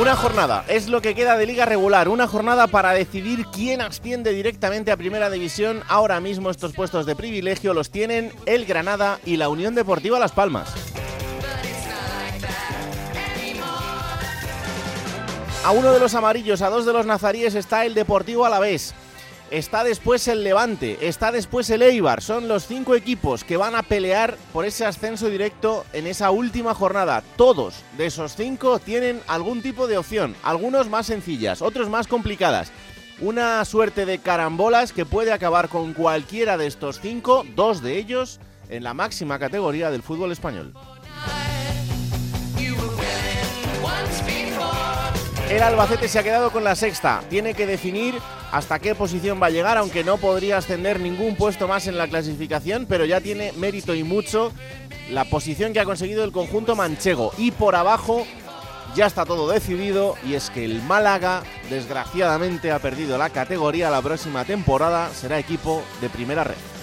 Una 0.00 0.14
jornada, 0.14 0.64
es 0.68 0.88
lo 0.88 1.02
que 1.02 1.12
queda 1.16 1.36
de 1.36 1.44
liga 1.44 1.66
regular, 1.66 2.08
una 2.08 2.28
jornada 2.28 2.68
para 2.68 2.92
decidir 2.92 3.46
quién 3.46 3.80
asciende 3.80 4.32
directamente 4.32 4.92
a 4.92 4.96
Primera 4.96 5.28
División. 5.28 5.82
Ahora 5.88 6.20
mismo 6.20 6.50
estos 6.50 6.72
puestos 6.72 7.04
de 7.04 7.16
privilegio 7.16 7.74
los 7.74 7.90
tienen 7.90 8.32
el 8.46 8.64
Granada 8.64 9.18
y 9.24 9.38
la 9.38 9.48
Unión 9.48 9.74
Deportiva 9.74 10.20
Las 10.20 10.30
Palmas. 10.30 10.72
A 15.64 15.72
uno 15.72 15.92
de 15.92 15.98
los 15.98 16.14
amarillos, 16.14 16.62
a 16.62 16.70
dos 16.70 16.86
de 16.86 16.92
los 16.92 17.04
nazaríes 17.04 17.56
está 17.56 17.84
el 17.84 17.94
Deportivo 17.94 18.46
Alavés. 18.46 18.94
Está 19.50 19.82
después 19.82 20.28
el 20.28 20.44
Levante, 20.44 20.98
está 21.08 21.32
después 21.32 21.70
el 21.70 21.80
Eibar. 21.80 22.20
Son 22.20 22.48
los 22.48 22.66
cinco 22.66 22.94
equipos 22.94 23.44
que 23.44 23.56
van 23.56 23.74
a 23.74 23.82
pelear 23.82 24.36
por 24.52 24.66
ese 24.66 24.84
ascenso 24.84 25.30
directo 25.30 25.86
en 25.94 26.06
esa 26.06 26.30
última 26.30 26.74
jornada. 26.74 27.22
Todos 27.36 27.76
de 27.96 28.06
esos 28.06 28.36
cinco 28.36 28.78
tienen 28.78 29.22
algún 29.26 29.62
tipo 29.62 29.86
de 29.86 29.96
opción, 29.96 30.36
algunos 30.42 30.90
más 30.90 31.06
sencillas, 31.06 31.62
otros 31.62 31.88
más 31.88 32.06
complicadas. 32.06 32.72
Una 33.20 33.64
suerte 33.64 34.04
de 34.04 34.18
carambolas 34.18 34.92
que 34.92 35.06
puede 35.06 35.32
acabar 35.32 35.70
con 35.70 35.94
cualquiera 35.94 36.58
de 36.58 36.66
estos 36.66 37.00
cinco, 37.00 37.46
dos 37.56 37.82
de 37.82 37.96
ellos 37.96 38.40
en 38.68 38.84
la 38.84 38.92
máxima 38.92 39.38
categoría 39.38 39.90
del 39.90 40.02
fútbol 40.02 40.30
español. 40.30 40.74
El 45.50 45.62
Albacete 45.62 46.08
se 46.08 46.18
ha 46.18 46.22
quedado 46.22 46.50
con 46.50 46.62
la 46.62 46.74
sexta. 46.74 47.22
Tiene 47.30 47.54
que 47.54 47.66
definir 47.66 48.14
hasta 48.52 48.78
qué 48.78 48.94
posición 48.94 49.40
va 49.42 49.46
a 49.46 49.50
llegar, 49.50 49.78
aunque 49.78 50.04
no 50.04 50.18
podría 50.18 50.58
ascender 50.58 51.00
ningún 51.00 51.36
puesto 51.36 51.66
más 51.66 51.86
en 51.86 51.96
la 51.96 52.06
clasificación, 52.06 52.84
pero 52.86 53.06
ya 53.06 53.22
tiene 53.22 53.52
mérito 53.52 53.94
y 53.94 54.04
mucho 54.04 54.52
la 55.10 55.24
posición 55.24 55.72
que 55.72 55.80
ha 55.80 55.86
conseguido 55.86 56.22
el 56.22 56.32
conjunto 56.32 56.76
manchego. 56.76 57.32
Y 57.38 57.50
por 57.50 57.76
abajo 57.76 58.26
ya 58.94 59.06
está 59.06 59.24
todo 59.24 59.48
decidido 59.48 60.16
y 60.22 60.34
es 60.34 60.50
que 60.50 60.66
el 60.66 60.82
Málaga 60.82 61.42
desgraciadamente 61.70 62.70
ha 62.70 62.78
perdido 62.78 63.16
la 63.16 63.30
categoría. 63.30 63.90
La 63.90 64.02
próxima 64.02 64.44
temporada 64.44 65.08
será 65.14 65.38
equipo 65.38 65.82
de 66.02 66.10
primera 66.10 66.44
red. 66.44 66.77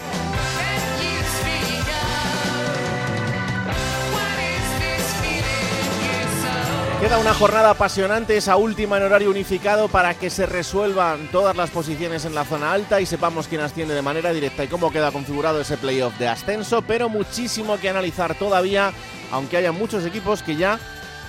Queda 7.05 7.19
una 7.19 7.35
jornada 7.35 7.69
apasionante, 7.69 8.35
esa 8.35 8.55
última 8.55 8.97
en 8.97 9.03
horario 9.03 9.29
unificado 9.29 9.89
para 9.89 10.15
que 10.15 10.31
se 10.31 10.47
resuelvan 10.47 11.27
todas 11.27 11.55
las 11.55 11.69
posiciones 11.69 12.25
en 12.25 12.33
la 12.33 12.45
zona 12.45 12.73
alta 12.73 12.99
y 12.99 13.05
sepamos 13.05 13.47
quién 13.47 13.61
asciende 13.61 13.93
de 13.93 14.01
manera 14.01 14.33
directa 14.33 14.63
y 14.63 14.67
cómo 14.67 14.89
queda 14.89 15.11
configurado 15.11 15.61
ese 15.61 15.77
playoff 15.77 16.17
de 16.17 16.27
ascenso, 16.27 16.81
pero 16.81 17.07
muchísimo 17.07 17.77
que 17.77 17.89
analizar 17.89 18.33
todavía, 18.33 18.91
aunque 19.31 19.57
haya 19.57 19.71
muchos 19.71 20.03
equipos 20.03 20.41
que 20.41 20.55
ya 20.55 20.79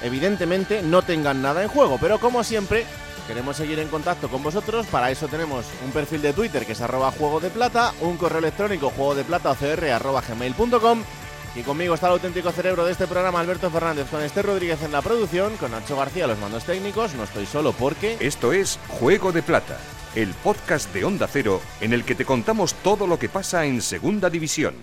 evidentemente 0.02 0.80
no 0.80 1.02
tengan 1.02 1.42
nada 1.42 1.62
en 1.62 1.68
juego, 1.68 1.98
pero 2.00 2.18
como 2.20 2.42
siempre 2.42 2.86
queremos 3.26 3.58
seguir 3.58 3.78
en 3.78 3.88
contacto 3.88 4.28
con 4.30 4.42
vosotros, 4.42 4.86
para 4.86 5.10
eso 5.10 5.28
tenemos 5.28 5.66
un 5.84 5.90
perfil 5.90 6.22
de 6.22 6.32
Twitter 6.32 6.64
que 6.64 6.72
es 6.72 6.80
arroba 6.80 7.10
juego 7.10 7.38
de 7.38 7.50
plata, 7.50 7.92
un 8.00 8.16
correo 8.16 8.38
electrónico 8.38 8.88
juego 8.88 9.14
de 9.14 9.24
plata 9.24 9.54
gmail.com 9.54 11.02
y 11.56 11.62
conmigo 11.62 11.94
está 11.94 12.08
el 12.08 12.14
auténtico 12.14 12.52
cerebro 12.52 12.84
de 12.84 12.92
este 12.92 13.06
programa, 13.06 13.40
Alberto 13.40 13.70
Fernández, 13.70 14.08
con 14.10 14.20
Esther 14.20 14.46
Rodríguez 14.46 14.82
en 14.82 14.92
la 14.92 15.00
producción, 15.00 15.56
con 15.56 15.70
Nacho 15.70 15.96
García 15.96 16.26
los 16.26 16.38
mandos 16.38 16.64
técnicos. 16.64 17.14
No 17.14 17.24
estoy 17.24 17.46
solo 17.46 17.72
porque... 17.72 18.16
Esto 18.20 18.52
es 18.52 18.78
Juego 18.88 19.32
de 19.32 19.42
Plata, 19.42 19.78
el 20.14 20.34
podcast 20.34 20.92
de 20.92 21.04
Onda 21.04 21.26
Cero 21.26 21.62
en 21.80 21.94
el 21.94 22.04
que 22.04 22.14
te 22.14 22.26
contamos 22.26 22.74
todo 22.74 23.06
lo 23.06 23.18
que 23.18 23.28
pasa 23.28 23.64
en 23.64 23.80
Segunda 23.80 24.28
División. 24.28 24.74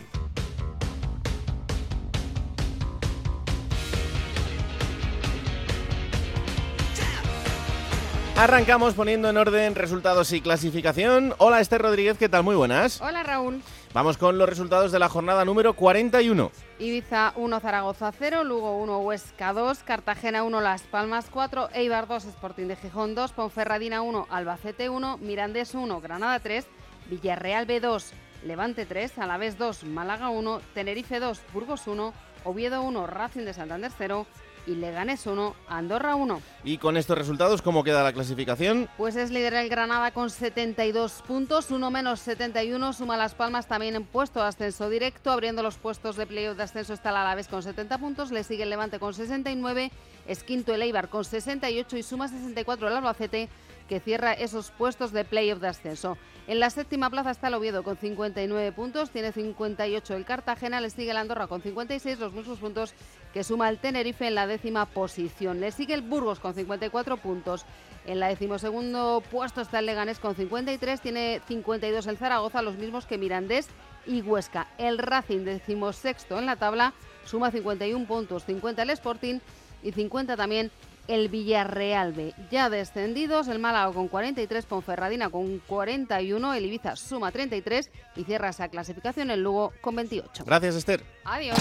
Arrancamos 8.36 8.96
poniendo 8.96 9.30
en 9.30 9.38
orden 9.38 9.76
resultados 9.76 10.32
y 10.34 10.42
clasificación. 10.42 11.36
Hola 11.38 11.62
Esther 11.62 11.84
Rodríguez, 11.84 12.18
¿qué 12.18 12.28
tal? 12.28 12.44
Muy 12.44 12.56
buenas. 12.56 13.00
Hola 13.00 13.22
Raúl. 13.22 13.62
Vamos 13.94 14.18
con 14.18 14.40
los 14.40 14.50
resultados 14.50 14.92
de 14.92 14.98
la 14.98 15.08
jornada 15.08 15.46
número 15.46 15.76
41. 15.76 16.52
Ibiza 16.80 17.32
1, 17.36 17.60
Zaragoza 17.60 18.12
0, 18.12 18.44
Lugo 18.44 18.76
1, 18.80 19.00
Huesca 19.02 19.54
2, 19.54 19.84
Cartagena 19.84 20.42
1, 20.42 20.62
Las 20.62 20.82
Palmas 20.82 21.28
4, 21.30 21.70
Eibar 21.76 22.08
2, 22.08 22.26
Sporting 22.26 22.66
de 22.66 22.76
Gijón 22.76 23.14
2, 23.14 23.34
Ponferradina 23.34 24.02
1, 24.02 24.26
Albacete 24.32 24.90
1, 24.90 25.20
Mirandés 25.20 25.76
1, 25.76 26.02
Granada 26.02 26.40
3, 26.40 26.66
Villarreal 27.08 27.68
B 27.68 27.80
2, 27.80 28.14
Levante 28.46 28.88
3, 28.88 29.20
Alavés 29.20 29.60
2, 29.60 29.84
Málaga 29.84 30.30
1, 30.30 30.62
Tenerife 30.74 31.20
2, 31.20 31.40
Burgos 31.54 31.86
1, 31.86 32.14
Oviedo 32.46 32.82
1, 32.82 33.06
Racing 33.06 33.46
de 33.46 33.54
Santander 33.54 33.92
0, 33.96 34.26
y 34.66 34.76
Leganés 34.76 35.26
1, 35.26 35.56
Andorra 35.68 36.16
1. 36.16 36.42
Y 36.64 36.78
con 36.78 36.98
estos 36.98 37.18
resultados, 37.18 37.62
¿cómo 37.62 37.84
queda 37.84 38.04
la 38.04 38.14
clasificación? 38.14 38.90
Pues 38.98 39.16
es 39.16 39.32
líder 39.32 39.54
el 39.56 39.70
Granada 39.70 40.12
con 40.12 40.30
72 40.30 41.24
puntos, 41.28 41.72
uno 41.72 41.92
menos 41.92 42.20
71, 42.22 42.94
suma 42.94 43.18
Las 43.18 43.36
Palmas 43.36 43.68
también 43.68 43.96
en 43.96 44.06
puesto 44.06 44.42
de 44.42 44.48
ascenso 44.48 44.90
directo, 44.90 45.32
abriendo 45.32 45.64
los 45.64 45.76
puestos 45.76 46.16
de 46.16 46.26
playoff 46.26 46.58
de 46.58 46.64
ascenso 46.64 46.94
está 46.94 47.10
el 47.10 47.18
Alavés 47.18 47.48
con 47.48 47.64
70 47.64 47.98
puntos, 47.98 48.32
le 48.32 48.44
sigue 48.44 48.64
el 48.64 48.70
Levante 48.70 49.00
con 49.00 49.14
69, 49.14 49.92
es 50.28 50.44
quinto 50.44 50.74
el 50.74 50.82
Eibar 50.82 51.10
con 51.10 51.26
68 51.26 51.98
y 51.98 52.04
suma 52.04 52.28
64 52.28 52.88
el 52.88 52.96
Albacete 52.96 53.50
cierra 54.00 54.34
esos 54.34 54.72
puestos 54.72 55.12
de 55.12 55.26
playoff 55.26 55.60
de 55.60 55.68
ascenso. 55.68 56.18
En 56.46 56.60
la 56.60 56.70
séptima 56.70 57.10
plaza 57.10 57.32
está 57.32 57.48
el 57.48 57.54
Oviedo 57.54 57.84
con 57.84 57.98
59 57.98 58.72
puntos, 58.74 59.12
tiene 59.12 59.32
58 59.32 60.16
el 60.16 60.26
Cartagena, 60.26 60.82
le 60.82 60.90
sigue 60.90 61.12
el 61.12 61.18
Andorra 61.18 61.48
con 61.48 61.62
56, 61.62 62.20
los 62.20 62.34
mismos 62.34 62.60
puntos 62.60 62.94
que 63.34 63.46
suma 63.46 63.70
el 63.70 63.80
Tenerife 63.80 64.28
en 64.28 64.36
la 64.36 64.46
décima 64.46 64.86
posición. 64.86 65.62
Le 65.62 65.72
sigue 65.72 65.94
el 65.94 66.02
Burgos 66.02 66.40
con 66.40 66.54
54 66.54 67.18
puntos. 67.18 67.66
En 68.06 68.20
la 68.20 68.28
decimosegundo 68.28 69.24
puesto 69.32 69.62
está 69.62 69.80
el 69.80 69.86
Leganés 69.86 70.20
con 70.20 70.36
53, 70.36 71.00
tiene 71.00 71.42
52 71.48 72.08
el 72.08 72.18
Zaragoza, 72.18 72.62
los 72.62 72.76
mismos 72.76 73.06
que 73.06 73.18
Mirandés 73.18 73.70
y 74.06 74.22
Huesca. 74.22 74.68
El 74.78 74.98
Racing 74.98 75.46
decimosexto 75.46 76.38
en 76.38 76.46
la 76.46 76.58
tabla 76.58 76.94
suma 77.24 77.52
51 77.52 78.06
puntos, 78.06 78.44
50 78.44 78.84
el 78.84 78.90
Sporting 78.90 79.40
y 79.82 79.94
50 79.94 80.36
también 80.36 80.72
el 81.08 81.30
Villarreal 81.30 82.14
B. 82.14 82.34
Ya 82.52 82.70
descendidos, 82.70 83.48
el 83.48 83.60
Málaga 83.60 83.92
con 83.94 84.08
43, 84.08 84.66
Ponferradina 84.66 85.30
con 85.30 85.60
41, 85.60 86.54
el 86.54 86.66
Ibiza 86.66 86.96
suma 86.96 87.32
33 87.32 87.92
y 88.16 88.24
cierra 88.24 88.50
esa 88.50 88.70
clasificación 88.70 89.32
el 89.32 89.44
Lugo 89.44 89.74
con 89.82 89.96
28. 89.96 90.44
Gracias, 90.46 90.76
Esther. 90.76 91.04
Adiós. 91.26 91.58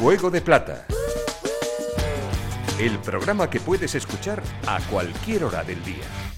Juego 0.00 0.30
de 0.30 0.40
Plata. 0.40 0.86
El 2.78 2.98
programa 3.00 3.50
que 3.50 3.60
puedes 3.60 3.94
escuchar 3.94 4.42
a 4.66 4.80
cualquier 4.90 5.44
hora 5.44 5.62
del 5.62 5.84
día. 5.84 6.29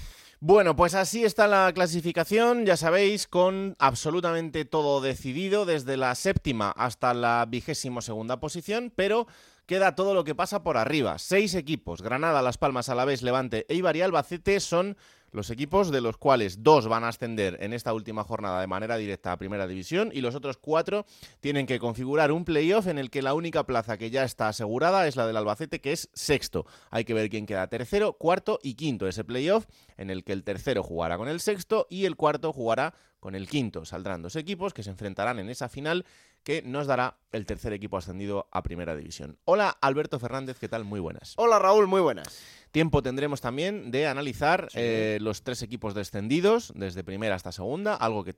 Bueno, 0.45 0.75
pues 0.75 0.93
así 0.93 1.23
está 1.23 1.47
la 1.47 1.71
clasificación, 1.73 2.65
ya 2.65 2.75
sabéis, 2.75 3.27
con 3.27 3.77
absolutamente 3.79 4.65
todo 4.65 4.99
decidido, 4.99 5.63
desde 5.63 5.95
la 5.95 6.13
séptima 6.15 6.69
hasta 6.71 7.13
la 7.13 7.45
vigésimo 7.47 8.01
segunda 8.01 8.41
posición, 8.41 8.91
pero 8.93 9.25
queda 9.65 9.95
todo 9.95 10.13
lo 10.13 10.23
que 10.23 10.35
pasa 10.35 10.63
por 10.63 10.77
arriba. 10.77 11.17
Seis 11.19 11.55
equipos, 11.55 12.01
Granada, 12.01 12.41
Las 12.41 12.57
Palmas, 12.57 12.89
Alavés, 12.89 13.21
Levante 13.21 13.65
e 13.69 13.75
Ibar 13.75 13.95
y 13.95 14.01
Albacete 14.01 14.59
son 14.59 14.97
los 15.33 15.49
equipos 15.49 15.89
de 15.89 15.99
los 15.99 16.17
cuales 16.17 16.61
dos 16.61 16.87
van 16.87 17.03
a 17.03 17.07
ascender 17.07 17.57
en 17.59 17.73
esta 17.73 17.91
última 17.93 18.23
jornada 18.23 18.61
de 18.61 18.67
manera 18.67 18.97
directa 18.97 19.31
a 19.31 19.37
Primera 19.37 19.65
División 19.65 20.11
y 20.13 20.21
los 20.21 20.35
otros 20.35 20.57
cuatro 20.57 21.05
tienen 21.39 21.65
que 21.65 21.79
configurar 21.79 22.31
un 22.31 22.45
playoff 22.45 22.85
en 22.85 22.99
el 22.99 23.09
que 23.09 23.23
la 23.23 23.33
única 23.33 23.65
plaza 23.65 23.97
que 23.97 24.11
ya 24.11 24.23
está 24.23 24.47
asegurada 24.47 25.07
es 25.07 25.15
la 25.15 25.25
del 25.25 25.37
Albacete, 25.37 25.81
que 25.81 25.91
es 25.91 26.09
sexto. 26.13 26.67
Hay 26.91 27.03
que 27.03 27.15
ver 27.15 27.29
quién 27.29 27.47
queda 27.47 27.67
tercero, 27.67 28.13
cuarto 28.13 28.59
y 28.61 28.75
quinto. 28.75 29.07
Ese 29.07 29.23
playoff 29.23 29.65
en 29.97 30.11
el 30.11 30.23
que 30.23 30.33
el 30.33 30.43
tercero 30.43 30.83
jugará 30.83 31.17
con 31.17 31.27
el 31.27 31.39
sexto 31.39 31.87
y 31.89 32.05
el 32.05 32.15
cuarto 32.15 32.53
jugará 32.53 32.93
con 33.19 33.33
el 33.33 33.47
quinto. 33.47 33.85
Saldrán 33.85 34.21
dos 34.21 34.35
equipos 34.35 34.73
que 34.73 34.83
se 34.83 34.91
enfrentarán 34.91 35.39
en 35.39 35.49
esa 35.49 35.67
final 35.67 36.05
que 36.43 36.61
nos 36.61 36.87
dará 36.87 37.17
el 37.31 37.45
tercer 37.45 37.73
equipo 37.73 37.97
ascendido 37.97 38.47
a 38.51 38.63
Primera 38.63 38.95
División. 38.95 39.37
Hola 39.45 39.77
Alberto 39.81 40.19
Fernández, 40.19 40.59
¿qué 40.59 40.67
tal? 40.67 40.83
Muy 40.83 40.99
buenas. 40.99 41.33
Hola 41.37 41.59
Raúl, 41.59 41.87
muy 41.87 42.01
buenas. 42.01 42.41
Tiempo 42.73 43.03
tendremos 43.03 43.39
también 43.39 43.91
de 43.91 44.07
analizar 44.07 44.67
eh, 44.73 45.19
los 45.21 45.43
tres 45.43 45.61
equipos 45.61 45.93
descendidos, 45.93 46.73
desde 46.75 47.03
primera 47.03 47.35
hasta 47.35 47.51
segunda, 47.51 47.93
algo 47.93 48.23
que 48.23 48.33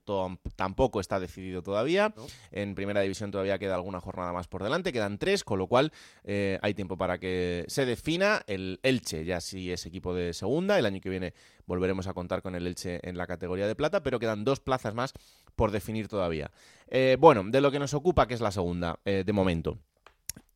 tampoco 0.57 0.99
está 0.99 1.21
decidido 1.21 1.63
todavía. 1.63 2.13
En 2.51 2.75
primera 2.75 2.99
división 2.99 3.31
todavía 3.31 3.57
queda 3.59 3.75
alguna 3.75 4.01
jornada 4.01 4.33
más 4.33 4.49
por 4.49 4.61
delante, 4.61 4.91
quedan 4.91 5.19
tres, 5.19 5.45
con 5.45 5.57
lo 5.57 5.67
cual 5.67 5.93
eh, 6.25 6.59
hay 6.61 6.73
tiempo 6.73 6.97
para 6.97 7.17
que 7.17 7.63
se 7.69 7.85
defina 7.85 8.41
el 8.47 8.81
Elche, 8.83 9.23
ya 9.23 9.39
si 9.39 9.71
es 9.71 9.85
equipo 9.85 10.13
de 10.13 10.33
segunda. 10.33 10.77
El 10.77 10.85
año 10.85 10.99
que 10.99 11.09
viene 11.09 11.33
volveremos 11.65 12.05
a 12.07 12.13
contar 12.13 12.41
con 12.41 12.55
el 12.55 12.67
Elche 12.67 12.99
en 13.07 13.15
la 13.17 13.27
categoría 13.27 13.67
de 13.67 13.75
plata, 13.75 14.03
pero 14.03 14.19
quedan 14.19 14.43
dos 14.43 14.59
plazas 14.59 14.93
más 14.93 15.13
por 15.55 15.71
definir 15.71 16.09
todavía. 16.09 16.51
Eh, 16.89 17.15
bueno, 17.17 17.41
de 17.45 17.61
lo 17.61 17.71
que 17.71 17.79
nos 17.79 17.93
ocupa, 17.93 18.27
que 18.27 18.33
es 18.33 18.41
la 18.41 18.51
segunda, 18.51 18.99
de 19.05 19.31
momento. 19.31 19.79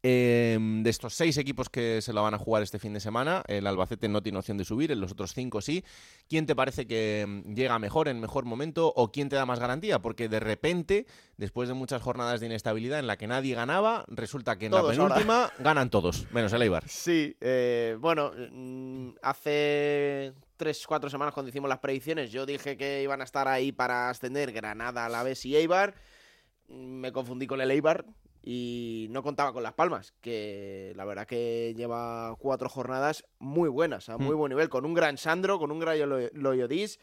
Em, 0.02 0.82
de 0.82 0.90
estos 0.90 1.14
seis 1.14 1.38
equipos 1.38 1.70
que 1.70 2.02
se 2.02 2.14
lo 2.14 2.24
van 2.24 2.34
a 2.34 2.38
jugar 2.38 2.64
este 2.64 2.80
fin 2.80 2.94
de 2.94 3.02
semana, 3.02 3.44
el 3.48 3.68
Albacete 3.68 4.08
no 4.08 4.24
tiene 4.24 4.38
opción 4.38 4.58
de 4.58 4.64
subir, 4.64 4.94
en 4.94 5.02
los 5.02 5.12
otros 5.12 5.34
cinco 5.34 5.60
sí. 5.60 5.84
¿Quién 6.30 6.46
te 6.46 6.56
parece 6.56 6.88
que 6.88 7.22
em, 7.22 7.44
llega 7.54 7.78
mejor, 7.80 8.08
en 8.08 8.22
mejor 8.22 8.46
momento, 8.46 8.94
o 8.96 9.12
quién 9.12 9.28
te 9.28 9.36
da 9.36 9.46
más 9.46 9.60
garantía? 9.60 10.00
Porque 10.00 10.30
de 10.30 10.40
repente, 10.40 11.06
después 11.36 11.68
de 11.68 11.76
muchas 11.76 12.02
jornadas 12.02 12.40
de 12.40 12.46
inestabilidad 12.46 13.00
en 13.00 13.08
la 13.08 13.18
que 13.18 13.28
nadie 13.28 13.56
ganaba, 13.56 14.06
resulta 14.08 14.58
que 14.58 14.68
en 14.68 14.72
la 14.72 14.88
penúltima 14.88 15.52
ganan 15.60 15.90
todos, 15.90 16.32
menos 16.32 16.54
el 16.54 16.62
Eibar. 16.62 16.88
Sí, 16.88 17.36
eh, 17.42 17.98
bueno, 18.00 18.32
mm, 18.52 19.10
hace 19.22 20.34
tres, 20.56 20.86
cuatro 20.88 21.10
semanas 21.10 21.34
cuando 21.34 21.50
hicimos 21.50 21.68
las 21.68 21.80
predicciones, 21.80 22.32
yo 22.32 22.46
dije 22.46 22.78
que 22.78 23.04
iban 23.04 23.20
a 23.20 23.26
estar 23.26 23.50
ahí 23.50 23.74
para 23.74 24.10
ascender 24.10 24.54
Granada, 24.54 25.06
Alavés 25.06 25.46
y 25.46 25.58
Eibar. 25.58 25.96
Me 26.70 27.12
confundí 27.12 27.48
con 27.48 27.60
el 27.60 27.72
Eibar, 27.72 28.06
y 28.44 29.08
no 29.12 29.24
contaba 29.24 29.54
con 29.54 29.64
Las 29.64 29.74
Palmas, 29.74 30.14
que 30.22 30.94
la 30.96 31.06
verdad 31.06 31.28
que 31.28 31.74
lleva 31.76 32.36
cuatro 32.40 32.70
jornadas 32.70 33.26
muy 33.40 33.70
buenas, 33.70 34.10
a 34.10 34.18
muy 34.18 34.36
mm. 34.36 34.38
buen 34.38 34.50
nivel, 34.50 34.70
con 34.70 34.86
un 34.86 34.94
gran 34.94 35.18
Sandro, 35.18 35.60
con 35.60 35.72
un 35.72 35.80
gran 35.80 35.98
Loyodis 36.34 37.00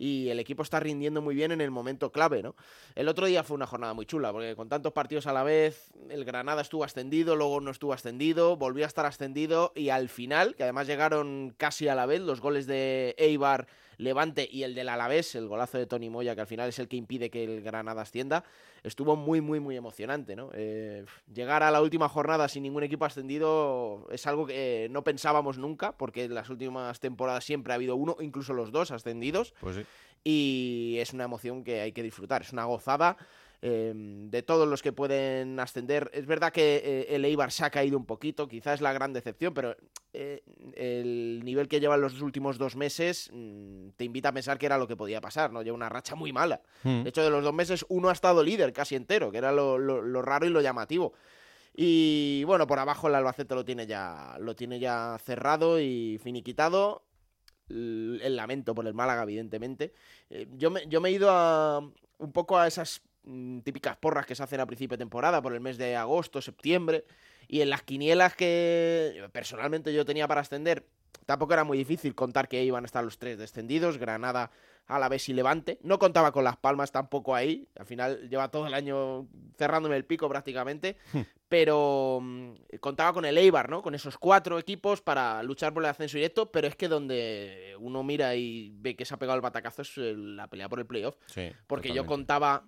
y 0.00 0.30
el 0.30 0.40
equipo 0.40 0.62
está 0.62 0.80
rindiendo 0.80 1.20
muy 1.20 1.34
bien 1.34 1.52
en 1.52 1.60
el 1.60 1.70
momento 1.70 2.10
clave, 2.10 2.42
¿no? 2.42 2.56
El 2.94 3.06
otro 3.08 3.26
día 3.26 3.44
fue 3.44 3.54
una 3.54 3.66
jornada 3.66 3.92
muy 3.92 4.06
chula, 4.06 4.32
porque 4.32 4.56
con 4.56 4.68
tantos 4.68 4.94
partidos 4.94 5.26
a 5.26 5.34
la 5.34 5.42
vez, 5.42 5.92
el 6.08 6.24
Granada 6.24 6.62
estuvo 6.62 6.84
ascendido, 6.84 7.36
luego 7.36 7.60
no 7.60 7.70
estuvo 7.70 7.92
ascendido, 7.92 8.56
volvió 8.56 8.84
a 8.84 8.88
estar 8.88 9.04
ascendido 9.04 9.72
y 9.74 9.90
al 9.90 10.08
final, 10.08 10.54
que 10.56 10.62
además 10.62 10.86
llegaron 10.86 11.54
casi 11.58 11.88
a 11.88 11.94
la 11.94 12.06
vez 12.06 12.22
los 12.22 12.40
goles 12.40 12.66
de 12.66 13.14
Eibar 13.18 13.68
Levante 14.00 14.48
y 14.50 14.62
el 14.62 14.74
del 14.74 14.88
Alavés, 14.88 15.34
el 15.34 15.46
golazo 15.46 15.78
de 15.78 15.86
Tony 15.86 16.10
Moya, 16.10 16.34
que 16.34 16.40
al 16.40 16.46
final 16.46 16.68
es 16.68 16.78
el 16.78 16.88
que 16.88 16.96
impide 16.96 17.30
que 17.30 17.44
el 17.44 17.62
Granada 17.62 18.02
ascienda, 18.02 18.44
estuvo 18.82 19.16
muy, 19.16 19.40
muy, 19.40 19.60
muy 19.60 19.76
emocionante. 19.76 20.36
¿no? 20.36 20.50
Eh, 20.54 21.04
llegar 21.32 21.62
a 21.62 21.70
la 21.70 21.82
última 21.82 22.08
jornada 22.08 22.48
sin 22.48 22.62
ningún 22.62 22.82
equipo 22.82 23.04
ascendido 23.04 24.06
es 24.10 24.26
algo 24.26 24.46
que 24.46 24.88
no 24.90 25.04
pensábamos 25.04 25.58
nunca, 25.58 25.92
porque 25.92 26.24
en 26.24 26.34
las 26.34 26.48
últimas 26.50 26.98
temporadas 27.00 27.44
siempre 27.44 27.72
ha 27.72 27.76
habido 27.76 27.96
uno, 27.96 28.16
incluso 28.20 28.52
los 28.52 28.72
dos 28.72 28.90
ascendidos. 28.90 29.54
Pues 29.60 29.76
sí. 29.76 29.82
Y 30.22 30.96
es 30.98 31.12
una 31.12 31.24
emoción 31.24 31.64
que 31.64 31.80
hay 31.80 31.92
que 31.92 32.02
disfrutar, 32.02 32.42
es 32.42 32.52
una 32.52 32.64
gozada. 32.64 33.16
Em, 33.62 34.30
de 34.30 34.42
todos 34.42 34.66
los 34.66 34.80
que 34.80 34.90
pueden 34.90 35.60
ascender. 35.60 36.10
Es 36.14 36.24
verdad 36.24 36.50
que 36.50 36.76
eh, 36.76 37.14
el 37.14 37.26
Eibar 37.26 37.52
se 37.52 37.62
ha 37.62 37.68
caído 37.68 37.98
un 37.98 38.06
poquito, 38.06 38.48
quizás 38.48 38.76
es 38.76 38.80
la 38.80 38.94
gran 38.94 39.12
decepción, 39.12 39.52
pero 39.52 39.76
eh, 40.14 40.42
el 40.74 41.42
nivel 41.44 41.68
que 41.68 41.78
llevan 41.78 42.00
los 42.00 42.22
últimos 42.22 42.56
dos 42.56 42.74
meses 42.74 43.28
mm, 43.30 43.90
te 43.96 44.04
invita 44.04 44.30
a 44.30 44.32
pensar 44.32 44.56
que 44.56 44.64
era 44.64 44.78
lo 44.78 44.88
que 44.88 44.96
podía 44.96 45.20
pasar, 45.20 45.52
¿no? 45.52 45.60
Lleva 45.60 45.74
una 45.74 45.90
racha 45.90 46.14
muy 46.14 46.32
mala. 46.32 46.62
Hmm. 46.84 47.02
De 47.02 47.10
hecho, 47.10 47.22
de 47.22 47.28
los 47.28 47.44
dos 47.44 47.52
meses, 47.52 47.84
uno 47.90 48.08
ha 48.08 48.12
estado 48.12 48.42
líder 48.42 48.72
casi 48.72 48.96
entero, 48.96 49.30
que 49.30 49.36
era 49.36 49.52
lo, 49.52 49.76
raro 50.22 50.46
y 50.46 50.50
lo 50.50 50.62
llamativo. 50.62 51.12
Y 51.74 52.44
bueno, 52.44 52.66
por 52.66 52.78
abajo 52.78 53.08
el 53.08 53.14
Albacete 53.14 53.54
lo 53.54 53.66
tiene 53.66 53.86
ya, 53.86 54.38
lo 54.40 54.56
tiene 54.56 54.78
ya 54.78 55.18
cerrado 55.22 55.78
y 55.78 56.18
finiquitado. 56.22 57.04
El 57.68 58.36
lamento 58.36 58.74
por 58.74 58.86
el 58.86 58.94
Málaga, 58.94 59.22
evidentemente. 59.24 59.92
Eh, 60.30 60.48
yo, 60.56 60.70
me, 60.70 60.86
yo 60.88 61.02
me 61.02 61.10
he 61.10 61.12
ido 61.12 61.30
a, 61.30 61.78
un 61.78 62.32
poco 62.32 62.58
a 62.58 62.66
esas 62.66 63.02
típicas 63.64 63.96
porras 63.96 64.26
que 64.26 64.34
se 64.34 64.42
hacen 64.42 64.60
a 64.60 64.66
principio 64.66 64.96
de 64.96 65.02
temporada, 65.02 65.42
por 65.42 65.52
el 65.52 65.60
mes 65.60 65.78
de 65.78 65.96
agosto, 65.96 66.40
septiembre, 66.40 67.04
y 67.48 67.60
en 67.60 67.70
las 67.70 67.82
quinielas 67.82 68.34
que 68.34 69.28
personalmente 69.32 69.92
yo 69.92 70.04
tenía 70.04 70.28
para 70.28 70.40
ascender, 70.40 70.86
tampoco 71.26 71.52
era 71.52 71.64
muy 71.64 71.78
difícil 71.78 72.14
contar 72.14 72.48
que 72.48 72.62
iban 72.62 72.84
a 72.84 72.86
estar 72.86 73.04
los 73.04 73.18
tres 73.18 73.38
descendidos, 73.38 73.98
Granada, 73.98 74.50
Alavés 74.86 75.28
y 75.28 75.32
Levante. 75.32 75.78
No 75.82 75.98
contaba 75.98 76.32
con 76.32 76.44
Las 76.44 76.56
Palmas 76.56 76.92
tampoco 76.92 77.34
ahí, 77.34 77.68
al 77.78 77.86
final 77.86 78.28
lleva 78.28 78.50
todo 78.50 78.66
el 78.66 78.74
año 78.74 79.26
cerrándome 79.56 79.96
el 79.96 80.04
pico 80.04 80.28
prácticamente, 80.28 80.96
hmm. 81.12 81.20
pero 81.48 82.20
mm, 82.22 82.54
contaba 82.80 83.12
con 83.12 83.24
el 83.24 83.38
Eibar, 83.38 83.68
¿no? 83.68 83.82
Con 83.82 83.94
esos 83.94 84.18
cuatro 84.18 84.58
equipos 84.58 85.00
para 85.02 85.42
luchar 85.42 85.72
por 85.72 85.82
el 85.82 85.90
ascenso 85.90 86.16
directo, 86.16 86.50
pero 86.50 86.66
es 86.66 86.76
que 86.76 86.88
donde 86.88 87.76
uno 87.78 88.02
mira 88.02 88.34
y 88.34 88.72
ve 88.74 88.96
que 88.96 89.04
se 89.04 89.14
ha 89.14 89.18
pegado 89.18 89.36
el 89.36 89.42
batacazo 89.42 89.82
es 89.82 89.96
la 89.96 90.48
pelea 90.48 90.68
por 90.68 90.80
el 90.80 90.86
playoff. 90.86 91.16
porque 91.66 91.92
yo 91.92 92.06
contaba 92.06 92.64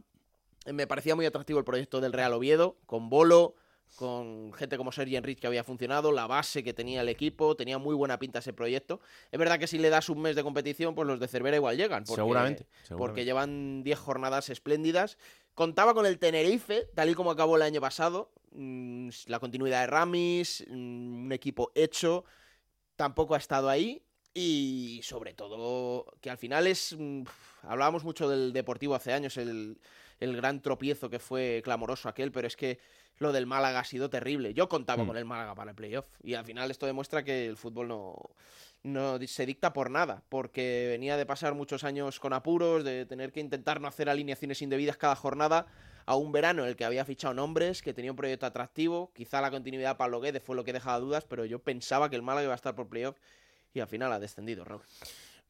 me 0.67 0.87
parecía 0.87 1.17
muy 1.17 1.27
atractivo 1.27 1.59
el 1.59 1.65
proyecto 1.65 2.01
del 2.01 2.13
Real 2.13 2.33
Oviedo, 2.33 2.77
con 2.87 3.09
Bolo, 3.09 3.55
con 3.97 4.53
gente 4.55 4.77
como 4.77 4.93
Sergi 4.93 5.17
Enrich 5.17 5.39
que 5.39 5.47
había 5.47 5.65
funcionado, 5.65 6.13
la 6.13 6.27
base 6.27 6.65
que 6.65 6.73
tenía 6.73 7.03
el 7.03 7.09
equipo, 7.09 7.57
tenía 7.57 7.79
muy 7.79 7.95
buena 7.95 8.19
pinta 8.19 8.39
ese 8.39 8.53
proyecto. 8.53 9.01
Es 9.31 9.39
verdad 9.39 9.59
que 9.59 9.67
si 9.67 9.79
le 9.79 9.91
das 9.91 10.09
un 10.09 10.21
mes 10.23 10.37
de 10.37 10.43
competición, 10.43 10.95
pues 10.95 11.07
los 11.07 11.21
de 11.21 11.29
Cervera 11.29 11.57
igual 11.57 11.77
llegan. 11.77 12.07
seguramente, 12.07 12.67
Porque 12.97 13.25
llevan 13.25 13.83
10 13.83 13.99
jornadas 13.99 14.49
espléndidas. 14.49 15.19
Contaba 15.55 15.95
con 15.95 16.07
el 16.07 16.19
Tenerife, 16.19 16.89
tal 16.95 17.11
y 17.11 17.15
como 17.15 17.31
acabó 17.31 17.57
el 17.57 17.63
año 17.63 17.81
pasado. 17.81 18.33
Mm, 18.53 19.11
la 19.27 19.39
continuidad 19.39 19.83
de 19.83 19.87
Ramis, 19.89 20.65
mm, 20.69 21.25
un 21.25 21.33
equipo 21.33 21.71
hecho, 21.75 22.25
tampoco 22.97 23.35
ha 23.35 23.39
estado 23.39 23.69
ahí. 23.69 24.03
Y 24.35 25.01
sobre 25.03 25.35
todo, 25.35 26.07
que 26.23 26.31
al 26.31 26.39
final 26.39 26.67
es. 26.67 26.97
Mm, 26.99 27.25
hablábamos 27.65 28.05
mucho 28.05 28.31
del 28.31 28.55
Deportivo 28.55 28.95
hace 28.95 29.13
años, 29.13 29.37
el 29.37 29.79
el 30.21 30.37
gran 30.37 30.61
tropiezo 30.61 31.11
que 31.11 31.19
fue 31.19 31.61
clamoroso 31.65 32.09
aquel, 32.09 32.33
pero 32.33 32.47
es 32.47 32.57
que 32.57 32.79
lo 33.19 33.33
del 33.33 33.47
Málaga 33.47 33.81
ha 33.81 33.85
sido 33.85 34.11
terrible. 34.11 34.55
Yo 34.55 34.69
contaba 34.69 35.05
mm. 35.05 35.07
con 35.07 35.17
el 35.17 35.25
Málaga 35.25 35.55
para 35.55 35.71
el 35.71 35.77
playoff 35.77 36.07
y 36.23 36.35
al 36.35 36.45
final 36.45 36.71
esto 36.71 36.87
demuestra 36.87 37.25
que 37.25 37.47
el 37.47 37.57
fútbol 37.57 37.89
no, 37.89 38.17
no 38.83 39.19
se 39.27 39.47
dicta 39.47 39.73
por 39.73 39.91
nada, 39.91 40.23
porque 40.29 40.89
venía 40.91 41.17
de 41.17 41.27
pasar 41.27 41.55
muchos 41.55 41.85
años 41.85 42.19
con 42.19 42.33
apuros, 42.33 42.85
de 42.85 43.07
tener 43.07 43.33
que 43.33 43.41
intentar 43.41 43.81
no 43.81 43.89
hacer 43.89 44.09
alineaciones 44.09 44.61
indebidas 44.63 44.97
cada 44.97 45.15
jornada 45.15 45.67
a 46.05 46.17
un 46.17 46.33
verano 46.33 46.63
en 46.65 46.69
el 46.69 46.77
que 46.77 46.85
había 46.85 47.05
fichado 47.05 47.35
nombres, 47.35 47.81
que 47.81 47.95
tenía 47.95 48.11
un 48.11 48.17
proyecto 48.17 48.47
atractivo, 48.47 49.13
quizá 49.15 49.41
la 49.41 49.51
continuidad 49.51 49.91
de 49.91 49.95
Pablo 49.97 50.21
Guedes 50.21 50.43
fue 50.43 50.57
lo 50.57 50.65
que 50.65 50.73
dejaba 50.73 50.99
dudas, 50.99 51.25
pero 51.25 51.45
yo 51.45 51.61
pensaba 51.61 52.11
que 52.11 52.17
el 52.17 52.23
Málaga 52.23 52.45
iba 52.45 52.53
a 52.55 52.57
estar 52.57 52.75
por 52.75 52.89
playoff 52.89 53.17
y 53.73 53.81
al 53.81 53.87
final 53.87 54.13
ha 54.13 54.19
descendido, 54.19 54.65
Raúl. 54.65 54.83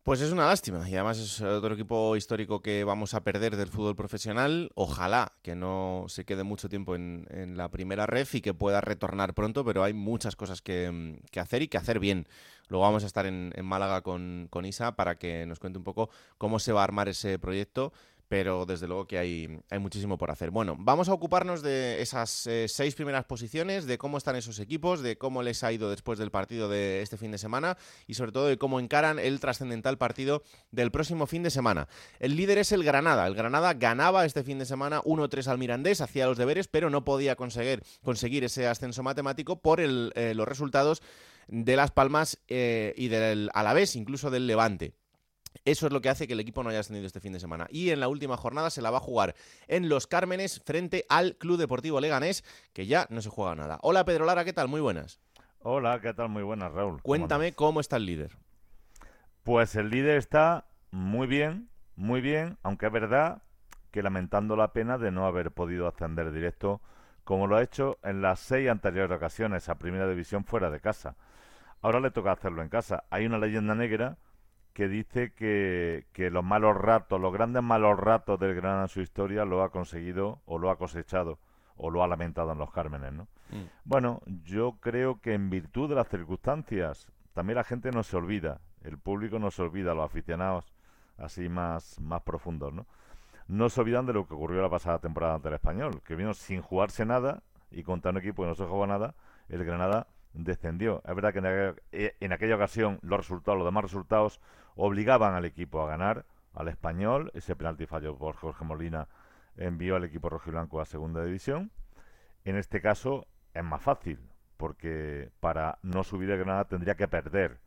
Pues 0.03 0.21
es 0.21 0.33
una 0.33 0.47
lástima 0.47 0.89
y 0.91 0.95
además 0.95 1.19
es 1.21 1.41
otro 1.43 1.75
equipo 1.75 2.17
histórico 2.17 2.61
que 2.61 2.83
vamos 2.83 3.15
a 3.15 3.23
perder 3.23 3.55
del 3.55 3.69
fútbol 3.69 3.95
profesional. 3.95 4.73
Ojalá 4.75 5.31
que 5.43 5.55
no 5.55 6.07
se 6.09 6.25
quede 6.25 6.43
mucho 6.43 6.69
tiempo 6.69 6.97
en, 6.97 7.25
la 7.57 7.71
primera 7.71 8.05
ref 8.07 8.35
y 8.35 8.41
que 8.41 8.53
pueda 8.53 8.81
retornar 8.81 9.33
pronto, 9.33 9.65
pero 9.65 9.85
hay 9.85 9.93
muchas 9.93 10.35
cosas 10.35 10.61
que, 10.61 11.21
hacer 11.37 11.63
y 11.63 11.69
que 11.69 11.79
hacer 11.79 12.01
bien. 12.01 12.27
Luego 12.67 12.83
vamos 12.83 13.05
a 13.05 13.07
estar 13.07 13.27
en, 13.27 13.53
Málaga 13.63 14.01
con, 14.01 14.49
con, 14.51 14.65
Isa 14.65 14.97
para 14.97 15.19
que 15.19 15.47
nos 15.47 15.61
cuente 15.61 15.79
un 15.79 15.85
poco 15.85 16.11
cómo 16.37 16.59
se 16.59 16.73
va 16.73 16.81
a 16.81 16.85
armar 16.85 17.09
ese 17.09 17.39
proyecto 17.39 17.93
pero 18.33 18.65
desde 18.65 18.89
luego 18.89 19.07
que 19.07 19.19
hay, 19.19 19.61
hay 19.69 19.79
muchísimo 19.79 20.17
por 20.17 20.31
hacer. 20.31 20.51
Bueno, 20.51 20.75
vamos 20.79 21.11
a 21.11 21.13
ocuparnos 21.13 21.61
de 21.61 22.01
esas 22.01 22.47
eh, 22.47 22.67
seis 22.67 22.95
primeras 22.95 23.27
posiciones, 23.27 23.85
de 23.85 23.99
cómo 23.99 24.17
están 24.17 24.37
esos 24.37 24.59
equipos, 24.59 25.03
de 25.03 25.19
cómo 25.19 25.43
les 25.43 25.63
ha 25.65 25.71
ido 25.71 25.91
después 25.91 26.19
del 26.19 26.31
partido 26.31 26.71
de 26.71 27.03
este 27.03 27.19
fin 27.19 27.31
de 27.31 27.37
semana 27.37 27.77
y 28.07 28.15
sobre 28.15 28.33
todo 28.33 28.47
de 28.47 28.57
cómo 28.57 28.81
encaran 28.81 29.19
el 29.19 29.39
trascendental 29.39 29.99
partido 29.99 30.43
del 30.71 30.91
próximo 30.91 31.27
fin 31.27 31.43
de 31.43 31.51
semana. 31.51 31.89
El 32.21 32.37
líder 32.37 32.57
es 32.57 32.73
el 32.73 32.85
Granada. 32.85 33.27
El 33.27 33.35
Granada 33.35 33.75
ganaba 33.75 34.25
este 34.25 34.43
fin 34.43 34.59
de 34.59 34.65
semana 34.65 35.03
1-3 35.03 35.49
al 35.49 35.59
Mirandés, 35.59 36.01
hacía 36.01 36.27
los 36.27 36.39
deberes, 36.39 36.69
pero 36.69 36.89
no 36.89 37.05
podía 37.05 37.37
conseguir, 37.37 37.83
conseguir 38.03 38.45
ese 38.45 38.67
ascenso 38.67 39.03
matemático 39.03 39.61
por 39.61 39.79
eh, 39.79 40.33
los 40.35 40.49
resultados 40.49 41.03
de 41.49 41.77
Las 41.77 41.91
Palmas 41.91 42.39
eh, 42.49 42.95
y 42.97 43.09
del 43.09 43.51
Alavés, 43.53 43.95
incluso 43.95 44.31
del 44.31 44.47
Levante. 44.47 44.95
Eso 45.65 45.87
es 45.87 45.93
lo 45.93 46.01
que 46.01 46.09
hace 46.09 46.27
que 46.27 46.33
el 46.33 46.41
equipo 46.41 46.63
no 46.63 46.71
haya 46.71 46.81
ascendido 46.81 47.07
este 47.07 47.21
fin 47.21 47.33
de 47.33 47.41
semana. 47.41 47.67
Y 47.71 47.91
en 47.91 48.01
la 48.01 48.09
última 48.09 48.37
jornada 48.37 48.71
se 48.71 48.83
la 48.83 48.91
va 48.91 48.99
a 48.99 49.01
jugar 49.01 49.35
en 49.69 49.89
Los 49.89 50.07
Cármenes 50.07 50.61
frente 50.65 51.05
al 51.09 51.37
Club 51.37 51.59
Deportivo 51.59 52.01
Leganés, 52.01 52.45
que 52.73 52.87
ya 52.87 53.07
no 53.11 53.23
se 53.23 53.31
juega 53.31 53.55
nada. 53.55 53.79
Hola 53.83 54.05
Pedro 54.05 54.25
Lara, 54.25 54.45
¿qué 54.45 54.53
tal? 54.53 54.69
Muy 54.69 54.81
buenas. 54.81 55.21
Hola, 55.61 56.01
¿qué 56.01 56.13
tal? 56.13 56.29
Muy 56.29 56.43
buenas, 56.43 56.73
Raúl. 56.73 57.01
Cuéntame 57.03 57.53
cómo, 57.53 57.79
está 57.79 57.97
el 57.97 58.07
líder. 58.07 58.37
Pues 59.45 59.77
el 59.77 59.91
líder 59.91 60.17
está 60.17 60.67
muy 60.91 61.29
bien, 61.29 61.69
muy 61.95 62.21
bien, 62.21 62.59
aunque 62.63 62.87
es 62.87 62.93
verdad 62.93 63.43
que 63.93 64.03
lamentando 64.03 64.57
la 64.57 64.73
pena 64.73 64.99
de 64.99 65.13
no 65.13 65.27
haber 65.27 65.53
podido 65.53 65.87
ascender 65.87 66.33
directo 66.33 66.81
como 67.25 67.47
lo 67.47 67.57
ha 67.57 67.63
hecho 67.63 67.99
en 68.03 68.23
las 68.23 68.41
seis 68.41 68.69
anteriores 68.69 69.17
ocasiones 69.17 69.69
a 69.69 69.77
Primera 69.77 70.09
División 70.09 70.45
fuera 70.45 70.71
de 70.71 70.81
casa. 70.81 71.15
Ahora 71.81 72.01
le 72.01 72.11
toca 72.11 72.33
hacerlo 72.33 72.63
en 72.63 72.69
casa. 72.69 73.05
Hay 73.11 73.27
una 73.27 73.39
leyenda 73.39 73.75
negra 73.75 74.17
que 74.73 74.89
dice 74.89 75.33
que, 75.33 76.07
que, 76.13 76.31
los 76.31 76.45
malos 76.45 76.77
ratos, 76.77 77.21
los 77.21 77.33
grandes 77.33 77.63
malos 77.63 77.99
ratos 77.99 78.39
del 78.41 78.55
Granada 78.55 78.83
en 78.83 78.89
su 78.89 79.01
historia 79.01 79.45
lo 79.45 79.63
ha 79.63 79.71
conseguido 79.71 80.41
o 80.47 80.59
lo 80.59 80.71
ha 80.71 80.77
cosechado 80.77 81.39
o 81.77 81.91
lo 81.91 82.03
ha 82.03 82.09
lamentado 82.09 82.53
en 82.53 82.59
los 82.59 82.71
Cármenes, 82.71 83.13
¿no? 83.13 83.25
Mm. 83.51 83.65
Bueno, 83.85 84.21
yo 84.45 84.79
creo 84.81 85.21
que 85.21 85.35
en 85.35 85.51
virtud 85.51 85.89
de 85.89 85.95
las 85.95 86.09
circunstancias, 86.09 87.09
también 87.35 87.57
la 87.57 87.65
gente 87.65 87.91
no 87.91 88.03
se 88.03 88.17
olvida, 88.17 88.61
el 88.83 88.99
público 88.99 89.39
no 89.39 89.51
se 89.51 89.63
olvida, 89.63 89.95
los 89.95 90.05
aficionados 90.05 90.73
así 91.19 91.49
más, 91.49 92.01
más 92.01 92.23
profundos, 92.23 92.73
¿no? 92.73 92.87
No 93.49 93.69
se 93.69 93.81
olvidan 93.81 94.07
de 94.07 94.13
lo 94.13 94.27
que 94.27 94.35
ocurrió 94.35 94.63
la 94.63 94.71
pasada 94.71 94.99
temporada 94.99 95.35
ante 95.35 95.49
el 95.49 95.55
Español, 95.55 96.01
que 96.07 96.15
vino 96.15 96.33
sin 96.35 96.63
jugarse 96.63 97.05
nada 97.05 97.43
y 97.71 97.83
contra 97.83 98.11
un 98.11 98.19
equipo 98.19 98.43
que 98.43 98.49
no 98.49 98.55
se 98.55 98.65
jugó 98.65 98.87
nada, 98.87 99.15
el 99.49 99.65
Granada 99.65 100.07
descendió. 100.33 101.03
Es 101.07 101.15
verdad 101.15 101.33
que 101.33 101.39
en 101.41 101.47
aquella, 101.47 101.75
eh, 101.93 102.17
en 102.21 102.33
aquella 102.33 102.57
ocasión 102.57 102.99
los 103.03 103.19
resultados, 103.19 103.59
los 103.59 103.67
demás 103.67 103.85
resultados, 103.85 104.41
obligaban 104.77 105.35
al 105.35 105.45
equipo 105.45 105.83
a 105.83 105.89
ganar, 105.89 106.25
al 106.55 106.69
Español, 106.69 107.31
ese 107.35 107.57
penalti 107.57 107.87
falló 107.87 108.17
por 108.17 108.37
Jorge 108.37 108.65
Molina 108.65 109.09
envió 109.57 109.97
al 109.97 110.05
equipo 110.05 110.29
rojiblanco 110.29 110.81
a 110.81 110.85
segunda 110.85 111.25
división. 111.25 111.71
En 112.45 112.57
este 112.57 112.81
caso 112.81 113.27
es 113.55 113.65
más 113.65 113.83
fácil, 113.83 114.19
porque 114.57 115.31
para 115.41 115.79
no 115.83 116.05
subir 116.05 116.31
el 116.31 116.39
Granada 116.39 116.65
tendría 116.65 116.95
que 116.95 117.09
perder 117.09 117.61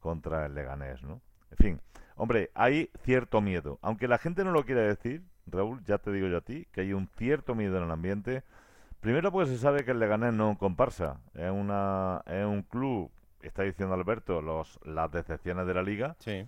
contra 0.00 0.46
el 0.46 0.54
Leganés, 0.54 1.02
¿no? 1.02 1.20
En 1.50 1.56
fin, 1.56 1.80
hombre, 2.16 2.50
hay 2.54 2.90
cierto 3.02 3.40
miedo. 3.40 3.78
Aunque 3.82 4.08
la 4.08 4.18
gente 4.18 4.44
no 4.44 4.52
lo 4.52 4.64
quiera 4.64 4.82
decir, 4.82 5.22
Raúl, 5.46 5.82
ya 5.84 5.98
te 5.98 6.12
digo 6.12 6.28
yo 6.28 6.38
a 6.38 6.42
ti, 6.42 6.66
que 6.72 6.82
hay 6.82 6.92
un 6.92 7.08
cierto 7.16 7.54
miedo 7.54 7.78
en 7.78 7.84
el 7.84 7.90
ambiente. 7.90 8.42
Primero 9.00 9.32
porque 9.32 9.50
se 9.50 9.58
sabe 9.58 9.84
que 9.84 9.92
el 9.92 10.00
Leganés 10.00 10.34
no 10.34 10.44
es 10.44 10.50
un 10.50 10.56
comparsa, 10.56 11.20
es, 11.34 11.50
una, 11.50 12.22
es 12.26 12.44
un 12.44 12.62
club, 12.62 13.10
está 13.42 13.62
diciendo 13.62 13.94
Alberto, 13.94 14.42
los, 14.42 14.78
las 14.84 15.10
decepciones 15.10 15.66
de 15.66 15.74
la 15.74 15.82
liga. 15.82 16.16
Sí. 16.18 16.46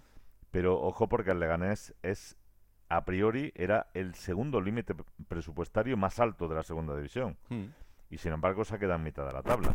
Pero 0.51 0.81
ojo 0.81 1.09
porque 1.09 1.31
el 1.31 1.41
Leganés 1.41 1.95
es 2.03 2.37
a 2.89 3.05
priori 3.05 3.53
era 3.55 3.87
el 3.95 4.15
segundo 4.15 4.61
límite 4.61 4.95
presupuestario 5.29 5.97
más 5.97 6.19
alto 6.19 6.49
de 6.49 6.57
la 6.57 6.63
segunda 6.63 6.97
división. 6.97 7.37
Hmm. 7.49 7.67
Y 8.11 8.19
sin 8.19 8.33
embargo 8.33 8.65
se 8.65 8.75
ha 8.75 8.79
quedado 8.79 8.97
en 8.99 9.05
mitad 9.05 9.25
de 9.27 9.33
la 9.33 9.43
tabla. 9.43 9.75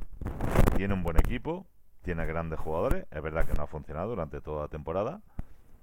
Tiene 0.75 0.93
un 0.93 1.01
buen 1.01 1.17
equipo, 1.17 1.65
tiene 2.01 2.25
grandes 2.25 2.60
jugadores. 2.60 3.05
Es 3.10 3.22
verdad 3.22 3.45
que 3.45 3.53
no 3.53 3.63
ha 3.63 3.67
funcionado 3.67 4.10
durante 4.10 4.41
toda 4.41 4.63
la 4.63 4.67
temporada, 4.67 5.22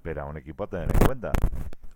pero 0.03 0.23
a 0.23 0.25
un 0.27 0.37
equipo 0.37 0.65
a 0.65 0.67
tener 0.67 0.89
en 0.93 1.07
cuenta. 1.07 1.33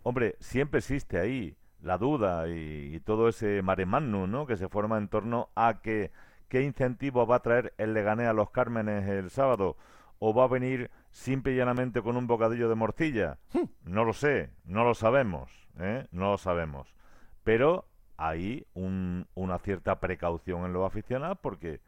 Hombre, 0.03 0.37
siempre 0.41 0.79
existe 0.79 1.19
ahí 1.19 1.55
la 1.83 1.99
duda 1.99 2.49
y, 2.49 2.99
todo 3.01 3.29
ese 3.29 3.61
mare 3.61 3.85
magnum, 3.85 4.31
¿no? 4.31 4.47
Que 4.47 4.57
se 4.57 4.69
forma 4.69 4.97
en 4.97 5.09
torno 5.09 5.51
a 5.55 5.83
que 5.83 6.11
qué 6.49 6.63
incentivo 6.63 7.27
va 7.27 7.37
a 7.37 7.43
traer 7.43 7.75
el 7.79 7.95
Leganés 7.95 8.29
a 8.29 8.33
los 8.33 8.51
Cármenes 8.51 9.09
el 9.09 9.31
sábado 9.31 9.77
o 10.19 10.35
va 10.35 10.45
a 10.45 10.49
venir 10.49 10.91
simple 11.11 11.53
y 11.53 11.57
llanamente 11.57 12.03
con 12.03 12.17
un 12.17 12.27
bocadillo 12.27 12.69
de 12.69 12.75
morcilla? 12.75 13.39
Hmm. 13.53 13.65
No 13.85 14.05
lo 14.05 14.13
sé, 14.13 14.51
no 14.65 14.85
lo 14.85 14.95
sabemos, 14.95 15.51
¿eh? 15.79 16.07
no 16.11 16.33
lo 16.33 16.39
sabemos. 16.39 16.95
Pero 17.45 17.87
hay 18.17 18.67
una 18.73 19.59
cierta 19.59 20.01
precaución 20.01 20.65
en 20.65 20.73
los 20.73 20.87
aficionados 20.87 21.39
porque 21.41 21.81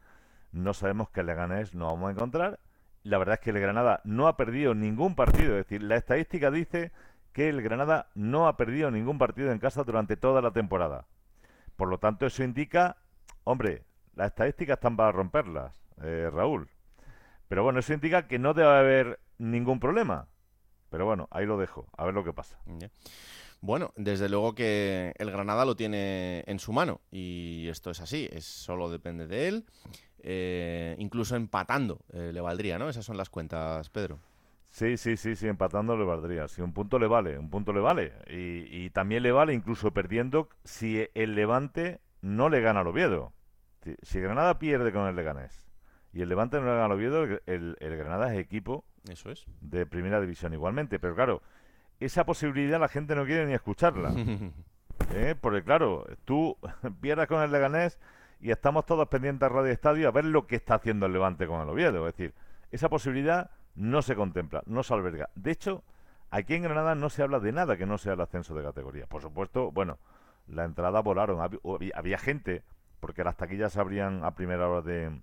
no 0.51 0.73
sabemos 0.73 1.09
qué 1.09 1.23
Leganés 1.23 1.73
no 1.73 1.87
vamos 1.87 2.09
a 2.09 2.11
encontrar. 2.13 2.59
La 3.03 3.17
verdad 3.17 3.35
es 3.35 3.41
que 3.41 3.51
el 3.51 3.59
Granada 3.59 4.01
no 4.03 4.27
ha 4.27 4.37
perdido 4.37 4.75
ningún 4.75 5.15
partido, 5.15 5.57
es 5.57 5.65
decir, 5.65 5.81
la 5.83 5.95
estadística 5.95 6.51
dice 6.51 6.91
que 7.33 7.49
el 7.49 7.61
Granada 7.61 8.09
no 8.15 8.47
ha 8.47 8.57
perdido 8.57 8.91
ningún 8.91 9.17
partido 9.17 9.51
en 9.51 9.59
casa 9.59 9.83
durante 9.83 10.17
toda 10.17 10.41
la 10.41 10.51
temporada. 10.51 11.05
Por 11.75 11.87
lo 11.87 11.97
tanto, 11.97 12.25
eso 12.25 12.43
indica, 12.43 12.97
hombre, 13.45 13.83
las 14.19 14.31
estadísticas 14.31 14.75
están 14.75 14.97
para 14.97 15.13
romperlas, 15.13 15.73
eh, 16.03 16.29
Raúl. 16.29 16.69
Pero 17.47 17.63
bueno, 17.63 17.79
eso 17.79 17.93
indica 17.93 18.27
que 18.27 18.37
no 18.37 18.53
debe 18.53 18.69
haber 18.69 19.19
ningún 19.37 19.79
problema. 19.79 20.27
Pero 20.89 21.05
bueno, 21.05 21.29
ahí 21.31 21.45
lo 21.45 21.57
dejo, 21.57 21.87
a 21.95 22.03
ver 22.03 22.13
lo 22.13 22.25
que 22.25 22.33
pasa. 22.33 22.59
Bueno, 23.61 23.93
desde 23.95 24.27
luego 24.27 24.55
que 24.55 25.13
el 25.17 25.31
Granada 25.31 25.63
lo 25.63 25.77
tiene 25.77 26.43
en 26.47 26.59
su 26.59 26.73
mano 26.73 26.99
y 27.11 27.67
esto 27.69 27.91
es 27.91 28.01
así, 28.01 28.27
es 28.29 28.43
solo 28.43 28.89
depende 28.89 29.25
de 29.25 29.47
él. 29.47 29.65
Eh, 30.21 30.97
incluso 30.99 31.37
empatando 31.37 32.01
eh, 32.11 32.31
le 32.33 32.41
valdría, 32.41 32.77
¿no? 32.77 32.89
Esas 32.89 33.05
son 33.05 33.15
las 33.15 33.29
cuentas, 33.29 33.89
Pedro. 33.89 34.19
Sí, 34.69 34.97
sí, 34.97 35.15
sí, 35.15 35.37
sí, 35.37 35.47
empatando 35.47 35.95
le 35.95 36.03
valdría. 36.03 36.49
Si 36.49 36.61
un 36.61 36.73
punto 36.73 36.99
le 36.99 37.07
vale, 37.07 37.37
un 37.37 37.49
punto 37.49 37.71
le 37.71 37.79
vale. 37.79 38.11
Y, 38.27 38.83
y, 38.83 38.89
también 38.89 39.23
le 39.23 39.31
vale 39.31 39.53
incluso 39.53 39.91
perdiendo 39.91 40.49
si 40.65 41.07
el 41.13 41.35
Levante 41.35 42.01
no 42.21 42.49
le 42.49 42.59
gana 42.59 42.81
al 42.81 42.87
Oviedo. 42.87 43.31
Si, 43.97 44.11
si 44.11 44.19
Granada 44.19 44.59
pierde 44.59 44.91
con 44.91 45.07
el 45.07 45.15
Leganés 45.15 45.65
y 46.13 46.21
el 46.21 46.29
Levante 46.29 46.59
no 46.59 46.65
le 46.65 46.75
gana 46.75 46.93
Oviedo, 46.93 47.23
el, 47.23 47.77
el, 47.79 47.97
Granada 47.97 48.33
es 48.33 48.39
equipo 48.39 48.83
Eso 49.09 49.29
es. 49.29 49.45
de 49.61 49.85
primera 49.85 50.19
división 50.19 50.53
igualmente. 50.53 50.99
Pero 50.99 51.15
claro, 51.15 51.41
esa 51.99 52.25
posibilidad 52.25 52.79
la 52.79 52.87
gente 52.87 53.15
no 53.15 53.25
quiere 53.25 53.45
ni 53.45 53.53
escucharla. 53.53 54.13
¿Eh? 55.13 55.35
Porque 55.39 55.63
claro, 55.63 56.05
tú 56.25 56.57
pierdas 57.01 57.27
con 57.27 57.41
el 57.41 57.51
Leganés 57.51 57.99
y 58.41 58.51
estamos 58.51 58.85
todos 58.85 59.07
pendientes 59.07 59.45
a 59.45 59.49
Radio 59.49 59.71
Estadio 59.71 60.07
a 60.07 60.11
ver 60.11 60.25
lo 60.25 60.47
que 60.47 60.55
está 60.55 60.75
haciendo 60.75 61.05
el 61.05 61.13
Levante 61.13 61.47
con 61.47 61.61
el 61.61 61.69
Oviedo. 61.69 62.07
Es 62.07 62.15
decir, 62.15 62.33
esa 62.71 62.89
posibilidad 62.89 63.51
no 63.75 64.01
se 64.01 64.15
contempla, 64.15 64.63
no 64.65 64.83
se 64.83 64.93
alberga. 64.93 65.29
De 65.35 65.51
hecho, 65.51 65.83
aquí 66.31 66.55
en 66.55 66.63
Granada 66.63 66.95
no 66.95 67.09
se 67.09 67.23
habla 67.23 67.39
de 67.39 67.51
nada 67.51 67.77
que 67.77 67.85
no 67.85 67.97
sea 67.97 68.13
el 68.13 68.21
ascenso 68.21 68.55
de 68.55 68.63
categoría. 68.63 69.07
Por 69.07 69.21
supuesto, 69.21 69.71
bueno, 69.71 69.99
la 70.47 70.65
entrada 70.65 71.01
volaron. 71.01 71.39
Había, 71.41 71.59
había 71.95 72.17
gente, 72.17 72.63
porque 72.99 73.23
las 73.23 73.37
taquillas 73.37 73.73
se 73.73 73.79
abrían 73.79 74.23
a 74.23 74.35
primera 74.35 74.67
hora 74.67 74.81
de, 74.81 75.21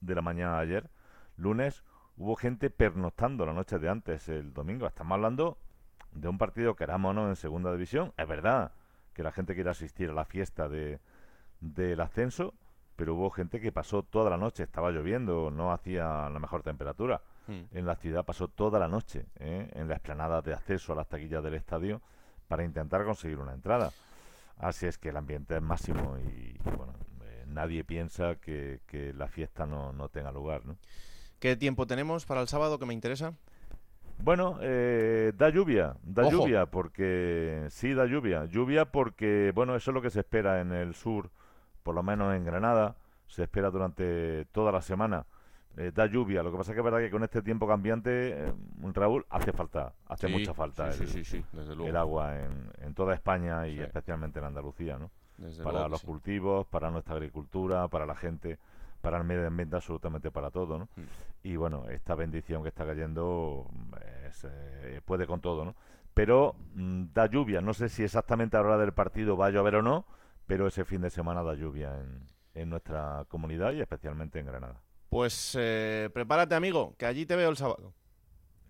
de 0.00 0.14
la 0.14 0.22
mañana 0.22 0.56
de 0.56 0.62
ayer, 0.62 0.90
lunes, 1.36 1.84
hubo 2.16 2.36
gente 2.36 2.70
pernoctando 2.70 3.46
la 3.46 3.52
noche 3.52 3.78
de 3.78 3.88
antes, 3.88 4.28
el 4.28 4.52
domingo. 4.52 4.86
Estamos 4.86 5.16
hablando 5.16 5.58
de 6.12 6.28
un 6.28 6.38
partido 6.38 6.76
que 6.76 6.84
éramos 6.84 7.14
no 7.14 7.28
en 7.28 7.36
segunda 7.36 7.72
división. 7.72 8.12
Es 8.16 8.28
verdad 8.28 8.72
que 9.14 9.22
la 9.22 9.32
gente 9.32 9.54
quiere 9.54 9.70
asistir 9.70 10.10
a 10.10 10.14
la 10.14 10.24
fiesta 10.24 10.68
de, 10.68 11.00
del 11.60 12.00
ascenso, 12.00 12.54
pero 12.96 13.14
hubo 13.14 13.30
gente 13.30 13.60
que 13.60 13.72
pasó 13.72 14.02
toda 14.02 14.30
la 14.30 14.36
noche, 14.36 14.62
estaba 14.62 14.90
lloviendo, 14.90 15.50
no 15.50 15.72
hacía 15.72 16.28
la 16.28 16.38
mejor 16.38 16.62
temperatura. 16.62 17.22
Hmm. 17.46 17.62
En 17.72 17.86
la 17.86 17.96
ciudad 17.96 18.24
pasó 18.24 18.48
toda 18.48 18.78
la 18.78 18.88
noche 18.88 19.26
¿eh? 19.36 19.70
en 19.72 19.88
la 19.88 19.94
explanada 19.94 20.42
de 20.42 20.52
acceso 20.52 20.92
a 20.92 20.96
las 20.96 21.08
taquillas 21.08 21.42
del 21.42 21.54
estadio 21.54 22.02
para 22.48 22.64
intentar 22.64 23.04
conseguir 23.04 23.38
una 23.38 23.54
entrada. 23.54 23.90
Así 24.60 24.86
es 24.86 24.98
que 24.98 25.08
el 25.08 25.16
ambiente 25.16 25.56
es 25.56 25.62
máximo 25.62 26.18
y, 26.18 26.58
bueno, 26.64 26.92
nadie 27.46 27.82
piensa 27.82 28.36
que, 28.36 28.80
la 29.16 29.26
fiesta 29.28 29.66
no, 29.66 29.92
no, 29.92 30.08
tenga 30.08 30.30
lugar. 30.30 30.66
¿no? 30.66 30.76
¿Qué 31.38 31.56
tiempo 31.56 31.86
tenemos 31.86 32.26
para 32.26 32.42
el 32.42 32.48
sábado 32.48 32.78
que 32.78 32.86
me 32.86 32.94
interesa? 32.94 33.34
Bueno, 34.22 34.58
eh, 34.60 35.32
da 35.34 35.48
lluvia, 35.48 35.96
da 36.02 36.28
lluvia 36.28 36.66
porque 36.66 37.66
sí 37.70 37.94
da 37.94 38.04
lluvia, 38.04 38.44
lluvia 38.44 38.84
porque 38.84 39.50
bueno 39.54 39.74
eso 39.76 39.90
es 39.90 39.94
lo 39.94 40.02
que 40.02 40.10
se 40.10 40.20
espera 40.20 40.60
en 40.60 40.72
el 40.72 40.94
sur, 40.94 41.30
por 41.82 41.94
lo 41.94 42.02
menos 42.02 42.34
en 42.34 42.44
Granada, 42.44 42.96
se 43.28 43.44
espera 43.44 43.70
durante 43.70 44.44
toda 44.52 44.72
la 44.72 44.82
semana. 44.82 45.24
Eh, 45.76 45.92
da 45.94 46.06
lluvia. 46.06 46.42
Lo 46.42 46.50
que 46.50 46.58
pasa 46.58 46.72
es 46.72 46.74
que 46.74 46.80
es 46.80 46.84
verdad 46.84 46.98
que 46.98 47.10
con 47.10 47.22
este 47.22 47.42
tiempo 47.42 47.66
cambiante, 47.66 48.48
eh, 48.48 48.52
Raúl, 48.92 49.24
hace 49.30 49.52
falta, 49.52 49.92
hace 50.06 50.28
mucha 50.28 50.52
falta 50.52 50.90
el, 50.90 51.96
agua 51.96 52.38
en, 52.40 52.70
en, 52.80 52.94
toda 52.94 53.14
España 53.14 53.66
y 53.68 53.78
especialmente 53.78 54.40
en 54.40 54.46
Andalucía, 54.46 54.98
¿no? 54.98 55.10
para 55.62 55.88
los 55.88 56.02
cultivos, 56.02 56.66
para 56.66 56.90
nuestra 56.90 57.14
agricultura, 57.14 57.88
para 57.88 58.06
la 58.06 58.14
gente, 58.14 58.58
para 59.00 59.18
el 59.18 59.24
medio 59.24 59.46
ambiente, 59.46 59.76
absolutamente 59.76 60.30
para 60.30 60.50
todo, 60.50 60.78
¿no? 60.78 60.84
Mm. 60.96 61.02
Y 61.44 61.56
bueno, 61.56 61.88
esta 61.88 62.14
bendición 62.14 62.62
que 62.62 62.68
está 62.68 62.84
cayendo 62.84 63.66
eh, 64.02 65.00
puede 65.04 65.26
con 65.26 65.40
todo, 65.40 65.64
¿no? 65.64 65.74
Pero 66.12 66.56
mm, 66.74 67.04
da 67.14 67.26
lluvia, 67.26 67.60
no 67.60 67.72
sé 67.72 67.88
si 67.88 68.02
exactamente 68.02 68.56
a 68.56 68.60
la 68.60 68.66
hora 68.66 68.78
del 68.78 68.92
partido 68.92 69.36
va 69.36 69.46
a 69.46 69.50
llover 69.50 69.76
o 69.76 69.82
no, 69.82 70.04
pero 70.46 70.66
ese 70.66 70.84
fin 70.84 71.00
de 71.00 71.10
semana 71.10 71.42
da 71.42 71.54
lluvia 71.54 71.98
en, 71.98 72.26
en 72.54 72.68
nuestra 72.68 73.24
comunidad 73.28 73.72
y 73.72 73.80
especialmente 73.80 74.40
en 74.40 74.46
Granada. 74.46 74.80
Pues 75.10 75.56
eh, 75.58 76.08
prepárate, 76.14 76.54
amigo, 76.54 76.94
que 76.96 77.04
allí 77.04 77.26
te 77.26 77.36
veo 77.36 77.50
el 77.50 77.56
sábado. 77.56 77.92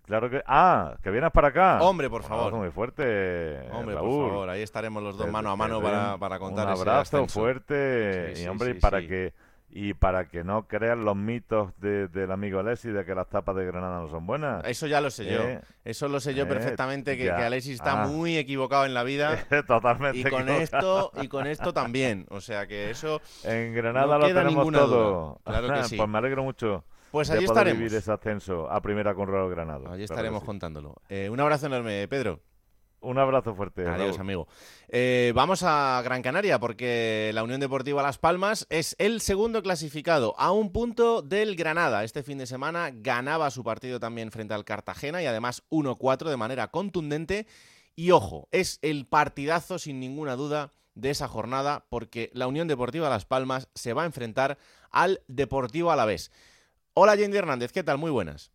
Claro 0.05 0.29
que. 0.29 0.41
Ah, 0.47 0.97
que 1.03 1.11
vienes 1.11 1.31
para 1.31 1.49
acá. 1.49 1.81
Hombre, 1.81 2.09
por 2.09 2.23
favor. 2.23 2.51
muy 2.53 2.71
fuerte. 2.71 3.59
Hombre, 3.71 3.95
por 3.95 4.29
favor. 4.29 4.49
Ahí 4.49 4.63
estaremos 4.63 5.01
los 5.03 5.15
dos 5.17 5.29
mano 5.29 5.51
a 5.51 5.55
mano 5.55 5.81
para, 5.81 6.17
para 6.17 6.39
contar 6.39 6.65
Un 6.67 6.73
abrazo 6.73 7.27
fuerte. 7.27 8.33
y, 8.35 8.47
hombre, 8.47 8.75
para 8.75 8.99
que 9.01 9.33
y 9.73 9.93
para 9.93 10.27
que 10.27 10.43
no 10.43 10.67
crean 10.67 11.05
los 11.05 11.15
mitos 11.15 11.71
del 11.79 12.31
amigo 12.31 12.59
Alexis 12.59 12.93
de 12.93 13.05
que 13.05 13.15
las 13.15 13.29
tapas 13.29 13.55
de 13.55 13.65
Granada 13.65 14.01
no 14.01 14.09
son 14.09 14.27
buenas. 14.27 14.65
Eso 14.65 14.85
ya 14.85 14.99
lo 14.99 15.09
sé 15.09 15.25
yo. 15.25 15.41
Eh, 15.41 15.61
Eso 15.85 16.09
lo 16.09 16.19
sé 16.19 16.33
yo 16.33 16.43
eh, 16.43 16.47
perfectamente, 16.47 17.17
que, 17.17 17.23
que, 17.23 17.31
Alexis 17.31 17.75
está 17.75 18.03
ah. 18.03 18.07
muy 18.07 18.37
equivocado 18.37 18.85
en 18.85 18.93
la 18.93 19.03
vida. 19.03 19.45
Totalmente 19.67 20.19
y 20.19 20.23
con 20.23 20.49
esto 20.49 21.11
Y 21.21 21.27
con 21.29 21.47
esto 21.47 21.73
también. 21.73 22.25
O 22.29 22.41
sea 22.41 22.67
que 22.67 22.89
eso... 22.89 23.21
En 23.43 23.73
Granada 23.73 24.17
lo 24.17 24.27
tenemos 24.27 24.71
todo. 24.71 25.41
Claro 25.45 25.73
que 25.73 25.83
sí. 25.85 25.95
Pues 25.95 26.09
me 26.09 26.17
alegro 26.17 26.43
mucho. 26.43 26.83
Pues 27.11 27.29
allí 27.29 27.45
estaremos. 27.45 27.79
vivir 27.79 27.95
ese 27.95 28.11
ascenso 28.11 28.69
a 28.69 28.81
primera 28.81 29.13
con 29.13 29.27
Real 29.27 29.49
Granada. 29.49 29.93
Allí 29.93 30.03
estaremos 30.03 30.43
contándolo. 30.43 30.95
Eh, 31.09 31.29
un 31.29 31.39
abrazo 31.39 31.67
enorme, 31.67 32.07
Pedro. 32.07 32.39
Un 33.01 33.17
abrazo 33.17 33.55
fuerte. 33.55 33.87
Adiós, 33.87 34.19
amigo. 34.19 34.47
Eh, 34.87 35.31
vamos 35.33 35.63
a 35.63 35.99
Gran 36.03 36.21
Canaria 36.21 36.59
porque 36.59 37.31
la 37.33 37.43
Unión 37.43 37.59
Deportiva 37.59 38.03
Las 38.03 38.19
Palmas 38.19 38.67
es 38.69 38.95
el 38.99 39.21
segundo 39.21 39.63
clasificado 39.63 40.35
a 40.37 40.51
un 40.51 40.71
punto 40.71 41.23
del 41.23 41.55
Granada. 41.55 42.03
Este 42.03 42.21
fin 42.21 42.37
de 42.37 42.45
semana 42.45 42.91
ganaba 42.93 43.49
su 43.49 43.63
partido 43.63 43.99
también 43.99 44.31
frente 44.31 44.53
al 44.53 44.65
Cartagena 44.65 45.23
y 45.23 45.25
además 45.25 45.63
1-4 45.71 46.29
de 46.29 46.37
manera 46.37 46.67
contundente. 46.67 47.47
Y 47.95 48.11
ojo, 48.11 48.47
es 48.51 48.77
el 48.83 49.07
partidazo 49.07 49.79
sin 49.79 49.99
ninguna 49.99 50.35
duda 50.35 50.71
de 50.93 51.09
esa 51.09 51.27
jornada 51.27 51.87
porque 51.89 52.29
la 52.33 52.45
Unión 52.45 52.67
Deportiva 52.67 53.09
Las 53.09 53.25
Palmas 53.25 53.67
se 53.73 53.93
va 53.93 54.03
a 54.03 54.07
enfrentar 54.07 54.59
al 54.91 55.21
Deportivo 55.27 55.91
Alavés. 55.91 56.31
Hola, 56.93 57.15
Yendi 57.15 57.37
Hernández, 57.37 57.71
¿qué 57.71 57.83
tal? 57.83 57.97
Muy 57.97 58.11
buenas. 58.11 58.51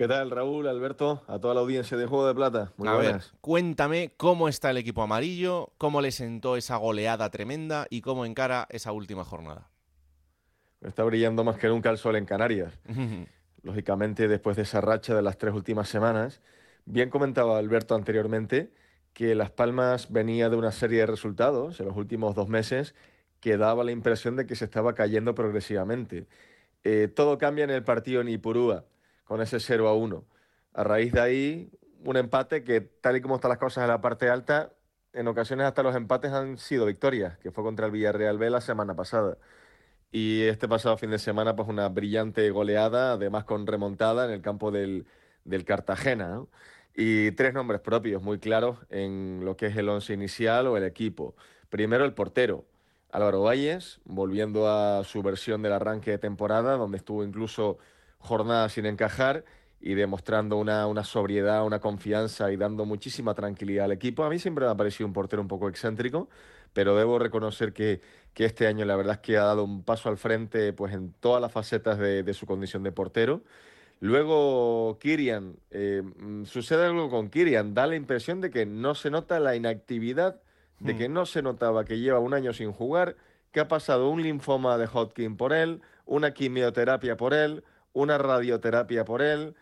¿Qué 0.00 0.08
tal, 0.08 0.30
Raúl, 0.30 0.66
Alberto? 0.66 1.22
A 1.26 1.38
toda 1.38 1.52
la 1.52 1.60
audiencia 1.60 1.94
de 1.94 2.06
Juego 2.06 2.26
de 2.26 2.34
Plata. 2.34 2.72
Muy 2.78 2.88
a 2.88 2.94
buenas. 2.94 3.32
ver, 3.32 3.38
cuéntame 3.42 4.14
cómo 4.16 4.48
está 4.48 4.70
el 4.70 4.78
equipo 4.78 5.02
amarillo, 5.02 5.74
cómo 5.76 6.00
le 6.00 6.10
sentó 6.10 6.56
esa 6.56 6.76
goleada 6.76 7.28
tremenda 7.28 7.86
y 7.90 8.00
cómo 8.00 8.24
encara 8.24 8.66
esa 8.70 8.92
última 8.92 9.26
jornada. 9.26 9.68
Está 10.80 11.04
brillando 11.04 11.44
más 11.44 11.58
que 11.58 11.68
nunca 11.68 11.90
el 11.90 11.98
sol 11.98 12.16
en 12.16 12.24
Canarias. 12.24 12.72
Lógicamente, 13.62 14.26
después 14.26 14.56
de 14.56 14.62
esa 14.62 14.80
racha 14.80 15.14
de 15.14 15.20
las 15.20 15.36
tres 15.36 15.52
últimas 15.52 15.90
semanas, 15.90 16.40
bien 16.86 17.10
comentaba 17.10 17.58
Alberto 17.58 17.94
anteriormente 17.94 18.72
que 19.12 19.34
Las 19.34 19.50
Palmas 19.50 20.10
venía 20.10 20.48
de 20.48 20.56
una 20.56 20.72
serie 20.72 21.00
de 21.00 21.06
resultados 21.08 21.78
en 21.78 21.84
los 21.84 21.96
últimos 21.98 22.34
dos 22.34 22.48
meses 22.48 22.94
que 23.40 23.58
daba 23.58 23.84
la 23.84 23.92
impresión 23.92 24.34
de 24.36 24.46
que 24.46 24.56
se 24.56 24.64
estaba 24.64 24.94
cayendo 24.94 25.34
progresivamente. 25.34 26.26
Eh, 26.84 27.06
todo 27.14 27.36
cambia 27.36 27.64
en 27.64 27.70
el 27.70 27.84
partido 27.84 28.22
en 28.22 28.30
Ipurúa, 28.30 28.86
con 29.30 29.40
ese 29.40 29.60
0 29.60 29.86
a 29.86 29.94
1. 29.94 30.24
A 30.74 30.82
raíz 30.82 31.12
de 31.12 31.20
ahí, 31.20 31.70
un 32.04 32.16
empate 32.16 32.64
que, 32.64 32.80
tal 32.80 33.16
y 33.16 33.20
como 33.20 33.36
están 33.36 33.50
las 33.50 33.58
cosas 33.58 33.82
en 33.82 33.88
la 33.88 34.00
parte 34.00 34.28
alta, 34.28 34.72
en 35.12 35.28
ocasiones 35.28 35.66
hasta 35.66 35.84
los 35.84 35.94
empates 35.94 36.32
han 36.32 36.58
sido 36.58 36.84
victorias, 36.84 37.38
que 37.38 37.52
fue 37.52 37.62
contra 37.62 37.86
el 37.86 37.92
Villarreal 37.92 38.38
B 38.38 38.50
la 38.50 38.60
semana 38.60 38.96
pasada. 38.96 39.38
Y 40.10 40.42
este 40.42 40.66
pasado 40.66 40.96
fin 40.96 41.10
de 41.10 41.20
semana, 41.20 41.54
pues 41.54 41.68
una 41.68 41.88
brillante 41.88 42.50
goleada, 42.50 43.12
además 43.12 43.44
con 43.44 43.68
remontada 43.68 44.24
en 44.24 44.32
el 44.32 44.42
campo 44.42 44.72
del, 44.72 45.06
del 45.44 45.64
Cartagena. 45.64 46.44
Y 46.96 47.30
tres 47.30 47.54
nombres 47.54 47.80
propios 47.82 48.20
muy 48.20 48.40
claros 48.40 48.78
en 48.88 49.44
lo 49.44 49.56
que 49.56 49.66
es 49.66 49.76
el 49.76 49.88
once 49.90 50.12
inicial 50.12 50.66
o 50.66 50.76
el 50.76 50.82
equipo. 50.82 51.36
Primero 51.68 52.04
el 52.04 52.14
portero, 52.14 52.64
Álvaro 53.12 53.42
Valles, 53.42 54.00
volviendo 54.04 54.68
a 54.68 55.04
su 55.04 55.22
versión 55.22 55.62
del 55.62 55.74
arranque 55.74 56.10
de 56.10 56.18
temporada, 56.18 56.76
donde 56.76 56.96
estuvo 56.96 57.22
incluso 57.22 57.78
jornadas 58.20 58.72
sin 58.72 58.86
encajar 58.86 59.44
y 59.80 59.94
demostrando 59.94 60.56
una, 60.58 60.86
una, 60.86 61.04
sobriedad, 61.04 61.64
una 61.64 61.80
confianza 61.80 62.52
y 62.52 62.56
dando 62.56 62.84
muchísima 62.84 63.34
tranquilidad 63.34 63.86
al 63.86 63.92
equipo. 63.92 64.24
A 64.24 64.30
mí 64.30 64.38
siempre 64.38 64.66
me 64.66 64.70
ha 64.70 64.76
parecido 64.76 65.06
un 65.06 65.12
portero 65.12 65.40
un 65.40 65.48
poco 65.48 65.68
excéntrico, 65.68 66.28
pero 66.72 66.96
debo 66.96 67.18
reconocer 67.18 67.72
que, 67.72 68.00
que 68.34 68.44
este 68.44 68.66
año 68.66 68.84
la 68.84 68.96
verdad 68.96 69.14
es 69.14 69.20
que 69.20 69.38
ha 69.38 69.44
dado 69.44 69.64
un 69.64 69.82
paso 69.82 70.08
al 70.08 70.18
frente 70.18 70.72
pues, 70.72 70.92
en 70.92 71.12
todas 71.14 71.40
las 71.40 71.50
facetas 71.50 71.98
de, 71.98 72.22
de 72.22 72.34
su 72.34 72.46
condición 72.46 72.82
de 72.82 72.92
portero. 72.92 73.42
Luego, 74.00 74.98
Kirian, 74.98 75.56
eh, 75.70 76.02
sucede 76.44 76.86
algo 76.86 77.10
con 77.10 77.28
Kirian, 77.28 77.74
da 77.74 77.86
la 77.86 77.96
impresión 77.96 78.40
de 78.40 78.50
que 78.50 78.64
no 78.64 78.94
se 78.94 79.10
nota 79.10 79.38
la 79.40 79.56
inactividad, 79.56 80.40
de 80.78 80.96
que 80.96 81.10
no 81.10 81.26
se 81.26 81.42
notaba 81.42 81.84
que 81.84 81.98
lleva 81.98 82.18
un 82.18 82.32
año 82.32 82.54
sin 82.54 82.72
jugar, 82.72 83.16
que 83.52 83.60
ha 83.60 83.68
pasado 83.68 84.08
un 84.08 84.22
linfoma 84.22 84.78
de 84.78 84.86
Hodgkin 84.86 85.36
por 85.36 85.52
él, 85.52 85.82
una 86.06 86.32
quimioterapia 86.32 87.18
por 87.18 87.34
él, 87.34 87.62
una 87.92 88.18
radioterapia 88.18 89.04
por 89.04 89.22
él, 89.22 89.54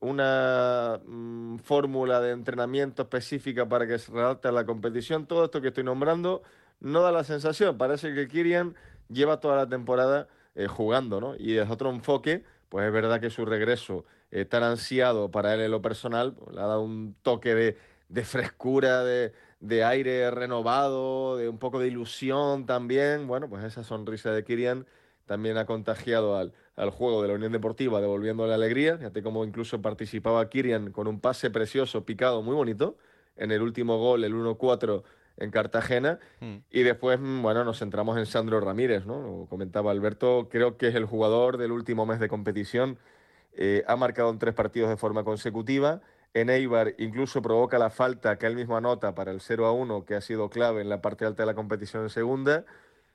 una 0.00 1.00
mm, 1.04 1.58
fórmula 1.58 2.20
de 2.20 2.32
entrenamiento 2.32 3.02
específica 3.02 3.68
para 3.68 3.86
que 3.86 3.98
se 3.98 4.12
redacte 4.12 4.48
a 4.48 4.52
la 4.52 4.64
competición. 4.64 5.26
Todo 5.26 5.44
esto 5.44 5.60
que 5.60 5.68
estoy 5.68 5.84
nombrando 5.84 6.42
no 6.80 7.02
da 7.02 7.12
la 7.12 7.24
sensación. 7.24 7.76
Parece 7.78 8.14
que 8.14 8.26
Kirian 8.28 8.74
lleva 9.08 9.40
toda 9.40 9.56
la 9.56 9.68
temporada 9.68 10.28
eh, 10.54 10.66
jugando, 10.66 11.20
¿no? 11.20 11.34
Y 11.36 11.52
desde 11.52 11.72
otro 11.72 11.90
enfoque, 11.90 12.44
pues 12.68 12.86
es 12.86 12.92
verdad 12.92 13.20
que 13.20 13.30
su 13.30 13.44
regreso 13.44 14.04
eh, 14.30 14.44
tan 14.44 14.62
ansiado 14.62 15.30
para 15.30 15.54
él 15.54 15.60
en 15.60 15.70
lo 15.70 15.82
personal 15.82 16.34
pues, 16.34 16.54
le 16.54 16.62
ha 16.62 16.66
dado 16.66 16.82
un 16.82 17.14
toque 17.22 17.54
de, 17.54 17.78
de 18.08 18.24
frescura, 18.24 19.04
de, 19.04 19.32
de, 19.60 19.84
aire 19.84 20.30
renovado, 20.30 21.36
de 21.36 21.48
un 21.48 21.58
poco 21.58 21.78
de 21.78 21.88
ilusión 21.88 22.66
también. 22.66 23.26
Bueno, 23.26 23.48
pues 23.48 23.64
esa 23.64 23.84
sonrisa 23.84 24.32
de 24.32 24.44
Kirian 24.44 24.86
también 25.26 25.58
ha 25.58 25.66
contagiado 25.66 26.36
al, 26.36 26.52
al 26.80 26.90
juego 26.90 27.20
de 27.20 27.28
la 27.28 27.34
Unión 27.34 27.52
Deportiva, 27.52 28.00
devolviendo 28.00 28.46
la 28.46 28.54
alegría. 28.54 28.96
Fíjate 28.96 29.22
cómo 29.22 29.44
incluso 29.44 29.82
participaba 29.82 30.48
Kirian 30.48 30.92
con 30.92 31.06
un 31.06 31.20
pase 31.20 31.50
precioso, 31.50 32.06
picado, 32.06 32.42
muy 32.42 32.54
bonito, 32.54 32.96
en 33.36 33.52
el 33.52 33.60
último 33.60 33.98
gol, 33.98 34.24
el 34.24 34.34
1-4 34.34 35.02
en 35.36 35.50
Cartagena. 35.50 36.18
Mm. 36.40 36.56
Y 36.70 36.82
después, 36.82 37.20
bueno, 37.20 37.64
nos 37.64 37.78
centramos 37.78 38.16
en 38.16 38.24
Sandro 38.24 38.60
Ramírez, 38.60 39.04
¿no? 39.04 39.20
Lo 39.20 39.46
comentaba 39.50 39.90
Alberto, 39.90 40.48
creo 40.50 40.78
que 40.78 40.88
es 40.88 40.94
el 40.94 41.04
jugador 41.04 41.58
del 41.58 41.70
último 41.70 42.06
mes 42.06 42.18
de 42.18 42.28
competición. 42.28 42.98
Eh, 43.52 43.84
ha 43.86 43.96
marcado 43.96 44.30
en 44.30 44.38
tres 44.38 44.54
partidos 44.54 44.88
de 44.88 44.96
forma 44.96 45.22
consecutiva. 45.22 46.00
En 46.32 46.48
Eibar 46.48 46.94
incluso 46.96 47.42
provoca 47.42 47.78
la 47.78 47.90
falta 47.90 48.38
que 48.38 48.46
él 48.46 48.56
mismo 48.56 48.76
anota 48.76 49.14
para 49.14 49.32
el 49.32 49.42
0 49.42 49.66
a 49.66 49.72
1, 49.72 50.06
que 50.06 50.14
ha 50.14 50.22
sido 50.22 50.48
clave 50.48 50.80
en 50.80 50.88
la 50.88 51.02
parte 51.02 51.26
alta 51.26 51.42
de 51.42 51.46
la 51.46 51.54
competición 51.54 52.04
en 52.04 52.08
segunda. 52.08 52.64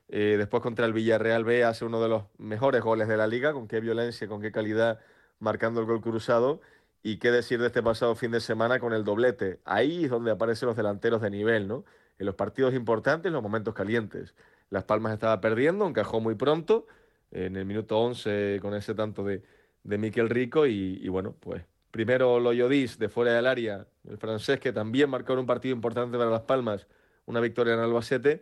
Eh, 0.09 0.35
después 0.37 0.61
contra 0.61 0.85
el 0.85 0.93
Villarreal 0.93 1.43
B 1.43 1.63
hace 1.63 1.85
uno 1.85 2.01
de 2.01 2.09
los 2.09 2.23
mejores 2.37 2.81
goles 2.81 3.07
de 3.07 3.17
la 3.17 3.27
liga, 3.27 3.53
con 3.53 3.67
qué 3.67 3.79
violencia, 3.79 4.27
con 4.27 4.41
qué 4.41 4.51
calidad, 4.51 4.99
marcando 5.39 5.81
el 5.81 5.87
gol 5.87 6.01
cruzado. 6.01 6.61
Y 7.03 7.17
qué 7.19 7.29
decir 7.29 7.59
de 7.59 7.67
este 7.67 7.83
pasado 7.83 8.15
fin 8.15 8.31
de 8.31 8.39
semana 8.39 8.79
con 8.79 8.91
el 8.91 9.03
doblete. 9.03 9.59
Ahí 9.63 10.05
es 10.05 10.09
donde 10.09 10.31
aparecen 10.31 10.67
los 10.67 10.75
delanteros 10.75 11.21
de 11.21 11.29
nivel, 11.29 11.67
¿no? 11.67 11.85
En 12.17 12.25
los 12.25 12.33
partidos 12.33 12.73
importantes, 12.73 13.27
en 13.27 13.33
los 13.33 13.43
momentos 13.43 13.75
calientes. 13.75 14.33
Las 14.71 14.85
Palmas 14.85 15.13
estaba 15.13 15.39
perdiendo, 15.39 15.87
encajó 15.87 16.19
muy 16.19 16.33
pronto, 16.33 16.87
en 17.31 17.55
el 17.57 17.65
minuto 17.65 17.99
11 17.99 18.59
con 18.59 18.73
ese 18.73 18.95
tanto 18.95 19.23
de, 19.23 19.43
de 19.83 19.97
Miquel 19.99 20.29
Rico. 20.29 20.65
Y, 20.65 21.07
bueno, 21.09 21.35
pues 21.39 21.63
primero 21.91 22.39
Loyodis 22.39 22.97
de 22.97 23.07
fuera 23.07 23.33
del 23.33 23.45
área, 23.45 23.87
el 24.09 24.17
francés 24.17 24.59
que 24.59 24.73
también 24.73 25.09
marcó 25.09 25.33
en 25.33 25.39
un 25.39 25.45
partido 25.45 25.75
importante 25.75 26.17
para 26.17 26.31
Las 26.31 26.41
Palmas, 26.41 26.87
una 27.25 27.39
victoria 27.39 27.75
en 27.75 27.81
Albacete. 27.81 28.41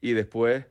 Y 0.00 0.12
después 0.12 0.66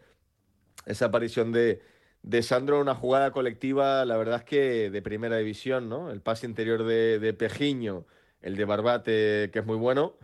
esa 0.85 1.05
aparición 1.05 1.51
de, 1.51 1.81
de 2.23 2.43
Sandro, 2.43 2.79
una 2.81 2.95
jugada 2.95 3.31
colectiva, 3.31 4.05
la 4.05 4.17
verdad 4.17 4.37
es 4.37 4.43
que 4.43 4.89
de 4.89 5.01
primera 5.01 5.37
división, 5.37 5.89
¿no? 5.89 6.11
El 6.11 6.21
pase 6.21 6.45
interior 6.47 6.83
de, 6.83 7.19
de 7.19 7.33
Pejiño, 7.33 8.05
el 8.41 8.55
de 8.55 8.65
Barbate, 8.65 9.49
que 9.51 9.59
es 9.59 9.65
muy 9.65 9.77
bueno. 9.77 10.17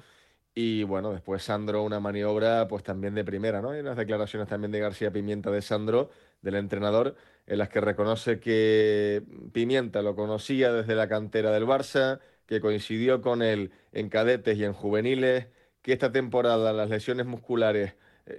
Y 0.55 0.83
bueno, 0.83 1.12
después 1.13 1.43
Sandro, 1.43 1.83
una 1.83 1.99
maniobra 1.99 2.67
pues 2.67 2.83
también 2.83 3.15
de 3.15 3.23
primera, 3.23 3.62
¿no? 3.62 3.71
Hay 3.71 3.79
unas 3.81 3.97
declaraciones 3.97 4.49
también 4.49 4.71
de 4.71 4.79
García 4.79 5.12
Pimienta 5.12 5.51
de 5.51 5.62
Sandro, 5.62 6.09
del 6.41 6.55
entrenador, 6.55 7.15
en 7.47 7.57
las 7.59 7.69
que 7.69 7.81
reconoce 7.81 8.39
que 8.39 9.23
Pimienta 9.53 10.01
lo 10.01 10.15
conocía 10.15 10.73
desde 10.73 10.95
la 10.95 11.07
cantera 11.07 11.51
del 11.51 11.65
Barça, 11.65 12.19
que 12.45 12.62
coincidió 12.62 13.21
con 13.21 13.41
él 13.41 13.71
en 13.93 14.09
cadetes 14.09 14.57
y 14.57 14.65
en 14.65 14.73
juveniles, 14.73 15.47
que 15.81 15.93
esta 15.93 16.12
temporada 16.12 16.73
las 16.73 16.89
lesiones 16.89 17.25
musculares 17.25 17.95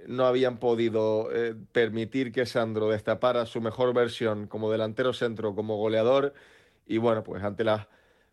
no 0.07 0.25
habían 0.25 0.57
podido 0.57 1.29
eh, 1.33 1.55
permitir 1.71 2.31
que 2.31 2.45
Sandro 2.45 2.89
destapara 2.89 3.45
su 3.45 3.61
mejor 3.61 3.93
versión 3.93 4.47
como 4.47 4.71
delantero 4.71 5.13
centro, 5.13 5.55
como 5.55 5.77
goleador. 5.77 6.33
Y 6.87 6.97
bueno, 6.97 7.23
pues 7.23 7.43
ante 7.43 7.63
la 7.63 7.87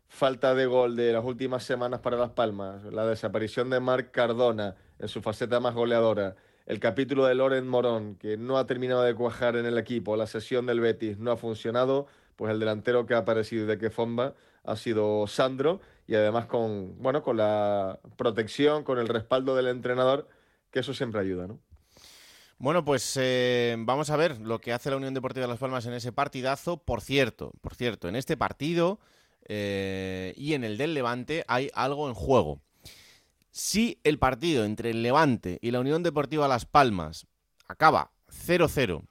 falta 0.07 0.55
de 0.55 0.65
gol 0.65 0.95
de 0.95 1.13
las 1.13 1.23
últimas 1.23 1.63
semanas 1.63 1.99
para 1.99 2.17
Las 2.17 2.31
Palmas, 2.31 2.83
la 2.85 3.05
desaparición 3.05 3.69
de 3.69 3.79
Marc 3.79 4.11
Cardona 4.11 4.75
en 4.97 5.07
su 5.07 5.21
faceta 5.21 5.59
más 5.59 5.75
goleadora, 5.75 6.35
el 6.65 6.79
capítulo 6.79 7.25
de 7.25 7.35
Loren 7.35 7.67
Morón, 7.67 8.15
que 8.15 8.37
no 8.37 8.57
ha 8.57 8.65
terminado 8.65 9.03
de 9.03 9.15
cuajar 9.15 9.55
en 9.55 9.65
el 9.65 9.77
equipo, 9.77 10.15
la 10.17 10.27
sesión 10.27 10.65
del 10.65 10.81
Betis 10.81 11.17
no 11.19 11.31
ha 11.31 11.37
funcionado, 11.37 12.07
pues 12.35 12.51
el 12.51 12.59
delantero 12.59 13.05
que 13.05 13.13
ha 13.13 13.19
aparecido 13.19 13.65
de 13.65 13.77
que 13.77 13.89
Fomba 13.89 14.33
ha 14.63 14.75
sido 14.75 15.25
Sandro 15.27 15.79
y 16.07 16.15
además 16.15 16.47
con, 16.47 17.01
bueno, 17.01 17.23
con 17.23 17.37
la 17.37 17.99
protección, 18.17 18.83
con 18.83 18.97
el 18.99 19.07
respaldo 19.07 19.55
del 19.55 19.67
entrenador 19.67 20.27
que 20.71 20.79
eso 20.79 20.93
siempre 20.93 21.21
ayuda, 21.21 21.47
¿no? 21.47 21.59
Bueno, 22.57 22.83
pues 22.83 23.13
eh, 23.15 23.75
vamos 23.79 24.09
a 24.09 24.17
ver 24.17 24.39
lo 24.41 24.59
que 24.59 24.73
hace 24.73 24.89
la 24.89 24.97
Unión 24.97 25.13
Deportiva 25.13 25.45
de 25.45 25.51
Las 25.53 25.59
Palmas 25.59 25.85
en 25.85 25.93
ese 25.93 26.11
partidazo. 26.11 26.77
Por 26.77 26.99
cierto, 26.99 27.53
por 27.61 27.73
cierto, 27.73 28.09
en 28.09 28.17
este 28.17 28.35
partido 28.35 28.99
eh, 29.47 30.33
y 30.35 30.53
en 30.55 30.65
el 30.65 30.77
del 30.77 30.93
Levante 30.93 31.45
hay 31.47 31.71
algo 31.73 32.09
en 32.09 32.13
juego. 32.13 32.61
Si 33.51 33.99
el 34.03 34.19
partido 34.19 34.65
entre 34.65 34.89
el 34.89 35.01
Levante 35.01 35.57
y 35.61 35.71
la 35.71 35.79
Unión 35.79 36.03
Deportiva 36.03 36.49
Las 36.49 36.65
Palmas 36.65 37.27
acaba 37.67 38.11
0-0 38.27 39.03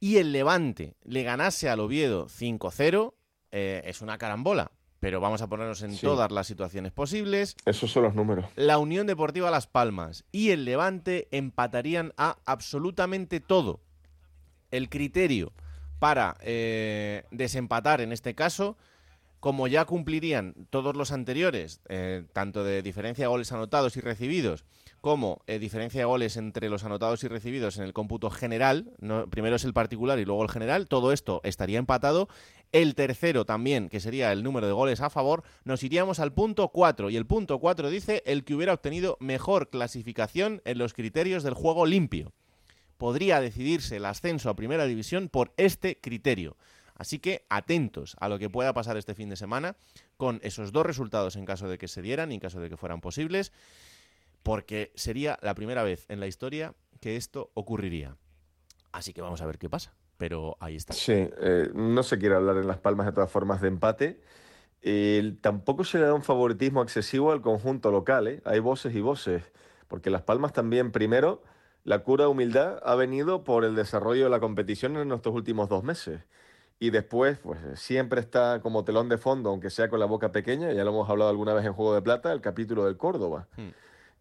y 0.00 0.16
el 0.16 0.32
Levante 0.32 0.96
le 1.04 1.22
ganase 1.22 1.68
al 1.68 1.78
Oviedo 1.78 2.26
5-0, 2.26 3.14
eh, 3.52 3.82
es 3.84 4.02
una 4.02 4.18
carambola 4.18 4.72
pero 5.02 5.18
vamos 5.18 5.42
a 5.42 5.48
ponernos 5.48 5.82
en 5.82 5.96
sí. 5.96 6.06
todas 6.06 6.30
las 6.30 6.46
situaciones 6.46 6.92
posibles. 6.92 7.56
Esos 7.66 7.90
son 7.90 8.04
los 8.04 8.14
números. 8.14 8.44
La 8.54 8.78
Unión 8.78 9.08
Deportiva 9.08 9.50
Las 9.50 9.66
Palmas 9.66 10.24
y 10.30 10.50
el 10.50 10.64
Levante 10.64 11.26
empatarían 11.32 12.12
a 12.16 12.36
absolutamente 12.46 13.40
todo. 13.40 13.80
El 14.70 14.88
criterio 14.88 15.54
para 15.98 16.36
eh, 16.40 17.24
desempatar 17.32 18.00
en 18.00 18.12
este 18.12 18.36
caso, 18.36 18.76
como 19.40 19.66
ya 19.66 19.86
cumplirían 19.86 20.54
todos 20.70 20.94
los 20.94 21.10
anteriores, 21.10 21.80
eh, 21.88 22.22
tanto 22.32 22.62
de 22.62 22.80
diferencia 22.80 23.24
de 23.24 23.28
goles 23.28 23.50
anotados 23.50 23.96
y 23.96 24.00
recibidos, 24.00 24.64
como 25.00 25.42
eh, 25.48 25.58
diferencia 25.58 26.02
de 26.02 26.04
goles 26.04 26.36
entre 26.36 26.68
los 26.68 26.84
anotados 26.84 27.24
y 27.24 27.28
recibidos 27.28 27.76
en 27.76 27.82
el 27.82 27.92
cómputo 27.92 28.30
general, 28.30 28.92
no, 29.00 29.28
primero 29.28 29.56
es 29.56 29.64
el 29.64 29.72
particular 29.72 30.20
y 30.20 30.24
luego 30.24 30.44
el 30.44 30.48
general, 30.48 30.86
todo 30.86 31.10
esto 31.12 31.40
estaría 31.42 31.80
empatado. 31.80 32.28
El 32.72 32.94
tercero 32.94 33.44
también, 33.44 33.90
que 33.90 34.00
sería 34.00 34.32
el 34.32 34.42
número 34.42 34.66
de 34.66 34.72
goles 34.72 35.02
a 35.02 35.10
favor, 35.10 35.44
nos 35.64 35.82
iríamos 35.82 36.20
al 36.20 36.32
punto 36.32 36.68
4 36.68 37.10
y 37.10 37.16
el 37.16 37.26
punto 37.26 37.58
4 37.58 37.90
dice 37.90 38.22
el 38.24 38.44
que 38.44 38.54
hubiera 38.54 38.72
obtenido 38.72 39.18
mejor 39.20 39.68
clasificación 39.68 40.62
en 40.64 40.78
los 40.78 40.94
criterios 40.94 41.42
del 41.42 41.52
juego 41.52 41.84
limpio. 41.84 42.32
Podría 42.96 43.42
decidirse 43.42 43.96
el 43.96 44.06
ascenso 44.06 44.48
a 44.48 44.56
primera 44.56 44.86
división 44.86 45.28
por 45.28 45.52
este 45.58 46.00
criterio. 46.00 46.56
Así 46.94 47.18
que 47.18 47.44
atentos 47.50 48.16
a 48.20 48.30
lo 48.30 48.38
que 48.38 48.48
pueda 48.48 48.72
pasar 48.72 48.96
este 48.96 49.14
fin 49.14 49.28
de 49.28 49.36
semana 49.36 49.76
con 50.16 50.40
esos 50.42 50.72
dos 50.72 50.86
resultados 50.86 51.36
en 51.36 51.44
caso 51.44 51.68
de 51.68 51.76
que 51.76 51.88
se 51.88 52.00
dieran 52.00 52.32
y 52.32 52.36
en 52.36 52.40
caso 52.40 52.58
de 52.58 52.70
que 52.70 52.78
fueran 52.78 53.02
posibles, 53.02 53.52
porque 54.42 54.92
sería 54.94 55.38
la 55.42 55.54
primera 55.54 55.82
vez 55.82 56.06
en 56.08 56.20
la 56.20 56.26
historia 56.26 56.74
que 57.00 57.16
esto 57.16 57.50
ocurriría. 57.52 58.16
Así 58.92 59.12
que 59.12 59.20
vamos 59.20 59.42
a 59.42 59.46
ver 59.46 59.58
qué 59.58 59.68
pasa. 59.68 59.92
Pero 60.22 60.56
ahí 60.60 60.76
está. 60.76 60.92
Sí, 60.92 61.14
eh, 61.16 61.68
no 61.74 62.04
se 62.04 62.16
quiere 62.16 62.36
hablar 62.36 62.56
en 62.56 62.68
Las 62.68 62.78
Palmas 62.78 63.06
de 63.06 63.12
todas 63.12 63.28
formas 63.28 63.60
de 63.60 63.66
empate. 63.66 64.20
tampoco 65.40 65.82
se 65.82 65.98
le 65.98 66.04
da 66.04 66.14
un 66.14 66.22
favoritismo 66.22 66.80
excesivo 66.80 67.32
al 67.32 67.40
conjunto 67.40 67.90
local. 67.90 68.28
¿eh? 68.28 68.40
Hay 68.44 68.60
voces 68.60 68.94
y 68.94 69.00
voces. 69.00 69.42
Porque 69.88 70.10
Las 70.10 70.22
Palmas 70.22 70.52
también, 70.52 70.92
primero, 70.92 71.42
la 71.82 72.04
cura 72.04 72.26
de 72.26 72.30
humildad 72.30 72.78
ha 72.84 72.94
venido 72.94 73.42
por 73.42 73.64
el 73.64 73.74
desarrollo 73.74 74.22
de 74.22 74.30
la 74.30 74.38
competición 74.38 74.96
en 74.96 75.10
estos 75.10 75.34
últimos 75.34 75.68
dos 75.68 75.82
meses. 75.82 76.20
Y 76.78 76.90
después, 76.90 77.38
pues 77.38 77.58
siempre 77.74 78.20
está 78.20 78.60
como 78.62 78.84
telón 78.84 79.08
de 79.08 79.18
fondo, 79.18 79.50
aunque 79.50 79.70
sea 79.70 79.88
con 79.88 79.98
la 79.98 80.06
boca 80.06 80.30
pequeña, 80.30 80.70
ya 80.70 80.84
lo 80.84 80.90
hemos 80.90 81.10
hablado 81.10 81.30
alguna 81.30 81.52
vez 81.52 81.66
en 81.66 81.72
Juego 81.72 81.96
de 81.96 82.02
Plata, 82.02 82.30
el 82.30 82.40
capítulo 82.40 82.84
del 82.84 82.96
Córdoba. 82.96 83.48
Hmm. 83.56 83.70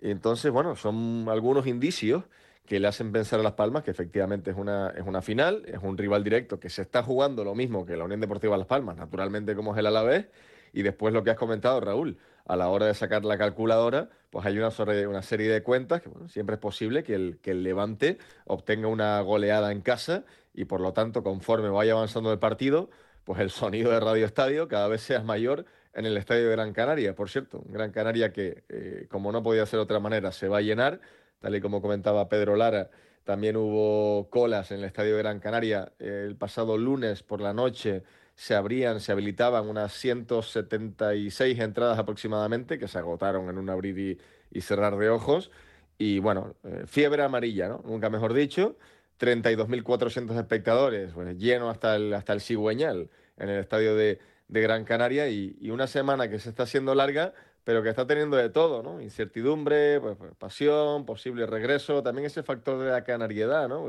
entonces, 0.01 0.51
bueno, 0.51 0.75
son 0.75 1.27
algunos 1.29 1.67
indicios 1.67 2.23
que 2.65 2.79
le 2.79 2.87
hacen 2.87 3.11
pensar 3.11 3.39
a 3.39 3.43
Las 3.43 3.53
Palmas 3.53 3.83
que 3.83 3.91
efectivamente 3.91 4.51
es 4.51 4.57
una, 4.57 4.89
es 4.91 5.05
una 5.05 5.21
final, 5.21 5.63
es 5.65 5.79
un 5.81 5.97
rival 5.97 6.23
directo 6.23 6.59
que 6.59 6.69
se 6.69 6.81
está 6.81 7.03
jugando 7.03 7.43
lo 7.43 7.55
mismo 7.55 7.85
que 7.85 7.97
la 7.97 8.05
Unión 8.05 8.21
Deportiva 8.21 8.57
Las 8.57 8.67
Palmas, 8.67 8.97
naturalmente 8.97 9.55
como 9.55 9.73
es 9.73 9.79
el 9.79 9.87
Alavés, 9.87 10.27
y 10.73 10.83
después 10.83 11.13
lo 11.13 11.23
que 11.23 11.31
has 11.31 11.37
comentado, 11.37 11.81
Raúl, 11.81 12.17
a 12.45 12.55
la 12.55 12.69
hora 12.69 12.85
de 12.85 12.93
sacar 12.93 13.25
la 13.25 13.37
calculadora, 13.37 14.09
pues 14.29 14.45
hay 14.45 14.57
una, 14.57 14.69
una 15.07 15.21
serie 15.21 15.51
de 15.51 15.63
cuentas 15.63 16.01
que 16.01 16.09
siempre 16.27 16.55
es 16.55 16.61
posible 16.61 17.03
que 17.03 17.15
el, 17.15 17.39
que 17.41 17.51
el 17.51 17.63
Levante 17.63 18.17
obtenga 18.45 18.87
una 18.87 19.19
goleada 19.21 19.71
en 19.71 19.81
casa 19.81 20.23
y 20.53 20.65
por 20.65 20.81
lo 20.81 20.93
tanto, 20.93 21.23
conforme 21.23 21.69
vaya 21.69 21.93
avanzando 21.93 22.31
el 22.31 22.39
partido, 22.39 22.89
pues 23.23 23.39
el 23.39 23.49
sonido 23.51 23.91
de 23.91 23.99
Radio 23.99 24.25
Estadio 24.25 24.67
cada 24.67 24.87
vez 24.87 25.01
sea 25.01 25.21
mayor 25.21 25.65
en 25.93 26.05
el 26.05 26.17
Estadio 26.17 26.45
de 26.45 26.51
Gran 26.51 26.73
Canaria. 26.73 27.15
Por 27.15 27.29
cierto, 27.29 27.63
Gran 27.67 27.91
Canaria 27.91 28.31
que, 28.31 28.63
eh, 28.69 29.07
como 29.09 29.31
no 29.31 29.43
podía 29.43 29.65
ser 29.65 29.77
de 29.77 29.83
otra 29.83 29.99
manera, 29.99 30.31
se 30.31 30.47
va 30.47 30.57
a 30.57 30.61
llenar, 30.61 31.01
tal 31.41 31.55
y 31.55 31.61
como 31.61 31.81
comentaba 31.81 32.29
Pedro 32.29 32.55
Lara. 32.55 32.89
También 33.23 33.57
hubo 33.57 34.29
colas 34.29 34.71
en 34.71 34.79
el 34.79 34.85
Estadio 34.85 35.15
de 35.15 35.23
Gran 35.23 35.39
Canaria 35.39 35.91
el 35.99 36.35
pasado 36.35 36.77
lunes 36.77 37.23
por 37.23 37.41
la 37.41 37.53
noche. 37.53 38.03
Se 38.35 38.55
abrían, 38.55 38.99
se 39.01 39.11
habilitaban 39.11 39.67
unas 39.67 39.93
176 39.93 41.59
entradas 41.59 41.99
aproximadamente 41.99 42.79
que 42.79 42.87
se 42.87 42.97
agotaron 42.97 43.49
en 43.49 43.57
un 43.57 43.69
abrir 43.69 44.19
y, 44.51 44.61
cerrar 44.61 44.97
de 44.97 45.09
ojos. 45.09 45.51
Y 45.97 46.19
bueno, 46.19 46.55
eh, 46.63 46.83
fiebre 46.87 47.23
amarilla, 47.23 47.67
¿no? 47.67 47.83
Nunca 47.85 48.09
mejor 48.09 48.33
dicho. 48.33 48.77
32.400 49.19 50.35
espectadores, 50.39 51.13
pues, 51.13 51.37
lleno 51.37 51.69
hasta 51.69 51.95
el, 51.95 52.11
hasta 52.13 52.33
el 52.33 52.41
cigüeñal 52.41 53.09
en 53.37 53.49
el 53.49 53.59
estadio 53.59 53.95
de, 53.95 54.19
Gran 54.49 54.83
Canaria 54.83 55.29
y, 55.29 55.69
una 55.69 55.87
semana 55.87 56.29
que 56.29 56.37
se 56.37 56.49
está 56.49 56.63
haciendo 56.63 56.93
larga, 56.93 57.33
pero 57.63 57.83
que 57.83 57.89
está 57.89 58.07
teniendo 58.07 58.37
de 58.37 58.49
todo, 58.49 58.83
¿no? 58.83 59.01
Incertidumbre, 59.01 59.99
pues, 59.99 60.17
pues 60.17 60.33
pasión, 60.35 61.05
posible 61.05 61.45
regreso, 61.45 62.01
también 62.01 62.25
ese 62.25 62.43
factor 62.43 62.79
de 62.79 62.91
la 62.91 63.03
canariedad, 63.03 63.67
¿no? 63.69 63.87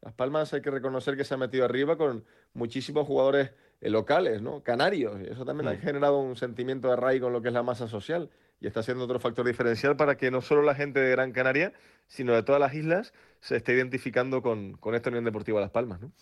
Las 0.00 0.14
Palmas 0.14 0.52
hay 0.54 0.62
que 0.62 0.70
reconocer 0.70 1.16
que 1.16 1.24
se 1.24 1.34
ha 1.34 1.36
metido 1.36 1.64
arriba 1.64 1.96
con 1.96 2.24
muchísimos 2.54 3.06
jugadores 3.06 3.52
eh, 3.82 3.90
locales, 3.90 4.40
¿no? 4.40 4.62
Canarios, 4.62 5.20
y 5.20 5.30
eso 5.30 5.44
también 5.44 5.68
ha 5.68 5.74
mm. 5.74 5.80
generado 5.80 6.18
un 6.18 6.36
sentimiento 6.36 6.88
de 6.88 6.94
arraigo 6.94 7.26
con 7.26 7.34
lo 7.34 7.42
que 7.42 7.48
es 7.48 7.54
la 7.54 7.62
masa 7.62 7.86
social 7.88 8.30
y 8.60 8.66
está 8.66 8.82
siendo 8.82 9.04
otro 9.04 9.18
factor 9.18 9.46
diferencial 9.46 9.96
para 9.96 10.16
que 10.16 10.30
no 10.30 10.40
solo 10.40 10.62
la 10.62 10.74
gente 10.74 11.00
de 11.00 11.10
Gran 11.10 11.32
Canaria, 11.32 11.72
sino 12.06 12.34
de 12.34 12.42
todas 12.42 12.60
las 12.60 12.74
islas, 12.74 13.12
se 13.40 13.56
esté 13.56 13.74
identificando 13.74 14.42
con, 14.42 14.78
esta 14.94 15.08
Unión 15.08 15.24
Deportiva 15.24 15.60
Las 15.60 15.70
Palmas. 15.70 16.00
¿no? 16.00 16.12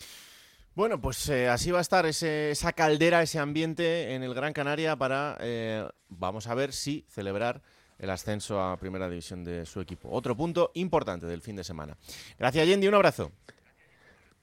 Bueno, 0.79 1.01
pues 1.01 1.29
eh, 1.29 1.49
así 1.49 1.73
va 1.73 1.79
a 1.79 1.81
estar 1.81 2.07
esa 2.07 2.73
caldera, 2.73 3.21
ese 3.21 3.41
ambiente 3.41 4.15
en 4.15 4.23
el 4.23 4.33
Gran 4.33 4.53
Canaria 4.53 4.95
para, 4.95 5.37
eh, 5.41 5.85
vamos 6.09 6.47
a 6.47 6.55
ver 6.55 6.73
si 6.73 7.05
celebrar 7.09 7.63
el 7.99 8.09
ascenso 8.11 8.63
a 8.63 8.77
Primera 8.77 9.09
División 9.09 9.43
de 9.43 9.67
su 9.67 9.81
equipo. 9.81 10.09
Otro 10.09 10.37
punto 10.37 10.71
importante 10.75 11.27
del 11.27 11.43
fin 11.43 11.57
de 11.57 11.65
semana. 11.65 11.97
Gracias, 12.39 12.65
Yendi, 12.65 12.87
un 12.87 12.95
abrazo. 12.95 13.33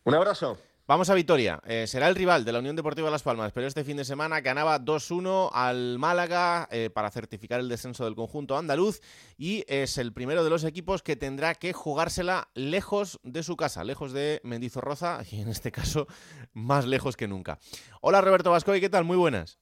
Un 0.04 0.13
abrazo. 0.13 0.58
Vamos 0.88 1.10
a 1.10 1.15
Vitoria. 1.15 1.60
Eh, 1.65 1.88
será 1.88 2.08
el 2.08 2.13
rival 2.13 2.45
de 2.45 2.52
la 2.52 2.60
Unión 2.60 2.76
Deportiva 2.76 3.10
Las 3.10 3.24
Palmas, 3.24 3.52
pero 3.52 3.65
este 3.65 3.84
fin 3.84 3.98
de 3.98 4.06
semana 4.06 4.41
ganaba 4.41 4.80
2-1 4.80 5.50
al 5.52 5.98
Málaga 5.98 6.67
eh, 6.69 6.91
para 6.93 7.10
certificar 7.10 7.60
el 7.60 7.69
descenso 7.69 8.06
del 8.06 8.13
conjunto 8.13 8.56
andaluz 8.56 9.02
y 9.36 9.65
es 9.67 9.98
el 9.98 10.13
primero 10.13 10.43
de 10.43 10.52
los 10.52 10.63
equipos 10.63 11.02
que 11.02 11.15
tendrá 11.15 11.56
que 11.56 11.74
jugársela 11.74 12.50
lejos 12.54 13.19
de 13.24 13.41
su 13.41 13.58
casa, 13.58 13.84
lejos 13.84 14.12
de 14.13 14.41
Mendizorroza 14.43 15.21
y 15.32 15.41
en 15.41 15.48
este 15.48 15.71
caso 15.71 16.06
más 16.54 16.86
lejos 16.86 17.17
que 17.17 17.28
nunca. 17.28 17.58
Hola 18.02 18.21
Roberto 18.21 18.52
Vascoy, 18.52 18.80
¿qué 18.80 18.89
tal? 18.89 19.06
Muy 19.06 19.17
buenas. 19.17 19.58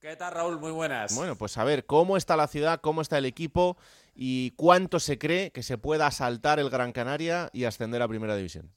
¿Qué 0.00 0.16
tal 0.16 0.32
Raúl? 0.32 0.58
Muy 0.58 0.72
buenas. 0.72 1.14
Bueno, 1.14 1.36
pues 1.36 1.58
a 1.58 1.64
ver, 1.64 1.84
¿cómo 1.84 2.16
está 2.16 2.34
la 2.34 2.48
ciudad? 2.48 2.80
¿Cómo 2.80 3.02
está 3.02 3.18
el 3.18 3.26
equipo? 3.26 3.76
¿Y 4.14 4.52
cuánto 4.52 5.00
se 5.00 5.18
cree 5.18 5.50
que 5.50 5.62
se 5.62 5.76
pueda 5.76 6.06
asaltar 6.06 6.58
el 6.58 6.70
Gran 6.70 6.92
Canaria 6.92 7.50
y 7.52 7.64
ascender 7.64 8.00
a 8.00 8.08
Primera 8.08 8.34
División? 8.34 8.72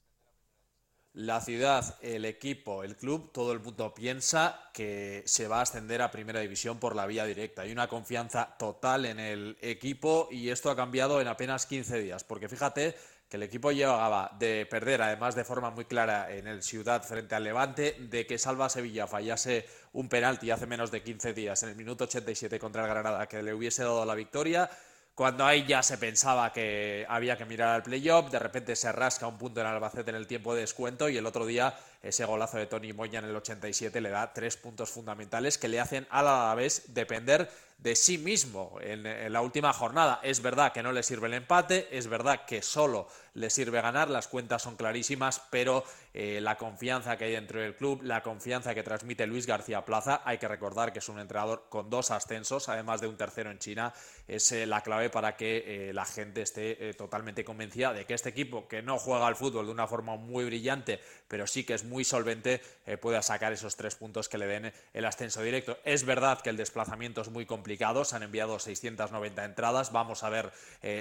La 1.14 1.40
ciudad, 1.40 1.96
el 2.02 2.24
equipo, 2.24 2.82
el 2.82 2.96
club, 2.96 3.30
todo 3.32 3.52
el 3.52 3.60
mundo 3.60 3.94
piensa 3.94 4.68
que 4.72 5.22
se 5.26 5.46
va 5.46 5.60
a 5.60 5.62
ascender 5.62 6.02
a 6.02 6.10
primera 6.10 6.40
división 6.40 6.78
por 6.78 6.96
la 6.96 7.06
vía 7.06 7.24
directa. 7.24 7.62
Hay 7.62 7.70
una 7.70 7.86
confianza 7.86 8.56
total 8.58 9.06
en 9.06 9.20
el 9.20 9.56
equipo 9.60 10.28
y 10.32 10.48
esto 10.48 10.70
ha 10.70 10.76
cambiado 10.76 11.20
en 11.20 11.28
apenas 11.28 11.66
15 11.66 12.00
días, 12.00 12.24
porque 12.24 12.48
fíjate 12.48 12.96
que 13.28 13.36
el 13.36 13.44
equipo 13.44 13.70
llevaba 13.70 14.36
de 14.40 14.66
perder, 14.66 15.02
además 15.02 15.36
de 15.36 15.44
forma 15.44 15.70
muy 15.70 15.84
clara 15.84 16.34
en 16.34 16.48
el 16.48 16.64
Ciudad 16.64 17.04
frente 17.04 17.36
al 17.36 17.44
Levante, 17.44 17.96
de 18.00 18.26
que 18.26 18.36
Salva 18.36 18.68
Sevilla 18.68 19.06
fallase 19.06 19.66
un 19.92 20.08
penalti 20.08 20.50
hace 20.50 20.66
menos 20.66 20.90
de 20.90 21.04
15 21.04 21.32
días 21.32 21.62
en 21.62 21.68
el 21.68 21.76
minuto 21.76 22.04
87 22.04 22.58
contra 22.58 22.82
el 22.82 22.88
Granada 22.88 23.28
que 23.28 23.40
le 23.40 23.54
hubiese 23.54 23.84
dado 23.84 24.04
la 24.04 24.16
victoria 24.16 24.68
cuando 25.14 25.44
ahí 25.44 25.64
ya 25.64 25.82
se 25.82 25.96
pensaba 25.96 26.52
que 26.52 27.06
había 27.08 27.36
que 27.36 27.44
mirar 27.44 27.68
al 27.68 27.82
playoff, 27.84 28.30
de 28.30 28.38
repente 28.40 28.74
se 28.74 28.90
rasca 28.90 29.28
un 29.28 29.38
punto 29.38 29.60
en 29.60 29.66
Albacete 29.66 30.10
en 30.10 30.16
el 30.16 30.26
tiempo 30.26 30.54
de 30.54 30.62
descuento 30.62 31.08
y 31.08 31.16
el 31.16 31.26
otro 31.26 31.46
día 31.46 31.78
ese 32.02 32.24
golazo 32.24 32.58
de 32.58 32.66
Tony 32.66 32.92
Moya 32.92 33.20
en 33.20 33.26
el 33.26 33.36
87 33.36 34.00
le 34.00 34.10
da 34.10 34.32
tres 34.32 34.56
puntos 34.56 34.90
fundamentales 34.90 35.56
que 35.56 35.68
le 35.68 35.78
hacen 35.78 36.06
a 36.10 36.22
la 36.22 36.54
vez 36.56 36.94
depender 36.94 37.48
de 37.78 37.96
sí 37.96 38.16
mismo 38.16 38.78
en, 38.80 39.32
la 39.32 39.40
última 39.42 39.72
jornada. 39.72 40.20
Es 40.22 40.40
verdad 40.40 40.72
que 40.72 40.82
no 40.82 40.92
le 40.92 41.02
sirve 41.02 41.26
el 41.28 41.34
empate, 41.34 41.88
es 41.96 42.06
verdad 42.06 42.46
que 42.46 42.62
solo 42.62 43.08
le 43.34 43.50
sirve 43.50 43.80
ganar, 43.80 44.08
las 44.08 44.28
cuentas 44.28 44.62
son 44.62 44.76
clarísimas, 44.76 45.42
pero 45.50 45.84
eh, 46.14 46.38
la 46.40 46.56
confianza 46.56 47.16
que 47.16 47.24
hay 47.24 47.32
dentro 47.32 47.60
del 47.60 47.74
club, 47.74 48.00
la 48.02 48.22
confianza 48.22 48.74
que 48.74 48.82
transmite 48.82 49.26
Luis 49.26 49.46
García 49.46 49.84
Plaza, 49.84 50.22
hay 50.24 50.38
que 50.38 50.46
recordar 50.46 50.92
que 50.92 51.00
es 51.00 51.08
un 51.08 51.18
entrenador 51.18 51.66
con 51.68 51.90
dos 51.90 52.10
ascensos, 52.10 52.68
además 52.68 53.00
de 53.00 53.08
un 53.08 53.16
tercero 53.16 53.50
en 53.50 53.58
China, 53.58 53.92
es 54.28 54.52
eh, 54.52 54.66
la 54.66 54.82
clave 54.82 55.10
para 55.10 55.36
que 55.36 55.88
eh, 55.88 55.92
la 55.92 56.04
gente 56.04 56.42
esté 56.42 56.94
totalmente 56.94 57.44
convencida 57.44 57.92
de 57.92 58.06
que 58.06 58.14
este 58.14 58.28
equipo, 58.28 58.68
que 58.68 58.82
no 58.82 58.98
juega 58.98 59.26
al 59.26 59.36
fútbol 59.36 59.66
de 59.66 59.72
una 59.72 59.88
forma 59.88 60.16
muy 60.16 60.44
brillante, 60.44 61.00
pero 61.28 61.46
sí 61.46 61.64
que 61.64 61.74
es 61.74 61.84
muy 61.84 62.04
solvente, 62.04 62.62
pueda 63.00 63.20
sacar 63.20 63.52
esos 63.52 63.76
tres 63.76 63.96
puntos 63.96 64.28
que 64.28 64.38
le 64.38 64.46
den 64.46 64.72
el 64.92 65.04
ascenso 65.04 65.42
directo. 65.42 65.78
Es 65.84 66.04
verdad 66.04 66.40
que 66.40 66.50
el 66.50 66.56
desplazamiento 66.56 67.20
es 67.20 67.30
muy 67.30 67.46
complicado, 67.46 67.63
se 68.04 68.16
han 68.16 68.22
enviado 68.22 68.58
690 68.58 69.44
entradas, 69.44 69.92
vamos 69.92 70.22
a 70.22 70.28
ver 70.28 70.52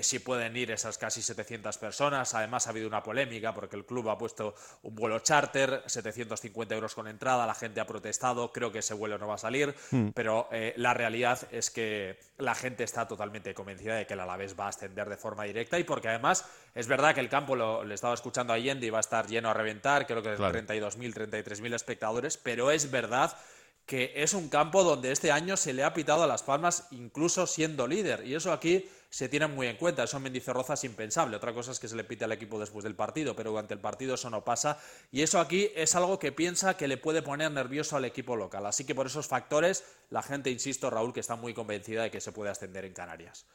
si 0.02 0.20
pueden 0.20 0.56
ir 0.58 0.72
esas 0.72 0.98
casi 0.98 1.22
700 1.22 1.78
personas 1.78 2.34
Además, 2.34 2.68
ha 2.68 2.72
habido 2.72 2.88
una 2.88 3.04
polémica 3.04 3.54
porque 3.54 3.76
el 3.76 3.86
club 3.86 4.10
ha 4.10 4.18
puesto 4.18 4.56
un 4.84 4.96
vuelo 4.96 5.20
charter, 5.20 5.84
750 5.86 6.76
euros 6.76 6.96
con 6.96 7.08
entrada, 7.08 7.46
la 7.46 7.54
gente 7.54 7.80
ha 7.80 7.88
protestado, 7.88 8.52
creo 8.52 8.72
que 8.72 8.80
ese 8.80 8.94
vuelo 8.94 9.18
no 9.18 9.28
va 9.28 9.36
a 9.36 9.38
salir, 9.38 9.76
hmm. 9.92 10.10
pero 10.10 10.48
eh, 10.52 10.74
la 10.78 10.94
realidad 10.94 11.40
es 11.52 11.70
que 11.70 12.20
la 12.38 12.56
gente 12.56 12.84
está 12.84 13.08
totalmente 13.08 13.54
convencida 13.54 13.96
de 13.96 14.06
que 14.06 14.14
el 14.14 14.20
Alavés 14.20 14.60
va 14.60 14.66
a 14.66 14.70
ascender 14.70 15.10
de 15.10 15.18
forma 15.18 15.44
directa 15.44 15.80
y 15.80 15.84
porque 15.84 16.10
además 16.10 16.46
es 16.76 16.88
verdad 16.88 17.14
que 17.14 17.22
el 17.22 17.30
campo, 17.30 17.56
lo, 17.56 17.84
le 17.84 17.96
estaba 17.96 18.14
escuchando 18.14 18.54
a 18.54 18.56
Allende 18.56 18.88
y 18.88 18.90
va 18.90 18.98
a 18.98 19.02
estar 19.02 19.28
lleno 19.28 19.50
a 19.50 19.54
reventar, 19.54 20.06
creo 20.08 20.22
que 20.22 20.30
de 20.30 20.38
32.000, 20.38 21.14
33.000 21.14 21.76
espectadores, 21.76 22.38
pero 22.38 22.72
es 22.72 22.90
verdad 22.90 23.36
que 23.86 24.14
es 24.16 24.34
un 24.34 24.50
campo 24.50 24.84
donde 24.84 25.12
este 25.12 25.32
año 25.32 25.58
se 25.58 25.74
le 25.74 25.84
ha 25.84 25.94
pitado 25.94 26.24
a 26.24 26.28
Las 26.28 26.44
Palmas 26.44 26.88
incluso 26.92 27.48
siendo 27.48 27.88
líder. 27.88 28.26
Y 28.26 28.36
eso 28.36 28.52
aquí 28.54 28.90
se 29.10 29.30
tiene 29.30 29.48
muy 29.48 29.68
en 29.68 29.78
cuenta. 29.78 30.04
Eso 30.04 30.18
en 30.18 30.24
Mendizorroza 30.24 30.74
es 30.74 30.84
impensable. 30.86 31.38
Otra 31.38 31.54
cosa 31.54 31.72
es 31.72 31.80
que 31.80 31.88
se 31.88 31.96
le 31.96 32.04
pite 32.04 32.26
al 32.26 32.32
equipo 32.32 32.60
después 32.60 32.84
del 32.84 32.96
partido, 32.96 33.36
pero 33.36 33.52
durante 33.52 33.74
el 33.74 33.80
partido 33.80 34.16
eso 34.16 34.30
no 34.30 34.44
pasa. 34.44 34.80
Y 35.12 35.22
eso 35.22 35.40
aquí 35.40 35.70
es 35.76 35.96
algo 35.96 36.18
que 36.18 36.32
piensa 36.32 36.78
que 36.78 36.88
le 36.88 36.98
puede 36.98 37.22
poner 37.22 37.52
nervioso 37.52 37.98
al 37.98 38.06
equipo 38.06 38.36
local. 38.36 38.66
Así 38.66 38.86
que 38.86 38.96
por 38.96 39.06
esos 39.06 39.28
factores, 39.28 39.84
la 40.10 40.24
gente, 40.24 40.50
insisto, 40.50 40.90
Raúl, 40.90 41.14
que 41.14 41.20
está 41.20 41.36
muy 41.36 41.54
convencida 41.54 42.04
de 42.04 42.12
que 42.12 42.22
se 42.22 42.32
puede 42.32 42.50
ascender 42.52 42.86
en 42.86 42.94
Canarias. 42.94 43.46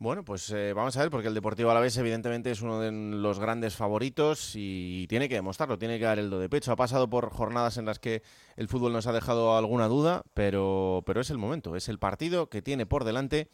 Bueno, 0.00 0.24
pues 0.24 0.48
eh, 0.50 0.72
vamos 0.74 0.96
a 0.96 1.00
ver, 1.00 1.10
porque 1.10 1.26
el 1.26 1.34
Deportivo 1.34 1.72
Alavés 1.72 1.96
evidentemente 1.96 2.52
es 2.52 2.62
uno 2.62 2.78
de 2.78 2.92
los 2.92 3.40
grandes 3.40 3.74
favoritos 3.74 4.52
y 4.54 5.08
tiene 5.08 5.28
que 5.28 5.34
demostrarlo, 5.34 5.76
tiene 5.76 5.98
que 5.98 6.04
dar 6.04 6.20
el 6.20 6.30
do 6.30 6.38
de 6.38 6.48
pecho. 6.48 6.70
Ha 6.70 6.76
pasado 6.76 7.10
por 7.10 7.30
jornadas 7.30 7.78
en 7.78 7.84
las 7.84 7.98
que 7.98 8.22
el 8.54 8.68
fútbol 8.68 8.92
nos 8.92 9.08
ha 9.08 9.12
dejado 9.12 9.56
alguna 9.56 9.88
duda, 9.88 10.22
pero, 10.34 11.02
pero 11.04 11.20
es 11.20 11.30
el 11.30 11.38
momento, 11.38 11.74
es 11.74 11.88
el 11.88 11.98
partido 11.98 12.48
que 12.48 12.62
tiene 12.62 12.86
por 12.86 13.02
delante 13.02 13.50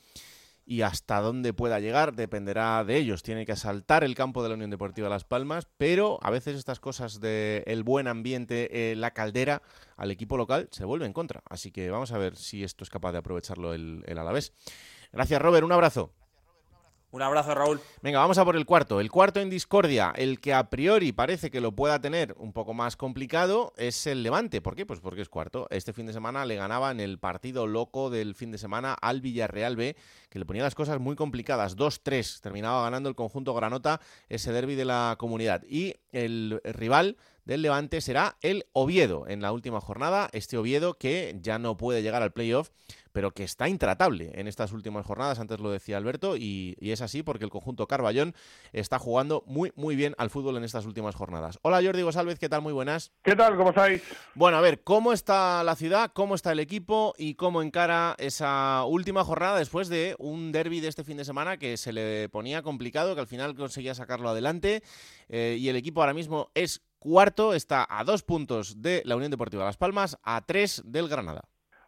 y 0.67 0.83
hasta 0.83 1.23
dónde 1.23 1.55
pueda 1.55 1.81
llegar 1.81 2.15
dependerá 2.15 2.85
de 2.85 2.99
ellos. 2.99 3.23
Tiene 3.23 3.47
que 3.47 3.53
asaltar 3.53 4.05
el 4.05 4.15
campo 4.15 4.43
de 4.43 4.51
la 4.51 4.57
Unión 4.57 4.69
Deportiva 4.69 5.09
Las 5.09 5.25
Palmas, 5.25 5.67
pero 5.79 6.19
a 6.21 6.31
veces 6.31 6.59
estas 6.59 6.79
cosas 6.79 7.21
del 7.21 7.85
buen 7.85 8.07
ambiente, 8.07 8.93
eh, 8.93 8.97
la 8.97 9.13
caldera 9.13 9.63
al 9.97 10.11
equipo 10.11 10.37
local 10.37 10.69
se 10.73 10.85
vuelve 10.85 11.07
en 11.07 11.15
contra. 11.15 11.43
Así 11.49 11.73
que 11.73 11.89
vamos 11.89 12.13
a 12.13 12.19
ver 12.19 12.37
si 12.37 12.65
esto 12.65 12.85
es 12.85 12.91
capaz 12.91 13.13
de 13.13 13.19
aprovecharlo 13.19 13.73
el, 13.73 14.05
el 14.07 14.19
Alavés. 14.19 14.53
Gracias, 15.11 15.41
Robert. 15.41 15.65
Un 15.65 15.73
abrazo. 15.73 16.13
Un 17.15 17.23
abrazo, 17.23 17.55
Raúl. 17.55 17.81
Venga, 18.03 18.19
vamos 18.19 18.39
a 18.39 18.45
por 18.45 18.57
el 18.57 18.67
cuarto. 18.67 18.99
El 18.99 19.09
cuarto 19.09 19.39
en 19.39 19.49
discordia, 19.49 20.13
el 20.17 20.41
que 20.41 20.53
a 20.53 20.69
priori 20.69 21.13
parece 21.13 21.49
que 21.49 21.61
lo 21.61 21.71
pueda 21.71 22.01
tener 22.01 22.35
un 22.39 22.53
poco 22.53 22.75
más 22.75 22.97
complicado, 22.97 23.73
es 23.77 24.09
el 24.09 24.25
Levante. 24.25 24.61
¿Por 24.61 24.75
qué? 24.75 24.85
Pues 24.85 24.99
porque 24.99 25.21
es 25.21 25.29
cuarto. 25.29 25.69
Este 25.71 25.93
fin 25.93 26.07
de 26.07 26.13
semana 26.13 26.45
le 26.45 26.57
ganaba 26.57 26.91
en 26.91 26.99
el 26.99 27.21
partido 27.21 27.69
loco 27.69 28.11
del 28.11 28.35
fin 28.35 28.51
de 28.51 28.59
semana 28.59 28.95
al 28.95 29.21
Villarreal 29.21 29.77
B, 29.77 29.95
que 30.29 30.41
le 30.41 30.45
ponía 30.45 30.65
las 30.65 30.75
cosas 30.75 30.99
muy 30.99 31.15
complicadas. 31.15 31.77
2-3. 31.77 32.41
Terminaba 32.41 32.83
ganando 32.83 33.09
el 33.09 33.15
conjunto 33.15 33.55
Granota 33.55 34.01
ese 34.29 34.51
derby 34.51 34.75
de 34.75 34.85
la 34.85 35.15
comunidad. 35.17 35.63
Y 35.69 35.95
el 36.11 36.61
rival 36.65 37.17
del 37.45 37.63
Levante 37.63 38.01
será 38.01 38.37
el 38.41 38.67
Oviedo 38.73 39.27
en 39.29 39.43
la 39.43 39.53
última 39.53 39.81
jornada. 39.81 40.29
Este 40.33 40.57
Oviedo 40.57 40.95
que 40.95 41.37
ya 41.41 41.59
no 41.59 41.77
puede 41.77 42.03
llegar 42.03 42.23
al 42.23 42.33
playoff, 42.33 42.71
pero 43.13 43.31
que 43.31 43.45
está 43.45 43.69
intratable 43.69 44.33
en 44.35 44.49
estas 44.49 44.73
últimas 44.73 45.07
jornadas, 45.07 45.39
antes 45.39 45.61
lo 45.61 45.71
decía 45.71 45.97
Alberto, 45.97 46.37
y, 46.37 46.77
es 46.81 47.01
así 47.01 47.23
porque 47.23 47.45
el 47.45 47.51
conjunto 47.51 47.87
Carballón 47.87 48.35
está 48.73 48.99
jugando 48.99 49.45
muy, 49.47 49.73
muy 49.77 49.95
bien 49.95 50.15
al 50.19 50.31
fútbol 50.31 50.57
en 50.57 50.65
estas 50.65 50.85
últimas 50.85 51.15
jornadas. 51.15 51.59
Hola 51.63 51.81
Jordi 51.83 52.03
González, 52.03 52.39
¿qué 52.39 52.49
tal? 52.49 52.63
Muy 52.63 52.73
buenas. 52.73 53.13
¿Qué 53.23 53.37
tal? 53.37 53.57
¿Cómo 53.57 53.71
estáis? 53.71 54.03
Bueno, 54.35 54.57
a 54.57 54.61
ver, 54.61 54.83
¿cómo 54.83 55.13
está 55.13 55.63
la 55.65 55.77
ciudad? 55.77 56.11
¿Cómo 56.13 56.35
está 56.35 56.53
el 56.53 56.61
equipo? 56.61 57.15
¿Y 57.17 57.35
cómo 57.35 57.63
encara 57.63 58.17
esa 58.19 58.85
última 58.85 59.25
jornada 59.25 59.59
después 59.59 59.89
de 59.89 60.17
un 60.19 60.51
derby 60.51 60.81
de 60.81 60.89
este 60.89 61.05
fin 61.05 61.17
de 61.17 61.25
semana 61.25 61.57
que 61.57 61.77
se 61.77 61.93
le 61.93 62.29
ponía 62.31 62.63
complicado, 62.63 63.15
que 63.15 63.21
al 63.21 63.27
final 63.29 63.55
conseguía 63.55 63.95
sacarlo 63.95 64.29
adelante? 64.29 64.83
Eh, 65.29 65.57
y 65.59 65.69
el 65.69 65.77
equipo 65.77 66.01
ahora 66.01 66.15
mismo 66.15 66.51
es 66.55 66.83
cuarto, 67.05 67.53
está 67.53 67.87
a 67.87 68.03
dos 68.03 68.23
puntos 68.23 68.81
de 68.81 69.03
la 69.05 69.15
Unión 69.15 69.31
Deportiva 69.31 69.63
Las 69.63 69.77
Palmas, 69.77 70.19
a 70.23 70.41
tres 70.47 70.83
del 70.87 71.07
Granada. 71.07 71.43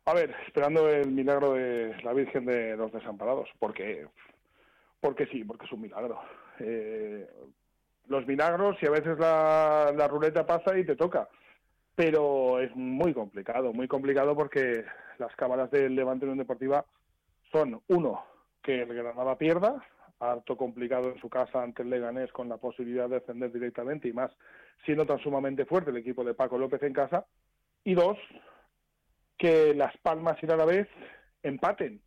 A 0.05 0.13
ver, 0.13 0.37
esperando 0.47 0.91
el 0.91 1.11
milagro 1.11 1.55
de 1.55 1.97
la 2.03 2.13
Virgen 2.13 2.45
de 2.45 2.77
los 2.77 2.93
Desamparados, 2.93 3.49
porque, 3.59 4.07
porque 5.01 5.27
sí, 5.29 5.43
porque 5.43 5.65
es 5.65 5.73
un 5.73 5.81
milagro. 5.81 6.21
Eh, 6.61 7.27
los 8.09 8.27
milagros, 8.27 8.77
y 8.83 8.87
a 8.87 8.91
veces 8.91 9.19
la, 9.19 10.07
ruleta 10.07 10.45
pasa 10.45 10.79
y 10.79 10.85
te 10.85 10.97
toca, 10.97 11.31
pero 11.95 12.61
es 12.61 12.77
muy 12.77 13.15
complicado, 13.15 13.73
muy 13.73 13.89
complicado 13.89 14.37
porque 14.37 14.85
las 15.17 15.35
cámaras 15.35 15.71
del 15.71 15.97
Levante 15.97 16.27
Unión 16.27 16.39
Deportiva 16.39 16.85
son, 17.51 17.81
uno, 17.89 18.23
que 18.63 18.83
el 18.83 18.95
Granada 18.95 19.39
pierda, 19.39 19.83
harto 20.21 20.59
complicado 20.59 21.09
en 21.11 21.19
su 21.21 21.31
casa 21.31 21.63
ante 21.63 21.83
el 21.83 21.91
Leganés 21.91 22.31
con 22.33 22.51
la 22.51 22.59
posibilidad 22.59 23.09
de 23.09 23.17
ascender 23.17 23.51
directamente 23.51 24.09
y 24.09 24.13
más 24.13 24.31
siendo 24.85 25.07
tan 25.07 25.19
sumamente 25.19 25.65
fuerte 25.65 25.91
el 25.91 25.97
equipo 25.97 26.25
de 26.25 26.35
Paco 26.35 26.59
López 26.59 26.83
en 26.83 26.93
casa. 26.93 27.27
Y 27.85 27.95
dos, 27.95 28.19
que 29.39 29.75
Las 29.75 29.97
Palmas 29.99 30.37
y 30.43 30.47
la 30.47 30.65
vez 30.65 30.89
empaten. 31.43 32.01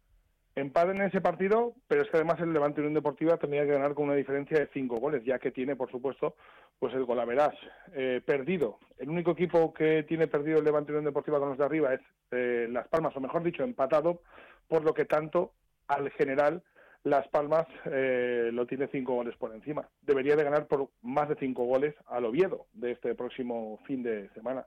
Empaten 0.55 0.97
en 0.97 1.08
ese 1.08 1.21
partido, 1.21 1.75
pero 1.88 2.01
es 2.01 2.10
que 2.10 2.17
además 2.17 2.39
el 2.41 2.51
Levante 2.51 2.82
Unión 2.82 2.95
Deportiva 2.95 3.38
tenía 3.38 3.63
que 3.65 3.71
ganar 3.71 3.93
con 3.93 4.05
una 4.05 4.15
diferencia 4.15 4.60
de 4.60 4.69
cinco 4.73 4.97
goles, 4.97 5.23
ya 5.23 5.39
que 5.39 5.51
tiene, 5.51 5.75
por 5.75 5.89
supuesto, 5.89 6.36
pues 6.79 6.93
el 6.93 7.05
golaveras 7.05 7.55
eh, 7.93 8.21
perdido. 8.25 8.79
El 8.97 9.10
único 9.10 9.32
equipo 9.32 9.73
que 9.73 10.03
tiene 10.03 10.27
perdido 10.27 10.58
el 10.58 10.65
Levante 10.65 10.91
Unión 10.91 11.05
Deportiva 11.05 11.39
con 11.39 11.49
los 11.49 11.58
de 11.58 11.65
arriba 11.65 11.93
es 11.93 12.01
eh, 12.32 12.67
Las 12.69 12.88
Palmas, 12.88 13.15
o 13.15 13.21
mejor 13.21 13.43
dicho, 13.43 13.63
empatado, 13.63 14.21
por 14.67 14.84
lo 14.84 14.93
que 14.93 15.05
tanto 15.05 15.53
al 15.88 16.10
general 16.12 16.63
las 17.03 17.27
Palmas 17.29 17.65
eh, 17.85 18.49
lo 18.51 18.65
tiene 18.65 18.88
cinco 18.91 19.15
goles 19.15 19.35
por 19.38 19.53
encima. 19.53 19.88
Debería 20.01 20.35
de 20.35 20.43
ganar 20.43 20.67
por 20.67 20.89
más 21.01 21.29
de 21.29 21.35
cinco 21.35 21.63
goles 21.63 21.95
al 22.07 22.25
Oviedo 22.25 22.67
de 22.73 22.91
este 22.91 23.15
próximo 23.15 23.79
fin 23.85 24.03
de 24.03 24.29
semana. 24.29 24.65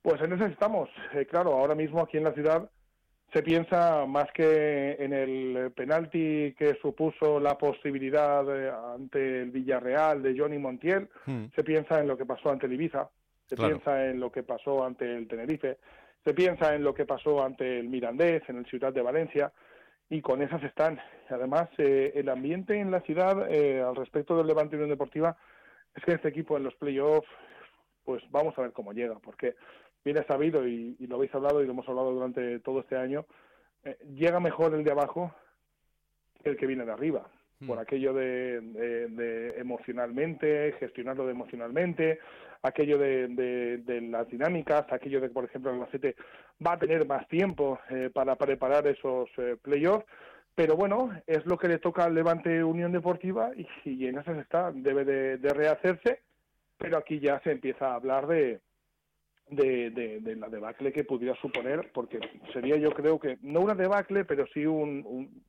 Pues 0.00 0.20
en 0.22 0.32
eso 0.32 0.46
estamos. 0.46 0.88
Eh, 1.14 1.26
claro, 1.26 1.52
ahora 1.52 1.74
mismo 1.74 2.00
aquí 2.00 2.16
en 2.16 2.24
la 2.24 2.32
ciudad 2.32 2.68
se 3.32 3.42
piensa 3.42 4.04
más 4.06 4.30
que 4.32 4.96
en 4.98 5.12
el 5.12 5.72
penalti 5.72 6.54
que 6.58 6.76
supuso 6.82 7.40
la 7.40 7.56
posibilidad 7.56 8.94
ante 8.94 9.42
el 9.42 9.50
Villarreal 9.50 10.22
de 10.22 10.38
Johnny 10.38 10.58
Montiel, 10.58 11.08
hmm. 11.24 11.46
se 11.54 11.64
piensa 11.64 12.00
en 12.00 12.08
lo 12.08 12.18
que 12.18 12.26
pasó 12.26 12.50
ante 12.50 12.66
el 12.66 12.74
Ibiza, 12.74 13.08
se 13.46 13.56
piensa 13.56 14.06
en 14.06 14.20
lo 14.20 14.30
que 14.30 14.42
pasó 14.42 14.84
ante 14.84 15.16
el 15.16 15.28
Tenerife, 15.28 15.78
se 16.24 16.34
piensa 16.34 16.74
en 16.74 16.84
lo 16.84 16.92
que 16.94 17.06
pasó 17.06 17.42
ante 17.42 17.80
el 17.80 17.88
Mirandés, 17.88 18.42
en 18.48 18.58
el 18.58 18.66
Ciudad 18.66 18.92
de 18.92 19.02
Valencia 19.02 19.52
y 20.12 20.20
con 20.20 20.42
esas 20.42 20.62
están. 20.62 21.00
Además, 21.30 21.70
eh, 21.78 22.12
el 22.14 22.28
ambiente 22.28 22.78
en 22.78 22.90
la 22.90 23.00
ciudad 23.00 23.50
eh, 23.50 23.80
al 23.80 23.96
respecto 23.96 24.36
del 24.36 24.46
Levante 24.46 24.76
Unión 24.76 24.90
Deportiva 24.90 25.38
es 25.94 26.04
que 26.04 26.12
este 26.12 26.28
equipo 26.28 26.54
en 26.58 26.64
los 26.64 26.74
playoffs, 26.74 27.28
pues 28.04 28.22
vamos 28.30 28.52
a 28.58 28.60
ver 28.60 28.72
cómo 28.72 28.92
llega, 28.92 29.18
porque 29.20 29.54
viene 30.04 30.22
sabido 30.24 30.68
y, 30.68 30.98
lo 31.06 31.16
habéis 31.16 31.34
hablado 31.34 31.62
y 31.62 31.66
lo 31.66 31.72
hemos 31.72 31.88
hablado 31.88 32.12
durante 32.12 32.58
todo 32.58 32.80
este 32.80 32.98
año, 32.98 33.24
eh, 33.84 33.96
llega 34.14 34.38
mejor 34.38 34.74
el 34.74 34.84
de 34.84 34.90
abajo 34.90 35.34
que 36.42 36.50
el 36.50 36.58
que 36.58 36.66
viene 36.66 36.84
de 36.84 36.92
arriba 36.92 37.26
por 37.66 37.78
aquello 37.78 38.12
de, 38.12 38.60
de, 38.60 39.48
emocionalmente, 39.58 40.74
gestionarlo 40.78 41.26
de 41.26 41.32
emocionalmente, 41.32 42.18
aquello 42.62 42.98
de, 42.98 43.28
de, 43.28 44.00
las 44.02 44.28
dinámicas, 44.28 44.84
aquello 44.90 45.20
de, 45.20 45.30
por 45.30 45.44
ejemplo, 45.44 45.70
el 45.70 45.78
Albacete 45.78 46.16
va 46.64 46.74
a 46.74 46.78
tener 46.78 47.06
más 47.06 47.26
tiempo 47.28 47.78
eh, 47.90 48.10
para 48.12 48.36
preparar 48.36 48.86
esos 48.86 49.28
eh, 49.38 49.56
playoffs, 49.60 50.06
pero 50.54 50.76
bueno, 50.76 51.10
es 51.26 51.44
lo 51.46 51.56
que 51.56 51.68
le 51.68 51.78
toca 51.78 52.04
al 52.04 52.14
Levante 52.14 52.62
Unión 52.62 52.92
Deportiva 52.92 53.50
y, 53.56 53.66
y 53.84 54.06
en 54.06 54.18
esas 54.18 54.38
está, 54.38 54.70
debe 54.72 55.04
de, 55.04 55.48
rehacerse, 55.48 56.20
pero 56.78 56.98
aquí 56.98 57.20
ya 57.20 57.40
se 57.40 57.52
empieza 57.52 57.88
a 57.88 57.94
hablar 57.94 58.26
de, 58.26 58.60
de, 59.48 59.90
de, 59.90 60.36
la 60.36 60.48
debacle 60.48 60.92
que 60.92 61.04
pudiera 61.04 61.34
suponer, 61.36 61.90
porque 61.92 62.20
sería 62.52 62.76
yo 62.76 62.90
creo 62.90 63.18
que, 63.18 63.38
no 63.40 63.60
una 63.60 63.74
debacle, 63.74 64.24
pero 64.24 64.46
sí 64.52 64.66
un, 64.66 65.02
un 65.06 65.42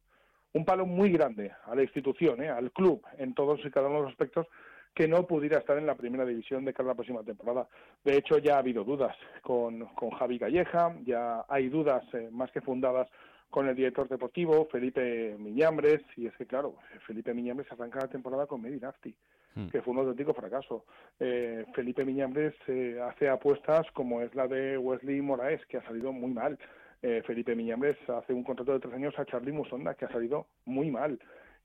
palo 0.65 0.85
muy 0.85 1.11
grande 1.11 1.51
a 1.65 1.75
la 1.75 1.81
institución, 1.81 2.43
¿eh? 2.43 2.49
al 2.49 2.71
club, 2.71 3.01
en 3.17 3.33
todos 3.33 3.59
y 3.65 3.71
cada 3.71 3.87
uno 3.87 3.97
de 3.97 4.03
los 4.03 4.11
aspectos, 4.11 4.47
que 4.93 5.07
no 5.07 5.25
pudiera 5.25 5.57
estar 5.57 5.77
en 5.77 5.87
la 5.87 5.95
primera 5.95 6.25
división 6.25 6.63
de 6.63 6.73
cara 6.73 6.89
a 6.89 6.91
la 6.91 6.95
próxima 6.95 7.23
temporada. 7.23 7.67
De 8.03 8.15
hecho, 8.15 8.37
ya 8.37 8.55
ha 8.55 8.59
habido 8.59 8.83
dudas 8.83 9.15
con, 9.41 9.85
con 9.95 10.11
Javi 10.11 10.37
Calleja, 10.37 10.95
ya 11.03 11.45
hay 11.49 11.69
dudas 11.69 12.03
eh, 12.13 12.29
más 12.31 12.51
que 12.51 12.61
fundadas 12.61 13.09
con 13.49 13.67
el 13.67 13.75
director 13.75 14.07
deportivo, 14.07 14.67
Felipe 14.71 15.35
Miñambres, 15.39 16.01
y 16.17 16.27
es 16.27 16.35
que, 16.37 16.45
claro, 16.45 16.75
Felipe 17.05 17.33
Miñambres 17.33 17.71
arranca 17.71 17.99
la 17.99 18.07
temporada 18.07 18.47
con 18.47 18.61
Medinafti, 18.61 19.13
hmm. 19.55 19.67
que 19.67 19.81
fue 19.81 19.93
un 19.93 19.99
auténtico 19.99 20.33
fracaso. 20.33 20.85
Eh, 21.19 21.65
Felipe 21.75 22.05
Miñambres 22.05 22.55
hace 23.03 23.29
apuestas 23.29 23.85
como 23.93 24.21
es 24.21 24.33
la 24.33 24.47
de 24.47 24.77
Wesley 24.77 25.21
Moraes, 25.21 25.63
que 25.67 25.77
ha 25.77 25.83
salido 25.83 26.11
muy 26.11 26.31
mal. 26.31 26.57
Eh, 27.03 27.21
Felipe 27.27 27.53
Miñambres 27.53 27.97
hace 28.09 28.31
un 28.31 28.45
contrato 28.45 28.71
de 28.71 28.79
tres 28.79 28.93
años 28.93 29.13
a 29.19 29.25
Charlie 29.25 29.51
Musonda, 29.51 29.93
que 29.93 30.05
ha 30.05 30.09
salido 30.09 30.47
muy 30.63 30.89
mal. 30.89 31.19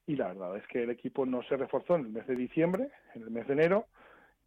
Y 0.04 0.16
la 0.16 0.28
verdad 0.28 0.56
es 0.56 0.66
que 0.66 0.82
el 0.82 0.90
equipo 0.90 1.24
no 1.24 1.44
se 1.44 1.56
reforzó 1.56 1.94
en 1.94 2.06
el 2.06 2.10
mes 2.10 2.26
de 2.26 2.34
diciembre, 2.34 2.90
en 3.14 3.22
el 3.22 3.30
mes 3.30 3.46
de 3.46 3.52
enero, 3.52 3.86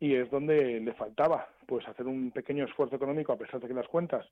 y 0.01 0.15
es 0.15 0.29
donde 0.29 0.81
le 0.81 0.93
faltaba 0.93 1.47
pues 1.65 1.87
hacer 1.87 2.07
un 2.07 2.31
pequeño 2.31 2.65
esfuerzo 2.65 2.97
económico 2.97 3.31
a 3.31 3.37
pesar 3.37 3.61
de 3.61 3.69
que 3.69 3.73
las 3.73 3.87
cuentas 3.87 4.27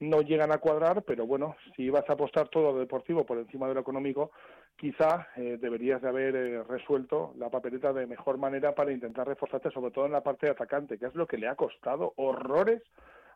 no 0.00 0.20
llegan 0.20 0.52
a 0.52 0.58
cuadrar, 0.58 1.02
pero 1.02 1.26
bueno, 1.26 1.56
si 1.76 1.88
vas 1.88 2.08
a 2.10 2.12
apostar 2.12 2.48
todo 2.48 2.72
lo 2.72 2.78
deportivo 2.78 3.24
por 3.24 3.38
encima 3.38 3.66
de 3.68 3.74
lo 3.74 3.80
económico, 3.80 4.32
quizá 4.76 5.28
eh, 5.36 5.56
deberías 5.58 6.02
de 6.02 6.08
haber 6.08 6.36
eh, 6.36 6.62
resuelto 6.64 7.32
la 7.38 7.48
papeleta 7.48 7.92
de 7.94 8.06
mejor 8.06 8.36
manera 8.36 8.74
para 8.74 8.92
intentar 8.92 9.28
reforzarte 9.28 9.70
sobre 9.70 9.92
todo 9.92 10.04
en 10.04 10.12
la 10.12 10.22
parte 10.22 10.46
de 10.46 10.52
atacante, 10.52 10.98
que 10.98 11.06
es 11.06 11.14
lo 11.14 11.26
que 11.26 11.38
le 11.38 11.48
ha 11.48 11.54
costado 11.54 12.12
horrores 12.16 12.82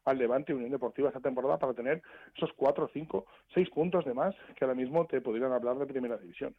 al 0.06 0.18
Levante 0.18 0.54
Unión 0.54 0.70
Deportiva 0.70 1.08
esta 1.08 1.20
temporada 1.20 1.58
para 1.58 1.74
tener 1.74 2.02
esos 2.34 2.50
cuatro, 2.56 2.88
cinco, 2.92 3.26
seis 3.52 3.68
puntos 3.70 4.04
de 4.04 4.14
más 4.14 4.34
que 4.56 4.64
ahora 4.64 4.74
mismo 4.74 5.06
te 5.06 5.20
pudieran 5.20 5.52
hablar 5.52 5.76
de 5.78 5.86
primera 5.86 6.16
división. 6.16 6.54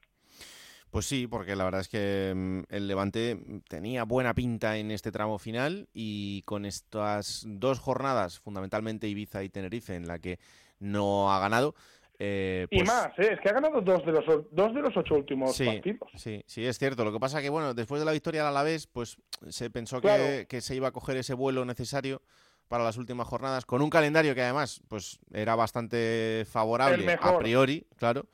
Pues 0.92 1.06
sí, 1.06 1.28
porque 1.28 1.56
la 1.56 1.66
verdad 1.66 1.82
es 1.82 1.90
que 1.90 2.34
mm, 2.36 2.74
el 2.74 2.88
Levante 2.88 3.38
tenía 3.68 4.04
buena 4.04 4.34
pinta 4.34 4.78
en 4.78 4.92
este 4.92 5.12
tramo 5.12 5.38
final 5.38 5.88
y 5.94 6.44
con 6.44 6.66
estas 6.66 7.44
dos 7.48 7.80
jornadas, 7.80 8.40
fundamentalmente 8.40 9.08
Ibiza 9.08 9.44
y 9.44 9.50
Tenerife, 9.50 9.96
en 9.96 10.08
la 10.08 10.20
que 10.20 10.40
no 10.80 11.32
ha 11.32 11.40
ganado. 11.40 11.76
Eh, 12.20 12.68
y 12.72 12.78
pues 12.78 12.88
más, 12.88 13.10
¿eh? 13.20 13.34
es 13.34 13.40
que 13.42 13.50
ha 13.50 13.54
ganado 13.54 13.80
dos 13.82 14.04
de 14.04 14.12
los, 14.12 14.26
dos 14.52 14.74
de 14.74 14.82
los 14.82 14.98
ocho 14.98 15.16
últimos 15.16 15.58
partidos. 15.58 16.10
Sí, 16.16 16.42
sí, 16.48 16.66
es 16.66 16.78
cierto. 16.80 17.04
Lo 17.04 17.14
que 17.14 17.20
pasa 17.20 17.42
que, 17.42 17.50
bueno, 17.50 17.74
después 17.74 18.00
de 18.00 18.06
la 18.06 18.12
victoria 18.12 18.42
del 18.42 18.50
Alavés, 18.50 18.88
pues 18.88 19.18
se 19.50 19.70
pensó 19.70 20.02
que, 20.02 20.48
que 20.50 20.62
se 20.62 20.76
iba 20.76 20.88
a 20.88 20.92
coger 20.92 21.18
ese 21.18 21.34
vuelo 21.34 21.64
necesario 21.64 22.22
para 22.68 22.84
las 22.84 22.98
últimas 22.98 23.28
jornadas, 23.28 23.66
con 23.66 23.82
un 23.82 23.90
calendario 23.90 24.36
que 24.36 24.42
además 24.42 24.82
pues 24.88 25.20
era 25.32 25.56
bastante 25.56 26.46
favorable 26.50 27.18
a 27.20 27.38
priori, 27.38 27.86
claro, 27.96 28.28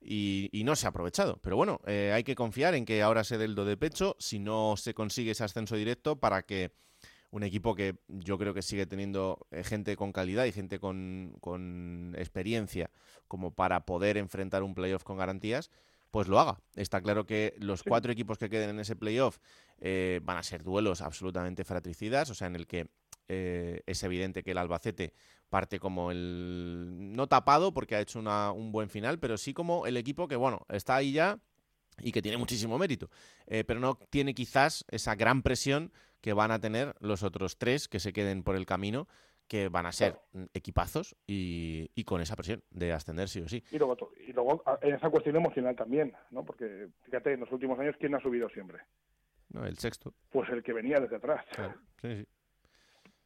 y, 0.00 0.62
no 0.64 0.76
se 0.76 0.86
ha 0.86 0.90
aprovechado. 0.90 1.38
Pero 1.42 1.56
bueno, 1.56 1.80
eh, 1.86 2.12
hay 2.14 2.24
que 2.24 2.34
confiar 2.34 2.74
en 2.74 2.84
que 2.84 3.02
ahora 3.02 3.24
se 3.24 3.38
dé 3.38 3.44
el 3.44 3.54
do 3.54 3.64
de 3.64 3.76
pecho, 3.76 4.16
si 4.18 4.38
no 4.38 4.76
se 4.76 4.94
consigue 4.94 5.32
ese 5.32 5.44
ascenso 5.44 5.76
directo, 5.76 6.16
para 6.16 6.42
que 6.42 6.72
un 7.30 7.42
equipo 7.42 7.74
que 7.74 7.96
yo 8.08 8.38
creo 8.38 8.54
que 8.54 8.62
sigue 8.62 8.86
teniendo 8.86 9.46
eh, 9.50 9.62
gente 9.62 9.96
con 9.96 10.12
calidad 10.12 10.44
y 10.46 10.52
gente 10.52 10.78
con, 10.78 11.36
con 11.40 12.14
experiencia 12.16 12.90
como 13.26 13.52
para 13.52 13.84
poder 13.84 14.16
enfrentar 14.16 14.62
un 14.62 14.74
playoff 14.74 15.04
con 15.04 15.18
garantías, 15.18 15.70
pues 16.10 16.28
lo 16.28 16.40
haga. 16.40 16.60
Está 16.74 17.00
claro 17.02 17.26
que 17.26 17.54
los 17.58 17.82
cuatro 17.82 18.10
equipos 18.12 18.38
que 18.38 18.48
queden 18.48 18.70
en 18.70 18.80
ese 18.80 18.96
playoff 18.96 19.38
eh, 19.78 20.20
van 20.22 20.38
a 20.38 20.42
ser 20.42 20.62
duelos 20.62 21.02
absolutamente 21.02 21.64
fratricidas, 21.64 22.30
o 22.30 22.34
sea, 22.34 22.46
en 22.46 22.56
el 22.56 22.66
que 22.66 22.88
eh, 23.28 23.82
es 23.86 24.02
evidente 24.02 24.42
que 24.42 24.52
el 24.52 24.58
Albacete 24.58 25.12
parte 25.48 25.78
como 25.78 26.10
el 26.10 27.14
no 27.14 27.26
tapado 27.26 27.72
porque 27.72 27.96
ha 27.96 28.00
hecho 28.00 28.18
una, 28.18 28.52
un 28.52 28.72
buen 28.72 28.90
final, 28.90 29.18
pero 29.18 29.36
sí 29.38 29.54
como 29.54 29.86
el 29.86 29.96
equipo 29.96 30.28
que, 30.28 30.36
bueno, 30.36 30.66
está 30.68 30.96
ahí 30.96 31.12
ya 31.12 31.38
y 32.00 32.12
que 32.12 32.22
tiene 32.22 32.36
muchísimo 32.36 32.78
mérito, 32.78 33.10
eh, 33.46 33.64
pero 33.64 33.80
no 33.80 33.98
tiene 34.10 34.34
quizás 34.34 34.84
esa 34.90 35.14
gran 35.14 35.42
presión 35.42 35.92
que 36.20 36.32
van 36.32 36.50
a 36.50 36.60
tener 36.60 36.94
los 37.00 37.22
otros 37.22 37.58
tres 37.58 37.88
que 37.88 38.00
se 38.00 38.12
queden 38.12 38.42
por 38.42 38.56
el 38.56 38.66
camino, 38.66 39.08
que 39.46 39.68
van 39.68 39.86
a 39.86 39.92
ser 39.92 40.20
equipazos 40.52 41.16
y, 41.26 41.90
y 41.94 42.04
con 42.04 42.20
esa 42.20 42.36
presión 42.36 42.62
de 42.70 42.92
ascender 42.92 43.28
sí 43.28 43.40
o 43.40 43.48
sí. 43.48 43.64
Y 43.70 43.78
luego, 43.78 43.96
y 44.26 44.32
luego 44.32 44.62
en 44.82 44.94
esa 44.94 45.08
cuestión 45.08 45.36
emocional 45.36 45.74
también, 45.74 46.12
¿no? 46.30 46.44
Porque 46.44 46.88
fíjate, 47.04 47.32
en 47.32 47.40
los 47.40 47.50
últimos 47.50 47.78
años, 47.78 47.96
¿quién 47.98 48.14
ha 48.14 48.20
subido 48.20 48.48
siempre? 48.50 48.78
No, 49.48 49.64
el 49.64 49.78
sexto. 49.78 50.12
Pues 50.30 50.50
el 50.50 50.62
que 50.62 50.74
venía 50.74 51.00
desde 51.00 51.16
atrás. 51.16 51.44
Claro. 51.54 51.74
Sí, 52.02 52.16
sí. 52.16 52.26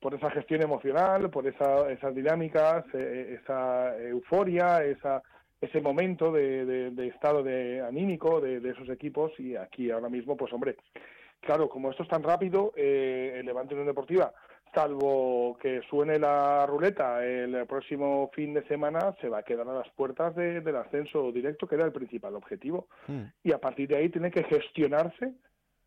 Por 0.02 0.14
esa 0.14 0.30
gestión 0.30 0.62
emocional, 0.62 1.30
por 1.30 1.46
esa, 1.46 1.90
esas 1.90 2.12
dinámicas, 2.12 2.84
eh, 2.92 3.38
esa 3.40 3.96
euforia, 3.98 4.84
esa, 4.84 5.22
ese 5.60 5.80
momento 5.80 6.32
de, 6.32 6.66
de, 6.66 6.90
de 6.90 7.06
estado 7.06 7.44
de 7.44 7.80
anímico 7.80 8.40
de, 8.40 8.58
de, 8.58 8.70
esos 8.70 8.88
equipos 8.88 9.32
y 9.38 9.54
aquí 9.54 9.92
ahora 9.92 10.08
mismo, 10.08 10.36
pues 10.36 10.52
hombre, 10.52 10.76
claro, 11.40 11.68
como 11.68 11.90
esto 11.90 12.02
es 12.02 12.08
tan 12.08 12.24
rápido, 12.24 12.72
eh, 12.76 13.36
el 13.38 13.46
Levante 13.46 13.74
Unión 13.74 13.86
Deportiva, 13.86 14.32
salvo 14.74 15.56
que 15.60 15.82
suene 15.88 16.18
la 16.18 16.66
ruleta 16.66 17.24
el 17.24 17.64
próximo 17.66 18.28
fin 18.34 18.54
de 18.54 18.66
semana, 18.66 19.14
se 19.20 19.28
va 19.28 19.38
a 19.38 19.42
quedar 19.44 19.68
a 19.68 19.74
las 19.74 19.88
puertas 19.90 20.34
de, 20.34 20.60
del 20.62 20.76
ascenso 20.76 21.30
directo, 21.30 21.68
que 21.68 21.76
era 21.76 21.84
el 21.84 21.92
principal 21.92 22.34
objetivo. 22.34 22.88
Mm. 23.06 23.22
Y 23.44 23.52
a 23.52 23.58
partir 23.58 23.88
de 23.88 23.98
ahí 23.98 24.08
tiene 24.08 24.32
que 24.32 24.44
gestionarse 24.44 25.32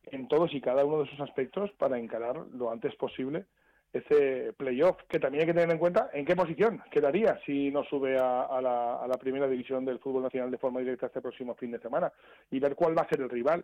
en 0.05 0.27
todos 0.27 0.53
y 0.53 0.61
cada 0.61 0.85
uno 0.85 0.99
de 0.99 1.05
esos 1.05 1.19
aspectos 1.19 1.71
para 1.77 1.97
encarar 1.97 2.37
lo 2.53 2.71
antes 2.71 2.95
posible 2.95 3.45
ese 3.97 4.53
playoff, 4.53 4.97
que 5.07 5.19
también 5.19 5.41
hay 5.41 5.47
que 5.47 5.53
tener 5.53 5.71
en 5.71 5.77
cuenta 5.79 6.09
en 6.13 6.25
qué 6.25 6.35
posición 6.35 6.81
quedaría 6.91 7.39
si 7.45 7.71
no 7.71 7.83
sube 7.83 8.17
a, 8.17 8.43
a, 8.43 8.61
la, 8.61 8.95
a 8.95 9.07
la 9.07 9.17
primera 9.17 9.47
división 9.47 9.85
del 9.85 9.99
fútbol 9.99 10.23
nacional 10.23 10.51
de 10.51 10.57
forma 10.57 10.81
directa 10.81 11.07
este 11.07 11.21
próximo 11.21 11.55
fin 11.55 11.71
de 11.71 11.79
semana 11.79 12.11
y 12.51 12.59
ver 12.59 12.75
cuál 12.75 12.97
va 12.97 13.03
a 13.03 13.09
ser 13.09 13.21
el 13.21 13.29
rival. 13.29 13.63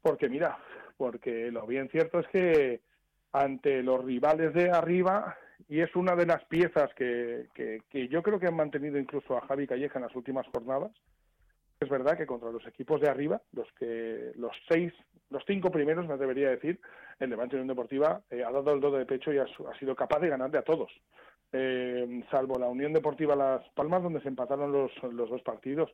Porque 0.00 0.28
mira, 0.28 0.58
porque 0.96 1.50
lo 1.50 1.66
bien 1.66 1.88
cierto 1.90 2.20
es 2.20 2.28
que 2.28 2.80
ante 3.32 3.82
los 3.82 4.04
rivales 4.04 4.54
de 4.54 4.70
arriba, 4.70 5.36
y 5.68 5.80
es 5.80 5.94
una 5.96 6.14
de 6.14 6.26
las 6.26 6.44
piezas 6.44 6.92
que, 6.94 7.48
que, 7.54 7.82
que 7.90 8.08
yo 8.08 8.22
creo 8.22 8.38
que 8.38 8.46
han 8.46 8.56
mantenido 8.56 8.98
incluso 8.98 9.36
a 9.36 9.46
Javi 9.46 9.66
Calleja 9.66 9.98
en 9.98 10.04
las 10.04 10.14
últimas 10.14 10.46
jornadas, 10.48 10.92
es 11.80 11.88
verdad 11.88 12.16
que 12.16 12.26
contra 12.26 12.50
los 12.50 12.66
equipos 12.66 13.00
de 13.00 13.08
arriba, 13.08 13.42
los 13.52 13.70
que 13.72 14.32
los 14.36 14.52
seis, 14.68 14.92
los 15.28 15.42
cinco 15.46 15.70
primeros, 15.70 16.06
me 16.06 16.16
debería 16.16 16.48
decir, 16.50 16.80
el 17.18 17.30
Levante 17.30 17.56
Unión 17.56 17.68
Deportiva 17.68 18.20
eh, 18.30 18.44
ha 18.44 18.50
dado 18.50 18.72
el 18.72 18.80
do 18.80 18.90
de 18.90 19.06
pecho 19.06 19.32
y 19.32 19.38
ha, 19.38 19.44
ha, 19.44 19.78
sido 19.78 19.94
capaz 19.94 20.20
de 20.20 20.28
ganarle 20.28 20.58
a 20.58 20.62
todos. 20.62 20.90
Eh, 21.52 22.24
salvo 22.30 22.58
la 22.58 22.68
Unión 22.68 22.92
Deportiva 22.92 23.36
Las 23.36 23.66
Palmas, 23.70 24.02
donde 24.02 24.20
se 24.20 24.28
empataron 24.28 24.72
los, 24.72 24.90
los 25.12 25.30
dos 25.30 25.42
partidos, 25.42 25.90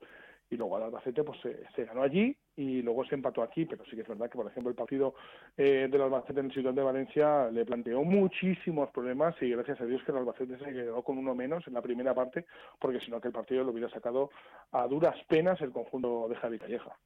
y 0.52 0.56
luego 0.56 0.76
al 0.76 0.84
Albacete 0.84 1.24
pues 1.24 1.40
se, 1.40 1.64
se, 1.74 1.84
ganó 1.84 2.02
allí 2.02 2.36
y 2.56 2.82
luego 2.82 3.04
se 3.06 3.14
empató 3.14 3.42
aquí, 3.42 3.64
pero 3.64 3.84
sí 3.84 3.96
que 3.96 4.02
es 4.02 4.08
verdad 4.08 4.28
que, 4.28 4.36
por 4.36 4.46
ejemplo, 4.46 4.68
el 4.68 4.76
partido 4.76 5.14
eh, 5.56 5.88
del 5.90 6.02
Albacete 6.02 6.40
en 6.40 6.46
el 6.46 6.52
Ciudad 6.52 6.74
de 6.74 6.82
Valencia 6.82 7.50
le 7.50 7.64
planteó 7.64 8.02
muchísimos 8.02 8.90
problemas 8.90 9.34
y 9.40 9.50
gracias 9.50 9.80
a 9.80 9.86
Dios 9.86 10.02
que 10.04 10.12
el 10.12 10.18
Albacete 10.18 10.58
se 10.58 10.72
quedó 10.72 11.02
con 11.02 11.16
uno 11.16 11.34
menos 11.34 11.66
en 11.66 11.74
la 11.74 11.80
primera 11.80 12.14
parte, 12.14 12.44
porque 12.78 13.00
si 13.00 13.10
no 13.10 13.20
que 13.20 13.28
el 13.28 13.34
partido 13.34 13.64
lo 13.64 13.72
hubiera 13.72 13.88
sacado 13.88 14.30
a 14.72 14.86
duras 14.86 15.16
penas 15.26 15.60
el 15.62 15.72
conjunto 15.72 16.28
de 16.28 16.36
Javi 16.36 16.58
Calleja. 16.58 16.98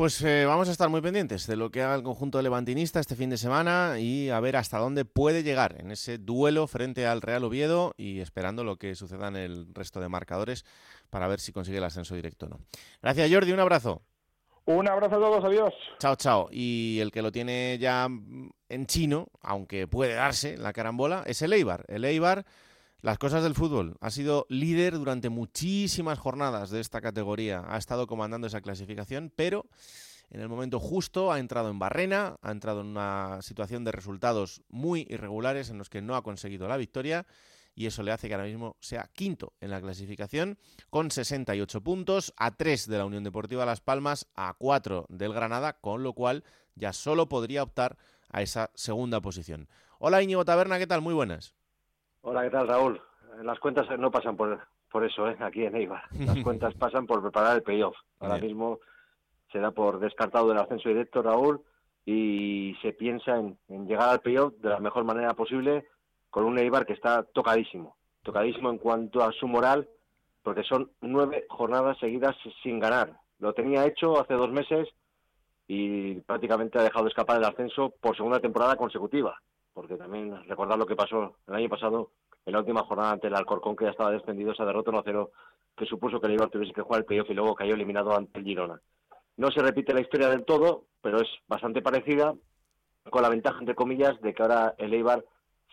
Pues 0.00 0.22
eh, 0.22 0.46
vamos 0.46 0.66
a 0.70 0.72
estar 0.72 0.88
muy 0.88 1.02
pendientes 1.02 1.46
de 1.46 1.56
lo 1.56 1.70
que 1.70 1.82
haga 1.82 1.94
el 1.94 2.02
conjunto 2.02 2.40
levantinista 2.40 3.00
este 3.00 3.16
fin 3.16 3.28
de 3.28 3.36
semana 3.36 3.98
y 3.98 4.30
a 4.30 4.40
ver 4.40 4.56
hasta 4.56 4.78
dónde 4.78 5.04
puede 5.04 5.42
llegar 5.42 5.76
en 5.78 5.90
ese 5.90 6.16
duelo 6.16 6.66
frente 6.66 7.06
al 7.06 7.20
Real 7.20 7.44
Oviedo 7.44 7.92
y 7.98 8.20
esperando 8.20 8.64
lo 8.64 8.76
que 8.76 8.94
suceda 8.94 9.28
en 9.28 9.36
el 9.36 9.74
resto 9.74 10.00
de 10.00 10.08
marcadores 10.08 10.64
para 11.10 11.28
ver 11.28 11.38
si 11.38 11.52
consigue 11.52 11.76
el 11.76 11.84
ascenso 11.84 12.14
directo 12.14 12.46
o 12.46 12.48
no. 12.48 12.60
Gracias 13.02 13.30
Jordi, 13.30 13.52
un 13.52 13.60
abrazo. 13.60 14.00
Un 14.64 14.88
abrazo 14.88 15.16
a 15.16 15.18
todos, 15.18 15.44
adiós. 15.44 15.74
Chao, 15.98 16.16
chao. 16.16 16.48
Y 16.50 16.98
el 17.02 17.12
que 17.12 17.20
lo 17.20 17.30
tiene 17.30 17.76
ya 17.78 18.08
en 18.70 18.86
chino, 18.86 19.26
aunque 19.42 19.86
puede 19.86 20.14
darse 20.14 20.56
la 20.56 20.72
carambola, 20.72 21.24
es 21.26 21.42
el 21.42 21.52
Eibar. 21.52 21.84
El 21.88 22.06
Eibar 22.06 22.46
las 23.02 23.18
cosas 23.18 23.42
del 23.42 23.54
fútbol. 23.54 23.96
Ha 24.00 24.10
sido 24.10 24.46
líder 24.48 24.98
durante 24.98 25.28
muchísimas 25.28 26.18
jornadas 26.18 26.70
de 26.70 26.80
esta 26.80 27.00
categoría. 27.00 27.64
Ha 27.68 27.78
estado 27.78 28.06
comandando 28.06 28.46
esa 28.46 28.60
clasificación, 28.60 29.32
pero 29.34 29.66
en 30.30 30.40
el 30.40 30.48
momento 30.48 30.78
justo 30.78 31.32
ha 31.32 31.38
entrado 31.38 31.70
en 31.70 31.78
barrena, 31.78 32.36
ha 32.42 32.50
entrado 32.50 32.82
en 32.82 32.88
una 32.88 33.38
situación 33.42 33.84
de 33.84 33.92
resultados 33.92 34.62
muy 34.68 35.06
irregulares 35.08 35.70
en 35.70 35.78
los 35.78 35.88
que 35.88 36.02
no 36.02 36.14
ha 36.14 36.22
conseguido 36.22 36.68
la 36.68 36.76
victoria 36.76 37.26
y 37.74 37.86
eso 37.86 38.02
le 38.02 38.12
hace 38.12 38.28
que 38.28 38.34
ahora 38.34 38.46
mismo 38.46 38.76
sea 38.80 39.08
quinto 39.12 39.54
en 39.60 39.70
la 39.70 39.80
clasificación 39.80 40.58
con 40.90 41.10
68 41.10 41.80
puntos, 41.82 42.34
a 42.36 42.56
3 42.56 42.86
de 42.88 42.98
la 42.98 43.06
Unión 43.06 43.24
Deportiva 43.24 43.64
Las 43.64 43.80
Palmas, 43.80 44.26
a 44.34 44.54
4 44.58 45.06
del 45.08 45.32
Granada, 45.32 45.80
con 45.80 46.02
lo 46.02 46.12
cual 46.12 46.44
ya 46.74 46.92
solo 46.92 47.28
podría 47.28 47.62
optar 47.62 47.96
a 48.28 48.42
esa 48.42 48.70
segunda 48.74 49.20
posición. 49.20 49.68
Hola 49.98 50.22
Íñigo 50.22 50.44
Taberna, 50.44 50.78
¿qué 50.78 50.86
tal? 50.86 51.00
Muy 51.00 51.14
buenas. 51.14 51.54
Hola, 52.22 52.42
¿qué 52.42 52.50
tal, 52.50 52.68
Raúl? 52.68 53.00
Las 53.42 53.58
cuentas 53.58 53.86
no 53.98 54.10
pasan 54.10 54.36
por, 54.36 54.60
por 54.90 55.04
eso, 55.04 55.26
¿eh? 55.26 55.36
aquí 55.40 55.64
en 55.64 55.74
Eibar. 55.74 56.02
Las 56.12 56.36
cuentas 56.44 56.74
pasan 56.74 57.06
por 57.06 57.22
preparar 57.22 57.56
el 57.56 57.62
playoff. 57.62 57.96
Ahora 58.18 58.34
Bien. 58.34 58.48
mismo 58.48 58.78
se 59.50 59.58
da 59.58 59.70
por 59.70 59.98
descartado 60.00 60.52
el 60.52 60.58
ascenso 60.58 60.90
directo, 60.90 61.22
Raúl, 61.22 61.62
y 62.04 62.76
se 62.82 62.92
piensa 62.92 63.38
en, 63.38 63.58
en 63.68 63.86
llegar 63.86 64.10
al 64.10 64.20
playoff 64.20 64.52
de 64.58 64.68
la 64.68 64.80
mejor 64.80 65.04
manera 65.04 65.32
posible 65.32 65.86
con 66.28 66.44
un 66.44 66.58
Eibar 66.58 66.84
que 66.84 66.92
está 66.92 67.22
tocadísimo. 67.22 67.96
Tocadísimo 68.22 68.68
en 68.68 68.78
cuanto 68.78 69.24
a 69.24 69.32
su 69.32 69.48
moral, 69.48 69.88
porque 70.42 70.62
son 70.62 70.90
nueve 71.00 71.46
jornadas 71.48 71.98
seguidas 71.98 72.36
sin 72.62 72.78
ganar. 72.80 73.18
Lo 73.38 73.54
tenía 73.54 73.86
hecho 73.86 74.20
hace 74.20 74.34
dos 74.34 74.50
meses 74.50 74.88
y 75.66 76.16
prácticamente 76.20 76.78
ha 76.78 76.82
dejado 76.82 77.06
de 77.06 77.10
escapar 77.10 77.38
el 77.38 77.44
ascenso 77.44 77.94
por 77.98 78.14
segunda 78.14 78.40
temporada 78.40 78.76
consecutiva 78.76 79.40
porque 79.72 79.96
también 79.96 80.44
recordar 80.48 80.78
lo 80.78 80.86
que 80.86 80.96
pasó 80.96 81.36
el 81.46 81.54
año 81.54 81.68
pasado 81.68 82.10
en 82.46 82.52
la 82.52 82.60
última 82.60 82.84
jornada 82.84 83.12
ante 83.12 83.28
el 83.28 83.34
Alcorcón, 83.34 83.76
que 83.76 83.84
ya 83.84 83.90
estaba 83.90 84.10
descendido, 84.10 84.52
esa 84.52 84.64
derrota 84.64 84.90
1-0, 84.90 85.30
que 85.76 85.86
supuso 85.86 86.20
que 86.20 86.26
el 86.26 86.32
Eibar 86.32 86.50
tuviese 86.50 86.72
que 86.72 86.82
jugar 86.82 87.00
el 87.00 87.06
playoff 87.06 87.30
y 87.30 87.34
luego 87.34 87.54
cayó 87.54 87.74
eliminado 87.74 88.14
ante 88.16 88.38
el 88.38 88.44
Girona. 88.44 88.80
No 89.36 89.50
se 89.50 89.62
repite 89.62 89.94
la 89.94 90.00
historia 90.00 90.28
del 90.28 90.44
todo, 90.44 90.84
pero 91.00 91.20
es 91.20 91.28
bastante 91.46 91.82
parecida, 91.82 92.34
con 93.08 93.22
la 93.22 93.28
ventaja, 93.28 93.58
entre 93.60 93.74
comillas, 93.74 94.20
de 94.20 94.34
que 94.34 94.42
ahora 94.42 94.74
el 94.78 94.92
Eibar 94.92 95.24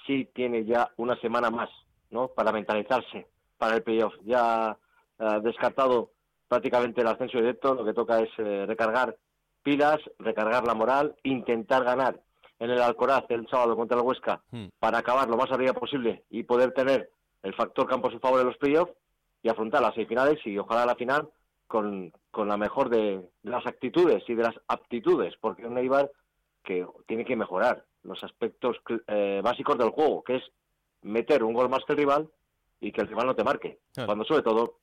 sí 0.06 0.30
tiene 0.34 0.66
ya 0.66 0.92
una 0.98 1.20
semana 1.20 1.50
más, 1.50 1.70
¿no? 2.10 2.30
Para 2.30 2.52
mentalizarse 2.52 3.28
para 3.58 3.76
el 3.76 3.84
playoff. 3.84 4.14
Ya 4.24 4.78
eh, 5.20 5.40
descartado 5.44 6.12
prácticamente 6.48 7.02
el 7.02 7.08
ascenso 7.08 7.38
directo, 7.38 7.76
lo 7.76 7.84
que 7.84 7.94
toca 7.94 8.20
es 8.20 8.30
eh, 8.38 8.66
recargar 8.66 9.18
pilas, 9.64 10.00
recargar 10.20 10.66
la 10.66 10.74
moral, 10.74 11.16
intentar 11.24 11.84
ganar 11.84 12.22
en 12.60 12.72
el 12.72 12.82
Alcoraz 12.82 13.26
el 13.30 13.48
sábado 13.48 13.76
contra 13.76 13.98
el 13.98 14.04
Huesca 14.04 14.42
hmm. 14.52 14.68
para 14.80 15.00
acabar 15.00 15.30
lo 15.30 15.38
más 15.38 15.52
arriba 15.52 15.74
posible 15.74 16.24
y 16.30 16.44
poder 16.44 16.74
tener 16.74 17.10
el 17.44 17.54
factor 17.54 17.88
campo 17.88 18.08
a 18.08 18.12
su 18.12 18.20
favor 18.20 18.42
en 18.42 18.48
los 18.48 18.58
playoffs 18.58 18.94
y 19.44 19.50
afrontar 19.50 19.82
las 19.82 19.94
semifinales 19.94 20.40
y 20.46 20.58
ojalá 20.58 20.86
la 20.86 20.96
final 20.96 21.30
con, 21.68 22.12
con 22.32 22.48
la 22.48 22.58
mejor 22.58 22.90
de, 22.90 23.22
de, 23.44 23.52
las 23.52 23.66
actitudes 23.66 24.24
y 24.28 24.36
de 24.36 24.44
las 24.44 24.56
aptitudes, 24.68 25.36
porque 25.40 25.62
es 25.62 25.68
un 25.68 25.78
Eibar 25.78 26.10
que 26.64 26.86
tiene 27.08 27.26
que 27.26 27.36
mejorar 27.36 27.86
los 28.04 28.24
aspectos 28.24 28.78
eh, 29.08 29.42
básicos 29.44 29.78
del 29.78 29.90
juego, 29.90 30.24
que 30.24 30.38
es 30.38 30.44
meter 31.02 31.44
un 31.44 31.54
gol 31.54 31.70
más 31.70 31.84
que 31.86 31.94
el 31.94 32.00
rival 32.00 32.30
y 32.80 32.92
que 32.92 33.02
el 33.02 33.08
rival 33.08 33.28
no 33.28 33.36
te 33.36 33.44
marque. 33.44 33.80
Cuando 34.06 34.24
sobre 34.26 34.44
todo 34.44 34.80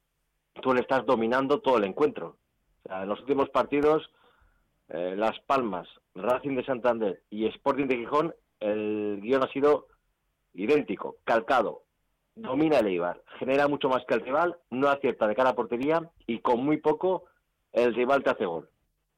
tú 0.62 0.72
le 0.72 0.80
estás 0.80 1.04
dominando 1.04 1.60
todo 1.60 1.78
el 1.78 1.84
encuentro. 1.84 2.36
O 2.84 2.88
sea, 2.88 3.02
en 3.02 3.08
los 3.08 3.20
últimos 3.20 3.50
partidos 3.50 4.10
eh, 4.88 5.14
Las 5.16 5.38
Palmas, 5.40 5.88
Racing 6.14 6.56
de 6.56 6.64
Santander 6.64 7.22
y 7.30 7.46
Sporting 7.46 7.86
de 7.86 7.96
Gijón, 7.96 8.34
el 8.60 9.20
guion 9.22 9.42
ha 9.42 9.52
sido 9.52 9.88
idéntico, 10.54 11.16
calcado. 11.24 11.82
Domina 12.36 12.78
el 12.78 12.88
Eibar, 12.88 13.22
genera 13.38 13.68
mucho 13.68 13.88
más 13.88 14.04
que 14.06 14.14
el 14.14 14.20
rival, 14.20 14.56
no 14.70 14.88
acierta 14.88 15.28
de 15.28 15.36
cara 15.36 15.50
a 15.50 15.54
portería 15.54 16.10
y 16.26 16.40
con 16.40 16.64
muy 16.64 16.78
poco 16.78 17.24
el 17.72 17.94
rival 17.94 18.24
te 18.24 18.30
hace 18.30 18.46
gol. 18.46 18.68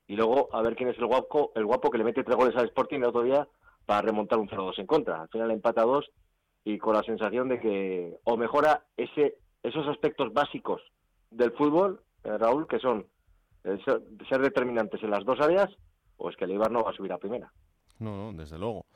Y 0.07 0.17
luego 0.17 0.49
a 0.53 0.63
ver 0.63 0.77
quién 0.77 0.91
es 0.91 0.99
el 0.99 1.07
guapo, 1.07 1.53
el 1.55 1.65
guapo 1.65 1.91
que 1.91 1.99
le 1.99 2.05
mete 2.05 2.25
tres 2.25 2.37
goles 2.37 2.55
al 2.57 2.67
Sporting 2.67 2.99
el 2.99 3.07
otro 3.07 3.23
día 3.23 3.49
para 3.87 4.03
remontar 4.03 4.39
un 4.39 4.49
0-2 4.49 4.79
en 4.79 4.87
contra. 4.87 5.23
Al 5.23 5.29
final 5.29 5.51
empata 5.51 5.83
a 5.83 5.87
dos 5.87 6.11
y 6.65 6.79
con 6.79 6.95
la 6.95 7.03
sensación 7.03 7.49
de 7.49 7.61
que 7.61 8.19
o 8.25 8.37
mejora 8.37 8.85
ese, 8.97 9.39
esos 9.63 9.87
aspectos 9.89 10.33
básicos 10.33 10.83
del 11.31 11.53
fútbol, 11.53 12.03
eh, 12.25 12.37
Raúl, 12.37 12.67
que 12.67 12.79
son 12.79 13.07
ser, 13.85 14.03
ser 14.29 14.41
determinantes 14.41 15.03
en 15.03 15.11
las 15.11 15.25
dos 15.25 15.41
áreas, 15.41 15.69
o 16.17 16.31
es 16.31 16.37
que 16.37 16.45
el 16.45 16.53
Eibar 16.53 16.71
no 16.71 16.83
va 16.83 16.91
a 16.91 16.95
subir 16.95 17.13
a 17.13 17.19
primera. 17.19 17.53
No, 17.99 18.17
no, 18.17 18.33
desde 18.33 18.59
luego. 18.59 18.87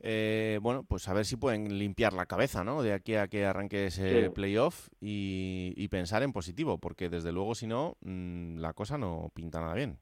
eh, 0.00 0.58
bueno, 0.62 0.84
pues 0.84 1.08
a 1.08 1.14
ver 1.14 1.24
si 1.24 1.36
pueden 1.36 1.78
limpiar 1.78 2.12
la 2.12 2.26
cabeza, 2.26 2.64
¿no? 2.64 2.82
De 2.82 2.92
aquí 2.92 3.16
a 3.16 3.28
que 3.28 3.44
arranque 3.46 3.86
ese 3.86 4.30
playoff 4.30 4.88
y, 5.00 5.88
pensar 5.88 6.22
en 6.22 6.32
positivo, 6.32 6.78
porque 6.78 7.08
desde 7.08 7.32
luego 7.32 7.54
si 7.54 7.66
no, 7.66 7.96
mm, 8.02 8.58
la 8.58 8.72
cosa 8.74 8.98
no 8.98 9.30
pinta 9.34 9.60
nada 9.60 9.74
bien. 9.74 9.98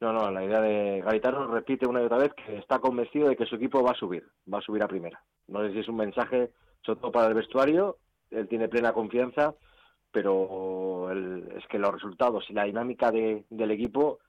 No, 0.00 0.12
no, 0.12 0.30
la 0.30 0.44
idea 0.44 0.60
de 0.60 1.00
Garitano 1.00 1.46
repite 1.46 1.88
una 1.88 2.02
y 2.02 2.04
otra 2.04 2.18
vez 2.18 2.32
que 2.34 2.58
está 2.58 2.78
convencido 2.78 3.28
de 3.28 3.36
que 3.36 3.46
su 3.46 3.56
equipo 3.56 3.82
va 3.82 3.92
a 3.92 3.98
subir, 3.98 4.24
va 4.52 4.58
a 4.58 4.62
subir 4.62 4.82
a 4.82 4.88
primera. 4.88 5.22
No 5.48 5.62
sé 5.62 5.72
si 5.72 5.78
es 5.78 5.88
un 5.88 5.96
mensaje, 5.96 6.50
sobre 6.82 7.00
todo 7.00 7.12
para 7.12 7.28
el 7.28 7.34
vestuario, 7.34 7.96
él 8.30 8.46
tiene 8.46 8.68
plena 8.68 8.92
confianza, 8.92 9.54
pero 10.16 11.12
es 11.12 11.66
que 11.66 11.78
los 11.78 11.92
resultados 11.92 12.48
y 12.48 12.54
la 12.54 12.64
dinámica 12.64 13.10
del 13.10 13.70
equipo 13.70 14.20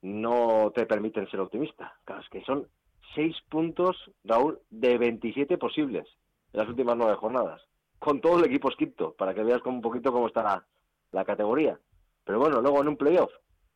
no 0.00 0.72
te 0.74 0.86
permiten 0.86 1.28
ser 1.28 1.40
optimista. 1.40 1.92
Claro, 2.06 2.22
es 2.22 2.28
que 2.30 2.42
son 2.44 2.66
seis 3.14 3.36
puntos, 3.50 4.10
Raúl, 4.24 4.58
de 4.70 4.96
27 4.96 5.58
posibles 5.58 6.06
en 6.54 6.60
las 6.60 6.68
últimas 6.70 6.96
nueve 6.96 7.16
jornadas, 7.16 7.60
con 7.98 8.22
todo 8.22 8.38
el 8.38 8.46
equipo 8.46 8.70
escrito, 8.70 9.12
para 9.18 9.34
que 9.34 9.42
veas 9.42 9.60
un 9.66 9.82
poquito 9.82 10.12
cómo 10.12 10.28
está 10.28 10.64
la, 11.12 11.24
categoría. 11.26 11.78
Pero 12.24 12.38
bueno, 12.38 12.62
luego 12.62 12.80
en 12.80 12.88
un 12.88 12.96
playoff, 12.96 13.30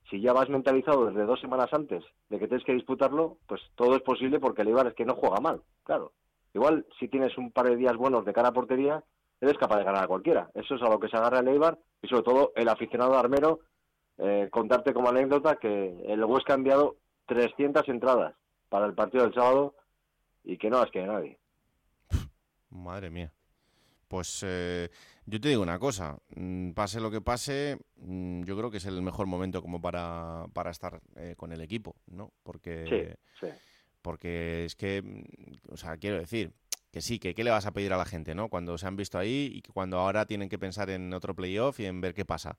si 0.08 0.22
ya 0.22 0.32
vas 0.32 0.48
mentalizado 0.48 1.04
desde 1.04 1.26
dos 1.26 1.38
semanas 1.38 1.68
antes 1.72 2.02
de 2.30 2.38
que 2.38 2.48
tienes 2.48 2.64
que 2.64 2.72
disputarlo, 2.72 3.36
pues 3.46 3.60
todo 3.74 3.94
es 3.94 4.00
posible 4.00 4.40
porque 4.40 4.62
el 4.62 4.68
Eibar 4.68 4.86
es 4.86 4.94
que 4.94 5.04
no 5.04 5.16
juega 5.16 5.38
mal, 5.40 5.60
claro. 5.84 6.12
Igual, 6.54 6.86
si 6.98 7.08
tienes 7.08 7.36
un 7.36 7.52
par 7.52 7.68
de 7.68 7.76
días 7.76 7.94
buenos 7.98 8.24
de 8.24 8.32
cara 8.32 8.48
a 8.48 8.52
portería, 8.52 9.04
eres 9.41 9.59
capaz 9.59 9.78
de 9.78 9.84
ganar 9.84 10.05
a 10.05 10.09
cualquiera. 10.09 10.51
Eso 10.55 10.74
es 10.74 10.82
a 10.82 10.89
lo 10.89 10.99
que 10.99 11.09
se 11.09 11.16
agarra 11.16 11.41
el 11.41 11.49
Eibar 11.49 11.78
y 12.03 12.09
sobre 12.09 12.22
todo 12.22 12.53
el 12.57 12.68
aficionado 12.68 13.16
armero, 13.18 13.61
eh, 14.18 14.49
contarte 14.51 14.93
como 14.93 15.09
anécdota 15.09 15.57
que 15.57 16.05
el 16.07 16.24
Huesca 16.24 16.55
ha 16.55 16.57
enviado 16.57 16.97
300 17.26 17.89
entradas 17.89 18.34
para 18.68 18.86
el 18.86 18.95
partido 18.95 19.24
del 19.24 19.34
sábado 19.34 19.74
y 20.45 20.57
que 20.57 20.70
no 20.70 20.82
es 20.82 20.91
que 20.91 21.07
nadie. 21.07 21.39
Madre 22.70 23.11
mía. 23.11 23.32
Pues 24.09 24.43
eh, 24.47 24.89
yo 25.26 25.39
te 25.39 25.49
digo 25.49 25.62
una 25.62 25.78
cosa, 25.78 26.18
mm, 26.34 26.70
pase 26.70 26.99
lo 26.99 27.11
que 27.11 27.20
pase, 27.20 27.78
mm, 27.97 28.45
yo 28.45 28.57
creo 28.57 28.70
que 28.70 28.78
es 28.78 28.86
el 28.86 29.03
mejor 29.03 29.26
momento 29.26 29.61
como 29.61 29.80
para, 29.80 30.47
para 30.55 30.70
estar 30.70 30.99
eh, 31.16 31.34
con 31.36 31.53
el 31.53 31.61
equipo, 31.61 31.95
¿no? 32.07 32.32
Porque, 32.43 33.18
sí, 33.39 33.49
porque 34.01 34.64
es 34.64 34.74
que, 34.74 35.03
mm, 35.03 35.72
o 35.72 35.76
sea, 35.76 35.99
quiero 35.99 36.16
decir 36.16 36.55
que 36.91 37.01
sí, 37.01 37.18
que 37.18 37.34
qué 37.34 37.45
le 37.45 37.51
vas 37.51 37.66
a 37.66 37.72
pedir 37.72 37.93
a 37.93 37.97
la 37.97 38.05
gente, 38.05 38.34
¿no? 38.34 38.49
Cuando 38.49 38.78
se 38.78 38.86
han 38.86 38.97
visto 38.97 39.18
ahí 39.18 39.51
y 39.55 39.62
cuando 39.62 39.99
ahora 39.99 40.26
tienen 40.26 40.49
que 40.49 40.59
pensar 40.59 40.91
en 40.91 41.12
otro 41.12 41.34
playoff 41.34 41.80
y 41.80 41.86
en 41.86 42.01
ver 42.01 42.14
qué 42.14 42.24
pasa. 42.24 42.57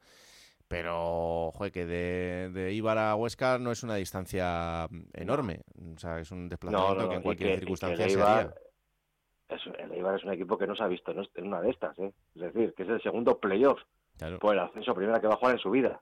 Pero, 0.68 1.52
joder, 1.56 1.72
que 1.72 1.86
de, 1.88 2.52
de 2.52 2.74
Ibar 2.74 3.00
a 3.00 3.16
Huesca 3.16 3.58
no 3.58 3.72
es 3.72 3.82
una 3.82 3.96
distancia 3.96 4.88
enorme. 5.14 5.62
O 5.96 6.00
sea, 6.00 6.20
es 6.20 6.30
un 6.32 6.48
desplazamiento 6.48 7.10
que 7.10 7.16
en 7.16 7.22
cualquier 7.24 7.60
circunstancia 7.60 8.08
se 8.08 8.22
haría. 8.22 8.54
el 9.80 9.92
Eibar 9.94 10.16
es 10.16 10.24
un 10.24 10.34
equipo 10.34 10.60
que 10.60 10.68
no 10.68 10.76
se 10.76 10.84
ha 10.84 10.88
visto 10.88 11.12
en 11.12 11.48
una 11.48 11.60
de 11.60 11.72
estas, 11.72 11.98
¿eh? 11.98 12.14
Es 12.36 12.42
decir, 12.42 12.76
que 12.76 12.84
es 12.84 12.90
el 12.90 13.02
segundo 13.02 13.40
playoff 13.40 13.80
por 14.40 14.54
el 14.54 14.60
ascenso 14.60 14.94
primera 14.94 15.20
que 15.20 15.28
va 15.28 15.34
a 15.34 15.38
jugar 15.38 15.56
en 15.56 15.62
su 15.62 15.72
vida. 15.72 16.02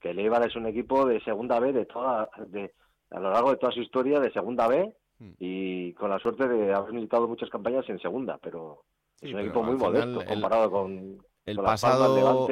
Que 0.00 0.10
el 0.10 0.18
Eibar 0.18 0.46
es 0.46 0.56
un 0.56 0.66
equipo 0.66 1.04
de 1.04 1.20
segunda 1.20 1.60
B 1.60 1.74
de 1.74 1.84
toda, 1.84 2.30
de, 2.46 2.72
a 3.10 3.20
lo 3.20 3.30
largo 3.30 3.50
de 3.50 3.58
toda 3.58 3.72
su 3.72 3.80
historia 3.80 4.18
de 4.18 4.32
segunda 4.32 4.66
B 4.66 4.94
hmm. 5.18 5.32
y 5.38 5.92
con 5.94 6.10
la 6.10 6.18
suerte 6.18 6.48
de 6.48 6.72
haber 6.72 6.92
militado 6.92 7.28
muchas 7.28 7.50
campañas 7.50 7.88
en 7.88 7.98
segunda, 8.00 8.38
pero 8.42 8.84
es 9.20 9.32
un 9.32 9.40
equipo 9.40 9.62
muy 9.62 9.76
modesto 9.76 10.24
comparado 10.24 10.70
con, 10.70 11.18
el 11.46 11.58
pasado, 11.58 12.48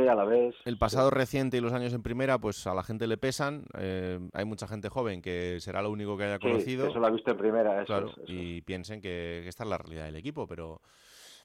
el 0.65 0.79
pasado 0.79 1.11
reciente 1.11 1.57
y 1.57 1.61
los 1.61 1.73
años 1.73 1.93
en 1.93 2.03
primera, 2.05 2.39
pues 2.39 2.65
a 2.69 2.75
la 2.75 2.85
gente 2.85 3.09
le 3.09 3.17
pesan. 3.17 3.65
Eh, 3.77 4.21
hay 4.33 4.45
mucha 4.45 4.69
gente 4.69 4.89
joven 4.89 5.21
que 5.21 5.59
será 5.59 5.83
lo 5.83 5.91
único 5.91 6.17
que 6.17 6.25
haya 6.25 6.39
conocido. 6.39 6.87
eso 6.87 7.01
lo 7.01 7.09
ha 7.09 7.11
visto 7.11 7.33
en 7.33 7.37
primera, 7.37 7.83
eso, 7.83 8.15
y 8.29 8.61
piensen 8.61 9.01
que, 9.01 9.49
esta 9.49 9.65
es 9.65 9.71
la 9.71 9.79
realidad 9.79 10.05
del 10.05 10.15
equipo, 10.15 10.47
pero, 10.47 10.81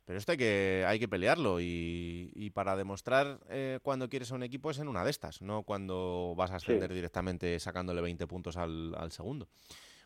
pero 0.05 0.19
esto 0.19 0.33
hay 0.33 0.37
que, 0.37 0.85
hay 0.87 0.99
que 0.99 1.07
pelearlo. 1.07 1.59
Y, 1.59 2.51
para 2.53 2.75
demostrar 2.75 3.39
eh, 3.49 3.79
cuando 3.81 4.09
quieres 4.09 4.31
a 4.31 4.35
un 4.35 4.43
equipo 4.43 4.69
es 4.69 4.77
en 4.77 4.87
una 4.87 5.03
de 5.03 5.09
estas, 5.09 5.41
no 5.41 5.63
cuando 5.63 6.35
vas 6.37 6.51
a 6.51 6.57
ascender 6.57 6.93
directamente 6.93 7.59
sacándole 7.59 8.01
20 8.01 8.27
puntos 8.27 8.57
al, 8.57 8.93
al 8.95 9.11
segundo. 9.11 9.47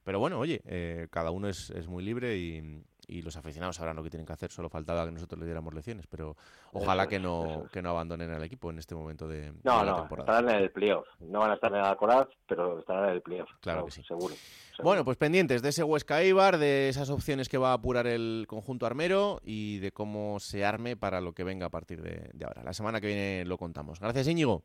Pero 0.03 0.19
bueno, 0.19 0.39
oye, 0.39 0.61
eh, 0.65 1.07
cada 1.09 1.31
uno 1.31 1.47
es, 1.47 1.69
es 1.71 1.87
muy 1.87 2.03
libre 2.03 2.37
y, 2.37 2.83
y 3.07 3.21
los 3.21 3.35
aficionados 3.37 3.77
sabrán 3.77 3.95
lo 3.95 4.03
que 4.03 4.09
tienen 4.09 4.25
que 4.25 4.33
hacer, 4.33 4.51
solo 4.51 4.69
faltaba 4.69 5.05
que 5.05 5.11
nosotros 5.11 5.39
le 5.39 5.45
diéramos 5.45 5.73
lecciones, 5.73 6.07
pero 6.07 6.35
ojalá 6.71 7.07
que 7.07 7.19
no 7.19 7.65
que 7.71 7.81
no 7.81 7.89
abandonen 7.89 8.31
el 8.31 8.43
equipo 8.43 8.69
en 8.69 8.79
este 8.79 8.95
momento 8.95 9.27
de, 9.27 9.51
no, 9.63 9.83
la 9.83 9.91
no, 9.91 9.95
temporada. 9.97 10.31
estarán 10.39 10.55
en 10.57 10.63
el 10.63 10.71
playoff, 10.71 11.07
no 11.19 11.39
van 11.39 11.51
a 11.51 11.53
estar 11.55 11.73
en 11.73 11.81
la 11.81 11.95
Coraz, 11.95 12.27
pero 12.47 12.79
estarán 12.79 13.09
en 13.09 13.15
el 13.15 13.21
playoff. 13.21 13.49
Claro 13.61 13.85
que 13.85 13.91
sí. 13.91 14.03
Seguro, 14.03 14.35
Bueno, 14.83 15.05
pues 15.05 15.17
pendientes 15.17 15.61
de 15.61 15.69
ese 15.69 15.83
Huesca 15.83 16.23
Ibar, 16.23 16.57
de 16.57 16.89
esas 16.89 17.09
opciones 17.09 17.49
que 17.49 17.57
va 17.57 17.71
a 17.71 17.73
apurar 17.73 18.07
el 18.07 18.45
conjunto 18.47 18.85
armero 18.85 19.39
y 19.43 19.79
de 19.79 19.91
cómo 19.91 20.39
se 20.39 20.65
arme 20.65 20.95
para 20.97 21.21
lo 21.21 21.33
que 21.33 21.43
venga 21.43 21.67
a 21.67 21.69
partir 21.69 22.01
de, 22.01 22.29
de 22.33 22.45
ahora. 22.45 22.63
La 22.63 22.73
semana 22.73 22.99
que 22.99 23.07
viene 23.07 23.45
lo 23.45 23.57
contamos. 23.57 23.99
Gracias, 23.99 24.27
Íñigo. 24.27 24.63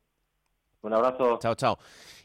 Un 0.83 0.93
abrazo. 0.93 1.39
Chao, 1.41 1.55
chao. 1.55 1.79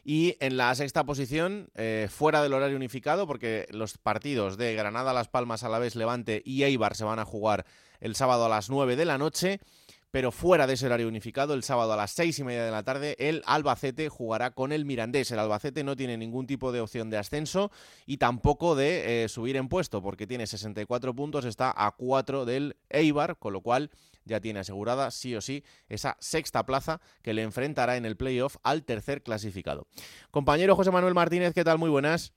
Y 0.04 0.36
en 0.40 0.56
la 0.56 0.74
sexta 0.74 1.04
posición, 1.04 1.68
eh, 1.74 2.08
fuera 2.10 2.42
del 2.42 2.52
horario 2.52 2.76
unificado, 2.76 3.26
porque 3.26 3.66
los 3.70 3.98
partidos 3.98 4.56
de 4.56 4.74
Granada, 4.74 5.12
Las 5.12 5.28
Palmas, 5.28 5.64
Alavés, 5.64 5.96
Levante 5.96 6.42
y 6.44 6.62
Eibar 6.62 6.94
se 6.94 7.04
van 7.04 7.18
a 7.18 7.24
jugar 7.24 7.64
el 8.00 8.14
sábado 8.14 8.44
a 8.44 8.48
las 8.48 8.68
9 8.68 8.96
de 8.96 9.04
la 9.06 9.18
noche, 9.18 9.60
pero 10.14 10.30
fuera 10.30 10.68
de 10.68 10.74
ese 10.74 10.86
horario 10.86 11.08
unificado, 11.08 11.54
el 11.54 11.64
sábado 11.64 11.92
a 11.92 11.96
las 11.96 12.12
seis 12.12 12.38
y 12.38 12.44
media 12.44 12.64
de 12.64 12.70
la 12.70 12.84
tarde, 12.84 13.16
el 13.18 13.42
Albacete 13.46 14.08
jugará 14.08 14.52
con 14.52 14.70
el 14.70 14.84
Mirandés. 14.84 15.32
El 15.32 15.40
Albacete 15.40 15.82
no 15.82 15.96
tiene 15.96 16.16
ningún 16.16 16.46
tipo 16.46 16.70
de 16.70 16.80
opción 16.80 17.10
de 17.10 17.18
ascenso 17.18 17.72
y 18.06 18.18
tampoco 18.18 18.76
de 18.76 19.24
eh, 19.24 19.28
subir 19.28 19.56
en 19.56 19.68
puesto, 19.68 20.02
porque 20.02 20.28
tiene 20.28 20.46
64 20.46 21.14
puntos, 21.16 21.44
está 21.46 21.74
a 21.76 21.90
4 21.90 22.44
del 22.44 22.76
Eibar, 22.90 23.38
con 23.38 23.54
lo 23.54 23.60
cual 23.60 23.90
ya 24.24 24.40
tiene 24.40 24.60
asegurada 24.60 25.10
sí 25.10 25.34
o 25.34 25.40
sí 25.40 25.64
esa 25.88 26.16
sexta 26.20 26.64
plaza 26.66 27.00
que 27.22 27.34
le 27.34 27.42
enfrentará 27.42 27.96
en 27.96 28.04
el 28.04 28.16
playoff 28.16 28.56
al 28.62 28.84
tercer 28.84 29.22
clasificado. 29.22 29.86
Compañero 30.30 30.76
José 30.76 30.90
Manuel 30.90 31.14
Martínez, 31.14 31.54
¿qué 31.54 31.64
tal? 31.64 31.78
Muy 31.78 31.90
buenas. 31.90 32.32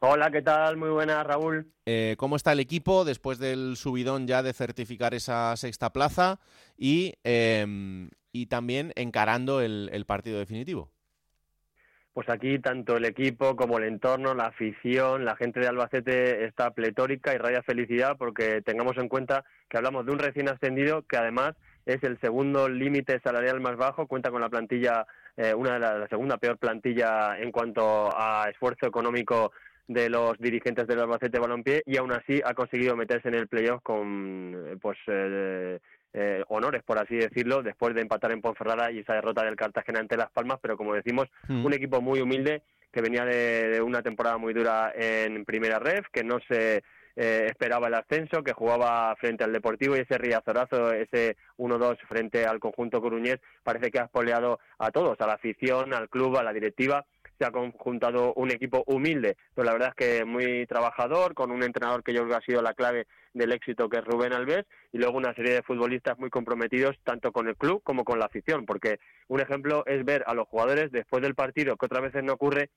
Hola, 0.00 0.30
¿qué 0.32 0.42
tal? 0.42 0.76
Muy 0.76 0.90
buenas, 0.90 1.24
Raúl. 1.24 1.72
Eh, 1.86 2.16
¿Cómo 2.18 2.34
está 2.34 2.52
el 2.52 2.60
equipo 2.60 3.04
después 3.04 3.38
del 3.38 3.76
subidón 3.76 4.26
ya 4.26 4.42
de 4.42 4.52
certificar 4.52 5.14
esa 5.14 5.56
sexta 5.56 5.92
plaza 5.92 6.40
y, 6.76 7.14
em, 7.22 8.10
y 8.32 8.46
también 8.46 8.92
encarando 8.96 9.60
el 9.60 10.04
partido 10.06 10.40
definitivo? 10.40 10.90
Pues 12.12 12.28
aquí 12.28 12.58
tanto 12.58 12.96
el 12.96 13.04
equipo 13.04 13.56
como 13.56 13.78
el 13.78 13.84
entorno, 13.84 14.34
la 14.34 14.46
afición, 14.46 15.24
la 15.24 15.36
gente 15.36 15.60
de 15.60 15.68
Albacete 15.68 16.44
está 16.44 16.72
pletórica 16.72 17.34
y 17.34 17.38
raya 17.38 17.62
felicidad 17.62 18.16
porque 18.18 18.60
tengamos 18.62 18.96
en 18.98 19.08
cuenta 19.08 19.44
que 19.68 19.78
hablamos 19.78 20.04
de 20.04 20.12
un 20.12 20.18
recién 20.18 20.48
ascendido 20.48 21.02
que 21.02 21.16
además 21.16 21.54
es 21.86 22.02
el 22.02 22.20
segundo 22.20 22.68
límite 22.68 23.18
salarial 23.20 23.60
más 23.60 23.76
bajo, 23.76 24.06
cuenta 24.06 24.30
con 24.30 24.40
la 24.40 24.50
plantilla, 24.50 25.06
eh, 25.36 25.54
una 25.54 25.74
de 25.74 25.78
la, 25.80 25.98
la, 25.98 26.08
segunda 26.08 26.36
peor 26.36 26.58
plantilla 26.58 27.38
en 27.38 27.50
cuanto 27.50 28.10
a 28.14 28.48
esfuerzo 28.50 28.86
económico 28.86 29.52
de 29.88 30.08
los 30.08 30.38
dirigentes 30.38 30.86
del 30.86 31.00
Albacete 31.00 31.38
Balompié 31.38 31.82
y 31.86 31.96
aún 31.96 32.12
así 32.12 32.40
ha 32.44 32.54
conseguido 32.54 32.96
meterse 32.96 33.28
en 33.28 33.34
el 33.34 33.48
playoff 33.48 33.82
con 33.82 34.54
eh, 34.54 34.76
pues 34.80 34.98
eh, 35.06 35.80
eh, 36.14 36.44
honores, 36.48 36.82
por 36.82 36.98
así 36.98 37.16
decirlo, 37.16 37.62
después 37.62 37.94
de 37.94 38.02
empatar 38.02 38.32
en 38.32 38.40
Ponferrada 38.40 38.90
y 38.90 38.98
esa 38.98 39.14
derrota 39.14 39.44
del 39.44 39.56
Cartagena 39.56 40.00
ante 40.00 40.16
Las 40.16 40.30
Palmas, 40.30 40.58
pero 40.60 40.76
como 40.76 40.94
decimos, 40.94 41.28
mm. 41.48 41.64
un 41.64 41.72
equipo 41.72 42.00
muy 42.00 42.20
humilde 42.20 42.62
que 42.92 43.00
venía 43.00 43.24
de, 43.24 43.80
una 43.80 44.02
temporada 44.02 44.36
muy 44.36 44.52
dura 44.52 44.92
en 44.94 45.44
Primera 45.44 45.78
Ref, 45.78 46.06
que 46.12 46.22
no 46.22 46.38
se 46.46 46.82
eh, 47.16 47.46
esperaba 47.46 47.88
el 47.88 47.94
ascenso, 47.94 48.42
que 48.42 48.52
jugaba 48.52 49.16
frente 49.16 49.44
al 49.44 49.52
Deportivo 49.52 49.96
y 49.96 50.00
ese 50.00 50.18
riazorazo, 50.18 50.92
ese 50.92 51.36
1-2 51.56 51.98
frente 52.06 52.44
al 52.44 52.60
conjunto 52.60 53.00
coruñés, 53.00 53.38
parece 53.62 53.90
que 53.90 53.98
ha 53.98 54.04
espoleado 54.04 54.60
a 54.78 54.90
todos, 54.90 55.18
a 55.20 55.26
la 55.26 55.34
afición, 55.34 55.94
al 55.94 56.10
club, 56.10 56.36
a 56.36 56.42
la 56.42 56.52
directiva 56.52 57.06
se 57.38 57.44
ha 57.44 57.50
conjuntado 57.50 58.32
un 58.34 58.50
equipo 58.50 58.82
humilde, 58.86 59.36
pero 59.54 59.64
la 59.64 59.72
verdad 59.72 59.88
es 59.90 59.94
que 59.94 60.24
muy 60.24 60.66
trabajador, 60.66 61.34
con 61.34 61.50
un 61.50 61.62
entrenador 61.62 62.02
que 62.02 62.12
yo 62.12 62.20
creo 62.22 62.30
que 62.30 62.42
ha 62.42 62.46
sido 62.46 62.62
la 62.62 62.74
clave 62.74 63.06
del 63.34 63.52
éxito 63.52 63.88
que 63.88 63.98
es 63.98 64.04
Rubén 64.04 64.32
Alves, 64.32 64.64
y 64.92 64.98
luego 64.98 65.16
una 65.16 65.34
serie 65.34 65.54
de 65.54 65.62
futbolistas 65.62 66.18
muy 66.18 66.30
comprometidos 66.30 66.96
tanto 67.04 67.32
con 67.32 67.48
el 67.48 67.56
club 67.56 67.82
como 67.82 68.04
con 68.04 68.18
la 68.18 68.26
afición, 68.26 68.66
porque 68.66 69.00
un 69.28 69.40
ejemplo 69.40 69.84
es 69.86 70.04
ver 70.04 70.24
a 70.26 70.34
los 70.34 70.48
jugadores 70.48 70.92
después 70.92 71.22
del 71.22 71.34
partido, 71.34 71.76
que 71.76 71.86
otras 71.86 72.02
veces 72.02 72.22
no 72.22 72.34
ocurre, 72.34 72.70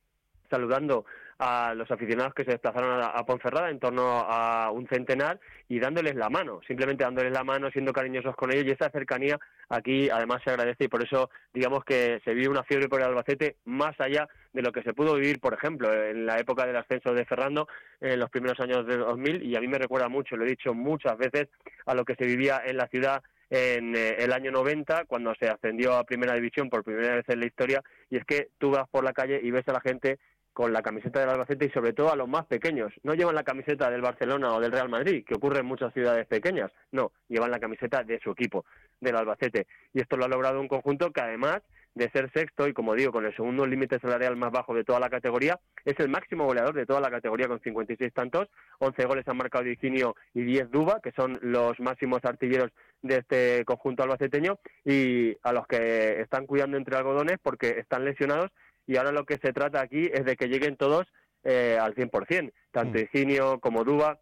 saludando 0.49 1.05
a 1.37 1.73
los 1.73 1.89
aficionados 1.91 2.33
que 2.33 2.45
se 2.45 2.51
desplazaron 2.51 3.01
a, 3.01 3.25
Ponferrada 3.25 3.69
en 3.69 3.79
torno 3.79 4.19
a 4.19 4.71
un 4.71 4.87
centenar 4.87 5.39
y 5.67 5.79
dándoles 5.79 6.15
la 6.15 6.29
mano, 6.29 6.61
simplemente 6.65 7.03
dándoles 7.03 7.33
la 7.33 7.43
mano, 7.43 7.69
siendo 7.71 7.91
cariñosos 7.91 8.35
con 8.35 8.51
ellos 8.51 8.65
y 8.65 8.71
esa 8.71 8.89
cercanía 8.89 9.37
aquí 9.67 10.09
además 10.09 10.41
se 10.43 10.51
agradece 10.51 10.85
y 10.85 10.87
por 10.87 11.03
eso 11.03 11.29
digamos 11.53 11.83
que 11.83 12.21
se 12.23 12.33
vive 12.33 12.49
una 12.49 12.63
fiebre 12.63 12.87
por 12.87 13.01
el 13.01 13.07
Albacete 13.07 13.57
más 13.65 13.99
allá 13.99 14.27
de 14.53 14.61
lo 14.61 14.71
que 14.71 14.83
se 14.83 14.93
pudo 14.93 15.15
vivir, 15.15 15.39
por 15.39 15.53
ejemplo, 15.53 15.91
en 15.91 16.25
la 16.25 16.37
época 16.39 16.65
del 16.65 16.77
ascenso 16.77 17.13
de 17.13 17.25
Ferrando 17.25 17.67
en 17.99 18.19
los 18.19 18.29
primeros 18.29 18.59
años 18.59 18.85
de 18.85 18.97
2000 18.97 19.43
y 19.43 19.55
a 19.55 19.59
mí 19.59 19.67
me 19.67 19.79
recuerda 19.79 20.07
mucho, 20.07 20.37
lo 20.37 20.45
he 20.45 20.49
dicho 20.49 20.73
muchas 20.73 21.17
veces, 21.17 21.49
a 21.85 21.93
lo 21.93 22.05
que 22.05 22.15
se 22.15 22.25
vivía 22.25 22.61
en 22.65 22.77
la 22.77 22.87
ciudad 22.87 23.21
en 23.55 23.95
eh, 23.95 24.15
el 24.19 24.33
año 24.33 24.51
90, 24.51 25.05
cuando 25.05 25.33
se 25.35 25.47
ascendió 25.47 25.93
a 25.95 26.03
Primera 26.03 26.33
División 26.33 26.69
por 26.69 26.83
primera 26.83 27.15
vez 27.15 27.25
en 27.29 27.39
la 27.39 27.45
historia, 27.45 27.81
y 28.09 28.17
es 28.17 28.25
que 28.25 28.49
tú 28.57 28.71
vas 28.71 28.87
por 28.89 29.03
la 29.03 29.13
calle 29.13 29.39
y 29.41 29.49
ves 29.51 29.67
a 29.69 29.73
la 29.73 29.79
gente 29.79 30.19
con 30.51 30.71
la 30.71 30.81
camiseta 30.81 31.19
del 31.19 31.29
Albacete 31.29 31.65
y 31.65 31.69
sobre 31.69 31.93
todo 31.93 32.11
a 32.11 32.15
los 32.15 32.29
más 32.29 32.45
pequeños. 32.45 32.93
No 33.03 33.13
llevan 33.13 33.35
la 33.35 33.43
camiseta 33.43 33.89
del 33.89 34.01
Barcelona 34.01 34.53
o 34.53 34.59
del 34.59 34.71
Real 34.71 34.89
Madrid, 34.89 35.25
que 35.25 35.35
ocurre 35.35 35.59
en 35.59 35.65
muchas 35.65 35.93
ciudades 35.93 36.27
pequeñas. 36.27 36.71
No, 36.91 37.11
llevan 37.27 37.51
la 37.51 37.59
camiseta 37.59 38.03
de 38.03 38.19
su 38.19 38.31
equipo, 38.31 38.65
del 39.01 39.17
Albacete. 39.17 39.67
Y 39.93 40.01
esto 40.01 40.15
lo 40.15 40.25
ha 40.25 40.29
logrado 40.29 40.61
un 40.61 40.67
conjunto 40.67 41.11
que 41.11 41.21
además 41.21 41.61
de 41.95 42.09
ser 42.11 42.29
sexto 42.31 42.67
y 42.67 42.73
como 42.73 42.93
digo 42.93 43.11
con 43.11 43.25
el 43.25 43.35
segundo 43.35 43.65
límite 43.65 43.99
salarial 43.99 44.35
más 44.35 44.51
bajo 44.51 44.75
de 44.75 44.83
toda 44.83 44.99
la 44.99 45.09
categoría, 45.09 45.59
es 45.85 45.97
el 45.99 46.09
máximo 46.09 46.45
goleador 46.45 46.75
de 46.75 46.85
toda 46.85 46.99
la 46.99 47.09
categoría 47.09 47.47
con 47.47 47.61
56 47.61 48.13
tantos, 48.13 48.49
11 48.79 49.05
goles 49.05 49.27
han 49.27 49.37
marcado 49.37 49.63
Dicinio 49.63 50.15
y 50.33 50.43
10 50.43 50.71
Duba, 50.71 50.99
que 51.01 51.13
son 51.13 51.39
los 51.41 51.79
máximos 51.79 52.19
artilleros 52.23 52.71
de 53.01 53.17
este 53.17 53.65
conjunto 53.65 54.03
albaceteño 54.03 54.59
y 54.83 55.37
a 55.41 55.53
los 55.53 55.65
que 55.67 56.21
están 56.21 56.45
cuidando 56.45 56.77
entre 56.77 56.97
algodones 56.97 57.37
porque 57.41 57.79
están 57.79 58.03
lesionados 58.03 58.51
y 58.87 58.97
ahora 58.97 59.11
lo 59.11 59.25
que 59.25 59.37
se 59.37 59.53
trata 59.53 59.81
aquí 59.81 60.09
es 60.13 60.25
de 60.25 60.35
que 60.35 60.47
lleguen 60.49 60.75
todos 60.75 61.07
eh, 61.43 61.77
al 61.79 61.95
100%, 61.95 62.51
tanto 62.71 62.99
Higinio 62.99 63.59
como 63.59 63.83
Duba, 63.83 64.19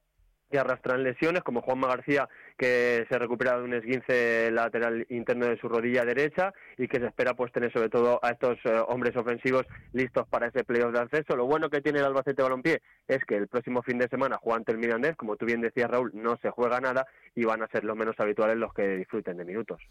que 0.53 0.59
arrastran 0.59 1.01
lesiones, 1.01 1.41
como 1.41 1.63
Juanma 1.63 1.87
García, 1.87 2.29
que 2.59 3.07
se 3.09 3.17
recupera 3.17 3.57
de 3.57 3.63
un 3.63 3.73
esguince 3.73 4.51
lateral 4.51 5.03
interno 5.09 5.47
de 5.47 5.57
su 5.57 5.67
rodilla 5.67 6.05
derecha 6.05 6.53
y 6.77 6.87
que 6.87 6.99
se 6.99 7.07
espera 7.07 7.33
pues 7.33 7.51
tener 7.51 7.73
sobre 7.73 7.89
todo 7.89 8.19
a 8.21 8.29
estos 8.29 8.59
eh, 8.65 8.79
hombres 8.87 9.17
ofensivos 9.17 9.65
listos 9.93 10.27
para 10.27 10.45
ese 10.45 10.63
playoff 10.63 10.93
de 10.93 10.99
acceso. 10.99 11.35
Lo 11.35 11.47
bueno 11.47 11.71
que 11.71 11.81
tiene 11.81 11.97
el 11.97 12.05
Albacete 12.05 12.43
Balompié 12.43 12.83
es 13.07 13.25
que 13.25 13.35
el 13.35 13.47
próximo 13.47 13.81
fin 13.81 13.97
de 13.97 14.07
semana 14.07 14.37
juega 14.39 14.57
ante 14.57 14.73
el 14.73 14.77
Mirandés, 14.77 15.15
como 15.15 15.37
tú 15.37 15.47
bien 15.47 15.59
decías 15.59 15.89
Raúl, 15.89 16.11
no 16.13 16.37
se 16.37 16.51
juega 16.51 16.79
nada 16.79 17.07
y 17.33 17.45
van 17.45 17.63
a 17.63 17.67
ser 17.69 17.83
los 17.83 17.97
menos 17.97 18.15
habituales 18.19 18.55
los 18.57 18.75
que 18.75 18.95
disfruten 18.95 19.37
de 19.37 19.45
minutos. 19.45 19.81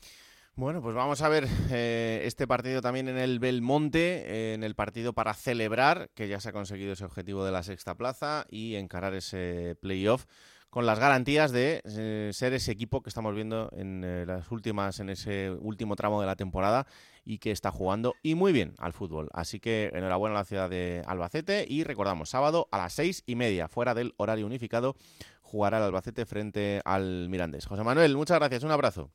Bueno, 0.54 0.82
pues 0.82 0.94
vamos 0.94 1.22
a 1.22 1.30
ver 1.30 1.48
eh, 1.70 2.20
este 2.24 2.46
partido 2.46 2.82
también 2.82 3.08
en 3.08 3.16
el 3.16 3.38
Belmonte, 3.38 4.22
eh, 4.26 4.54
en 4.54 4.64
el 4.64 4.74
partido 4.74 5.14
para 5.14 5.32
celebrar 5.32 6.10
que 6.14 6.28
ya 6.28 6.40
se 6.40 6.50
ha 6.50 6.52
conseguido 6.52 6.92
ese 6.92 7.06
objetivo 7.06 7.42
de 7.42 7.52
la 7.52 7.62
sexta 7.62 7.94
plaza 7.94 8.44
y 8.50 8.74
encarar 8.74 9.14
ese 9.14 9.78
playoff 9.80 10.26
con 10.68 10.84
las 10.84 10.98
garantías 10.98 11.52
de 11.52 11.80
eh, 11.84 12.30
ser 12.34 12.52
ese 12.52 12.70
equipo 12.70 13.02
que 13.02 13.08
estamos 13.08 13.34
viendo 13.34 13.70
en 13.72 14.26
las 14.26 14.50
últimas, 14.50 15.00
en 15.00 15.08
ese 15.08 15.50
último 15.50 15.96
tramo 15.96 16.20
de 16.20 16.26
la 16.26 16.36
temporada 16.36 16.86
y 17.24 17.38
que 17.38 17.50
está 17.50 17.70
jugando 17.70 18.14
y 18.22 18.34
muy 18.34 18.52
bien 18.52 18.74
al 18.76 18.92
fútbol. 18.92 19.30
Así 19.32 19.58
que 19.58 19.90
enhorabuena 19.94 20.36
a 20.36 20.40
la 20.40 20.44
ciudad 20.44 20.68
de 20.68 21.02
Albacete 21.06 21.64
y 21.66 21.84
recordamos, 21.84 22.28
sábado 22.28 22.68
a 22.72 22.76
las 22.76 22.92
seis 22.92 23.22
y 23.24 23.36
media, 23.36 23.68
fuera 23.68 23.94
del 23.94 24.12
horario 24.18 24.44
unificado, 24.44 24.96
jugará 25.40 25.78
el 25.78 25.84
Albacete 25.84 26.26
frente 26.26 26.82
al 26.84 27.30
Mirandés. 27.30 27.64
José 27.64 27.82
Manuel, 27.84 28.16
muchas 28.18 28.38
gracias, 28.38 28.64
un 28.64 28.70
abrazo. 28.70 29.10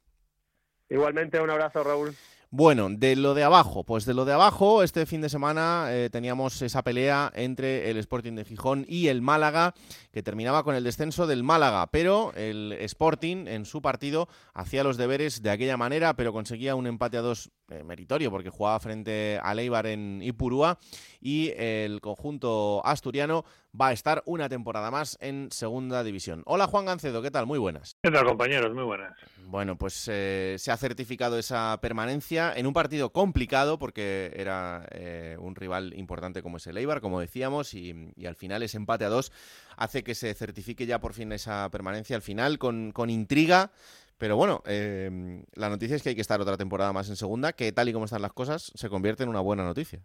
Igualmente, 0.89 1.39
un 1.39 1.49
abrazo, 1.49 1.83
Raúl. 1.83 2.15
Bueno, 2.49 2.88
de 2.89 3.17
lo 3.17 3.33
de 3.33 3.43
abajo, 3.43 3.83
pues 3.83 4.05
de 4.05 4.13
lo 4.13 4.23
de 4.23 4.31
abajo, 4.31 4.81
este 4.81 5.05
fin 5.05 5.19
de 5.19 5.27
semana 5.27 5.88
eh, 5.89 6.09
teníamos 6.09 6.61
esa 6.61 6.81
pelea 6.81 7.29
entre 7.35 7.91
el 7.91 7.97
Sporting 7.97 8.35
de 8.35 8.45
Gijón 8.45 8.85
y 8.88 9.09
el 9.09 9.21
Málaga, 9.21 9.73
que 10.13 10.23
terminaba 10.23 10.63
con 10.63 10.73
el 10.73 10.85
descenso 10.85 11.27
del 11.27 11.43
Málaga, 11.43 11.88
pero 11.88 12.31
el 12.35 12.71
Sporting 12.79 13.47
en 13.47 13.65
su 13.65 13.81
partido 13.81 14.29
hacía 14.53 14.85
los 14.85 14.95
deberes 14.95 15.41
de 15.41 15.49
aquella 15.49 15.75
manera, 15.75 16.13
pero 16.13 16.31
conseguía 16.31 16.75
un 16.75 16.88
empate 16.88 17.17
a 17.17 17.21
dos 17.21 17.51
eh, 17.70 17.84
meritorio, 17.84 18.32
porque 18.32 18.49
jugaba 18.49 18.80
frente 18.80 19.39
a 19.43 19.53
Leibar 19.53 19.88
en 19.88 20.22
Ipurúa 20.22 20.80
y 21.20 21.51
el 21.57 21.99
conjunto 22.01 22.82
asturiano 22.86 23.43
va 23.80 23.88
a 23.88 23.91
estar 23.91 24.24
una 24.26 24.49
temporada 24.49 24.89
más 24.89 25.18
en 25.22 25.49
segunda 25.51 26.03
división. 26.03 26.43
Hola 26.45 26.68
Juan 26.68 26.86
Gancedo, 26.86 27.22
¿qué 27.22 27.32
tal? 27.32 27.45
Muy 27.45 27.59
buenas. 27.59 27.97
¿Qué 28.01 28.11
tal 28.11 28.26
compañeros? 28.26 28.74
Muy 28.74 28.84
buenas. 28.84 29.13
Bueno, 29.47 29.78
pues 29.78 30.07
eh, 30.11 30.55
se 30.59 30.72
ha 30.72 30.78
certificado 30.78 31.38
esa 31.38 31.78
permanencia 31.82 32.53
en 32.55 32.68
un 32.68 32.74
partido 32.74 33.11
complicado 33.11 33.78
porque 33.78 34.34
era 34.36 34.86
eh, 34.91 35.38
un 35.39 35.55
rival 35.55 35.93
importante 35.95 36.41
como 36.41 36.57
es 36.57 36.68
el 36.68 36.78
Eibar, 36.78 37.01
como 37.01 37.20
decíamos, 37.20 37.74
y, 37.74 38.13
al 38.26 38.36
final 38.36 38.63
ese 38.63 38.78
empate 38.78 39.05
a 39.05 39.09
dos 39.09 39.32
hace 39.78 40.03
que 40.03 40.15
se 40.15 40.34
certifique 40.34 40.86
ya 40.86 40.99
por 40.99 41.13
fin 41.13 41.32
esa 41.32 41.70
permanencia 41.70 42.15
al 42.15 42.22
final 42.22 42.57
con, 42.57 42.91
con 42.91 43.09
intriga. 43.09 43.72
Pero 44.18 44.36
bueno, 44.36 44.63
eh, 44.65 45.43
la 45.53 45.70
noticia 45.70 45.95
es 45.95 46.03
que 46.03 46.09
hay 46.09 46.15
que 46.15 46.22
estar 46.22 46.41
otra 46.41 46.57
temporada 46.57 46.91
más 46.91 47.09
en 47.09 47.15
segunda, 47.15 47.53
que 47.53 47.72
tal 47.72 47.89
y 47.89 47.93
como 47.93 48.05
están 48.05 48.22
las 48.22 48.34
cosas, 48.34 48.72
se 48.74 48.89
convierte 48.89 49.24
en 49.24 49.30
una 49.30 49.41
buena 49.41 49.63
noticia. 49.63 50.01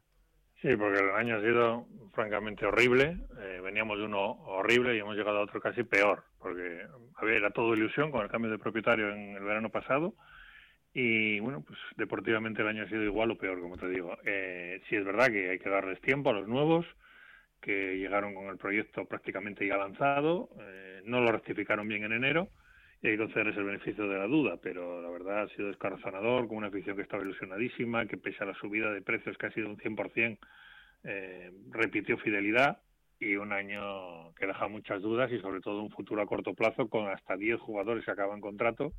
Sí, 0.60 0.76
porque 0.76 1.00
el 1.00 1.10
año 1.10 1.36
ha 1.36 1.40
sido 1.40 1.86
francamente 2.12 2.66
horrible. 2.66 3.16
Eh, 3.40 3.60
veníamos 3.64 3.98
de 3.98 4.04
uno 4.04 4.32
horrible 4.44 4.94
y 4.94 5.00
hemos 5.00 5.16
llegado 5.16 5.38
a 5.38 5.42
otro 5.42 5.60
casi 5.60 5.82
peor, 5.82 6.24
porque 6.38 6.86
había 7.16 7.36
era 7.36 7.50
todo 7.50 7.74
ilusión 7.74 8.10
con 8.10 8.22
el 8.22 8.30
cambio 8.30 8.50
de 8.50 8.58
propietario 8.58 9.10
en 9.10 9.34
el 9.34 9.42
verano 9.42 9.70
pasado. 9.70 10.14
Y 10.94 11.40
bueno, 11.40 11.64
pues 11.66 11.78
deportivamente 11.96 12.60
el 12.60 12.68
año 12.68 12.84
ha 12.84 12.88
sido 12.88 13.02
igual 13.02 13.30
o 13.30 13.38
peor, 13.38 13.60
como 13.60 13.78
te 13.78 13.88
digo. 13.88 14.18
Eh, 14.24 14.82
sí 14.88 14.96
es 14.96 15.04
verdad 15.04 15.28
que 15.28 15.50
hay 15.50 15.58
que 15.58 15.70
darles 15.70 16.00
tiempo 16.02 16.30
a 16.30 16.34
los 16.34 16.46
nuevos, 16.46 16.84
que 17.62 17.96
llegaron 17.96 18.34
con 18.34 18.46
el 18.48 18.58
proyecto 18.58 19.06
prácticamente 19.06 19.66
ya 19.66 19.78
lanzado, 19.78 20.50
eh, 20.60 21.00
no 21.06 21.20
lo 21.20 21.32
rectificaron 21.32 21.88
bien 21.88 22.04
en 22.04 22.12
enero 22.12 22.50
y 23.02 23.08
hay 23.08 23.16
que 23.16 23.24
concederles 23.24 23.56
el 23.56 23.64
beneficio 23.64 24.06
de 24.06 24.16
la 24.16 24.26
duda, 24.26 24.58
pero 24.62 25.02
la 25.02 25.10
verdad 25.10 25.42
ha 25.42 25.48
sido 25.48 25.68
descarazonador, 25.68 26.46
con 26.46 26.58
una 26.58 26.68
afición 26.68 26.94
que 26.94 27.02
estaba 27.02 27.24
ilusionadísima, 27.24 28.06
que 28.06 28.16
pese 28.16 28.44
a 28.44 28.46
la 28.46 28.54
subida 28.54 28.92
de 28.92 29.02
precios 29.02 29.36
que 29.36 29.46
ha 29.46 29.52
sido 29.52 29.68
un 29.68 29.76
100%, 29.76 30.38
eh, 31.04 31.52
repitió 31.70 32.16
fidelidad 32.18 32.80
y 33.18 33.34
un 33.34 33.52
año 33.52 34.32
que 34.34 34.46
deja 34.46 34.68
muchas 34.68 35.02
dudas 35.02 35.32
y 35.32 35.40
sobre 35.40 35.60
todo 35.60 35.82
un 35.82 35.90
futuro 35.90 36.22
a 36.22 36.26
corto 36.26 36.54
plazo 36.54 36.88
con 36.88 37.08
hasta 37.08 37.36
10 37.36 37.60
jugadores 37.60 38.04
que 38.04 38.12
acaban 38.12 38.40
contrato, 38.40 38.92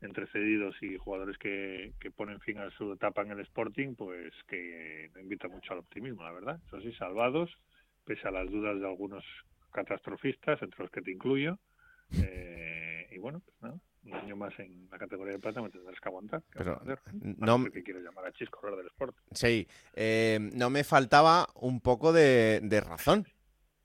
entre 0.00 0.26
cedidos 0.26 0.76
y 0.82 0.96
jugadores 0.96 1.38
que, 1.38 1.92
ponen 2.16 2.40
fin 2.40 2.58
a 2.58 2.70
su 2.70 2.92
etapa 2.92 3.22
en 3.22 3.30
el 3.30 3.40
Sporting, 3.40 3.94
pues 3.94 4.32
que 4.48 5.10
invita 5.20 5.46
mucho 5.48 5.72
al 5.72 5.80
optimismo, 5.80 6.24
la 6.24 6.32
verdad. 6.32 6.60
Eso 6.66 6.80
sí, 6.80 6.92
salvados, 6.92 7.56
pese 8.04 8.26
a 8.26 8.32
las 8.32 8.50
dudas 8.50 8.78
de 8.80 8.86
algunos 8.86 9.24
catastrofistas, 9.72 10.60
entre 10.62 10.82
los 10.82 10.90
que 10.90 11.02
te 11.02 11.12
incluyo. 11.12 11.58
Eh, 12.22 12.75
y 13.16 13.18
bueno, 13.18 13.40
pues 13.40 13.72
un 14.04 14.14
año 14.14 14.36
más 14.36 14.56
en 14.58 14.88
la 14.90 14.98
categoría 14.98 15.32
de 15.32 15.38
plata 15.38 15.62
me 15.62 15.70
tendrás 15.70 15.98
que 15.98 16.08
aguantar. 16.08 16.42
Pero 16.56 16.80
no 17.38 17.64
que 17.64 17.82
quiero 17.82 18.00
llamar 18.00 18.26
a 18.26 18.32
Chisco 18.32 18.60
hablar 18.62 18.76
del 18.78 18.86
sport. 18.88 19.16
Sí, 19.32 19.66
eh, 19.94 20.38
no 20.52 20.68
me 20.70 20.84
faltaba 20.84 21.48
un 21.54 21.80
poco 21.80 22.12
de, 22.12 22.60
razón. 22.86 23.26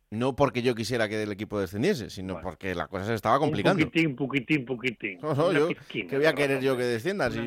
No 0.09 0.36
porque 0.36 0.61
yo 0.61 0.75
quisiera 0.75 1.07
que 1.07 1.23
el 1.23 1.32
equipo 1.32 1.57
descendiese, 1.57 2.09
sino 2.09 2.41
porque 2.41 2.75
la 2.75 2.89
cosa 2.89 3.05
se 3.05 3.13
estaba 3.13 3.39
complicando. 3.39 3.82
Un 3.82 3.89
poquitín, 3.89 4.15
poquitín, 4.17 4.65
poquitín. 4.65 5.19
¿Qué 5.89 6.17
voy 6.17 6.25
a 6.25 6.34
querer 6.34 6.61
yo 6.61 6.75
que 6.75 6.84
descienda? 6.84 7.32
Si 7.32 7.39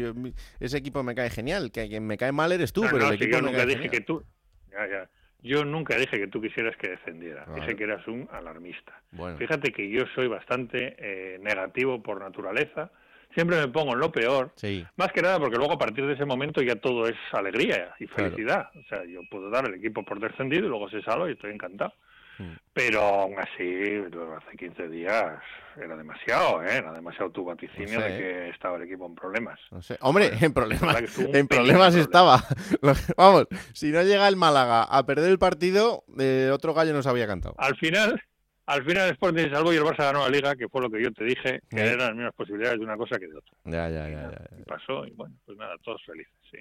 ese 0.58 0.78
equipo 0.78 1.02
me 1.02 1.14
cae 1.14 1.28
genial, 1.28 1.70
que 1.70 1.86
quien 1.88 2.06
me 2.06 2.16
cae 2.16 2.32
mal 2.32 2.50
eres 2.52 2.72
tú, 2.72 2.82
pero 2.90 3.08
el 3.08 3.14
equipo 3.16 3.32
yo 3.32 3.42
nunca 3.42 3.66
dije 3.66 3.90
que 3.90 4.00
tú. 4.00 4.24
Ya, 4.70 4.88
ya. 4.88 5.10
Yo 5.44 5.62
nunca 5.64 5.96
dije 5.96 6.18
que 6.18 6.26
tú 6.26 6.40
quisieras 6.40 6.74
que 6.78 6.88
descendiera, 6.88 7.44
dije 7.54 7.76
que 7.76 7.84
eras 7.84 8.06
un 8.08 8.26
alarmista. 8.32 9.00
Fíjate 9.36 9.72
que 9.72 9.88
yo 9.90 10.04
soy 10.14 10.26
bastante 10.26 10.96
eh, 10.98 11.38
negativo 11.38 12.02
por 12.02 12.18
naturaleza, 12.18 12.90
siempre 13.34 13.58
me 13.58 13.68
pongo 13.68 13.92
en 13.92 13.98
lo 13.98 14.10
peor, 14.10 14.52
más 14.96 15.12
que 15.12 15.20
nada 15.20 15.38
porque 15.38 15.56
luego 15.56 15.74
a 15.74 15.78
partir 15.78 16.06
de 16.06 16.14
ese 16.14 16.24
momento 16.24 16.62
ya 16.62 16.76
todo 16.76 17.06
es 17.06 17.16
alegría 17.32 17.94
y 18.00 18.06
felicidad. 18.06 18.70
O 18.74 18.82
sea, 18.88 19.04
yo 19.04 19.20
puedo 19.30 19.50
dar 19.50 19.66
el 19.68 19.74
equipo 19.74 20.02
por 20.02 20.18
descendido 20.18 20.64
y 20.64 20.68
luego 20.68 20.88
se 20.88 21.02
salva 21.02 21.28
y 21.28 21.32
estoy 21.32 21.52
encantado. 21.52 21.92
Mm. 22.38 22.52
Pero 22.72 23.00
aún 23.00 23.38
así, 23.38 24.02
hace 24.36 24.56
15 24.56 24.88
días 24.88 25.40
era 25.76 25.96
demasiado, 25.96 26.62
¿eh? 26.62 26.76
Era 26.76 26.92
demasiado 26.92 27.30
tu 27.30 27.44
vaticinio 27.44 28.00
de 28.00 28.08
que 28.18 28.48
estaba 28.50 28.76
el 28.76 28.82
equipo 28.82 29.06
en 29.06 29.14
problemas. 29.14 29.60
No 29.70 29.82
sé. 29.82 29.96
Hombre, 30.00 30.30
en 30.40 30.52
problemas, 30.52 31.18
en 31.18 31.48
problemas 31.48 31.94
estaba. 31.94 32.42
Vamos, 33.16 33.46
si 33.72 33.90
no 33.90 34.02
llega 34.02 34.28
el 34.28 34.36
Málaga 34.36 34.82
a 34.84 35.06
perder 35.06 35.30
el 35.30 35.38
partido, 35.38 36.04
eh, 36.18 36.50
otro 36.52 36.74
gallo 36.74 36.92
nos 36.92 37.06
había 37.06 37.26
cantado. 37.26 37.54
Al 37.58 37.76
final, 37.76 38.20
al 38.66 38.84
final 38.84 39.10
Sporting 39.10 39.50
salvo 39.50 39.72
y 39.72 39.76
el 39.76 39.82
Barça 39.82 40.04
ganó 40.04 40.20
la 40.20 40.28
Liga, 40.28 40.56
que 40.56 40.68
fue 40.68 40.80
lo 40.80 40.90
que 40.90 41.02
yo 41.02 41.12
te 41.12 41.24
dije, 41.24 41.60
que 41.68 41.80
eran 41.80 41.98
las 41.98 42.14
mismas 42.14 42.34
posibilidades 42.34 42.78
de 42.78 42.84
una 42.84 42.96
cosa 42.96 43.18
que 43.18 43.28
de 43.28 43.36
otra. 43.36 43.52
Ya, 43.64 43.88
ya, 43.88 44.08
ya. 44.08 44.30
Y 44.58 44.62
pasó 44.62 45.06
y 45.06 45.10
bueno, 45.12 45.34
pues 45.44 45.58
nada, 45.58 45.76
todos 45.82 46.02
felices, 46.04 46.34
sí. 46.50 46.58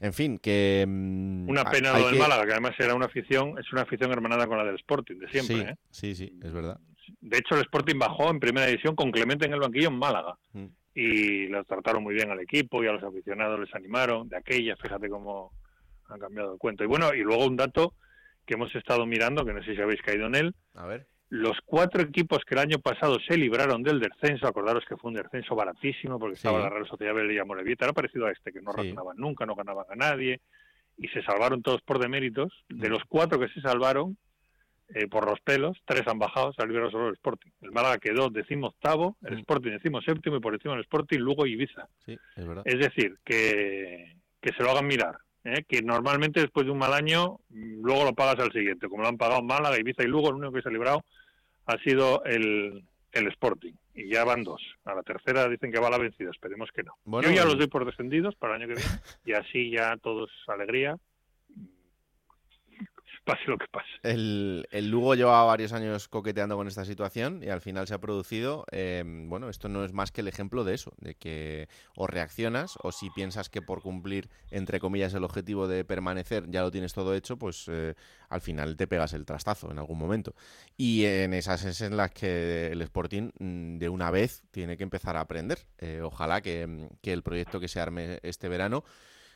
En 0.00 0.12
fin, 0.12 0.38
que... 0.38 0.84
Mm, 0.86 1.48
una 1.48 1.64
pena 1.64 1.98
lo 1.98 2.06
del 2.08 2.18
Málaga, 2.18 2.44
que 2.44 2.52
además 2.52 2.72
era 2.78 2.94
una 2.94 3.06
afición, 3.06 3.58
es 3.58 3.72
una 3.72 3.82
afición 3.82 4.12
hermanada 4.12 4.46
con 4.46 4.58
la 4.58 4.64
del 4.64 4.76
Sporting, 4.76 5.16
de 5.18 5.28
siempre. 5.28 5.56
Sí, 5.56 5.62
¿eh? 5.62 5.76
sí, 5.90 6.14
sí, 6.14 6.38
es 6.42 6.52
verdad. 6.52 6.78
De 7.20 7.38
hecho, 7.38 7.54
el 7.54 7.62
Sporting 7.62 7.98
bajó 7.98 8.30
en 8.30 8.40
primera 8.40 8.66
división 8.66 8.94
con 8.96 9.10
Clemente 9.10 9.46
en 9.46 9.52
el 9.52 9.60
banquillo 9.60 9.88
en 9.88 9.98
Málaga. 9.98 10.36
Mm. 10.52 10.66
Y 10.94 11.46
lo 11.48 11.64
trataron 11.64 12.02
muy 12.02 12.14
bien 12.14 12.30
al 12.30 12.40
equipo 12.40 12.82
y 12.82 12.86
a 12.86 12.92
los 12.92 13.02
aficionados 13.02 13.58
les 13.58 13.74
animaron. 13.74 14.28
De 14.28 14.36
aquella, 14.36 14.76
fíjate 14.76 15.08
cómo 15.08 15.52
han 16.08 16.20
cambiado 16.20 16.52
el 16.52 16.58
cuento. 16.58 16.84
Y 16.84 16.86
bueno, 16.86 17.12
y 17.12 17.20
luego 17.20 17.46
un 17.46 17.56
dato 17.56 17.94
que 18.46 18.54
hemos 18.54 18.74
estado 18.74 19.04
mirando, 19.06 19.44
que 19.44 19.52
no 19.52 19.62
sé 19.64 19.74
si 19.74 19.80
habéis 19.80 20.02
caído 20.02 20.26
en 20.26 20.34
él. 20.36 20.54
A 20.74 20.86
ver 20.86 21.06
los 21.34 21.58
cuatro 21.64 22.00
equipos 22.00 22.44
que 22.46 22.54
el 22.54 22.60
año 22.60 22.78
pasado 22.78 23.18
se 23.26 23.36
libraron 23.36 23.82
del 23.82 23.98
descenso, 23.98 24.46
acordaros 24.46 24.84
que 24.88 24.96
fue 24.96 25.10
un 25.10 25.16
descenso 25.16 25.56
baratísimo 25.56 26.16
porque 26.16 26.36
estaba 26.36 26.60
la 26.60 26.70
Real 26.70 26.86
Sociedad 26.86 27.12
Belga 27.12 27.44
Morevieta, 27.44 27.86
era 27.86 27.92
parecido 27.92 28.26
a 28.26 28.30
este, 28.30 28.52
que 28.52 28.62
no 28.62 28.72
sí. 28.80 28.94
nunca, 29.16 29.44
no 29.44 29.56
ganaban 29.56 29.86
a 29.90 29.96
nadie 29.96 30.40
y 30.96 31.08
se 31.08 31.24
salvaron 31.24 31.60
todos 31.60 31.82
por 31.82 31.98
deméritos. 31.98 32.52
De 32.68 32.88
los 32.88 33.02
cuatro 33.08 33.40
que 33.40 33.48
se 33.48 33.60
salvaron, 33.60 34.16
eh, 34.90 35.08
por 35.08 35.28
los 35.28 35.40
pelos, 35.40 35.76
tres 35.84 36.06
han 36.06 36.20
bajado, 36.20 36.52
se 36.52 36.64
librado 36.68 36.92
solo 36.92 37.08
el 37.08 37.14
Sporting. 37.14 37.50
El 37.62 37.72
Málaga 37.72 37.98
quedó 37.98 38.30
decimoctavo, 38.30 39.16
el 39.22 39.40
Sporting 39.40 39.72
decimo 39.72 40.00
séptimo 40.02 40.36
y 40.36 40.40
por 40.40 40.54
encima 40.54 40.74
del 40.74 40.84
Sporting 40.84 41.18
luego 41.18 41.46
Ibiza. 41.46 41.88
Sí, 42.06 42.16
es, 42.36 42.46
verdad. 42.46 42.62
es 42.64 42.78
decir, 42.78 43.16
que, 43.24 44.18
que 44.40 44.52
se 44.56 44.62
lo 44.62 44.70
hagan 44.70 44.86
mirar 44.86 45.16
¿eh? 45.44 45.64
que 45.68 45.82
normalmente 45.82 46.40
después 46.40 46.66
de 46.66 46.72
un 46.72 46.78
mal 46.78 46.92
año 46.92 47.40
mm, 47.50 47.82
luego 47.84 48.04
lo 48.04 48.14
pagas 48.14 48.38
al 48.38 48.52
siguiente, 48.52 48.88
como 48.88 49.02
lo 49.02 49.08
han 49.08 49.18
pagado 49.18 49.42
Málaga, 49.42 49.78
Ibiza 49.78 50.02
y 50.02 50.06
Lugo, 50.06 50.28
el 50.28 50.36
único 50.36 50.52
que 50.52 50.62
se 50.62 50.68
ha 50.68 50.72
librado 50.72 51.04
ha 51.66 51.78
sido 51.78 52.24
el, 52.24 52.84
el 53.12 53.28
Sporting. 53.28 53.72
Y 53.94 54.08
ya 54.08 54.24
van 54.24 54.42
dos. 54.42 54.60
A 54.84 54.94
la 54.94 55.02
tercera 55.02 55.48
dicen 55.48 55.70
que 55.70 55.78
va 55.78 55.88
la 55.88 55.98
vencida, 55.98 56.30
esperemos 56.30 56.70
que 56.72 56.82
no. 56.82 57.22
Yo 57.22 57.30
ya 57.30 57.44
los 57.44 57.56
doy 57.56 57.68
por 57.68 57.84
descendidos 57.84 58.34
para 58.34 58.56
el 58.56 58.62
año 58.62 58.74
que 58.74 58.80
viene. 58.80 58.98
Y 59.24 59.32
así 59.32 59.70
ya 59.70 59.96
todos 59.98 60.30
alegría 60.48 60.98
pase 63.24 63.42
lo 63.46 63.58
que 63.58 63.66
pase. 63.68 63.88
El, 64.02 64.66
Lugo 64.90 65.14
lleva 65.14 65.42
varios 65.44 65.72
años 65.72 66.08
coqueteando 66.08 66.56
con 66.56 66.68
esta 66.68 66.84
situación 66.84 67.42
y 67.42 67.48
al 67.48 67.60
final 67.60 67.86
se 67.86 67.94
ha 67.94 68.00
producido, 68.00 68.64
em, 68.70 69.28
bueno, 69.28 69.48
esto 69.48 69.68
no 69.68 69.84
es 69.84 69.92
más 69.92 70.12
que 70.12 70.20
el 70.20 70.28
ejemplo 70.28 70.64
de 70.64 70.74
eso, 70.74 70.92
de 70.98 71.14
que 71.14 71.68
o 71.96 72.06
reaccionas 72.06 72.78
o 72.82 72.92
si 72.92 73.10
piensas 73.10 73.48
que 73.48 73.62
por 73.62 73.82
cumplir, 73.82 74.28
entre 74.50 74.78
comillas, 74.78 75.14
el 75.14 75.24
objetivo 75.24 75.66
de 75.66 75.84
permanecer 75.84 76.50
ya 76.50 76.62
lo 76.62 76.70
tienes 76.70 76.92
todo 76.92 77.14
hecho, 77.14 77.38
pues 77.38 77.66
eh, 77.68 77.94
al 78.28 78.40
final 78.40 78.76
te 78.76 78.86
pegas 78.86 79.14
el 79.14 79.24
trastazo 79.24 79.70
en 79.70 79.78
algún 79.78 79.98
momento. 79.98 80.34
Y 80.76 81.04
en 81.04 81.34
esas 81.34 81.64
es 81.64 81.80
en 81.80 81.96
las 81.96 82.10
que 82.10 82.68
el 82.72 82.82
Sporting 82.82 83.30
mm, 83.38 83.78
de 83.78 83.88
una 83.88 84.10
vez 84.10 84.44
tiene 84.50 84.76
que 84.76 84.82
empezar 84.82 85.16
a 85.16 85.20
aprender. 85.20 85.58
Eh, 85.78 86.00
ojalá 86.02 86.40
que, 86.42 86.88
que 87.00 87.12
el 87.12 87.22
proyecto 87.22 87.58
que 87.58 87.68
se 87.68 87.80
arme 87.80 88.18
este 88.22 88.48
verano 88.48 88.84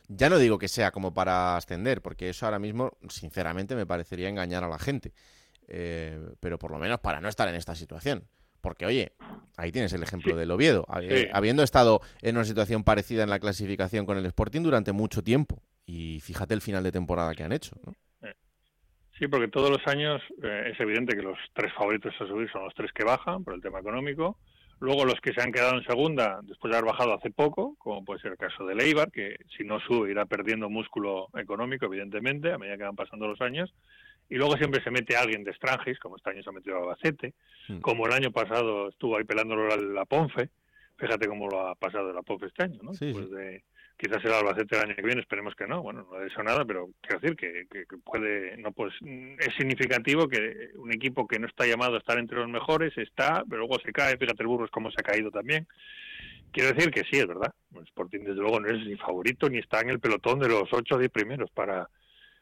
ya 0.09 0.29
no 0.29 0.39
digo 0.39 0.57
que 0.57 0.67
sea 0.67 0.91
como 0.91 1.13
para 1.13 1.55
ascender, 1.55 2.01
porque 2.01 2.29
eso 2.29 2.45
ahora 2.45 2.59
mismo, 2.59 2.97
sinceramente, 3.09 3.75
me 3.75 3.85
parecería 3.85 4.27
engañar 4.27 4.63
a 4.63 4.67
la 4.67 4.79
gente. 4.79 5.13
Eh, 5.67 6.19
pero 6.39 6.57
por 6.57 6.71
lo 6.71 6.79
menos 6.79 6.99
para 6.99 7.21
no 7.21 7.29
estar 7.29 7.47
en 7.47 7.55
esta 7.55 7.75
situación. 7.75 8.27
Porque, 8.59 8.85
oye, 8.85 9.13
ahí 9.55 9.71
tienes 9.71 9.93
el 9.93 10.03
ejemplo 10.03 10.35
del 10.35 10.51
Oviedo, 10.51 10.85
habiendo 11.31 11.63
estado 11.63 12.01
en 12.21 12.35
una 12.35 12.43
situación 12.43 12.83
parecida 12.83 13.23
en 13.23 13.29
la 13.29 13.39
clasificación 13.39 14.05
con 14.05 14.17
el 14.17 14.25
Sporting 14.25 14.61
durante 14.61 14.91
mucho 14.91 15.23
tiempo. 15.23 15.61
Y 15.85 16.19
fíjate 16.19 16.55
el 16.55 16.61
final 16.61 16.83
de 16.83 16.91
temporada 16.91 17.33
que 17.35 17.43
han 17.43 17.53
hecho. 17.53 17.75
Eh, 18.21 18.33
sí, 19.17 19.27
porque 19.27 19.47
todos 19.47 19.69
los 19.69 19.85
años 19.87 20.21
eh, 20.43 20.71
es 20.73 20.79
evidente 20.79 21.15
que 21.15 21.21
los 21.21 21.37
tres 21.53 21.71
favoritos 21.73 22.13
a 22.19 22.27
subir 22.27 22.51
son 22.51 22.65
los 22.65 22.73
tres 22.73 22.91
que 22.91 23.05
bajan 23.05 23.43
por 23.43 23.53
el 23.53 23.61
tema 23.61 23.79
económico. 23.79 24.37
Luego 24.79 25.03
los 25.03 25.19
que 25.19 25.33
se 25.33 25.41
han 25.41 25.51
quedado 25.51 25.77
en 25.77 25.83
segunda, 25.83 26.39
después 26.43 26.71
de 26.71 26.77
haber 26.77 26.91
bajado 26.91 27.13
hace 27.13 27.31
poco, 27.31 27.75
como 27.79 28.05
puede 28.05 28.21
ser 28.21 28.31
el 28.31 28.37
caso 28.37 28.65
de 28.65 28.75
Leibar, 28.75 29.11
que 29.11 29.35
si 29.57 29.63
no 29.65 29.79
sube 29.81 30.11
irá 30.11 30.25
perdiendo 30.25 30.69
músculo 30.69 31.27
económico, 31.35 31.85
evidentemente, 31.85 32.53
a 32.53 32.57
medida 32.57 32.77
que 32.77 32.83
van 32.83 32.95
pasando 32.95 33.27
los 33.27 33.41
años. 33.41 33.73
Y 34.29 34.35
luego 34.35 34.55
siempre 34.57 34.81
se 34.83 34.91
mete 34.91 35.17
alguien 35.17 35.43
de 35.43 35.53
Strangis, 35.53 35.99
como 35.99 36.15
este 36.15 36.29
año 36.29 36.43
se 36.43 36.49
ha 36.49 36.53
metido 36.53 36.77
Albacete, 36.77 37.33
hmm. 37.67 37.79
como 37.79 38.05
el 38.05 38.13
año 38.13 38.31
pasado 38.31 38.89
estuvo 38.89 39.17
ahí 39.17 39.23
pelándolo 39.25 39.67
la, 39.67 39.75
la 39.75 40.05
Ponfe. 40.05 40.49
Fíjate 40.97 41.27
cómo 41.27 41.47
lo 41.49 41.67
ha 41.67 41.75
pasado 41.75 42.13
la 42.13 42.21
Ponfe 42.21 42.45
este 42.45 42.63
año, 42.63 42.79
¿no? 42.81 42.93
Sí, 42.93 43.11
de 43.11 43.63
quizás 43.99 44.23
el 44.23 44.31
Albacete 44.31 44.77
el 44.77 44.83
año 44.83 44.95
que 44.95 45.01
viene, 45.01 45.19
esperemos 45.19 45.53
que 45.55 45.67
no, 45.67 45.83
bueno, 45.83 46.07
no 46.09 46.17
ha 46.17 46.23
dicho 46.23 46.41
nada, 46.41 46.63
pero 46.63 46.89
quiero 47.01 47.19
decir 47.19 47.35
que, 47.35 47.85
puede, 48.05 48.55
no 48.57 48.71
pues 48.71 48.93
es 49.01 49.53
significativo 49.57 50.29
que 50.29 50.69
un 50.75 50.93
equipo 50.93 51.27
que 51.27 51.37
no 51.37 51.47
está 51.47 51.65
llamado 51.65 51.95
a 51.95 51.99
estar 51.99 52.17
entre 52.17 52.37
los 52.37 52.47
mejores 52.47 52.97
está, 52.97 53.43
pero 53.49 53.59
luego 53.59 53.77
se 53.83 53.91
cae, 53.91 54.17
fíjate 54.17 54.41
el 54.41 54.47
Burgos 54.47 54.71
cómo 54.71 54.89
se 54.89 55.01
ha 55.01 55.03
caído 55.03 55.31
también. 55.31 55.67
Quiero 56.53 56.73
decir 56.73 56.91
que 56.91 57.03
sí, 57.03 57.19
es 57.19 57.27
verdad, 57.27 57.53
Sporting 57.87 58.21
desde 58.21 58.39
luego 58.39 58.61
no 58.61 58.69
es 58.69 58.85
ni 58.87 58.95
favorito 58.95 59.49
ni 59.49 59.59
está 59.59 59.81
en 59.81 59.89
el 59.89 59.99
pelotón 59.99 60.39
de 60.39 60.47
los 60.47 60.71
8 60.71 60.95
o 60.95 60.97
10 60.97 61.11
primeros 61.11 61.51
para, 61.51 61.89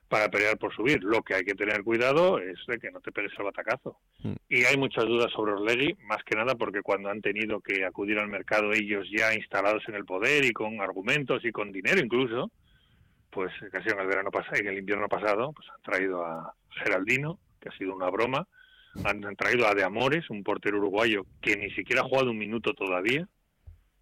para 0.07 0.29
pelear 0.29 0.57
por 0.57 0.73
subir. 0.73 1.03
Lo 1.03 1.21
que 1.21 1.35
hay 1.35 1.43
que 1.43 1.55
tener 1.55 1.83
cuidado 1.83 2.39
es 2.39 2.57
de 2.67 2.79
que 2.79 2.91
no 2.91 2.99
te 3.01 3.11
pegues 3.11 3.33
el 3.37 3.45
batacazo. 3.45 3.97
Mm. 4.23 4.33
Y 4.49 4.63
hay 4.63 4.77
muchas 4.77 5.05
dudas 5.05 5.31
sobre 5.31 5.53
Orlegui, 5.53 5.95
más 6.05 6.23
que 6.23 6.35
nada 6.35 6.55
porque 6.55 6.81
cuando 6.81 7.09
han 7.09 7.21
tenido 7.21 7.59
que 7.59 7.85
acudir 7.85 8.19
al 8.19 8.27
mercado 8.27 8.71
ellos 8.73 9.07
ya 9.11 9.33
instalados 9.33 9.83
en 9.87 9.95
el 9.95 10.05
poder 10.05 10.45
y 10.45 10.51
con 10.51 10.81
argumentos 10.81 11.43
y 11.43 11.51
con 11.51 11.71
dinero 11.71 11.99
incluso, 11.99 12.51
pues 13.29 13.51
casi 13.71 13.89
en 13.89 13.99
el 13.99 14.07
verano 14.07 14.31
pasado, 14.31 14.57
en 14.57 14.67
el 14.67 14.77
invierno 14.77 15.07
pasado, 15.07 15.51
pues 15.53 15.67
han 15.69 15.81
traído 15.81 16.25
a 16.25 16.53
Geraldino, 16.83 17.39
que 17.59 17.69
ha 17.69 17.77
sido 17.77 17.95
una 17.95 18.09
broma, 18.09 18.47
han 19.03 19.35
traído 19.35 19.67
a 19.67 19.75
De 19.75 19.83
Amores, 19.83 20.29
un 20.29 20.43
portero 20.43 20.77
uruguayo 20.77 21.25
que 21.41 21.55
ni 21.55 21.69
siquiera 21.71 22.01
ha 22.01 22.07
jugado 22.07 22.31
un 22.31 22.37
minuto 22.37 22.73
todavía, 22.73 23.27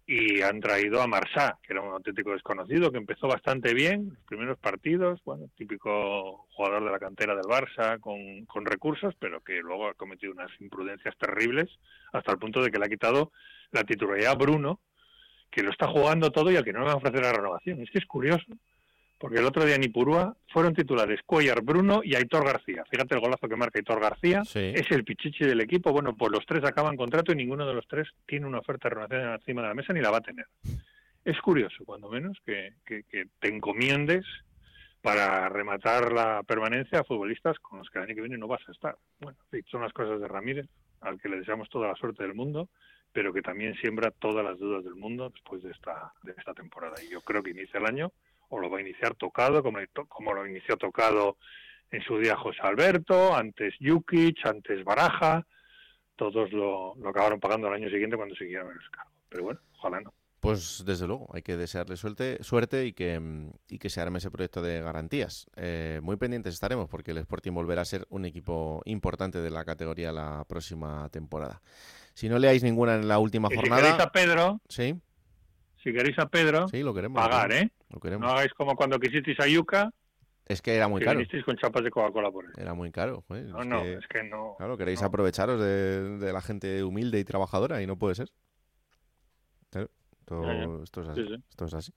y 0.06 0.40
han 0.40 0.60
traído 0.60 1.02
a 1.02 1.08
Marsá, 1.08 1.58
que 1.62 1.72
era 1.72 1.82
un 1.82 1.92
auténtico 1.92 2.30
desconocido, 2.30 2.92
que 2.92 2.98
empezó 2.98 3.26
bastante 3.26 3.74
bien 3.74 4.10
los 4.10 4.24
primeros 4.24 4.56
partidos, 4.58 5.20
bueno, 5.24 5.48
típico 5.56 6.46
jugador 6.50 6.84
de 6.84 6.90
la 6.92 6.98
cantera 7.00 7.34
del 7.34 7.44
Barça 7.44 7.98
con, 7.98 8.46
con 8.46 8.64
recursos, 8.64 9.14
pero 9.18 9.42
que 9.42 9.54
luego 9.58 9.88
ha 9.88 9.94
cometido 9.94 10.32
unas 10.32 10.50
imprudencias 10.60 11.16
terribles 11.18 11.68
hasta 12.12 12.30
el 12.30 12.38
punto 12.38 12.62
de 12.62 12.70
que 12.70 12.78
le 12.78 12.86
ha 12.86 12.88
quitado 12.88 13.32
la 13.72 13.82
titularidad 13.82 14.32
a 14.32 14.36
Bruno, 14.36 14.80
que 15.50 15.64
lo 15.64 15.70
está 15.70 15.88
jugando 15.88 16.30
todo 16.30 16.52
y 16.52 16.56
al 16.56 16.64
que 16.64 16.72
no 16.72 16.80
le 16.80 16.86
va 16.86 16.92
a 16.92 16.96
ofrecer 16.96 17.22
la 17.22 17.32
renovación. 17.32 17.80
Es 17.80 17.90
que 17.90 17.98
es 17.98 18.06
curioso, 18.06 18.46
porque 19.18 19.38
el 19.38 19.44
otro 19.44 19.64
día 19.64 19.76
en 19.76 19.84
Ipurúa 19.84 20.36
fueron 20.52 20.74
titulares 20.74 21.20
Cuellar, 21.24 21.62
Bruno 21.62 22.02
y 22.04 22.14
Aitor 22.14 22.44
García. 22.44 22.84
Fíjate 22.90 23.14
el 23.14 23.20
golazo 23.20 23.48
que 23.48 23.56
marca 23.56 23.78
Aitor 23.78 24.00
García, 24.00 24.42
es 24.42 24.90
el 24.90 25.04
pichichi 25.04 25.44
del 25.44 25.60
equipo. 25.60 25.92
Bueno, 25.92 26.14
pues 26.16 26.32
los 26.32 26.44
tres 26.44 26.64
acaban 26.64 26.96
contrato 26.96 27.32
y 27.32 27.36
ninguno 27.36 27.66
de 27.66 27.74
los 27.74 27.86
tres 27.88 28.08
tiene 28.26 28.46
una 28.46 28.58
oferta 28.58 28.88
de 28.88 28.94
renovación 28.94 29.32
encima 29.32 29.62
de 29.62 29.68
la 29.68 29.74
mesa 29.74 29.92
ni 29.92 30.00
la 30.00 30.10
va 30.10 30.18
a 30.18 30.22
tener. 30.22 30.46
Es 31.24 31.40
curioso, 31.40 31.84
cuando 31.84 32.08
menos, 32.08 32.38
que, 32.44 32.74
te 32.84 33.48
encomiendes 33.48 34.24
para 35.00 35.48
rematar 35.48 36.12
la 36.12 36.42
permanencia 36.42 37.00
a 37.00 37.04
futbolistas 37.04 37.58
con 37.58 37.78
los 37.78 37.88
que 37.90 37.98
el 37.98 38.04
año 38.04 38.14
que 38.14 38.20
viene 38.20 38.38
no 38.38 38.48
vas 38.48 38.62
a 38.68 38.72
estar. 38.72 38.96
Bueno, 39.20 39.36
son 39.70 39.82
las 39.82 39.92
cosas 39.92 40.20
de 40.20 40.28
Ramírez, 40.28 40.66
al 41.00 41.20
que 41.20 41.28
le 41.28 41.38
deseamos 41.38 41.68
toda 41.70 41.88
la 41.88 41.94
suerte 41.94 42.22
del 42.22 42.34
mundo, 42.34 42.68
pero 43.12 43.32
que 43.32 43.42
también 43.42 43.74
siembra 43.76 44.10
todas 44.10 44.44
las 44.44 44.58
dudas 44.58 44.84
del 44.84 44.94
mundo 44.94 45.30
después 45.30 45.62
de 45.62 45.70
esta, 45.70 46.12
de 46.22 46.32
esta 46.36 46.54
temporada. 46.54 46.94
Y 47.02 47.10
yo 47.10 47.20
creo 47.22 47.42
que 47.42 47.50
inicia 47.50 47.80
el 47.80 47.86
año 47.86 48.12
o 48.48 48.58
lo 48.60 48.70
va 48.70 48.78
a 48.78 48.82
iniciar 48.82 49.14
tocado, 49.14 49.62
como, 49.62 49.78
como 50.08 50.32
lo 50.32 50.46
inició 50.46 50.76
tocado 50.76 51.36
en 51.90 52.02
su 52.02 52.18
día 52.18 52.36
José 52.36 52.60
Alberto, 52.62 53.34
antes 53.34 53.74
Jukic, 53.80 54.44
antes 54.46 54.84
Baraja, 54.84 55.46
todos 56.16 56.52
lo, 56.52 56.94
acabaron 57.08 57.40
pagando 57.40 57.68
el 57.68 57.74
año 57.74 57.90
siguiente 57.90 58.16
cuando 58.16 58.34
siguieron 58.34 58.70
el 58.70 58.90
cargo. 58.90 59.10
Pero 59.28 59.44
bueno, 59.44 59.60
ojalá 59.78 60.00
no. 60.00 60.14
Pues 60.40 60.84
desde 60.86 61.06
luego, 61.06 61.28
hay 61.32 61.42
que 61.42 61.56
desearle 61.56 61.96
suerte, 61.96 62.42
suerte 62.42 62.86
y, 62.86 62.92
que, 62.92 63.20
y 63.68 63.78
que 63.78 63.90
se 63.90 64.00
arme 64.00 64.18
ese 64.18 64.30
proyecto 64.30 64.62
de 64.62 64.80
garantías. 64.80 65.48
Eh, 65.56 65.98
muy 66.02 66.16
pendientes 66.16 66.54
estaremos 66.54 66.88
porque 66.88 67.10
el 67.10 67.18
Sporting 67.18 67.52
volverá 67.52 67.82
a 67.82 67.86
ser 67.86 68.06
un 68.10 68.24
equipo 68.24 68.80
importante 68.84 69.40
de 69.40 69.50
la 69.50 69.64
categoría 69.64 70.12
la 70.12 70.44
próxima 70.46 71.08
temporada. 71.10 71.62
Si 72.14 72.28
no 72.28 72.38
leáis 72.38 72.62
ninguna 72.62 72.94
en 72.94 73.08
la 73.08 73.18
última 73.18 73.48
jornada... 73.52 73.96
Si 73.96 74.02
a 74.02 74.12
Pedro, 74.12 74.60
¿sí? 74.68 74.94
Si 75.86 75.92
queréis 75.92 76.18
a 76.18 76.26
Pedro, 76.26 76.66
sí, 76.66 76.82
lo 76.82 76.92
queremos, 76.92 77.22
pagar, 77.22 77.52
¿eh? 77.52 77.70
No 78.18 78.28
hagáis 78.28 78.52
como 78.54 78.74
cuando 78.74 78.98
quisisteis 78.98 79.38
a 79.38 79.46
Yuca. 79.46 79.92
Es 80.44 80.60
que 80.60 80.74
era 80.74 80.88
muy 80.88 81.00
caro. 81.00 81.20
con 81.44 81.56
chapas 81.56 81.84
de 81.84 81.90
Coca-Cola 81.90 82.30
por 82.32 82.44
él. 82.44 82.50
Era 82.56 82.74
muy 82.74 82.90
caro. 82.90 83.24
no, 83.28 83.64
no, 83.64 83.84
es 83.84 84.06
que 84.08 84.24
no. 84.24 84.56
Claro, 84.58 84.76
queréis 84.76 85.02
aprovecharos 85.02 85.60
de, 85.60 86.32
la 86.32 86.40
gente 86.40 86.82
humilde 86.82 87.20
y 87.20 87.24
trabajadora 87.24 87.82
y 87.82 87.86
no 87.86 87.96
puede 87.96 88.16
ser. 88.16 88.32
Esto, 89.70 91.02
es 91.02 91.08
así, 91.08 91.24
esto 91.50 91.64
es 91.66 91.74
así. 91.74 91.92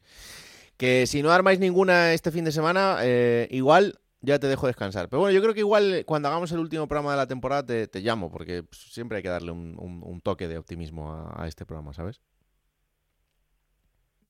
Que 0.78 1.08
si 1.08 1.24
no 1.24 1.32
armáis 1.32 1.60
ninguna 1.60 2.14
este 2.14 2.32
fin 2.32 2.46
de 2.46 2.52
semana, 2.52 2.98
eh, 3.02 3.48
igual 3.50 4.00
ya 4.22 4.38
te 4.38 4.48
dejo 4.48 4.68
descansar. 4.68 5.10
Pero 5.10 5.22
bueno, 5.22 5.34
yo 5.34 5.42
creo 5.42 5.54
que 5.54 5.62
igual 5.62 6.04
cuando 6.06 6.28
hagamos 6.28 6.52
el 6.52 6.60
último 6.60 6.88
programa 6.88 7.12
de 7.12 7.18
la 7.18 7.28
temporada 7.28 7.66
te, 7.66 8.02
llamo, 8.02 8.30
porque 8.32 8.66
siempre 8.72 9.18
hay 9.18 9.24
que 9.24 9.30
darle 9.30 9.52
un, 9.52 10.22
toque 10.24 10.48
de 10.48 10.58
optimismo 10.58 11.12
a, 11.36 11.48
este 11.48 11.66
programa, 11.66 11.94
¿sabes? 11.94 12.22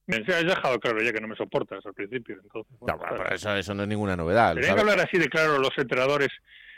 Me 0.09 0.15
has 0.15 0.43
dejado 0.43 0.79
claro 0.79 0.99
ya 1.03 1.13
que 1.13 1.21
no 1.21 1.27
me 1.27 1.35
soportas 1.35 1.85
al 1.85 1.93
principio. 1.93 2.37
Entonces, 2.41 2.73
eso, 3.31 3.55
eso, 3.55 3.73
no 3.75 3.83
es 3.83 3.89
ninguna 3.89 4.15
novedad. 4.15 4.55
Tenían 4.55 4.73
que 4.73 4.81
hablar 4.81 4.99
así 5.01 5.19
de 5.19 5.27
claro 5.29 5.59
los 5.59 5.69
entrenadores. 5.77 6.29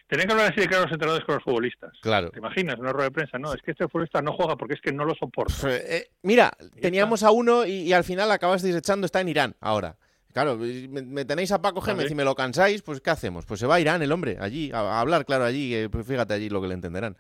Tenían 0.08 0.28
que 0.28 0.34
hablar 0.34 0.52
así 0.52 0.60
de 0.60 0.68
claro 0.68 0.84
los 0.84 0.92
entrenadores 0.92 1.26
con 1.26 1.36
los 1.36 1.44
futbolistas. 1.46 1.94
Claro. 2.02 2.30
¿Te 2.32 2.40
imaginas? 2.40 2.78
Una 2.78 2.92
rueda 2.92 3.06
de 3.06 3.12
prensa. 3.12 3.40
No, 3.40 3.54
es 3.54 3.62
que 3.62 3.72
este 3.72 3.88
futbolista 3.88 4.22
no 4.22 4.34
juega 4.34 4.58
porque 4.58 4.74
es 4.74 4.82
que 4.82 4.92
no 4.92 5.06
lo 5.06 5.16
soporta. 5.16 5.54
Eh, 5.64 6.10
mira, 6.24 6.52
teníamos 6.82 7.24
a 7.24 7.32
uno 7.32 7.66
y, 7.66 7.94
al 7.94 8.04
final 8.04 8.30
acabasteis 8.32 8.76
echando, 8.76 9.06
está 9.06 9.22
en 9.22 9.30
Irán 9.30 9.56
ahora. 9.62 9.96
Claro, 10.34 10.58
me, 10.58 11.24
tenéis 11.24 11.54
a 11.54 11.62
Paco 11.62 11.80
Gémez 11.80 12.12
y 12.12 12.16
me 12.16 12.26
lo 12.26 12.36
cansáis, 12.36 12.82
pues 12.82 13.00
¿qué 13.00 13.12
hacemos? 13.12 13.46
Pues 13.46 13.62
se 13.62 13.68
va 13.68 13.76
a 13.76 13.80
Irán 13.80 14.02
el 14.02 14.12
hombre, 14.12 14.38
allí, 14.40 14.72
a, 14.74 15.00
hablar, 15.00 15.26
claro, 15.26 15.46
allí, 15.46 15.88
pues 15.90 16.06
fíjate 16.06 16.34
allí 16.34 16.50
lo 16.50 16.62
que 16.62 16.68
le 16.68 16.74
entenderán. 16.74 17.18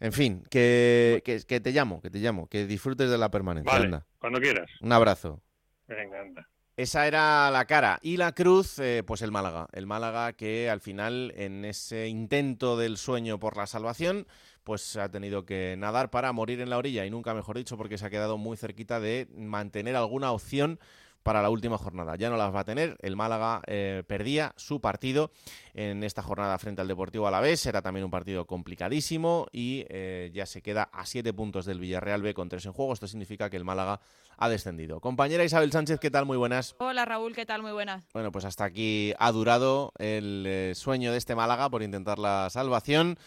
En 0.00 0.12
fin, 0.12 0.42
que, 0.50 1.22
que, 1.24 1.60
te 1.60 1.72
llamo, 1.72 2.00
que 2.00 2.10
te 2.10 2.18
llamo, 2.18 2.48
que 2.48 2.66
disfrutes 2.66 3.10
de 3.10 3.18
la 3.18 3.30
permanencia. 3.30 4.04
cuando 4.18 4.40
quieras. 4.40 4.70
Un 4.80 4.92
abrazo. 4.92 5.40
Venga, 5.86 6.20
anda. 6.20 6.48
Esa 6.76 7.06
era 7.06 7.50
la 7.52 7.66
cara. 7.66 8.00
Y 8.02 8.16
la 8.16 8.32
cruz, 8.32 8.80
eh, 8.80 9.04
pues 9.06 9.22
el 9.22 9.30
Málaga. 9.30 9.68
El 9.72 9.86
Málaga 9.86 10.32
que 10.32 10.68
al 10.68 10.80
final, 10.80 11.32
en 11.36 11.64
ese 11.64 12.08
intento 12.08 12.76
del 12.76 12.96
sueño 12.96 13.38
por 13.38 13.56
la 13.56 13.68
salvación, 13.68 14.26
pues 14.64 14.96
ha 14.96 15.08
tenido 15.08 15.44
que 15.44 15.76
nadar 15.78 16.10
para 16.10 16.32
morir 16.32 16.60
en 16.60 16.70
la 16.70 16.78
orilla. 16.78 17.06
Y 17.06 17.10
nunca 17.10 17.32
mejor 17.32 17.56
dicho, 17.56 17.76
porque 17.76 17.96
se 17.96 18.06
ha 18.06 18.10
quedado 18.10 18.38
muy 18.38 18.56
cerquita 18.56 18.98
de 18.98 19.28
mantener 19.36 19.94
alguna 19.94 20.32
opción 20.32 20.80
para 21.24 21.42
la 21.42 21.50
última 21.50 21.76
jornada. 21.76 22.14
Ya 22.14 22.30
no 22.30 22.36
las 22.36 22.54
va 22.54 22.60
a 22.60 22.64
tener. 22.64 22.96
El 23.00 23.16
Málaga 23.16 23.62
perdía 24.06 24.52
su 24.56 24.80
partido 24.80 25.32
en 25.72 26.04
esta 26.04 26.22
jornada 26.22 26.56
frente 26.58 26.82
al 26.82 26.86
Deportivo 26.86 27.26
Alavés. 27.26 27.66
Era 27.66 27.82
también 27.82 28.04
un 28.04 28.12
partido 28.12 28.46
complicadísimo 28.46 29.48
y 29.50 29.84
ya 30.32 30.46
se 30.46 30.62
queda 30.62 30.84
a 30.92 31.04
siete 31.06 31.32
puntos 31.32 31.64
del 31.66 31.80
Villarreal 31.80 32.22
B 32.22 32.34
con 32.34 32.48
tres 32.48 32.64
en 32.66 32.72
juego. 32.72 32.92
Esto 32.92 33.08
significa 33.08 33.50
que 33.50 33.56
el 33.56 33.64
Málaga 33.64 33.98
ha 34.36 34.48
descendido. 34.48 35.00
Compañera 35.00 35.44
Isabel 35.44 35.72
Sánchez, 35.72 35.98
¿qué 35.98 36.10
tal? 36.10 36.26
Muy 36.26 36.36
buenas. 36.36 36.76
Hola 36.78 37.04
Raúl, 37.04 37.34
¿qué 37.34 37.46
tal? 37.46 37.62
Muy 37.62 37.72
buenas. 37.72 38.04
Bueno, 38.12 38.30
pues 38.30 38.44
hasta 38.44 38.64
aquí 38.64 39.14
ha 39.18 39.32
durado 39.32 39.92
el 39.98 40.72
sueño 40.74 41.10
de 41.10 41.18
este 41.18 41.34
Málaga 41.34 41.70
por 41.70 41.82
intentar 41.82 42.18
la 42.18 42.50
salvación. 42.50 43.18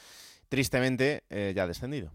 Tristemente, 0.49 1.23
ya 1.55 1.63
ha 1.63 1.67
descendido. 1.67 2.11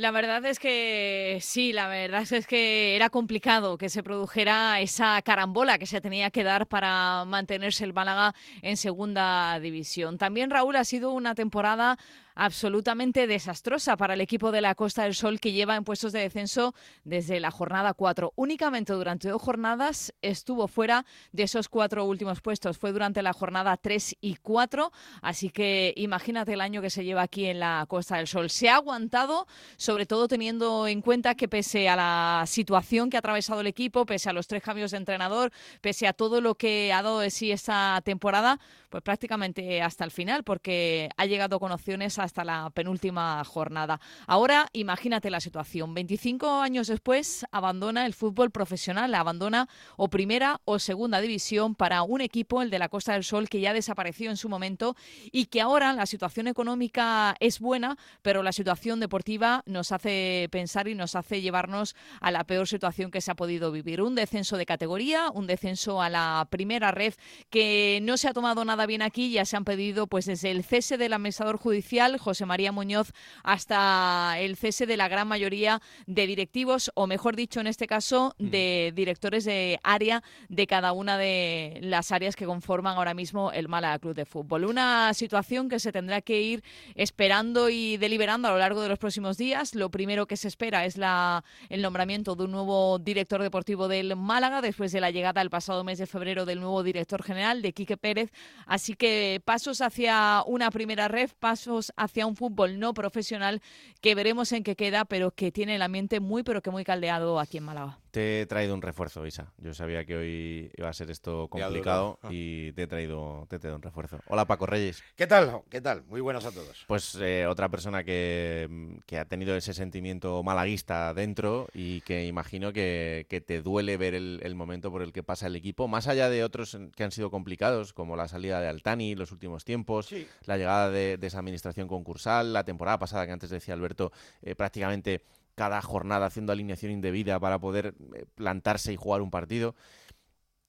La 0.00 0.12
verdad 0.12 0.42
es 0.46 0.58
que 0.58 1.36
sí, 1.42 1.74
la 1.74 1.86
verdad 1.86 2.22
es 2.32 2.46
que 2.46 2.96
era 2.96 3.10
complicado 3.10 3.76
que 3.76 3.90
se 3.90 4.02
produjera 4.02 4.80
esa 4.80 5.20
carambola 5.20 5.76
que 5.76 5.84
se 5.84 6.00
tenía 6.00 6.30
que 6.30 6.42
dar 6.42 6.66
para 6.66 7.26
mantenerse 7.26 7.84
el 7.84 7.92
Málaga 7.92 8.34
en 8.62 8.78
segunda 8.78 9.60
división. 9.60 10.16
También 10.16 10.48
Raúl 10.48 10.76
ha 10.76 10.84
sido 10.84 11.10
una 11.10 11.34
temporada 11.34 11.98
absolutamente 12.40 13.26
desastrosa 13.26 13.98
para 13.98 14.14
el 14.14 14.22
equipo 14.22 14.50
de 14.50 14.62
la 14.62 14.74
Costa 14.74 15.02
del 15.02 15.14
Sol 15.14 15.40
que 15.40 15.52
lleva 15.52 15.76
en 15.76 15.84
puestos 15.84 16.12
de 16.12 16.20
descenso 16.20 16.74
desde 17.04 17.38
la 17.38 17.50
jornada 17.50 17.92
4. 17.92 18.32
Únicamente 18.34 18.94
durante 18.94 19.28
dos 19.28 19.42
jornadas 19.42 20.14
estuvo 20.22 20.66
fuera 20.66 21.04
de 21.32 21.42
esos 21.42 21.68
cuatro 21.68 22.06
últimos 22.06 22.40
puestos. 22.40 22.78
Fue 22.78 22.92
durante 22.92 23.20
la 23.20 23.34
jornada 23.34 23.76
3 23.76 24.16
y 24.22 24.36
4. 24.36 24.90
Así 25.20 25.50
que 25.50 25.92
imagínate 25.98 26.54
el 26.54 26.62
año 26.62 26.80
que 26.80 26.88
se 26.88 27.04
lleva 27.04 27.20
aquí 27.20 27.44
en 27.44 27.60
la 27.60 27.84
Costa 27.86 28.16
del 28.16 28.26
Sol. 28.26 28.48
Se 28.48 28.70
ha 28.70 28.76
aguantado, 28.76 29.46
sobre 29.76 30.06
todo 30.06 30.26
teniendo 30.26 30.86
en 30.86 31.02
cuenta 31.02 31.34
que 31.34 31.46
pese 31.46 31.90
a 31.90 31.96
la 31.96 32.44
situación 32.46 33.10
que 33.10 33.18
ha 33.18 33.20
atravesado 33.20 33.60
el 33.60 33.66
equipo, 33.66 34.06
pese 34.06 34.30
a 34.30 34.32
los 34.32 34.46
tres 34.46 34.62
cambios 34.62 34.92
de 34.92 34.96
entrenador, 34.96 35.52
pese 35.82 36.06
a 36.06 36.14
todo 36.14 36.40
lo 36.40 36.54
que 36.54 36.90
ha 36.90 37.02
dado 37.02 37.18
de 37.18 37.30
sí 37.30 37.52
esta 37.52 38.00
temporada, 38.02 38.58
pues 38.88 39.02
prácticamente 39.02 39.82
hasta 39.82 40.04
el 40.04 40.10
final, 40.10 40.42
porque 40.42 41.10
ha 41.18 41.26
llegado 41.26 41.60
con 41.60 41.70
opciones 41.70 42.18
a 42.18 42.29
hasta 42.30 42.44
la 42.44 42.70
penúltima 42.70 43.42
jornada. 43.44 44.00
Ahora 44.26 44.68
imagínate 44.72 45.30
la 45.30 45.40
situación. 45.40 45.94
25 45.94 46.60
años 46.60 46.86
después 46.86 47.44
abandona 47.50 48.06
el 48.06 48.14
fútbol 48.14 48.52
profesional, 48.52 49.12
abandona 49.14 49.68
o 49.96 50.08
primera 50.08 50.60
o 50.64 50.78
segunda 50.78 51.20
división 51.20 51.74
para 51.74 52.02
un 52.02 52.20
equipo, 52.20 52.62
el 52.62 52.70
de 52.70 52.78
la 52.78 52.88
Costa 52.88 53.14
del 53.14 53.24
Sol, 53.24 53.48
que 53.48 53.60
ya 53.60 53.72
desapareció 53.72 54.30
en 54.30 54.36
su 54.36 54.48
momento 54.48 54.96
y 55.32 55.46
que 55.46 55.60
ahora 55.60 55.92
la 55.92 56.06
situación 56.06 56.46
económica 56.46 57.34
es 57.40 57.58
buena, 57.58 57.96
pero 58.22 58.44
la 58.44 58.52
situación 58.52 59.00
deportiva 59.00 59.62
nos 59.66 59.90
hace 59.90 60.48
pensar 60.52 60.86
y 60.86 60.94
nos 60.94 61.16
hace 61.16 61.40
llevarnos 61.40 61.96
a 62.20 62.30
la 62.30 62.44
peor 62.44 62.68
situación 62.68 63.10
que 63.10 63.20
se 63.20 63.32
ha 63.32 63.34
podido 63.34 63.72
vivir. 63.72 64.02
Un 64.02 64.14
descenso 64.14 64.56
de 64.56 64.66
categoría, 64.66 65.30
un 65.30 65.48
descenso 65.48 66.00
a 66.00 66.08
la 66.08 66.46
primera 66.48 66.92
red 66.92 67.14
que 67.50 67.98
no 68.02 68.16
se 68.16 68.28
ha 68.28 68.32
tomado 68.32 68.64
nada 68.64 68.86
bien 68.86 69.02
aquí, 69.02 69.30
ya 69.30 69.44
se 69.44 69.56
han 69.56 69.64
pedido 69.64 70.06
pues 70.06 70.26
desde 70.26 70.52
el 70.52 70.62
cese 70.62 70.96
del 70.96 71.12
administrador 71.12 71.56
judicial 71.56 72.09
José 72.18 72.46
María 72.46 72.72
Muñoz, 72.72 73.12
hasta 73.42 74.36
el 74.38 74.56
cese 74.56 74.86
de 74.86 74.96
la 74.96 75.08
gran 75.08 75.28
mayoría 75.28 75.80
de 76.06 76.26
directivos, 76.26 76.90
o 76.94 77.06
mejor 77.06 77.36
dicho, 77.36 77.60
en 77.60 77.66
este 77.66 77.86
caso, 77.86 78.34
mm. 78.38 78.46
de 78.48 78.92
directores 78.94 79.44
de 79.44 79.78
área 79.82 80.22
de 80.48 80.66
cada 80.66 80.92
una 80.92 81.18
de 81.18 81.78
las 81.82 82.12
áreas 82.12 82.36
que 82.36 82.46
conforman 82.46 82.96
ahora 82.96 83.14
mismo 83.14 83.52
el 83.52 83.68
Málaga 83.68 83.98
Club 83.98 84.14
de 84.14 84.24
Fútbol. 84.24 84.64
Una 84.64 85.12
situación 85.14 85.68
que 85.68 85.78
se 85.78 85.92
tendrá 85.92 86.20
que 86.20 86.40
ir 86.40 86.62
esperando 86.94 87.68
y 87.68 87.96
deliberando 87.96 88.48
a 88.48 88.52
lo 88.52 88.58
largo 88.58 88.82
de 88.82 88.88
los 88.88 88.98
próximos 88.98 89.36
días. 89.36 89.74
Lo 89.74 89.90
primero 89.90 90.26
que 90.26 90.36
se 90.36 90.48
espera 90.48 90.84
es 90.84 90.96
la, 90.96 91.44
el 91.68 91.82
nombramiento 91.82 92.34
de 92.34 92.44
un 92.44 92.52
nuevo 92.52 92.98
director 92.98 93.42
deportivo 93.42 93.88
del 93.88 94.16
Málaga 94.16 94.60
después 94.60 94.92
de 94.92 95.00
la 95.00 95.10
llegada 95.10 95.42
el 95.42 95.50
pasado 95.50 95.84
mes 95.84 95.98
de 95.98 96.06
febrero 96.06 96.44
del 96.46 96.60
nuevo 96.60 96.82
director 96.82 97.22
general 97.22 97.62
de 97.62 97.72
Quique 97.72 97.96
Pérez. 97.96 98.32
Así 98.66 98.94
que 98.94 99.40
pasos 99.44 99.80
hacia 99.80 100.42
una 100.46 100.70
primera 100.70 101.08
red, 101.08 101.30
pasos 101.38 101.92
hacia 102.00 102.26
un 102.26 102.36
fútbol 102.36 102.78
no 102.78 102.94
profesional 102.94 103.60
que 104.00 104.14
veremos 104.14 104.52
en 104.52 104.64
qué 104.64 104.74
queda, 104.74 105.04
pero 105.04 105.30
que 105.30 105.52
tiene 105.52 105.76
el 105.76 105.82
ambiente 105.82 106.20
muy, 106.20 106.42
pero 106.42 106.62
que 106.62 106.70
muy 106.70 106.84
caldeado 106.84 107.38
aquí 107.38 107.58
en 107.58 107.64
Málaga. 107.64 107.98
Te 108.10 108.40
he 108.40 108.46
traído 108.46 108.74
un 108.74 108.82
refuerzo, 108.82 109.24
Isa. 109.24 109.52
Yo 109.58 109.72
sabía 109.72 110.04
que 110.04 110.16
hoy 110.16 110.70
iba 110.76 110.88
a 110.88 110.92
ser 110.92 111.10
esto 111.10 111.46
complicado 111.48 112.18
y 112.30 112.72
te 112.72 112.82
he 112.82 112.86
traído, 112.88 113.46
te 113.48 113.56
he 113.56 113.58
traído 113.60 113.76
un 113.76 113.82
refuerzo. 113.82 114.18
Hola, 114.26 114.46
Paco 114.46 114.66
Reyes. 114.66 115.02
¿Qué 115.14 115.28
tal? 115.28 115.62
¿Qué 115.70 115.80
tal? 115.80 116.02
Muy 116.04 116.20
buenos 116.20 116.44
a 116.44 116.50
todos. 116.50 116.84
Pues 116.88 117.14
eh, 117.20 117.46
otra 117.46 117.68
persona 117.68 118.02
que, 118.02 118.98
que, 119.06 119.18
ha 119.18 119.26
tenido 119.26 119.54
ese 119.54 119.74
sentimiento 119.74 120.42
malaguista 120.42 121.14
dentro 121.14 121.68
y 121.72 122.00
que 122.00 122.26
imagino 122.26 122.72
que, 122.72 123.26
que 123.28 123.40
te 123.40 123.62
duele 123.62 123.96
ver 123.96 124.14
el, 124.14 124.40
el, 124.42 124.56
momento 124.56 124.90
por 124.90 125.02
el 125.02 125.12
que 125.12 125.22
pasa 125.22 125.46
el 125.46 125.54
equipo, 125.54 125.86
más 125.86 126.08
allá 126.08 126.28
de 126.28 126.42
otros 126.42 126.76
que 126.96 127.04
han 127.04 127.12
sido 127.12 127.30
complicados, 127.30 127.92
como 127.92 128.16
la 128.16 128.26
salida 128.26 128.60
de 128.60 128.68
Altani 128.68 129.14
los 129.14 129.30
últimos 129.30 129.64
tiempos, 129.64 130.12
la 130.46 130.56
llegada 130.56 130.90
de, 130.90 131.16
de, 131.16 131.26
esa 131.26 131.38
administración 131.38 131.86
concursal, 131.86 132.52
la 132.52 132.64
temporada 132.64 132.98
pasada 132.98 133.26
que 133.26 133.32
antes 133.32 133.50
decía 133.50 133.74
Alberto, 133.74 134.10
eh, 134.42 134.56
prácticamente 134.56 135.22
cada 135.60 135.82
jornada 135.82 136.24
haciendo 136.24 136.52
alineación 136.52 136.90
indebida 136.90 137.38
para 137.38 137.58
poder 137.58 137.92
eh, 138.14 138.24
plantarse 138.34 138.94
y 138.94 138.96
jugar 138.96 139.20
un 139.20 139.30
partido. 139.30 139.74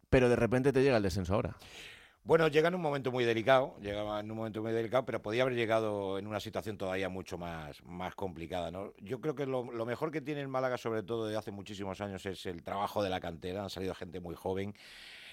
Pero 0.10 0.28
de 0.28 0.36
repente 0.36 0.74
te 0.74 0.84
llega 0.84 0.98
el 0.98 1.04
descenso 1.04 1.34
ahora. 1.34 1.56
Bueno, 2.26 2.50
llega 2.50 2.68
en 2.68 2.76
un 2.76 2.82
momento 2.82 3.10
muy 3.10 3.24
delicado, 3.24 3.78
llegaba 3.80 4.20
en 4.20 4.30
un 4.30 4.36
momento 4.36 4.62
muy 4.62 4.74
delicado, 4.74 5.06
pero 5.06 5.22
podía 5.22 5.44
haber 5.44 5.56
llegado 5.56 6.20
en 6.20 6.28
una 6.28 6.42
situación 6.42 6.78
todavía 6.78 7.08
mucho 7.08 7.38
más, 7.38 7.82
más 7.86 8.16
complicada. 8.16 8.70
¿no? 8.70 8.92
Yo 8.98 9.22
creo 9.22 9.34
que 9.34 9.46
lo, 9.46 9.64
mejor 9.64 10.12
que 10.12 10.20
tiene 10.20 10.42
el 10.42 10.50
Málaga, 10.50 10.78
sobre 10.78 11.04
todo 11.04 11.28
desde 11.28 11.40
hace 11.40 11.52
muchísimos 11.52 12.02
años, 12.02 12.26
es 12.26 12.46
el 12.46 12.62
trabajo 12.62 13.02
de 13.02 13.10
la 13.10 13.22
cantera. 13.22 13.64
Han 13.64 13.70
salido 13.70 13.96
gente 13.96 14.20
muy 14.20 14.36
joven. 14.36 14.76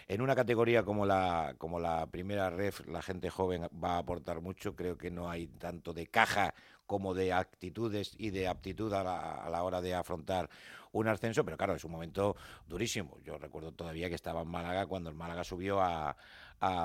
En 0.07 0.21
una 0.21 0.37
categoría 0.37 0.85
como 0.85 1.05
la, 1.05 1.57
como 1.59 1.81
la 1.81 2.07
primera 2.07 2.49
ref, 2.49 2.87
la 2.87 3.03
gente 3.03 3.29
joven 3.29 3.63
va 3.83 3.97
a 3.97 3.99
aportar 3.99 4.41
mucho. 4.41 4.77
Creo 4.77 4.97
que 4.97 5.11
no 5.11 5.29
hay 5.29 5.49
tanto 5.49 5.93
de 5.93 6.07
caja 6.07 6.55
como 6.89 7.13
de 7.13 7.35
actitudes 7.35 8.15
y 8.19 8.31
de 8.31 8.49
aptitud 8.49 8.91
a 8.95 9.05
la, 9.05 9.63
hora 9.63 9.83
de 9.83 9.95
afrontar 9.95 10.49
un 10.93 11.07
ascenso, 11.07 11.45
pero 11.45 11.59
claro, 11.59 11.75
es 11.75 11.85
un 11.85 11.93
momento 11.93 12.35
durísimo. 12.67 13.19
Yo 13.23 13.37
recuerdo 13.37 13.73
todavía 13.73 14.09
que 14.09 14.15
estaba 14.15 14.41
en 14.41 14.49
Málaga 14.49 14.87
cuando 14.87 15.11
el 15.11 15.15
Málaga 15.15 15.45
subió 15.45 15.81
a, 15.83 16.17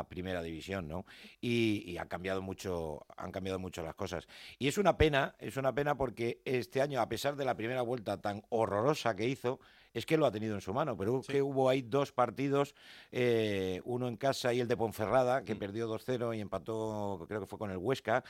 primera 0.07 0.43
división, 0.43 0.87
¿no? 0.87 1.05
Y, 1.41 1.97
han 1.97 2.07
cambiado 2.07 2.41
mucho, 2.41 3.07
han 3.15 3.31
cambiado 3.31 3.57
mucho 3.57 3.81
las 3.81 3.95
cosas. 3.95 4.27
Y 4.59 4.67
es 4.67 4.77
una 4.77 4.97
pena, 4.97 5.35
es 5.39 5.55
una 5.57 5.73
pena 5.73 5.95
porque 5.95 6.41
este 6.45 6.81
año, 6.81 6.99
a 6.99 7.09
pesar 7.09 7.37
de 7.37 7.45
la 7.45 7.55
primera 7.55 7.81
vuelta 7.81 8.21
tan 8.21 8.43
horrorosa 8.49 9.15
que 9.15 9.27
hizo, 9.27 9.59
es 9.93 10.05
que 10.05 10.17
lo 10.17 10.25
ha 10.25 10.31
tenido 10.31 10.55
en 10.55 10.61
su 10.61 10.73
mano, 10.73 10.97
pero 10.97 11.21
que 11.21 11.41
hubo 11.41 11.69
ahí 11.69 11.81
dos 11.83 12.11
partidos, 12.11 12.73
eh, 13.11 13.81
uno 13.85 14.07
en 14.07 14.17
casa 14.17 14.53
y 14.53 14.59
el 14.59 14.67
de 14.67 14.75
Ponferrada, 14.75 15.43
que 15.43 15.55
mm. 15.55 15.59
perdió 15.59 15.87
2-0 15.87 16.35
y 16.35 16.41
empató, 16.41 17.25
creo 17.27 17.41
que 17.41 17.45
fue 17.45 17.59
con 17.59 17.69
el 17.69 17.77
Huesca, 17.77 18.23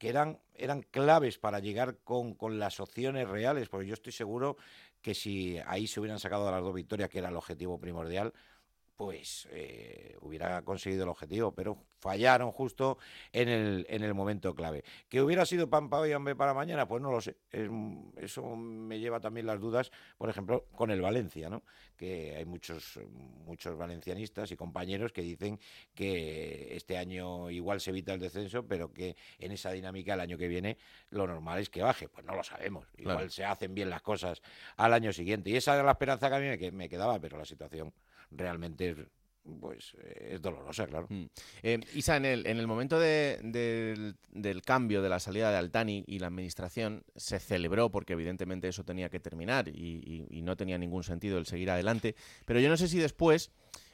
que 0.00 0.08
eran, 0.08 0.40
eran 0.54 0.80
claves 0.80 1.36
para 1.36 1.60
llegar 1.60 1.98
con, 1.98 2.34
con 2.34 2.58
las 2.58 2.80
opciones 2.80 3.28
reales, 3.28 3.68
porque 3.68 3.86
yo 3.86 3.92
estoy 3.92 4.12
seguro 4.12 4.56
que 5.02 5.14
si 5.14 5.58
ahí 5.66 5.86
se 5.86 6.00
hubieran 6.00 6.18
sacado 6.18 6.50
las 6.50 6.62
dos 6.62 6.74
victorias, 6.74 7.10
que 7.10 7.18
era 7.18 7.28
el 7.28 7.36
objetivo 7.36 7.78
primordial, 7.78 8.32
pues 9.00 9.48
eh, 9.52 10.14
hubiera 10.20 10.60
conseguido 10.60 11.04
el 11.04 11.08
objetivo, 11.08 11.54
pero 11.54 11.78
fallaron 12.00 12.52
justo 12.52 12.98
en 13.32 13.48
el, 13.48 13.86
en 13.88 14.02
el 14.02 14.12
momento 14.12 14.54
clave. 14.54 14.84
¿Que 15.08 15.22
hubiera 15.22 15.46
sido 15.46 15.70
pan 15.70 15.88
para 15.88 16.02
hoy 16.02 16.12
hambre 16.12 16.36
para 16.36 16.52
mañana? 16.52 16.86
Pues 16.86 17.00
no 17.00 17.10
lo 17.10 17.22
sé. 17.22 17.38
eso 18.18 18.56
me 18.56 18.98
lleva 18.98 19.18
también 19.18 19.46
las 19.46 19.58
dudas, 19.58 19.90
por 20.18 20.28
ejemplo, 20.28 20.66
con 20.72 20.90
el 20.90 21.00
Valencia, 21.00 21.48
¿no? 21.48 21.62
que 21.96 22.36
hay 22.36 22.44
muchos, 22.44 23.00
muchos 23.46 23.74
valencianistas 23.78 24.50
y 24.52 24.56
compañeros 24.56 25.12
que 25.12 25.22
dicen 25.22 25.58
que 25.94 26.76
este 26.76 26.98
año 26.98 27.48
igual 27.48 27.80
se 27.80 27.90
evita 27.90 28.12
el 28.12 28.20
descenso, 28.20 28.66
pero 28.66 28.92
que 28.92 29.16
en 29.38 29.52
esa 29.52 29.70
dinámica 29.70 30.12
el 30.12 30.20
año 30.20 30.36
que 30.36 30.48
viene 30.48 30.76
lo 31.08 31.26
normal 31.26 31.58
es 31.58 31.70
que 31.70 31.80
baje. 31.80 32.10
Pues 32.10 32.26
no 32.26 32.34
lo 32.34 32.44
sabemos. 32.44 32.86
Igual 32.98 33.30
se 33.30 33.46
hacen 33.46 33.74
bien 33.74 33.88
las 33.88 34.02
cosas 34.02 34.42
al 34.76 34.92
año 34.92 35.10
siguiente. 35.10 35.48
Y 35.48 35.56
esa 35.56 35.72
era 35.72 35.82
la 35.84 35.92
esperanza 35.92 36.28
que 36.28 36.34
a 36.34 36.38
mí 36.38 36.70
me 36.70 36.88
quedaba, 36.90 37.18
pero 37.18 37.38
la 37.38 37.46
situación 37.46 37.94
realmente 38.30 39.08
pues 39.58 39.94
es 40.02 40.40
dolorosa, 40.40 40.86
claro. 40.86 41.06
Mm. 41.08 41.24
Eh, 41.62 41.80
Isa, 41.94 42.16
en 42.16 42.24
el, 42.24 42.46
en 42.46 42.58
el 42.58 42.66
momento 42.66 42.98
del, 42.98 44.16
cambio 44.64 45.02
de 45.02 45.08
la 45.08 45.18
salida 45.18 45.50
de 45.50 45.56
Altani 45.56 46.04
y 46.06 46.18
la 46.18 46.28
administración 46.28 47.02
se 47.16 47.40
celebró 47.40 47.90
porque 47.90 48.12
evidentemente 48.12 48.68
eso 48.68 48.84
tenía 48.84 49.08
que 49.08 49.20
terminar 49.20 49.68
y, 49.68 50.26
no 50.42 50.56
tenía 50.56 50.78
ningún 50.78 51.04
sentido 51.04 51.38
el 51.38 51.46
seguir 51.46 51.70
adelante, 51.70 52.14
pero 52.46 52.60
yo 52.60 52.68
no 52.68 52.76
sé 52.76 52.88
si 52.88 52.98
después 52.98 53.50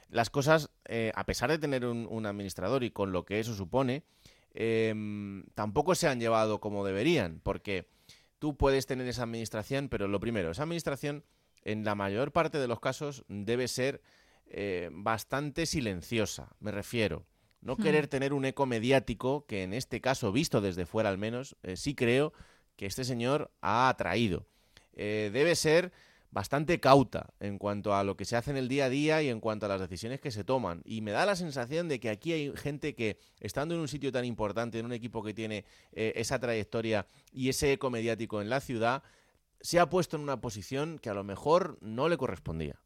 las 0.09 0.29
cosas, 0.29 0.69
eh, 0.85 1.11
a 1.15 1.25
pesar 1.25 1.49
de 1.49 1.59
tener 1.59 1.85
un, 1.85 2.25
administrador 2.25 2.83
y 2.83 2.91
con 2.91 3.11
lo 3.11 3.25
que 3.25 3.39
eso 3.39 3.53
supone, 3.53 4.03
em, 4.53 5.43
tampoco 5.55 5.93
se 5.93 6.07
han 6.07 6.19
llevado 6.19 6.61
como 6.61 6.85
deberían, 6.85 7.41
porque 7.43 7.89
tú 8.39 8.55
puedes 8.55 8.85
tener 8.85 9.07
esa 9.07 9.23
administración, 9.23 9.89
pero 9.89 10.07
lo 10.07 10.21
primero, 10.21 10.51
esa 10.51 10.63
administración 10.63 11.25
en 11.63 11.83
la 11.83 11.95
mayor 11.95 12.31
parte 12.31 12.59
de 12.59 12.67
los 12.67 12.79
casos 12.79 13.25
debe 13.27 13.67
ser 13.67 14.01
eh, 14.49 14.89
bastante 14.91 15.65
silenciosa, 15.65 16.55
me 16.59 16.71
refiero. 16.71 17.25
No 17.61 17.75
hmm. 17.75 17.81
querer 17.81 18.07
tener 18.07 18.33
un 18.33 18.45
eco 18.45 18.65
mediático 18.65 19.45
que 19.45 19.63
en 19.63 19.73
este 19.73 20.01
caso, 20.01 20.31
visto 20.31 20.61
desde 20.61 20.85
fuera 20.85 21.09
al 21.09 21.17
menos, 21.17 21.57
eh, 21.63 21.75
sí 21.75 21.95
creo 21.95 22.33
que 22.75 22.85
este 22.85 23.03
señor 23.03 23.51
ha 23.61 23.89
atraído. 23.89 24.45
Eh, 24.93 25.29
debe 25.33 25.55
ser 25.55 25.91
bastante 26.31 26.79
cauta 26.79 27.33
en 27.39 27.57
cuanto 27.57 27.95
a 27.95 28.03
lo 28.03 28.17
que 28.17 28.25
se 28.25 28.35
hace 28.35 28.51
en 28.51 28.57
el 28.57 28.67
día 28.67 28.85
a 28.85 28.89
día 28.89 29.21
y 29.21 29.29
en 29.29 29.39
cuanto 29.39 29.65
a 29.65 29.69
las 29.69 29.81
decisiones 29.81 30.19
que 30.19 30.31
se 30.31 30.43
toman. 30.43 30.81
Y 30.85 31.01
me 31.01 31.11
da 31.11 31.25
la 31.25 31.35
sensación 31.35 31.87
de 31.87 31.99
que 31.99 32.09
aquí 32.09 32.33
hay 32.33 32.53
gente 32.55 32.95
que, 32.95 33.17
estando 33.39 33.75
en 33.75 33.81
un 33.81 33.87
sitio 33.87 34.11
tan 34.11 34.25
importante, 34.25 34.79
en 34.79 34.85
un 34.85 34.93
equipo 34.93 35.23
que 35.23 35.33
tiene 35.33 35.65
eh, 35.91 36.13
esa 36.15 36.39
trayectoria 36.39 37.07
y 37.31 37.49
ese 37.49 37.73
eco 37.73 37.89
mediático 37.89 38.41
en 38.41 38.49
la 38.49 38.59
ciudad, 38.59 39.03
se 39.61 39.79
ha 39.79 39.89
puesto 39.89 40.17
en 40.17 40.23
una 40.23 40.39
posición 40.39 40.99
que 40.99 41.09
a 41.09 41.13
lo 41.13 41.23
mejor 41.23 41.77
no 41.81 42.09
le 42.09 42.17
correspondía. 42.17 42.79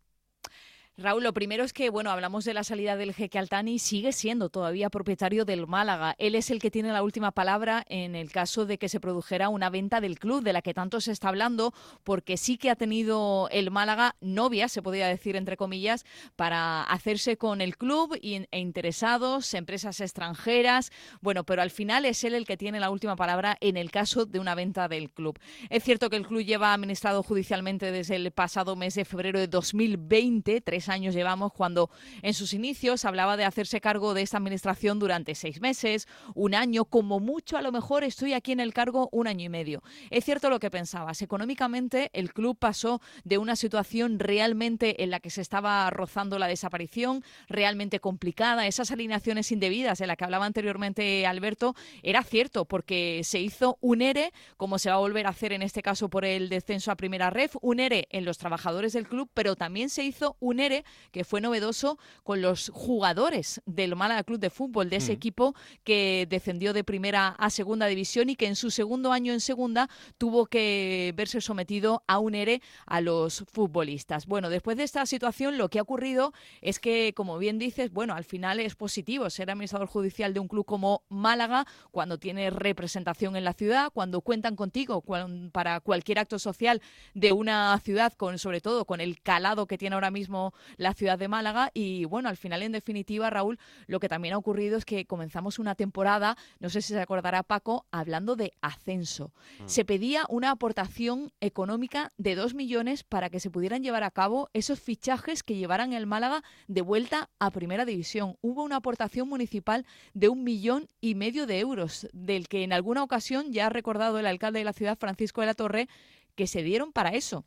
Raúl, 0.98 1.24
lo 1.24 1.34
primero 1.34 1.64
es 1.64 1.72
que, 1.72 1.90
bueno, 1.90 2.12
hablamos 2.12 2.44
de 2.44 2.54
la 2.54 2.66
salida 2.66 2.98
del 2.98 3.14
jeque 3.14 3.40
Altani, 3.40 3.80
sigue 3.80 4.12
siendo 4.12 4.50
todavía 4.50 4.90
propietario 4.90 5.46
del 5.46 5.66
Málaga. 5.66 6.16
Él 6.20 6.36
es 6.36 6.52
el 6.52 6.60
que 6.60 6.70
tiene 6.70 6.92
la 6.92 7.02
última 7.02 7.32
palabra 7.32 7.86
en 7.88 8.14
el 8.14 8.30
caso 8.30 8.66
de 8.66 8.78
que 8.78 8.90
se 8.90 9.00
produjera 9.00 9.48
una 9.48 9.70
venta 9.70 10.02
del 10.02 10.20
club, 10.20 10.44
de 10.44 10.52
la 10.52 10.62
que 10.62 10.74
tanto 10.74 11.00
se 11.00 11.14
está 11.14 11.30
hablando, 11.30 11.74
porque 12.04 12.36
sí 12.36 12.58
que 12.58 12.70
ha 12.70 12.76
tenido 12.76 13.48
el 13.52 13.72
Málaga 13.72 14.18
novia, 14.20 14.68
se 14.68 14.82
podría 14.82 15.08
decir 15.08 15.38
entre 15.38 15.56
comillas, 15.56 16.06
para 16.36 16.84
hacerse 16.84 17.38
con 17.38 17.62
el 17.62 17.78
club 17.78 18.20
e 18.22 18.60
interesados, 18.60 19.54
empresas 19.54 20.02
extranjeras. 20.02 20.92
Bueno, 21.22 21.46
pero 21.46 21.62
al 21.62 21.72
final 21.72 22.06
es 22.06 22.24
él 22.26 22.34
el 22.34 22.46
que 22.46 22.58
tiene 22.58 22.82
la 22.82 22.90
última 22.90 23.16
palabra 23.16 23.58
en 23.62 23.78
el 23.78 23.92
caso 23.92 24.26
de 24.26 24.40
una 24.40 24.56
venta 24.56 24.90
del 24.90 25.10
club. 25.10 25.40
Es 25.70 25.86
cierto 25.86 26.10
que 26.10 26.18
el 26.18 26.28
club 26.28 26.44
lleva 26.44 26.74
administrado 26.74 27.24
judicialmente 27.24 27.94
desde 27.94 28.18
el 28.18 28.32
pasado 28.32 28.76
mes 28.76 28.96
de 28.96 29.06
febrero 29.06 29.40
de 29.40 29.48
2020, 29.48 30.60
tres 30.60 30.81
años 30.90 31.16
llevamos 31.16 31.54
cuando 31.54 31.90
en 32.22 32.34
sus 32.34 32.54
inicios 32.54 33.06
hablaba 33.06 33.38
de 33.38 33.46
hacerse 33.46 33.82
cargo 33.82 34.14
de 34.14 34.22
esta 34.22 34.38
administración 34.38 35.00
durante 35.00 35.36
seis 35.36 35.62
meses, 35.62 36.08
un 36.36 36.56
año, 36.56 36.86
como 36.86 37.20
mucho 37.20 37.58
a 37.58 37.62
lo 37.62 37.72
mejor 37.72 38.04
estoy 38.04 38.34
aquí 38.34 38.52
en 38.52 38.60
el 38.60 38.74
cargo 38.74 39.10
un 39.12 39.28
año 39.28 39.46
y 39.46 39.50
medio. 39.50 39.84
Es 40.10 40.26
cierto 40.26 40.50
lo 40.50 40.60
que 40.60 40.72
pensabas, 40.72 41.22
económicamente 41.22 42.10
el 42.14 42.34
club 42.34 42.58
pasó 42.58 43.02
de 43.24 43.38
una 43.38 43.56
situación 43.56 44.20
realmente 44.20 45.04
en 45.04 45.10
la 45.10 45.20
que 45.20 45.30
se 45.30 45.42
estaba 45.42 45.90
rozando 45.90 46.40
la 46.40 46.48
desaparición, 46.48 47.24
realmente 47.48 48.00
complicada, 48.00 48.68
esas 48.68 48.92
alineaciones 48.92 49.52
indebidas 49.52 50.00
de 50.00 50.08
las 50.08 50.18
que 50.18 50.24
hablaba 50.24 50.46
anteriormente 50.46 51.26
Alberto, 51.26 51.76
era 52.04 52.24
cierto 52.24 52.66
porque 52.66 53.22
se 53.24 53.40
hizo 53.40 53.78
un 53.82 54.02
ERE, 54.02 54.32
como 54.58 54.80
se 54.80 54.90
va 54.90 54.96
a 54.96 55.00
volver 55.00 55.28
a 55.28 55.30
hacer 55.30 55.54
en 55.54 55.62
este 55.62 55.82
caso 55.82 56.10
por 56.10 56.26
el 56.26 56.50
descenso 56.50 56.92
a 56.92 56.96
primera 56.96 57.30
ref, 57.30 57.56
un 57.62 57.80
ERE 57.80 58.08
en 58.10 58.26
los 58.26 58.38
trabajadores 58.38 58.94
del 58.94 59.08
club, 59.08 59.30
pero 59.34 59.56
también 59.56 59.90
se 59.90 60.04
hizo 60.04 60.38
un 60.40 60.60
ERE 60.60 60.71
que 61.12 61.24
fue 61.24 61.42
novedoso 61.42 61.98
con 62.24 62.42
los 62.42 62.72
jugadores 62.74 63.62
del 63.66 63.96
Málaga 63.96 64.24
Club 64.24 64.40
de 64.40 64.50
Fútbol, 64.50 64.90
de 64.90 64.98
ese 64.98 65.12
mm. 65.12 65.16
equipo 65.16 65.56
que 65.84 66.28
descendió 66.30 66.74
de 66.74 66.84
primera 66.84 67.30
a 67.30 67.50
segunda 67.50 67.88
división 67.88 68.30
y 68.30 68.36
que 68.36 68.48
en 68.48 68.56
su 68.56 68.72
segundo 68.72 69.12
año 69.12 69.34
en 69.34 69.40
segunda 69.40 69.90
tuvo 70.18 70.46
que 70.46 71.14
verse 71.16 71.42
sometido 71.42 72.04
a 72.08 72.20
un 72.20 72.36
ERE 72.36 72.62
a 72.86 73.02
los 73.02 73.46
futbolistas. 73.52 74.26
Bueno, 74.26 74.50
después 74.50 74.78
de 74.78 74.84
esta 74.84 75.06
situación 75.06 75.58
lo 75.58 75.70
que 75.70 75.80
ha 75.80 75.84
ocurrido 75.84 76.34
es 76.62 76.80
que, 76.80 77.14
como 77.16 77.38
bien 77.38 77.60
dices, 77.60 77.92
bueno, 77.92 78.14
al 78.14 78.24
final 78.24 78.60
es 78.60 78.76
positivo 78.76 79.30
ser 79.30 79.50
administrador 79.52 79.88
judicial 79.88 80.34
de 80.34 80.40
un 80.40 80.48
club 80.48 80.66
como 80.66 81.04
Málaga 81.10 81.66
cuando 81.92 82.18
tiene 82.18 82.50
representación 82.50 83.36
en 83.36 83.44
la 83.44 83.54
ciudad, 83.54 83.92
cuando 83.94 84.22
cuentan 84.22 84.56
contigo 84.56 85.04
para 85.52 85.80
cualquier 85.80 86.20
acto 86.20 86.40
social 86.40 86.82
de 87.14 87.32
una 87.32 87.78
ciudad, 87.80 88.14
con 88.14 88.40
sobre 88.40 88.62
todo 88.62 88.86
con 88.86 89.02
el 89.02 89.22
calado 89.22 89.68
que 89.68 89.78
tiene 89.78 89.96
ahora 89.96 90.12
mismo 90.12 90.54
la 90.78 90.94
ciudad 90.94 91.18
de 91.18 91.28
Málaga. 91.28 91.72
Y 91.74 92.06
bueno, 92.06 92.30
al 92.30 92.38
final, 92.38 92.64
en 92.64 92.72
definitiva, 92.72 93.30
Raúl, 93.30 93.60
lo 93.88 94.00
que 94.00 94.10
también 94.10 94.34
ha 94.34 94.38
ocurrido 94.38 94.78
es 94.78 94.86
que 94.86 95.06
comenzamos 95.06 95.60
una 95.60 95.76
temporada, 95.76 96.38
no 96.60 96.70
sé 96.70 96.82
si 96.82 96.94
se 96.94 97.00
acordará 97.02 97.44
Paco, 97.44 97.86
hablando 97.92 98.36
de 98.36 98.54
ascenso. 98.62 99.32
Mm. 99.60 99.68
Se 99.68 99.86
pedía 99.86 100.26
una 100.30 100.52
aportación 100.52 101.32
económica 101.40 102.12
de 102.18 102.36
dos 102.36 102.54
millones 102.54 103.04
para 103.04 103.30
que 103.30 103.40
se 103.40 103.50
pudieran 103.50 103.84
llevar 103.84 104.04
a 104.04 104.12
cabo 104.12 104.50
esos 104.54 104.80
fichajes 104.80 105.44
que 105.44 105.56
llevaran 105.56 105.94
el 105.94 106.06
Málaga 106.06 106.44
de 106.68 106.82
vuelta 106.82 107.30
a 107.40 107.52
Primera 107.52 107.86
División. 107.86 108.38
Hubo 108.42 108.64
una 108.64 108.78
aportación 108.78 109.28
municipal 109.28 109.86
de 110.14 110.30
un 110.30 110.44
millón 110.44 110.88
y 111.00 111.16
medio 111.16 111.46
de 111.46 111.60
euros, 111.60 112.08
del 112.14 112.48
que 112.48 112.64
en 112.64 112.74
alguna 112.74 113.04
ocasión 113.04 113.52
ya 113.52 113.68
ha 113.68 113.70
recordado 113.70 114.20
el 114.20 114.26
alcalde 114.26 114.60
de 114.60 114.66
la 114.66 114.74
ciudad, 114.74 114.98
Francisco 114.98 115.42
de 115.42 115.48
la 115.48 115.54
Torre, 115.54 115.88
que 116.36 116.48
se 116.48 116.64
dieron 116.64 116.92
para 116.92 117.12
eso, 117.12 117.46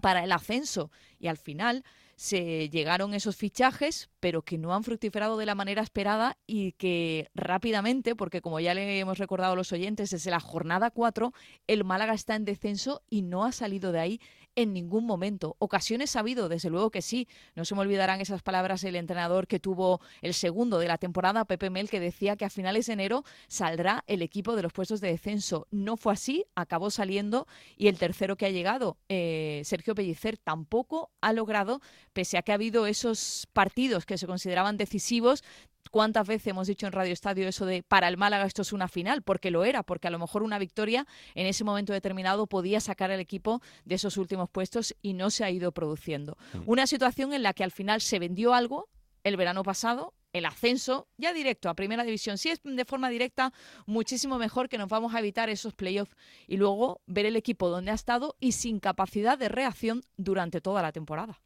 para 0.00 0.24
el 0.24 0.32
ascenso. 0.32 0.90
Y 1.18 1.28
al 1.28 1.36
final 1.36 1.84
se 2.16 2.68
llegaron 2.70 3.14
esos 3.14 3.36
fichajes, 3.36 4.10
pero 4.20 4.42
que 4.42 4.58
no 4.58 4.74
han 4.74 4.84
fructificado 4.84 5.36
de 5.36 5.46
la 5.46 5.54
manera 5.54 5.82
esperada 5.82 6.38
y 6.46 6.72
que 6.72 7.28
rápidamente, 7.34 8.16
porque 8.16 8.40
como 8.40 8.58
ya 8.58 8.74
le 8.74 8.98
hemos 8.98 9.18
recordado 9.18 9.52
a 9.52 9.56
los 9.56 9.72
oyentes, 9.72 10.10
desde 10.10 10.30
la 10.30 10.40
jornada 10.40 10.90
4, 10.90 11.32
el 11.66 11.84
Málaga 11.84 12.14
está 12.14 12.34
en 12.34 12.46
descenso 12.46 13.02
y 13.10 13.22
no 13.22 13.44
ha 13.44 13.52
salido 13.52 13.92
de 13.92 14.00
ahí 14.00 14.20
en 14.56 14.72
ningún 14.72 15.04
momento. 15.04 15.54
Ocasiones 15.58 16.16
ha 16.16 16.20
habido, 16.20 16.48
desde 16.48 16.70
luego 16.70 16.90
que 16.90 17.02
sí. 17.02 17.28
No 17.54 17.64
se 17.64 17.74
me 17.74 17.82
olvidarán 17.82 18.20
esas 18.20 18.42
palabras 18.42 18.80
del 18.80 18.96
entrenador 18.96 19.46
que 19.46 19.60
tuvo 19.60 20.00
el 20.22 20.34
segundo 20.34 20.78
de 20.78 20.88
la 20.88 20.98
temporada, 20.98 21.44
Pepe 21.44 21.70
Mel, 21.70 21.90
que 21.90 22.00
decía 22.00 22.36
que 22.36 22.46
a 22.46 22.50
finales 22.50 22.86
de 22.86 22.94
enero 22.94 23.22
saldrá 23.46 24.02
el 24.06 24.22
equipo 24.22 24.56
de 24.56 24.62
los 24.62 24.72
puestos 24.72 25.00
de 25.00 25.08
descenso. 25.08 25.68
No 25.70 25.96
fue 25.96 26.14
así, 26.14 26.46
acabó 26.54 26.90
saliendo 26.90 27.46
y 27.76 27.88
el 27.88 27.98
tercero 27.98 28.36
que 28.36 28.46
ha 28.46 28.50
llegado, 28.50 28.96
eh, 29.10 29.60
Sergio 29.64 29.94
Pellicer, 29.94 30.38
tampoco 30.38 31.10
ha 31.20 31.34
logrado, 31.34 31.82
pese 32.16 32.38
a 32.38 32.42
que 32.42 32.50
ha 32.50 32.54
habido 32.54 32.86
esos 32.86 33.46
partidos 33.52 34.06
que 34.06 34.16
se 34.16 34.26
consideraban 34.26 34.78
decisivos, 34.78 35.44
¿Cuántas 35.90 36.26
veces 36.26 36.48
hemos 36.48 36.66
dicho 36.66 36.86
en 36.86 36.92
Radio 36.92 37.12
Estadio 37.12 37.46
eso 37.46 37.64
de 37.64 37.84
para 37.84 38.08
el 38.08 38.16
Málaga 38.16 38.44
esto 38.44 38.62
es 38.62 38.72
una 38.72 38.88
final? 38.88 39.22
Porque 39.22 39.52
lo 39.52 39.64
era, 39.64 39.84
porque 39.84 40.08
a 40.08 40.10
lo 40.10 40.18
mejor 40.18 40.42
una 40.42 40.58
victoria 40.58 41.06
en 41.36 41.46
ese 41.46 41.62
momento 41.62 41.92
determinado 41.92 42.48
podía 42.48 42.80
sacar 42.80 43.12
al 43.12 43.20
equipo 43.20 43.62
de 43.84 43.94
esos 43.94 44.16
últimos 44.16 44.50
puestos 44.50 44.96
y 45.00 45.12
no 45.12 45.30
se 45.30 45.44
ha 45.44 45.50
ido 45.50 45.70
produciendo. 45.70 46.36
Mm. 46.54 46.58
Una 46.66 46.88
situación 46.88 47.32
en 47.32 47.44
la 47.44 47.52
que 47.52 47.62
al 47.62 47.70
final 47.70 48.00
se 48.00 48.18
vendió 48.18 48.52
algo 48.52 48.88
el 49.22 49.36
verano 49.36 49.62
pasado, 49.62 50.12
el 50.32 50.44
ascenso 50.44 51.08
ya 51.16 51.32
directo 51.32 51.68
a 51.68 51.74
primera 51.74 52.04
división. 52.04 52.36
Si 52.36 52.50
es 52.50 52.60
de 52.62 52.84
forma 52.84 53.08
directa, 53.08 53.52
muchísimo 53.86 54.38
mejor 54.38 54.68
que 54.68 54.78
nos 54.78 54.88
vamos 54.88 55.14
a 55.14 55.20
evitar 55.20 55.50
esos 55.50 55.74
playoffs 55.74 56.16
y 56.46 56.56
luego 56.56 57.00
ver 57.06 57.26
el 57.26 57.36
equipo 57.36 57.68
donde 57.68 57.90
ha 57.90 57.94
estado 57.94 58.36
y 58.40 58.52
sin 58.52 58.80
capacidad 58.80 59.38
de 59.38 59.48
reacción 59.48 60.02
durante 60.16 60.60
toda 60.60 60.82
la 60.82 60.92
temporada. 60.92 61.40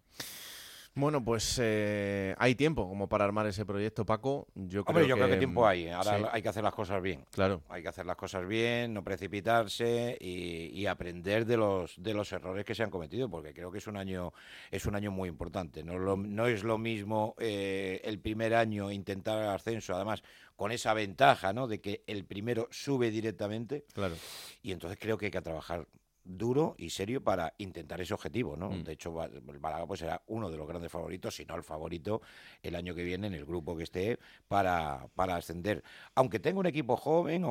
Bueno, 1.00 1.24
pues 1.24 1.58
eh, 1.62 2.34
hay 2.38 2.54
tiempo 2.54 2.86
como 2.86 3.08
para 3.08 3.24
armar 3.24 3.46
ese 3.46 3.64
proyecto, 3.64 4.04
Paco. 4.04 4.48
Yo 4.54 4.84
creo 4.84 5.06
yo 5.06 5.14
que, 5.14 5.22
creo 5.22 5.30
que 5.30 5.38
tiempo 5.38 5.66
hay. 5.66 5.88
Ahora 5.88 6.30
hay 6.30 6.42
que 6.42 6.50
hacer 6.50 6.62
las 6.62 6.74
cosas 6.74 7.00
bien. 7.00 7.24
Claro. 7.32 7.62
Hay 7.70 7.82
que 7.82 7.88
hacer 7.88 8.04
las 8.04 8.16
cosas 8.16 8.46
bien, 8.46 8.92
no 8.92 9.02
precipitarse 9.02 10.18
y, 10.20 10.86
aprender 10.90 11.46
de 11.46 11.56
los 11.56 11.94
de 12.02 12.14
los 12.14 12.32
errores 12.32 12.64
que 12.64 12.74
se 12.74 12.82
han 12.82 12.90
cometido, 12.90 13.30
porque 13.30 13.54
creo 13.54 13.70
que 13.70 13.78
es 13.78 13.86
un 13.86 13.96
año 13.96 14.32
es 14.70 14.84
un 14.86 14.94
año 14.94 15.10
muy 15.10 15.28
importante. 15.28 15.82
No, 15.84 16.16
no 16.16 16.46
es 16.46 16.64
lo 16.64 16.78
mismo 16.78 17.34
eh, 17.38 18.00
el 18.04 18.18
primer 18.18 18.54
año 18.54 18.90
intentar 18.90 19.38
el 19.42 19.48
ascenso, 19.48 19.94
además 19.94 20.22
con 20.56 20.72
esa 20.72 20.92
ventaja, 20.92 21.54
¿no? 21.54 21.66
De 21.66 21.80
que 21.80 22.02
el 22.06 22.24
primero 22.26 22.68
sube 22.70 23.10
directamente. 23.10 23.86
Claro. 23.94 24.16
Y 24.62 24.72
entonces 24.72 24.98
creo 25.00 25.16
que 25.16 25.26
hay 25.26 25.30
que 25.32 25.40
trabajar 25.40 25.86
duro 26.24 26.74
y 26.78 26.90
serio 26.90 27.22
para 27.22 27.54
intentar 27.58 28.00
ese 28.00 28.14
objetivo, 28.14 28.56
¿no? 28.56 28.70
Mm. 28.70 28.84
De 28.84 28.92
hecho, 28.92 29.22
el 29.24 29.60
Málaga 29.60 29.86
pues 29.86 30.00
será 30.00 30.22
uno 30.26 30.50
de 30.50 30.56
los 30.56 30.66
grandes 30.66 30.90
favoritos, 30.90 31.34
si 31.34 31.44
no 31.44 31.54
el 31.54 31.62
favorito, 31.62 32.22
el 32.62 32.74
año 32.74 32.94
que 32.94 33.02
viene 33.02 33.26
en 33.26 33.34
el 33.34 33.44
grupo 33.44 33.76
que 33.76 33.84
esté 33.84 34.18
para, 34.48 35.08
para 35.14 35.36
ascender. 35.36 35.82
Aunque 36.14 36.38
tenga 36.38 36.60
un 36.60 36.66
equipo 36.66 36.96
joven, 36.96 37.44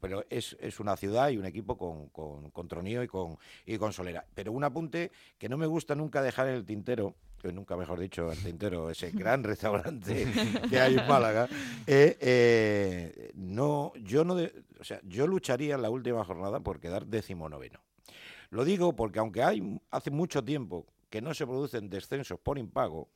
pero 0.00 0.24
es, 0.30 0.56
es, 0.60 0.78
una 0.80 0.96
ciudad 0.96 1.30
y 1.30 1.38
un 1.38 1.46
equipo 1.46 1.76
con, 1.76 2.08
con, 2.10 2.50
con 2.50 2.68
Tronío 2.68 3.02
y 3.02 3.08
con, 3.08 3.38
y 3.64 3.78
con 3.78 3.92
Solera. 3.92 4.24
Pero 4.34 4.52
un 4.52 4.64
apunte 4.64 5.10
que 5.38 5.48
no 5.48 5.56
me 5.56 5.66
gusta 5.66 5.94
nunca 5.94 6.22
dejar 6.22 6.48
en 6.48 6.54
el 6.54 6.64
tintero, 6.64 7.16
que 7.40 7.52
nunca 7.52 7.76
mejor 7.76 7.98
dicho, 7.98 8.30
el 8.30 8.42
tintero, 8.42 8.90
ese 8.90 9.10
gran 9.12 9.42
restaurante 9.42 10.26
que 10.68 10.80
hay 10.80 10.98
en 10.98 11.06
Málaga, 11.06 11.48
eh, 11.86 12.16
eh, 12.20 13.32
no, 13.34 13.92
yo 13.96 14.24
no, 14.24 14.34
o 14.34 14.84
sea, 14.84 15.00
yo 15.04 15.26
lucharía 15.26 15.74
en 15.74 15.82
la 15.82 15.90
última 15.90 16.24
jornada 16.24 16.60
por 16.60 16.80
quedar 16.80 17.06
décimo 17.06 17.48
noveno. 17.48 17.80
Lo 18.50 18.64
digo 18.64 18.94
porque 18.94 19.18
aunque 19.18 19.42
hay 19.42 19.80
hace 19.90 20.10
mucho 20.10 20.44
tiempo 20.44 20.86
que 21.10 21.20
no 21.20 21.34
se 21.34 21.46
producen 21.46 21.88
descensos 21.88 22.38
por 22.38 22.58
impago, 22.58 23.08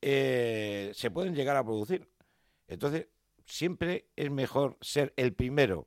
eh, 0.00 0.92
se 0.94 1.10
pueden 1.10 1.34
llegar 1.34 1.56
a 1.56 1.64
producir. 1.64 2.08
Entonces, 2.68 3.08
siempre 3.46 4.06
es 4.16 4.30
mejor 4.30 4.76
ser 4.80 5.12
el 5.16 5.32
primero 5.34 5.86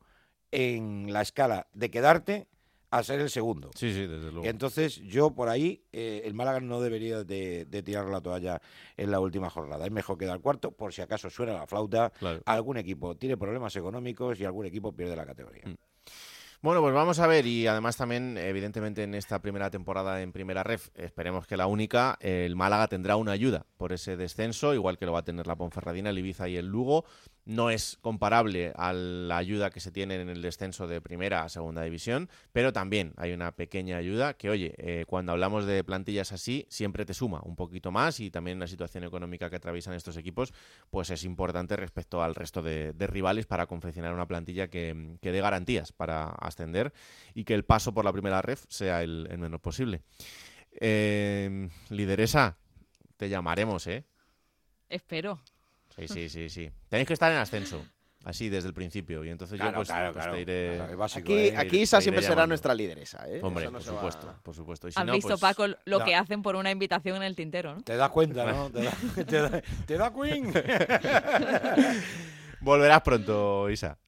en 0.52 1.12
la 1.12 1.22
escala 1.22 1.68
de 1.74 1.90
quedarte 1.90 2.48
a 2.92 3.04
ser 3.04 3.20
el 3.20 3.30
segundo. 3.30 3.72
Sí, 3.76 3.94
sí, 3.94 4.08
desde 4.08 4.32
luego. 4.32 4.46
Entonces, 4.46 4.96
yo 4.98 5.32
por 5.32 5.50
ahí, 5.50 5.84
eh, 5.92 6.22
el 6.24 6.34
Málaga 6.34 6.62
no 6.62 6.80
debería 6.80 7.24
de, 7.24 7.66
tirar 7.84 8.06
la 8.06 8.22
toalla 8.22 8.62
en 8.96 9.12
la 9.12 9.20
última 9.20 9.50
jornada. 9.50 9.86
Es 9.86 9.92
mejor 9.92 10.18
quedar 10.18 10.40
cuarto, 10.40 10.72
por 10.72 10.94
si 10.94 11.02
acaso 11.02 11.30
suena 11.30 11.54
la 11.54 11.68
flauta, 11.68 12.14
algún 12.46 12.78
equipo 12.78 13.16
tiene 13.18 13.36
problemas 13.36 13.76
económicos 13.76 14.40
y 14.40 14.46
algún 14.46 14.66
equipo 14.66 14.94
pierde 14.94 15.16
la 15.16 15.26
categoría. 15.26 15.64
Mm. 15.66 15.76
Bueno, 16.66 16.82
pues 16.82 16.96
vamos 16.96 17.20
a 17.20 17.28
ver 17.28 17.46
y 17.46 17.68
además 17.68 17.96
también, 17.96 18.40
evidentemente, 18.40 19.04
en 19.04 19.14
esta 19.14 19.40
primera 19.40 19.70
temporada 19.70 20.24
en 20.24 20.32
Primera 20.32 20.64
Ref, 20.64 20.90
esperemos 20.96 21.46
que 21.46 21.58
la 21.58 21.68
única, 21.68 22.18
el 22.22 22.56
Málaga 22.56 22.88
tendrá 22.88 23.18
una 23.18 23.34
ayuda 23.34 23.68
por 23.78 23.94
ese 23.94 24.18
descenso, 24.18 24.74
igual 24.74 24.98
que 24.98 25.06
lo 25.06 25.12
va 25.12 25.20
a 25.20 25.24
tener 25.24 25.46
la 25.46 25.56
Ponferradina, 25.56 26.10
el 26.10 26.18
Ibiza 26.18 26.50
y 26.50 26.58
el 26.58 26.66
Lugo. 26.66 27.06
No 27.46 27.70
es 27.70 27.98
comparable 28.02 28.74
a 28.76 28.92
la 28.92 29.38
ayuda 29.38 29.70
que 29.70 29.80
se 29.80 29.92
tiene 29.92 30.16
en 30.16 30.30
el 30.30 30.42
descenso 30.42 30.88
de 30.88 31.00
primera 31.00 31.44
a 31.44 31.50
segunda 31.50 31.84
división, 31.84 32.30
pero 32.52 32.74
también 32.74 33.14
hay 33.18 33.34
una 33.34 33.52
pequeña 33.52 33.98
ayuda 33.98 34.34
que, 34.34 34.50
oye, 34.50 34.74
eh, 34.78 35.06
cuando 35.08 35.32
hablamos 35.32 35.66
de 35.66 35.84
plantillas 35.84 36.32
así, 36.32 36.66
siempre 36.70 37.06
te 37.06 37.14
suma 37.14 37.42
un 37.44 37.56
poquito 37.56 37.92
más 37.92 38.20
y 38.20 38.32
también 38.32 38.60
la 38.60 38.68
situación 38.68 39.04
económica 39.04 39.50
que 39.50 39.58
atraviesan 39.58 39.94
estos 39.94 40.18
equipos, 40.18 40.54
pues 40.90 41.12
es 41.12 41.24
importante 41.24 41.76
respecto 41.76 42.24
al 42.24 42.34
resto 42.34 42.62
de, 42.62 42.94
rivales 43.06 43.46
para 43.46 43.68
confeccionar 43.68 44.14
una 44.14 44.28
plantilla 44.28 44.68
que, 44.68 45.18
dé 45.22 45.42
garantías 45.42 45.92
para 45.92 46.30
ascender 46.30 46.92
y 47.36 47.44
que 47.44 47.54
el 47.54 47.64
paso 47.64 47.94
por 47.94 48.04
la 48.04 48.12
primera 48.12 48.42
ref 48.42 48.66
sea 48.68 49.04
el, 49.04 49.30
menor 49.38 49.60
posible. 49.60 50.02
Eh, 50.72 51.70
lideresa, 51.90 52.58
te 53.18 53.30
llamaremos, 53.30 53.86
¿eh? 53.88 54.06
Espero. 54.90 55.40
Sí, 55.98 56.08
sí, 56.08 56.30
sí, 56.30 56.50
sí. 56.50 56.72
Tenéis 56.90 57.08
que 57.08 57.14
estar 57.14 57.32
en 57.32 57.38
ascenso. 57.38 57.86
Así 58.26 58.50
desde 58.50 58.68
el 58.68 58.74
principio. 58.74 59.24
Y 59.24 59.30
entonces 59.30 59.60
yo 59.60 59.72
pues, 59.72 59.88
pues 60.12 60.32
te 60.32 60.42
iré. 60.42 60.82
aquí, 60.82 61.34
¿eh? 61.34 61.54
aquí 61.56 61.82
Isa 61.82 62.02
siempre 62.02 62.24
será 62.24 62.48
nuestra 62.48 62.74
lideresa, 62.74 63.24
¿eh? 63.30 63.40
Hombre, 63.44 63.70
por, 63.70 63.84
supuesto, 63.84 64.36
por 64.42 64.56
supuesto. 64.56 64.88
Has 64.96 65.12
visto, 65.12 65.30
pues, 65.30 65.42
Paco, 65.42 65.68
lo 65.86 66.04
que 66.04 66.16
hacen 66.16 66.42
por 66.42 66.56
una 66.56 66.72
invitación 66.72 67.18
en 67.18 67.24
el 67.24 67.36
tintero, 67.36 67.76
¿no? 67.76 67.84
Te 67.84 67.96
das 67.96 68.10
cuenta, 68.10 68.52
¿no? 68.52 68.72
te, 68.72 69.38
da, 69.38 69.62
te 69.86 69.98
da 69.98 70.12
Queen. 70.12 70.52
Volverás 72.62 73.02
pronto, 73.02 73.70
Isa. 73.70 74.00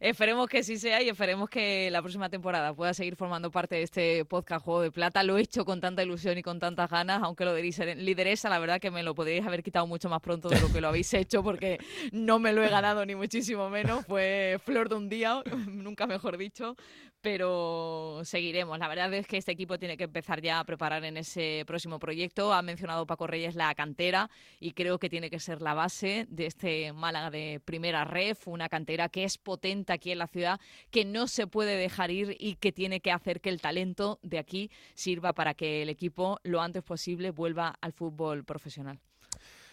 Esperemos 0.00 0.48
que 0.48 0.62
sí 0.62 0.76
sea 0.76 1.02
y 1.02 1.08
esperemos 1.08 1.48
que 1.48 1.90
la 1.90 2.02
próxima 2.02 2.28
temporada 2.28 2.74
pueda 2.74 2.94
seguir 2.94 3.16
formando 3.16 3.50
parte 3.50 3.76
de 3.76 3.82
este 3.82 4.24
podcast 4.24 4.64
Juego 4.64 4.80
de 4.82 4.90
Plata. 4.90 5.22
Lo 5.22 5.38
he 5.38 5.42
hecho 5.42 5.64
con 5.64 5.80
tanta 5.80 6.02
ilusión 6.02 6.36
y 6.36 6.42
con 6.42 6.58
tantas 6.58 6.90
ganas, 6.90 7.22
aunque 7.22 7.44
lo 7.44 7.54
de 7.54 7.62
lideresa, 7.96 8.48
la 8.48 8.58
verdad 8.58 8.80
que 8.80 8.90
me 8.90 9.02
lo 9.02 9.14
podríais 9.14 9.46
haber 9.46 9.62
quitado 9.62 9.86
mucho 9.86 10.08
más 10.08 10.20
pronto 10.20 10.48
de 10.48 10.60
lo 10.60 10.72
que 10.72 10.80
lo 10.80 10.88
habéis 10.88 11.12
hecho, 11.14 11.42
porque 11.42 11.78
no 12.12 12.38
me 12.38 12.52
lo 12.52 12.62
he 12.62 12.68
ganado 12.68 13.06
ni 13.06 13.14
muchísimo 13.14 13.70
menos. 13.70 14.04
Fue 14.06 14.58
flor 14.64 14.88
de 14.88 14.96
un 14.96 15.08
día, 15.08 15.42
nunca 15.68 16.06
mejor 16.06 16.36
dicho, 16.36 16.76
pero 17.24 18.20
seguiremos. 18.22 18.78
La 18.78 18.86
verdad 18.86 19.12
es 19.14 19.26
que 19.26 19.38
este 19.38 19.50
equipo 19.50 19.78
tiene 19.78 19.96
que 19.96 20.04
empezar 20.04 20.42
ya 20.42 20.60
a 20.60 20.64
preparar 20.64 21.06
en 21.06 21.16
ese 21.16 21.64
próximo 21.66 21.98
proyecto. 21.98 22.52
Ha 22.52 22.60
mencionado 22.60 23.06
Paco 23.06 23.26
Reyes 23.26 23.54
la 23.54 23.74
cantera 23.74 24.28
y 24.60 24.72
creo 24.72 24.98
que 24.98 25.08
tiene 25.08 25.30
que 25.30 25.40
ser 25.40 25.62
la 25.62 25.72
base 25.72 26.26
de 26.28 26.44
este 26.44 26.92
Málaga 26.92 27.30
de 27.30 27.62
primera 27.64 28.04
ref, 28.04 28.46
una 28.46 28.68
cantera 28.68 29.08
que 29.08 29.24
es 29.24 29.38
potente 29.38 29.94
aquí 29.94 30.12
en 30.12 30.18
la 30.18 30.26
ciudad, 30.26 30.60
que 30.90 31.06
no 31.06 31.26
se 31.26 31.46
puede 31.46 31.78
dejar 31.78 32.10
ir 32.10 32.36
y 32.38 32.56
que 32.56 32.72
tiene 32.72 33.00
que 33.00 33.10
hacer 33.10 33.40
que 33.40 33.48
el 33.48 33.62
talento 33.62 34.18
de 34.22 34.38
aquí 34.38 34.70
sirva 34.92 35.32
para 35.32 35.54
que 35.54 35.80
el 35.80 35.88
equipo 35.88 36.40
lo 36.42 36.60
antes 36.60 36.82
posible 36.82 37.30
vuelva 37.30 37.74
al 37.80 37.94
fútbol 37.94 38.44
profesional. 38.44 39.00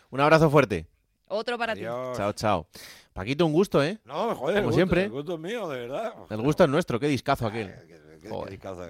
Un 0.09 0.21
abrazo 0.21 0.49
fuerte. 0.49 0.85
Otro 1.31 1.57
para 1.57 1.73
ti. 1.73 1.81
Chao, 1.81 2.33
chao. 2.33 2.67
Paquito, 3.13 3.45
un 3.45 3.53
gusto, 3.53 3.83
¿eh? 3.83 3.97
No, 4.05 4.35
joder, 4.35 4.63
como 4.63 4.73
siempre. 4.73 5.03
El 5.03 5.11
gusto 5.11 5.33
es 5.35 5.39
mío, 5.39 5.67
de 5.69 5.79
verdad. 5.79 6.13
El 6.29 6.41
gusto 6.41 6.63
es 6.63 6.69
nuestro, 6.69 6.99
qué 6.99 7.07
discazo 7.07 7.47
aquel. 7.47 7.73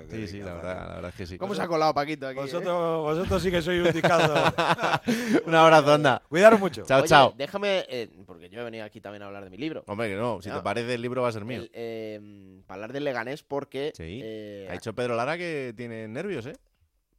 sí, 0.10 0.28
sí, 0.28 0.40
la 0.40 0.54
verdad, 0.54 0.88
la 0.88 0.96
verdad 0.96 1.10
es 1.10 1.16
que 1.16 1.26
sí. 1.28 1.38
¿Cómo 1.38 1.54
se 1.54 1.62
ha 1.62 1.68
colado 1.68 1.94
Paquito 1.94 2.28
aquí? 2.28 2.40
Vosotros, 2.40 2.68
eh? 2.68 3.02
vosotros 3.02 3.44
sí 3.44 3.52
que 3.52 3.62
sois 3.62 3.86
un 3.86 3.94
discazo. 3.94 4.34
un 5.46 5.56
abrazo, 5.56 5.94
anda. 5.94 6.22
Cuidaros 6.28 6.60
mucho. 6.60 6.84
Chao, 6.84 7.06
chao. 7.06 7.34
Déjame, 7.38 7.86
eh, 7.88 8.10
porque 8.26 8.50
yo 8.50 8.62
he 8.62 8.64
venido 8.64 8.86
aquí 8.86 9.02
también 9.02 9.22
a 9.22 9.28
hablar 9.28 9.44
de 9.44 9.50
mi 9.52 9.58
libro. 9.58 9.84
Hombre, 9.88 10.10
que 10.10 10.16
no, 10.16 10.42
si 10.42 10.50
te 10.50 10.62
parece 10.62 10.96
el 10.96 11.02
libro 11.02 11.22
va 11.22 11.30
a 11.30 11.32
ser 11.32 11.46
mío. 11.46 11.64
Em, 11.74 12.64
para 12.64 12.76
hablar 12.76 12.94
del 12.94 13.04
Leganés 13.04 13.44
porque... 13.44 13.94
Sí, 13.96 14.22
eh, 14.24 14.68
ha 14.70 14.74
dicho 14.74 14.94
Pedro 14.94 15.16
Lara 15.16 15.38
que 15.38 15.74
tiene 15.78 16.08
nervios, 16.08 16.46
¿eh? 16.48 16.56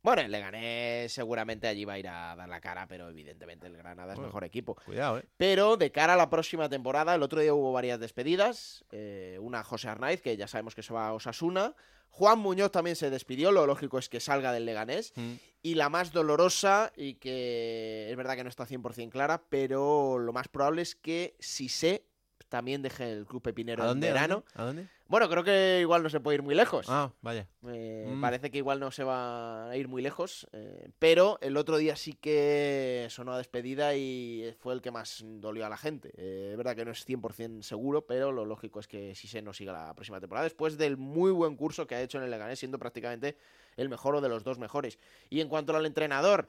Bueno, 0.02 0.22
el 0.22 0.32
Leganés 0.32 1.12
seguramente 1.12 1.68
allí 1.68 1.84
va 1.84 1.92
a 1.92 1.98
ir 1.98 2.08
a 2.08 2.34
dar 2.34 2.48
la 2.48 2.60
cara, 2.60 2.88
pero 2.88 3.08
evidentemente 3.08 3.68
el 3.68 3.76
Granada 3.76 4.14
es 4.14 4.18
mejor 4.18 4.42
equipo. 4.42 4.74
Cuidado, 4.84 5.18
¿eh? 5.18 5.24
Pero 5.36 5.76
de 5.76 5.92
cara 5.92 6.14
a 6.14 6.16
la 6.16 6.28
próxima 6.28 6.68
temporada, 6.68 7.14
el 7.14 7.22
otro 7.22 7.40
día 7.40 7.54
hubo 7.54 7.72
varias 7.72 8.00
despedidas. 8.00 8.84
Eh, 8.90 9.38
una 9.40 9.62
José 9.62 9.88
Arnaiz, 9.88 10.20
que 10.20 10.36
ya 10.36 10.48
sabemos 10.48 10.74
que 10.74 10.82
se 10.82 10.92
va 10.92 11.08
a 11.08 11.12
Osasuna. 11.12 11.74
Juan 12.10 12.40
Muñoz 12.40 12.72
también 12.72 12.96
se 12.96 13.10
despidió, 13.10 13.52
lo 13.52 13.64
lógico 13.66 13.98
es 13.98 14.08
que 14.08 14.20
salga 14.20 14.52
del 14.52 14.66
Leganés. 14.66 15.12
Mm. 15.16 15.34
Y 15.62 15.76
la 15.76 15.88
más 15.88 16.12
dolorosa, 16.12 16.92
y 16.96 17.14
que 17.14 18.08
es 18.10 18.16
verdad 18.16 18.34
que 18.34 18.42
no 18.42 18.50
está 18.50 18.66
100% 18.66 19.08
clara, 19.08 19.42
pero 19.48 20.18
lo 20.18 20.32
más 20.32 20.48
probable 20.48 20.82
es 20.82 20.96
que 20.96 21.36
si 21.38 21.68
se 21.68 22.04
también 22.48 22.82
deje 22.82 23.10
el 23.10 23.24
Club 23.24 23.40
Pepinero 23.40 23.90
en 23.90 23.98
verano. 23.98 24.44
¿A 24.54 24.64
dónde? 24.64 24.86
Bueno, 25.12 25.28
creo 25.28 25.44
que 25.44 25.80
igual 25.82 26.02
no 26.02 26.08
se 26.08 26.20
puede 26.20 26.36
ir 26.36 26.42
muy 26.42 26.54
lejos. 26.54 26.86
Ah, 26.88 27.12
vaya. 27.20 27.46
Mm. 27.60 28.22
Parece 28.22 28.50
que 28.50 28.56
igual 28.56 28.80
no 28.80 28.90
se 28.90 29.04
va 29.04 29.68
a 29.68 29.76
ir 29.76 29.86
muy 29.86 30.00
lejos. 30.00 30.48
Eh, 30.52 30.88
pero 30.98 31.36
el 31.42 31.58
otro 31.58 31.76
día 31.76 31.96
sí 31.96 32.14
que 32.14 33.06
sonó 33.10 33.34
a 33.34 33.36
despedida 33.36 33.94
y 33.94 34.56
fue 34.60 34.72
el 34.72 34.80
que 34.80 34.90
más 34.90 35.22
dolió 35.22 35.66
a 35.66 35.68
la 35.68 35.76
gente. 35.76 36.14
Eh, 36.16 36.52
es 36.52 36.56
verdad 36.56 36.74
que 36.74 36.86
no 36.86 36.92
es 36.92 37.06
100% 37.06 37.60
seguro, 37.60 38.06
pero 38.06 38.32
lo 38.32 38.46
lógico 38.46 38.80
es 38.80 38.88
que 38.88 39.14
si 39.14 39.28
se 39.28 39.42
no 39.42 39.52
siga 39.52 39.74
la 39.74 39.92
próxima 39.92 40.18
temporada. 40.18 40.44
Después 40.44 40.78
del 40.78 40.96
muy 40.96 41.30
buen 41.30 41.56
curso 41.56 41.86
que 41.86 41.94
ha 41.94 42.00
hecho 42.00 42.16
en 42.16 42.24
el 42.24 42.30
Leganés, 42.30 42.60
siendo 42.60 42.78
prácticamente 42.78 43.36
el 43.76 43.90
mejor 43.90 44.14
o 44.14 44.22
de 44.22 44.30
los 44.30 44.44
dos 44.44 44.58
mejores. 44.58 44.98
Y 45.28 45.42
en 45.42 45.50
cuanto 45.50 45.76
al 45.76 45.84
entrenador, 45.84 46.48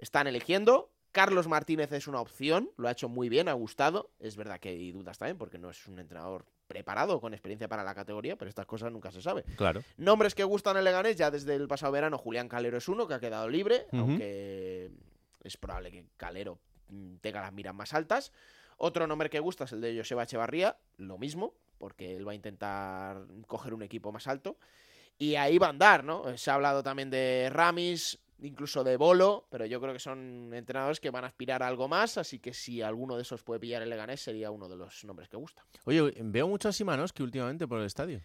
están 0.00 0.26
eligiendo. 0.26 0.90
Carlos 1.12 1.46
Martínez 1.46 1.92
es 1.92 2.08
una 2.08 2.20
opción, 2.20 2.72
lo 2.76 2.88
ha 2.88 2.90
hecho 2.90 3.08
muy 3.08 3.28
bien, 3.28 3.48
ha 3.48 3.52
gustado. 3.52 4.10
Es 4.18 4.34
verdad 4.34 4.58
que 4.58 4.70
hay 4.70 4.90
dudas 4.90 5.16
también, 5.16 5.38
porque 5.38 5.58
no 5.58 5.70
es 5.70 5.86
un 5.86 6.00
entrenador 6.00 6.44
preparado 6.70 7.20
con 7.20 7.34
experiencia 7.34 7.66
para 7.66 7.82
la 7.82 7.96
categoría, 7.96 8.36
pero 8.36 8.48
estas 8.48 8.64
cosas 8.64 8.92
nunca 8.92 9.10
se 9.10 9.20
sabe. 9.20 9.42
Claro. 9.56 9.82
Nombres 9.96 10.36
que 10.36 10.44
gustan 10.44 10.76
en 10.76 10.84
Leganés, 10.84 11.16
ya 11.16 11.28
desde 11.28 11.56
el 11.56 11.66
pasado 11.66 11.90
verano, 11.90 12.16
Julián 12.16 12.48
Calero 12.48 12.78
es 12.78 12.86
uno 12.86 13.08
que 13.08 13.14
ha 13.14 13.18
quedado 13.18 13.48
libre, 13.48 13.86
aunque 13.90 14.92
es 15.42 15.56
probable 15.56 15.90
que 15.90 16.06
Calero 16.16 16.60
mm, 16.88 17.16
tenga 17.16 17.40
las 17.40 17.52
miras 17.52 17.74
más 17.74 17.92
altas. 17.92 18.30
Otro 18.76 19.08
nombre 19.08 19.30
que 19.30 19.40
gusta 19.40 19.64
es 19.64 19.72
el 19.72 19.80
de 19.80 19.96
Joseba 19.98 20.22
Echevarría, 20.22 20.76
lo 20.96 21.18
mismo, 21.18 21.54
porque 21.76 22.14
él 22.14 22.26
va 22.26 22.32
a 22.32 22.36
intentar 22.36 23.26
coger 23.48 23.74
un 23.74 23.82
equipo 23.82 24.12
más 24.12 24.28
alto. 24.28 24.56
Y 25.18 25.34
ahí 25.34 25.58
va 25.58 25.66
a 25.66 25.70
andar, 25.70 26.04
¿no? 26.04 26.38
Se 26.38 26.52
ha 26.52 26.54
hablado 26.54 26.84
también 26.84 27.10
de 27.10 27.48
Ramis, 27.50 28.20
incluso 28.42 28.84
de 28.84 28.96
Bolo, 28.96 29.46
pero 29.50 29.66
yo 29.66 29.80
creo 29.80 29.92
que 29.92 29.98
son 29.98 30.52
entrenadores 30.54 31.00
que 31.00 31.10
van 31.10 31.24
a 31.24 31.28
aspirar 31.28 31.62
a 31.62 31.66
algo 31.66 31.88
más, 31.88 32.18
así 32.18 32.38
que 32.38 32.52
si 32.52 32.82
alguno 32.82 33.16
de 33.16 33.22
esos 33.22 33.42
puede 33.42 33.60
pillar 33.60 33.82
el 33.82 33.90
Leganés 33.90 34.20
sería 34.20 34.50
uno 34.50 34.68
de 34.68 34.76
los 34.76 35.04
nombres 35.04 35.28
que 35.28 35.36
gusta. 35.36 35.64
Oye, 35.84 36.12
veo 36.22 36.48
mucho 36.48 36.68
a 36.68 36.72
que 37.12 37.22
últimamente 37.22 37.66
por 37.66 37.80
el 37.80 37.86
estadio. 37.86 38.20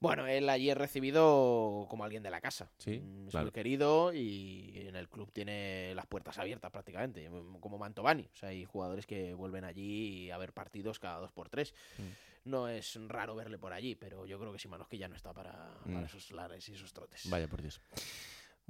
Bueno, 0.00 0.26
él 0.26 0.48
allí 0.48 0.70
es 0.70 0.76
recibido 0.76 1.86
como 1.90 2.04
alguien 2.04 2.22
de 2.22 2.30
la 2.30 2.40
casa. 2.40 2.70
Sí, 2.78 3.00
mm, 3.00 3.28
es 3.28 3.34
muy 3.34 3.50
querido 3.50 4.14
y 4.14 4.72
en 4.88 4.96
el 4.96 5.10
club 5.10 5.30
tiene 5.30 5.94
las 5.94 6.06
puertas 6.06 6.38
abiertas 6.38 6.70
prácticamente, 6.70 7.28
como 7.60 7.76
Mantovani. 7.76 8.26
O 8.32 8.34
sea, 8.34 8.48
hay 8.48 8.64
jugadores 8.64 9.06
que 9.06 9.34
vuelven 9.34 9.64
allí 9.64 10.30
a 10.30 10.38
ver 10.38 10.54
partidos 10.54 10.98
cada 10.98 11.20
dos 11.20 11.32
por 11.32 11.50
tres. 11.50 11.74
Mm. 11.98 12.48
No 12.48 12.68
es 12.68 12.98
raro 13.08 13.36
verle 13.36 13.58
por 13.58 13.74
allí, 13.74 13.94
pero 13.94 14.24
yo 14.24 14.38
creo 14.38 14.52
que 14.52 14.58
que 14.88 14.96
ya 14.96 15.06
no 15.06 15.16
está 15.16 15.34
para, 15.34 15.52
para 15.84 16.00
mm. 16.00 16.04
esos 16.04 16.30
lares 16.30 16.66
y 16.70 16.72
esos 16.72 16.94
trotes. 16.94 17.28
Vaya 17.28 17.46
por 17.46 17.60
Dios. 17.60 17.82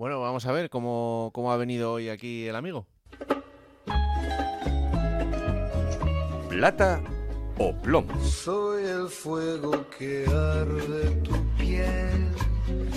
Bueno, 0.01 0.19
vamos 0.19 0.47
a 0.47 0.53
ver 0.53 0.71
cómo, 0.71 1.29
cómo 1.35 1.53
ha 1.53 1.59
venido 1.59 1.93
hoy 1.93 2.09
aquí 2.09 2.47
el 2.47 2.57
amigo. 2.57 2.87
Plata 6.49 7.03
o 7.59 7.75
plomo. 7.75 8.09
Soy 8.25 8.85
el 8.85 9.09
fuego 9.09 9.85
que 9.99 10.25
arde 10.25 11.11
tu 11.17 11.35
piel. 11.59 12.33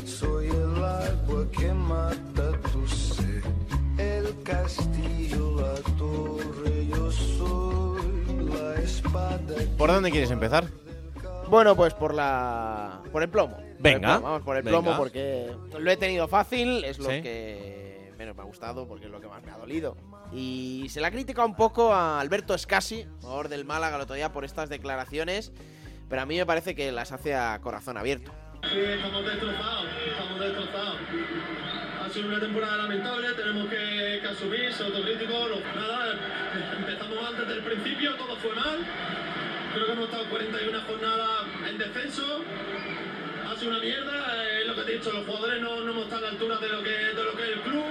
Soy 0.05 0.47
el 0.47 0.81
agua 0.81 1.45
que 1.51 1.73
mata 1.73 2.57
tu 2.71 2.87
sed. 2.87 3.43
El 3.97 4.41
castillo, 4.43 5.59
la 5.59 5.75
torre, 5.97 6.87
yo 6.87 7.11
soy 7.11 8.01
la 8.49 8.75
espada. 8.81 9.55
¿Por 9.77 9.91
dónde 9.91 10.09
quieres 10.09 10.31
empezar? 10.31 10.69
Bueno, 11.53 11.75
pues 11.75 11.93
por 11.93 12.15
la 12.15 13.03
por 13.11 13.21
el 13.21 13.29
plomo. 13.29 13.57
Venga. 13.77 14.17
vamos 14.17 14.41
por 14.41 14.57
el 14.57 14.63
plomo 14.63 14.97
porque 14.97 15.55
lo 15.77 15.91
he 15.91 15.97
tenido 15.97 16.27
fácil, 16.27 16.83
es 16.83 16.97
lo 16.97 17.09
que 17.09 18.11
menos 18.17 18.35
me 18.35 18.41
ha 18.41 18.45
gustado 18.45 18.87
porque 18.87 19.05
es 19.05 19.11
lo 19.11 19.21
que 19.21 19.27
más 19.27 19.43
me 19.43 19.51
ha 19.51 19.57
dolido. 19.59 19.95
Y 20.31 20.87
se 20.89 20.99
la 20.99 21.11
critica 21.11 21.45
un 21.45 21.55
poco 21.55 21.93
a 21.93 22.19
Alberto 22.19 22.55
Escasi, 22.55 23.05
jugador 23.21 23.49
del 23.49 23.65
Málaga 23.65 23.97
el 23.97 24.01
otro 24.01 24.15
día, 24.15 24.31
por 24.33 24.45
estas 24.45 24.67
declaraciones, 24.67 25.53
pero 26.09 26.23
a 26.23 26.25
mí 26.25 26.37
me 26.37 26.45
parece 26.47 26.73
que 26.73 26.91
las 26.91 27.11
hace 27.11 27.35
a 27.35 27.59
corazón 27.61 27.99
abierto. 27.99 28.31
Sí, 28.63 28.79
estamos 28.79 29.23
destrozados, 29.23 29.85
estamos 30.09 30.39
destrozados. 30.39 30.97
Ha 32.03 32.09
sido 32.09 32.29
una 32.29 32.39
temporada 32.39 32.77
lamentable, 32.77 33.31
tenemos 33.33 33.69
que, 33.69 34.19
que 34.23 34.27
asumir, 34.27 34.73
ser 34.73 34.87
autocríticos. 34.87 35.49
Nada, 35.75 36.15
empezamos 36.79 37.17
antes 37.29 37.47
del 37.47 37.63
principio, 37.63 38.15
todo 38.15 38.35
fue 38.37 38.55
mal. 38.55 39.22
Creo 39.73 39.85
que 39.87 39.91
hemos 39.91 40.05
estado 40.05 40.29
41 40.29 40.81
jornadas 40.81 41.41
en 41.67 41.77
descenso 41.77 42.41
una 43.67 43.79
mierda, 43.79 44.59
es 44.59 44.67
lo 44.67 44.75
que 44.75 44.81
te 44.81 44.91
he 44.91 44.95
dicho, 44.95 45.11
los 45.11 45.25
jugadores 45.25 45.61
no, 45.61 45.79
no 45.81 45.91
hemos 45.91 46.03
estado 46.03 46.19
a 46.19 46.21
la 46.25 46.29
altura 46.31 46.57
de 46.57 46.67
lo 46.69 46.83
que, 46.83 46.89
de 46.89 47.23
lo 47.23 47.35
que 47.35 47.43
es 47.43 47.49
el 47.49 47.61
club. 47.61 47.85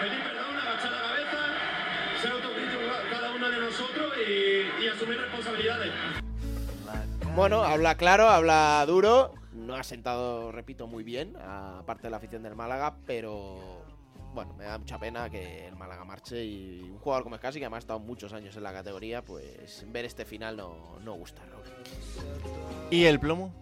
Pedir 0.00 0.22
perdón, 0.22 0.56
agachar 0.56 0.92
la 0.92 1.02
cabeza, 1.02 1.38
ser 2.22 2.32
autocrítico 2.32 2.80
cada 3.10 3.30
uno 3.32 3.50
de 3.50 3.58
nosotros 3.58 4.12
y, 4.26 4.84
y 4.84 4.88
asumir 4.88 5.18
responsabilidades. 5.18 5.92
Bueno, 7.34 7.62
habla 7.62 7.96
claro, 7.96 8.28
habla 8.28 8.84
duro. 8.86 9.34
No 9.52 9.74
ha 9.74 9.82
sentado, 9.82 10.52
repito, 10.52 10.86
muy 10.86 11.04
bien, 11.04 11.36
aparte 11.36 12.04
de 12.04 12.10
la 12.10 12.16
afición 12.16 12.42
del 12.42 12.54
Málaga, 12.56 12.94
pero 13.04 13.79
bueno, 14.34 14.54
me 14.54 14.64
da 14.64 14.78
mucha 14.78 14.98
pena 14.98 15.28
que 15.28 15.66
el 15.66 15.76
Málaga 15.76 16.04
marche 16.04 16.44
y 16.44 16.80
un 16.90 16.98
jugador 16.98 17.24
como 17.24 17.34
Escasi, 17.36 17.58
que 17.58 17.64
además 17.64 17.78
ha 17.78 17.80
estado 17.80 17.98
muchos 18.00 18.32
años 18.32 18.56
en 18.56 18.62
la 18.62 18.72
categoría, 18.72 19.22
pues 19.24 19.84
ver 19.88 20.04
este 20.04 20.24
final 20.24 20.56
no, 20.56 20.98
no 21.00 21.14
gusta, 21.14 21.42
Raúl. 21.46 21.64
¿Y 22.90 23.04
el 23.04 23.18
plomo? 23.20 23.52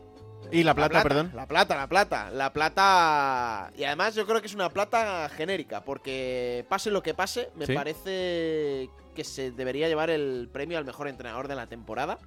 ¿Y 0.51 0.62
la 0.62 0.75
plata, 0.75 1.03
perdón? 1.03 1.33
La 1.35 1.47
plata, 1.47 1.77
la 1.77 1.89
plata. 1.89 2.31
La 2.31 2.53
plata. 2.53 3.71
Y 3.77 3.85
además 3.85 4.14
yo 4.14 4.27
creo 4.27 4.41
que 4.41 4.47
es 4.47 4.55
una 4.55 4.71
plata 4.71 5.29
genérica, 5.31 5.85
porque 5.85 6.64
pase 6.69 6.91
lo 6.91 7.03
que 7.03 7.12
pase, 7.12 7.51
me 7.55 7.66
Sí. 7.66 7.75
parece 7.75 8.89
que 9.14 9.25
se 9.25 9.51
debería 9.51 9.89
llevar 9.89 10.11
el 10.11 10.49
premio 10.53 10.79
al 10.79 10.85
mejor 10.85 11.09
entrenador 11.09 11.49
de 11.49 11.55
la 11.57 11.66
temporada 11.66 12.19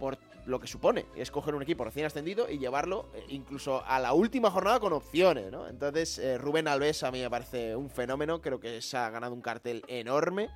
por 0.00 0.16
lo 0.46 0.60
que 0.60 0.66
supone. 0.66 1.06
Es 1.16 1.30
coger 1.30 1.54
un 1.54 1.62
equipo 1.62 1.84
recién 1.84 2.06
ascendido 2.06 2.50
y 2.50 2.58
llevarlo 2.58 3.06
eh, 3.14 3.24
incluso 3.28 3.84
a 3.84 3.98
la 3.98 4.12
última 4.12 4.50
jornada 4.50 4.80
con 4.80 4.92
opciones, 4.92 5.50
¿no? 5.50 5.68
Entonces, 5.68 6.18
eh, 6.18 6.38
Rubén 6.38 6.68
Alves 6.68 7.02
a 7.02 7.10
mí 7.10 7.20
me 7.20 7.30
parece 7.30 7.76
un 7.76 7.90
fenómeno. 7.90 8.40
Creo 8.40 8.60
que 8.60 8.80
se 8.82 8.96
ha 8.96 9.10
ganado 9.10 9.34
un 9.34 9.42
cartel 9.42 9.82
enorme 9.88 10.50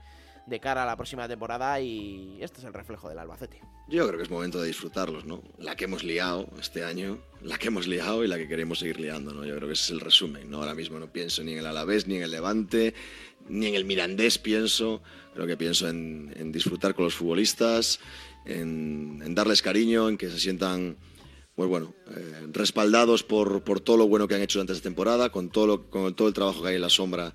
de 0.49 0.61
cara 0.61 0.83
a 0.83 0.87
la 0.87 0.97
próxima 0.97 1.29
temporada 1.29 1.79
y 1.81 2.39
este 2.41 2.61
es 2.61 2.65
el 2.65 2.73
reflejo 2.73 3.09
del 3.09 3.19
Albacete. 3.19 3.61
Yo 3.87 4.07
creo 4.07 4.19
que 4.19 4.25
es 4.25 4.31
momento 4.31 4.61
de 4.61 4.67
disfrutarlos, 4.67 5.25
¿no? 5.25 5.43
La 5.59 5.77
que 5.77 5.85
hemos 5.85 6.05
liado 6.05 6.49
este 6.59 6.85
año, 6.85 7.19
la 7.43 7.59
que 7.59 7.69
hemos 7.69 7.87
liado 7.87 8.25
y 8.25 8.29
la 8.29 8.39
que 8.39 8.49
queremos 8.49 8.79
seguir 8.79 8.99
liando, 8.99 9.33
¿no? 9.33 9.45
Yo 9.45 9.55
creo 9.57 9.69
que 9.69 9.75
ese 9.75 9.85
es 9.85 9.91
el 9.91 10.01
resumen, 10.01 10.51
¿no? 10.51 10.59
Ahora 10.59 10.75
mismo 10.75 10.99
no 10.99 11.13
pienso 11.13 11.43
ni 11.43 11.53
en 11.53 11.59
el 11.59 11.67
Alavés, 11.67 12.07
ni 12.07 12.17
en 12.17 12.23
el 12.23 12.31
Levante, 12.31 12.95
ni 13.49 13.67
en 13.67 13.75
el 13.75 13.85
Mirandés 13.85 14.39
pienso. 14.39 15.03
Creo 15.35 15.47
que 15.47 15.57
pienso 15.57 15.89
en, 15.89 16.35
en 16.37 16.51
disfrutar 16.51 16.95
con 16.95 17.05
los 17.05 17.15
futbolistas, 17.15 18.01
en, 18.49 19.23
en 19.25 19.35
darles 19.35 19.63
cariño, 19.63 20.09
en 20.09 20.17
que 20.19 20.29
se 20.31 20.39
sientan, 20.41 20.97
pues 21.55 21.69
bueno, 21.69 21.95
eh, 22.17 22.47
respaldados 22.53 23.23
por, 23.23 23.63
por 23.63 23.81
todo 23.81 23.97
lo 23.99 24.09
bueno 24.09 24.27
que 24.29 24.35
han 24.35 24.43
hecho 24.43 24.59
durante 24.59 24.73
esta 24.73 24.83
temporada, 24.85 25.31
con 25.31 25.51
todo, 25.51 25.67
lo- 25.67 25.91
con 25.91 26.15
todo 26.15 26.29
el 26.29 26.35
trabajo 26.35 26.63
que 26.63 26.69
hay 26.71 26.75
en 26.77 26.83
la 26.83 26.91
sombra 26.91 27.33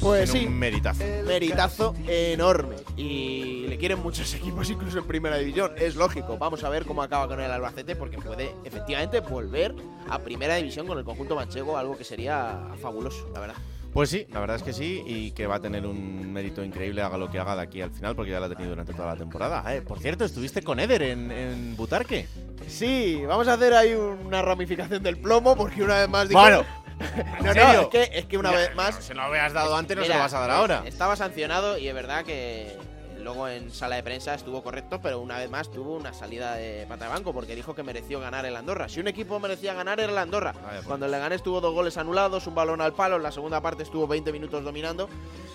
Pues 0.00 0.30
sí. 0.30 0.46
un 0.46 0.58
meritazo. 0.58 1.02
Meritazo 1.26 1.94
enorme. 2.08 2.76
Y 2.96 3.66
le 3.68 3.78
quieren 3.78 4.00
muchos 4.00 4.34
equipos, 4.34 4.68
incluso 4.70 4.98
en 4.98 5.06
primera 5.06 5.36
división. 5.38 5.72
Es 5.78 5.96
lógico. 5.96 6.36
Vamos 6.38 6.62
a 6.64 6.68
ver 6.68 6.84
cómo 6.84 7.02
acaba 7.02 7.28
con 7.28 7.40
el 7.40 7.50
Albacete, 7.50 7.94
porque 7.96 8.18
puede 8.18 8.54
efectivamente 8.64 9.20
volver 9.20 9.74
a 10.08 10.18
primera 10.18 10.56
división 10.56 10.86
con 10.86 10.98
el 10.98 11.04
conjunto 11.04 11.34
manchego, 11.36 11.76
algo 11.78 11.96
que 11.96 12.04
sería 12.04 12.68
fabuloso, 12.80 13.30
la 13.32 13.40
verdad. 13.40 13.56
Pues 13.92 14.08
sí, 14.08 14.26
la 14.32 14.40
verdad 14.40 14.56
es 14.56 14.62
que 14.62 14.72
sí, 14.72 15.02
y 15.06 15.32
que 15.32 15.46
va 15.46 15.56
a 15.56 15.60
tener 15.60 15.86
un 15.86 16.32
mérito 16.32 16.64
increíble, 16.64 17.02
haga 17.02 17.18
lo 17.18 17.30
que 17.30 17.38
haga 17.38 17.54
de 17.56 17.62
aquí 17.62 17.82
al 17.82 17.90
final, 17.90 18.16
porque 18.16 18.30
ya 18.30 18.40
lo 18.40 18.46
ha 18.46 18.48
tenido 18.48 18.70
durante 18.70 18.94
toda 18.94 19.08
la 19.08 19.16
temporada. 19.16 19.62
Eh, 19.74 19.82
por 19.82 19.98
cierto, 19.98 20.24
estuviste 20.24 20.62
con 20.62 20.80
Eder 20.80 21.02
en, 21.02 21.30
en 21.30 21.76
Butarque. 21.76 22.26
Sí, 22.66 23.22
vamos 23.26 23.48
a 23.48 23.54
hacer 23.54 23.74
ahí 23.74 23.92
una 23.92 24.40
ramificación 24.40 25.02
del 25.02 25.18
plomo, 25.18 25.54
porque 25.56 25.82
una 25.82 25.96
vez 25.98 26.08
más 26.08 26.26
digo. 26.26 26.40
Bueno, 26.40 26.64
no, 27.44 27.52
no, 27.54 27.80
es 27.82 27.86
que, 27.88 28.10
es 28.14 28.24
que 28.24 28.38
una 28.38 28.48
Mira, 28.50 28.62
vez 28.62 28.74
más. 28.74 28.94
no, 28.94 29.02
se 29.02 29.14
lo 29.14 29.22
habías 29.22 29.52
dado 29.52 29.76
antes, 29.76 29.94
no 29.94 30.04
se 30.04 30.08
lo 30.08 30.18
vas 30.18 30.32
a 30.32 30.40
dar 30.40 30.50
ahora. 30.52 30.82
Estaba 30.86 31.14
sancionado 31.16 31.76
y 31.76 31.86
es 31.88 31.94
verdad 31.94 32.24
que 32.24 32.74
luego 33.22 33.48
en 33.48 33.70
sala 33.72 33.96
de 33.96 34.02
prensa 34.02 34.34
estuvo 34.34 34.62
correcto, 34.62 35.00
pero 35.00 35.20
una 35.20 35.38
vez 35.38 35.48
más 35.50 35.70
tuvo 35.70 35.96
una 35.96 36.12
salida 36.12 36.54
de 36.54 36.86
pata 36.88 37.04
de 37.06 37.10
banco 37.10 37.32
porque 37.32 37.54
dijo 37.54 37.74
que 37.74 37.82
mereció 37.82 38.20
ganar 38.20 38.44
el 38.46 38.56
Andorra. 38.56 38.88
Si 38.88 39.00
un 39.00 39.08
equipo 39.08 39.38
merecía 39.40 39.74
ganar 39.74 40.00
era 40.00 40.12
el 40.12 40.18
Andorra. 40.18 40.52
pues. 40.52 40.84
Cuando 40.84 41.06
el 41.06 41.12
Leganés 41.12 41.42
tuvo 41.42 41.60
dos 41.60 41.72
goles 41.74 41.96
anulados, 41.96 42.46
un 42.46 42.54
balón 42.54 42.80
al 42.80 42.92
palo, 42.92 43.16
en 43.16 43.22
la 43.22 43.32
segunda 43.32 43.60
parte 43.60 43.82
estuvo 43.82 44.06
20 44.06 44.32
minutos 44.32 44.62
dominando. 44.64 45.08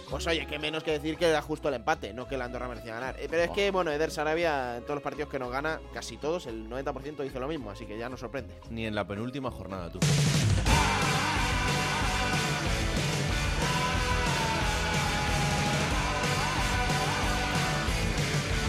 Pues 0.10 0.26
oye, 0.28 0.48
qué 0.48 0.58
menos 0.58 0.84
que 0.84 0.92
decir 0.92 1.18
que 1.18 1.28
era 1.28 1.42
justo 1.42 1.68
el 1.68 1.74
empate, 1.76 2.14
no 2.14 2.28
que 2.28 2.36
el 2.36 2.42
Andorra 2.42 2.70
merecía 2.70 2.94
ganar. 2.94 3.16
Eh, 3.20 3.28
Pero 3.30 3.44
es 3.44 3.50
que, 3.52 3.72
bueno, 3.72 3.92
Eder 3.92 4.10
Sarabia 4.10 4.78
en 4.78 4.84
todos 4.84 4.96
los 4.96 5.04
partidos 5.04 5.30
que 5.30 5.38
nos 5.38 5.52
gana, 5.52 5.82
casi 5.94 6.16
todos, 6.18 6.46
el 6.48 6.70
90% 6.70 7.18
dice 7.24 7.40
lo 7.40 7.48
mismo, 7.48 7.72
así 7.72 7.86
que 7.86 7.98
ya 7.98 8.08
nos 8.08 8.22
sorprende. 8.22 8.54
Ni 8.70 8.86
en 8.86 8.96
la 8.96 9.06
penúltima 9.06 9.52
jornada, 9.52 9.92
tú. 9.92 10.00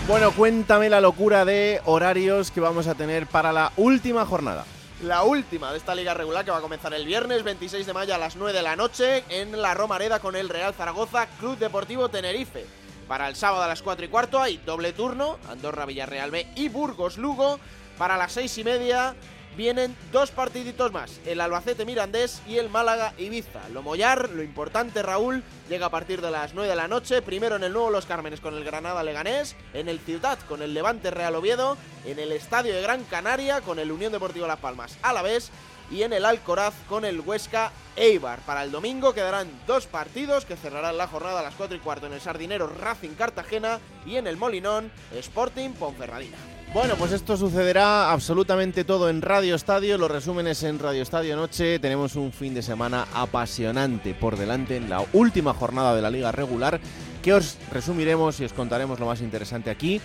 Bueno, 0.09 0.33
cuéntame 0.33 0.89
la 0.89 1.03
locura 1.03 1.45
de 1.45 1.83
horarios 1.85 2.51
que 2.51 2.61
vamos 2.61 2.87
a 2.87 2.95
tener 2.95 3.27
para 3.27 3.53
la 3.53 3.73
última 3.77 4.25
jornada. 4.25 4.65
La 5.03 5.23
última 5.23 5.71
de 5.71 5.77
esta 5.77 5.95
liga 5.95 6.15
regular 6.15 6.47
que 6.47 6.51
va 6.51 6.57
a 6.57 6.63
comenzar 6.63 6.95
el 6.95 7.05
viernes 7.05 7.45
26 7.45 7.85
de 7.85 7.93
mayo 7.93 8.15
a 8.15 8.19
las 8.19 8.35
9 8.35 8.55
de 8.55 8.63
la 8.63 8.75
noche 8.75 9.23
en 9.29 9.61
la 9.61 9.75
Romareda 9.75 10.19
con 10.19 10.35
el 10.35 10.49
Real 10.49 10.73
Zaragoza 10.73 11.27
Club 11.39 11.59
Deportivo 11.59 12.09
Tenerife. 12.09 12.65
Para 13.07 13.29
el 13.29 13.37
sábado 13.37 13.63
a 13.63 13.69
las 13.69 13.83
4 13.83 14.07
y 14.07 14.09
cuarto 14.09 14.41
hay 14.41 14.57
doble 14.65 14.95
turno, 14.95 15.39
Andorra 15.47 15.85
Villarreal 15.85 16.31
B 16.31 16.47
y 16.57 16.71
Burgos 16.71 17.19
Lugo. 17.19 17.61
Para 17.99 18.17
las 18.17 18.33
6 18.33 18.57
y 18.57 18.65
media 18.65 19.15
vienen 19.59 19.97
dos 20.13 20.31
partiditos 20.31 20.93
más, 20.93 21.21
el 21.27 21.41
Albacete 21.41 21.85
Mirandés 21.85 22.41
y 22.47 22.59
el 22.59 22.71
Málaga 22.71 23.13
Ibiza. 23.19 23.69
Lo 23.71 23.83
Mollar, 23.83 24.31
lo 24.31 24.45
importante 24.45 25.03
Raúl, 25.03 25.43
llega 25.69 25.87
a 25.87 25.91
partir 25.91 26.23
de 26.23 26.31
las 26.31 26.55
9 26.55 26.71
de 26.71 26.77
la 26.77 26.87
noche, 26.87 27.23
primero 27.23 27.57
en 27.57 27.65
el 27.65 27.73
Nuevo 27.73 27.91
Los 27.91 28.07
Cármenes 28.07 28.41
con 28.41 28.55
el 28.55 28.63
Granada 28.63 29.03
Leganés, 29.03 29.57
en 29.75 29.89
el 29.89 29.99
Ciudad 29.99 30.39
con 30.49 30.63
el 30.63 30.75
Levante 30.75 31.11
Real 31.11 31.35
Oviedo, 31.35 31.77
en 32.07 32.21
el 32.21 32.31
Estadio 32.31 32.73
de 32.73 32.83
Gran 32.83 33.03
Canaria 33.03 33.61
con 33.61 33.81
el 33.81 33.91
Unión 33.91 34.13
Deportivo 34.13 34.47
Las 34.47 34.61
Palmas 34.61 34.97
a 35.03 35.13
la 35.13 35.23
vez 35.23 35.51
y 35.91 36.03
en 36.03 36.13
el 36.13 36.25
Alcoraz 36.25 36.75
con 36.89 37.05
el 37.05 37.19
Huesca 37.19 37.73
Eibar. 37.97 38.39
Para 38.43 38.63
el 38.63 38.71
domingo 38.71 39.13
quedarán 39.13 39.51
dos 39.67 39.89
partidos 39.89 40.45
que 40.45 40.55
cerrarán 40.55 40.99
la 40.99 41.09
jornada 41.09 41.41
a 41.41 41.43
las 41.43 41.57
4 41.57 41.77
y 41.77 41.81
cuarto 41.81 42.07
en 42.07 42.13
el 42.13 42.21
Sardinero 42.21 42.69
Racing 42.69 43.17
Cartagena 43.17 43.81
y 44.07 44.17
en 44.17 44.29
el 44.29 44.37
Molinón 44.37 44.93
Sporting 45.13 45.71
Ponferradina. 45.71 46.58
Bueno, 46.75 46.97
pues 46.97 47.13
esto 47.13 47.37
sucederá 47.37 48.13
absolutamente 48.13 48.85
todo 48.85 49.09
en 49.09 49.23
Radio 49.23 49.55
Estadio, 49.55 49.97
los 49.97 50.11
resúmenes 50.11 50.63
en 50.63 50.79
Radio 50.79 51.03
Estadio 51.03 51.35
Noche. 51.35 51.79
Tenemos 51.79 52.15
un 52.15 52.31
fin 52.31 52.53
de 52.53 52.63
semana 52.63 53.07
apasionante 53.15 54.15
por 54.15 54.37
delante 54.37 54.77
en 54.77 54.91
la 54.91 55.03
última 55.15 55.55
jornada 55.55 55.95
de 55.95 56.03
la 56.03 56.11
liga 56.11 56.31
regular 56.31 56.79
que 57.23 57.33
os 57.33 57.57
resumiremos 57.73 58.39
y 58.41 58.45
os 58.45 58.53
contaremos 58.53 59.01
lo 59.01 59.07
más 59.07 59.23
interesante 59.23 59.71
aquí. 59.71 60.01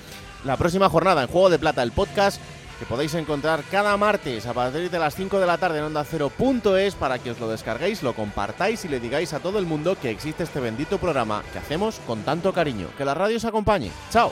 La 0.46 0.56
próxima 0.56 0.90
jornada 0.90 1.22
en 1.22 1.28
Juego 1.28 1.50
de 1.50 1.60
Plata, 1.60 1.84
el 1.84 1.92
podcast 1.92 2.42
que 2.80 2.86
podéis 2.86 3.14
encontrar 3.14 3.64
cada 3.70 3.96
martes 3.98 4.46
a 4.48 4.54
partir 4.54 4.90
de 4.90 5.00
las 5.00 5.16
5 5.16 5.40
de 5.40 5.46
la 5.46 5.58
tarde 5.58 5.80
en 5.80 5.86
onda 5.86 6.06
Cero.es 6.06 6.96
para 6.96 7.20
que 7.20 7.32
os 7.32 7.40
lo 7.40 7.50
descarguéis, 7.50 8.02
lo 8.02 8.14
compartáis 8.14 8.84
y 8.86 8.88
le 8.88 9.02
digáis 9.02 9.34
a 9.34 9.40
todo 9.40 9.60
el 9.60 9.66
mundo 9.66 9.98
que 10.02 10.10
existe 10.10 10.44
este 10.44 10.62
bendito 10.62 10.98
programa 10.98 11.44
que 11.52 11.60
hacemos 11.60 12.00
con 12.08 12.24
tanto 12.24 12.54
cariño. 12.54 12.88
Que 12.98 13.06
la 13.06 13.14
radio 13.14 13.38
os 13.38 13.46
acompañe. 13.46 13.92
Chao. 14.12 14.32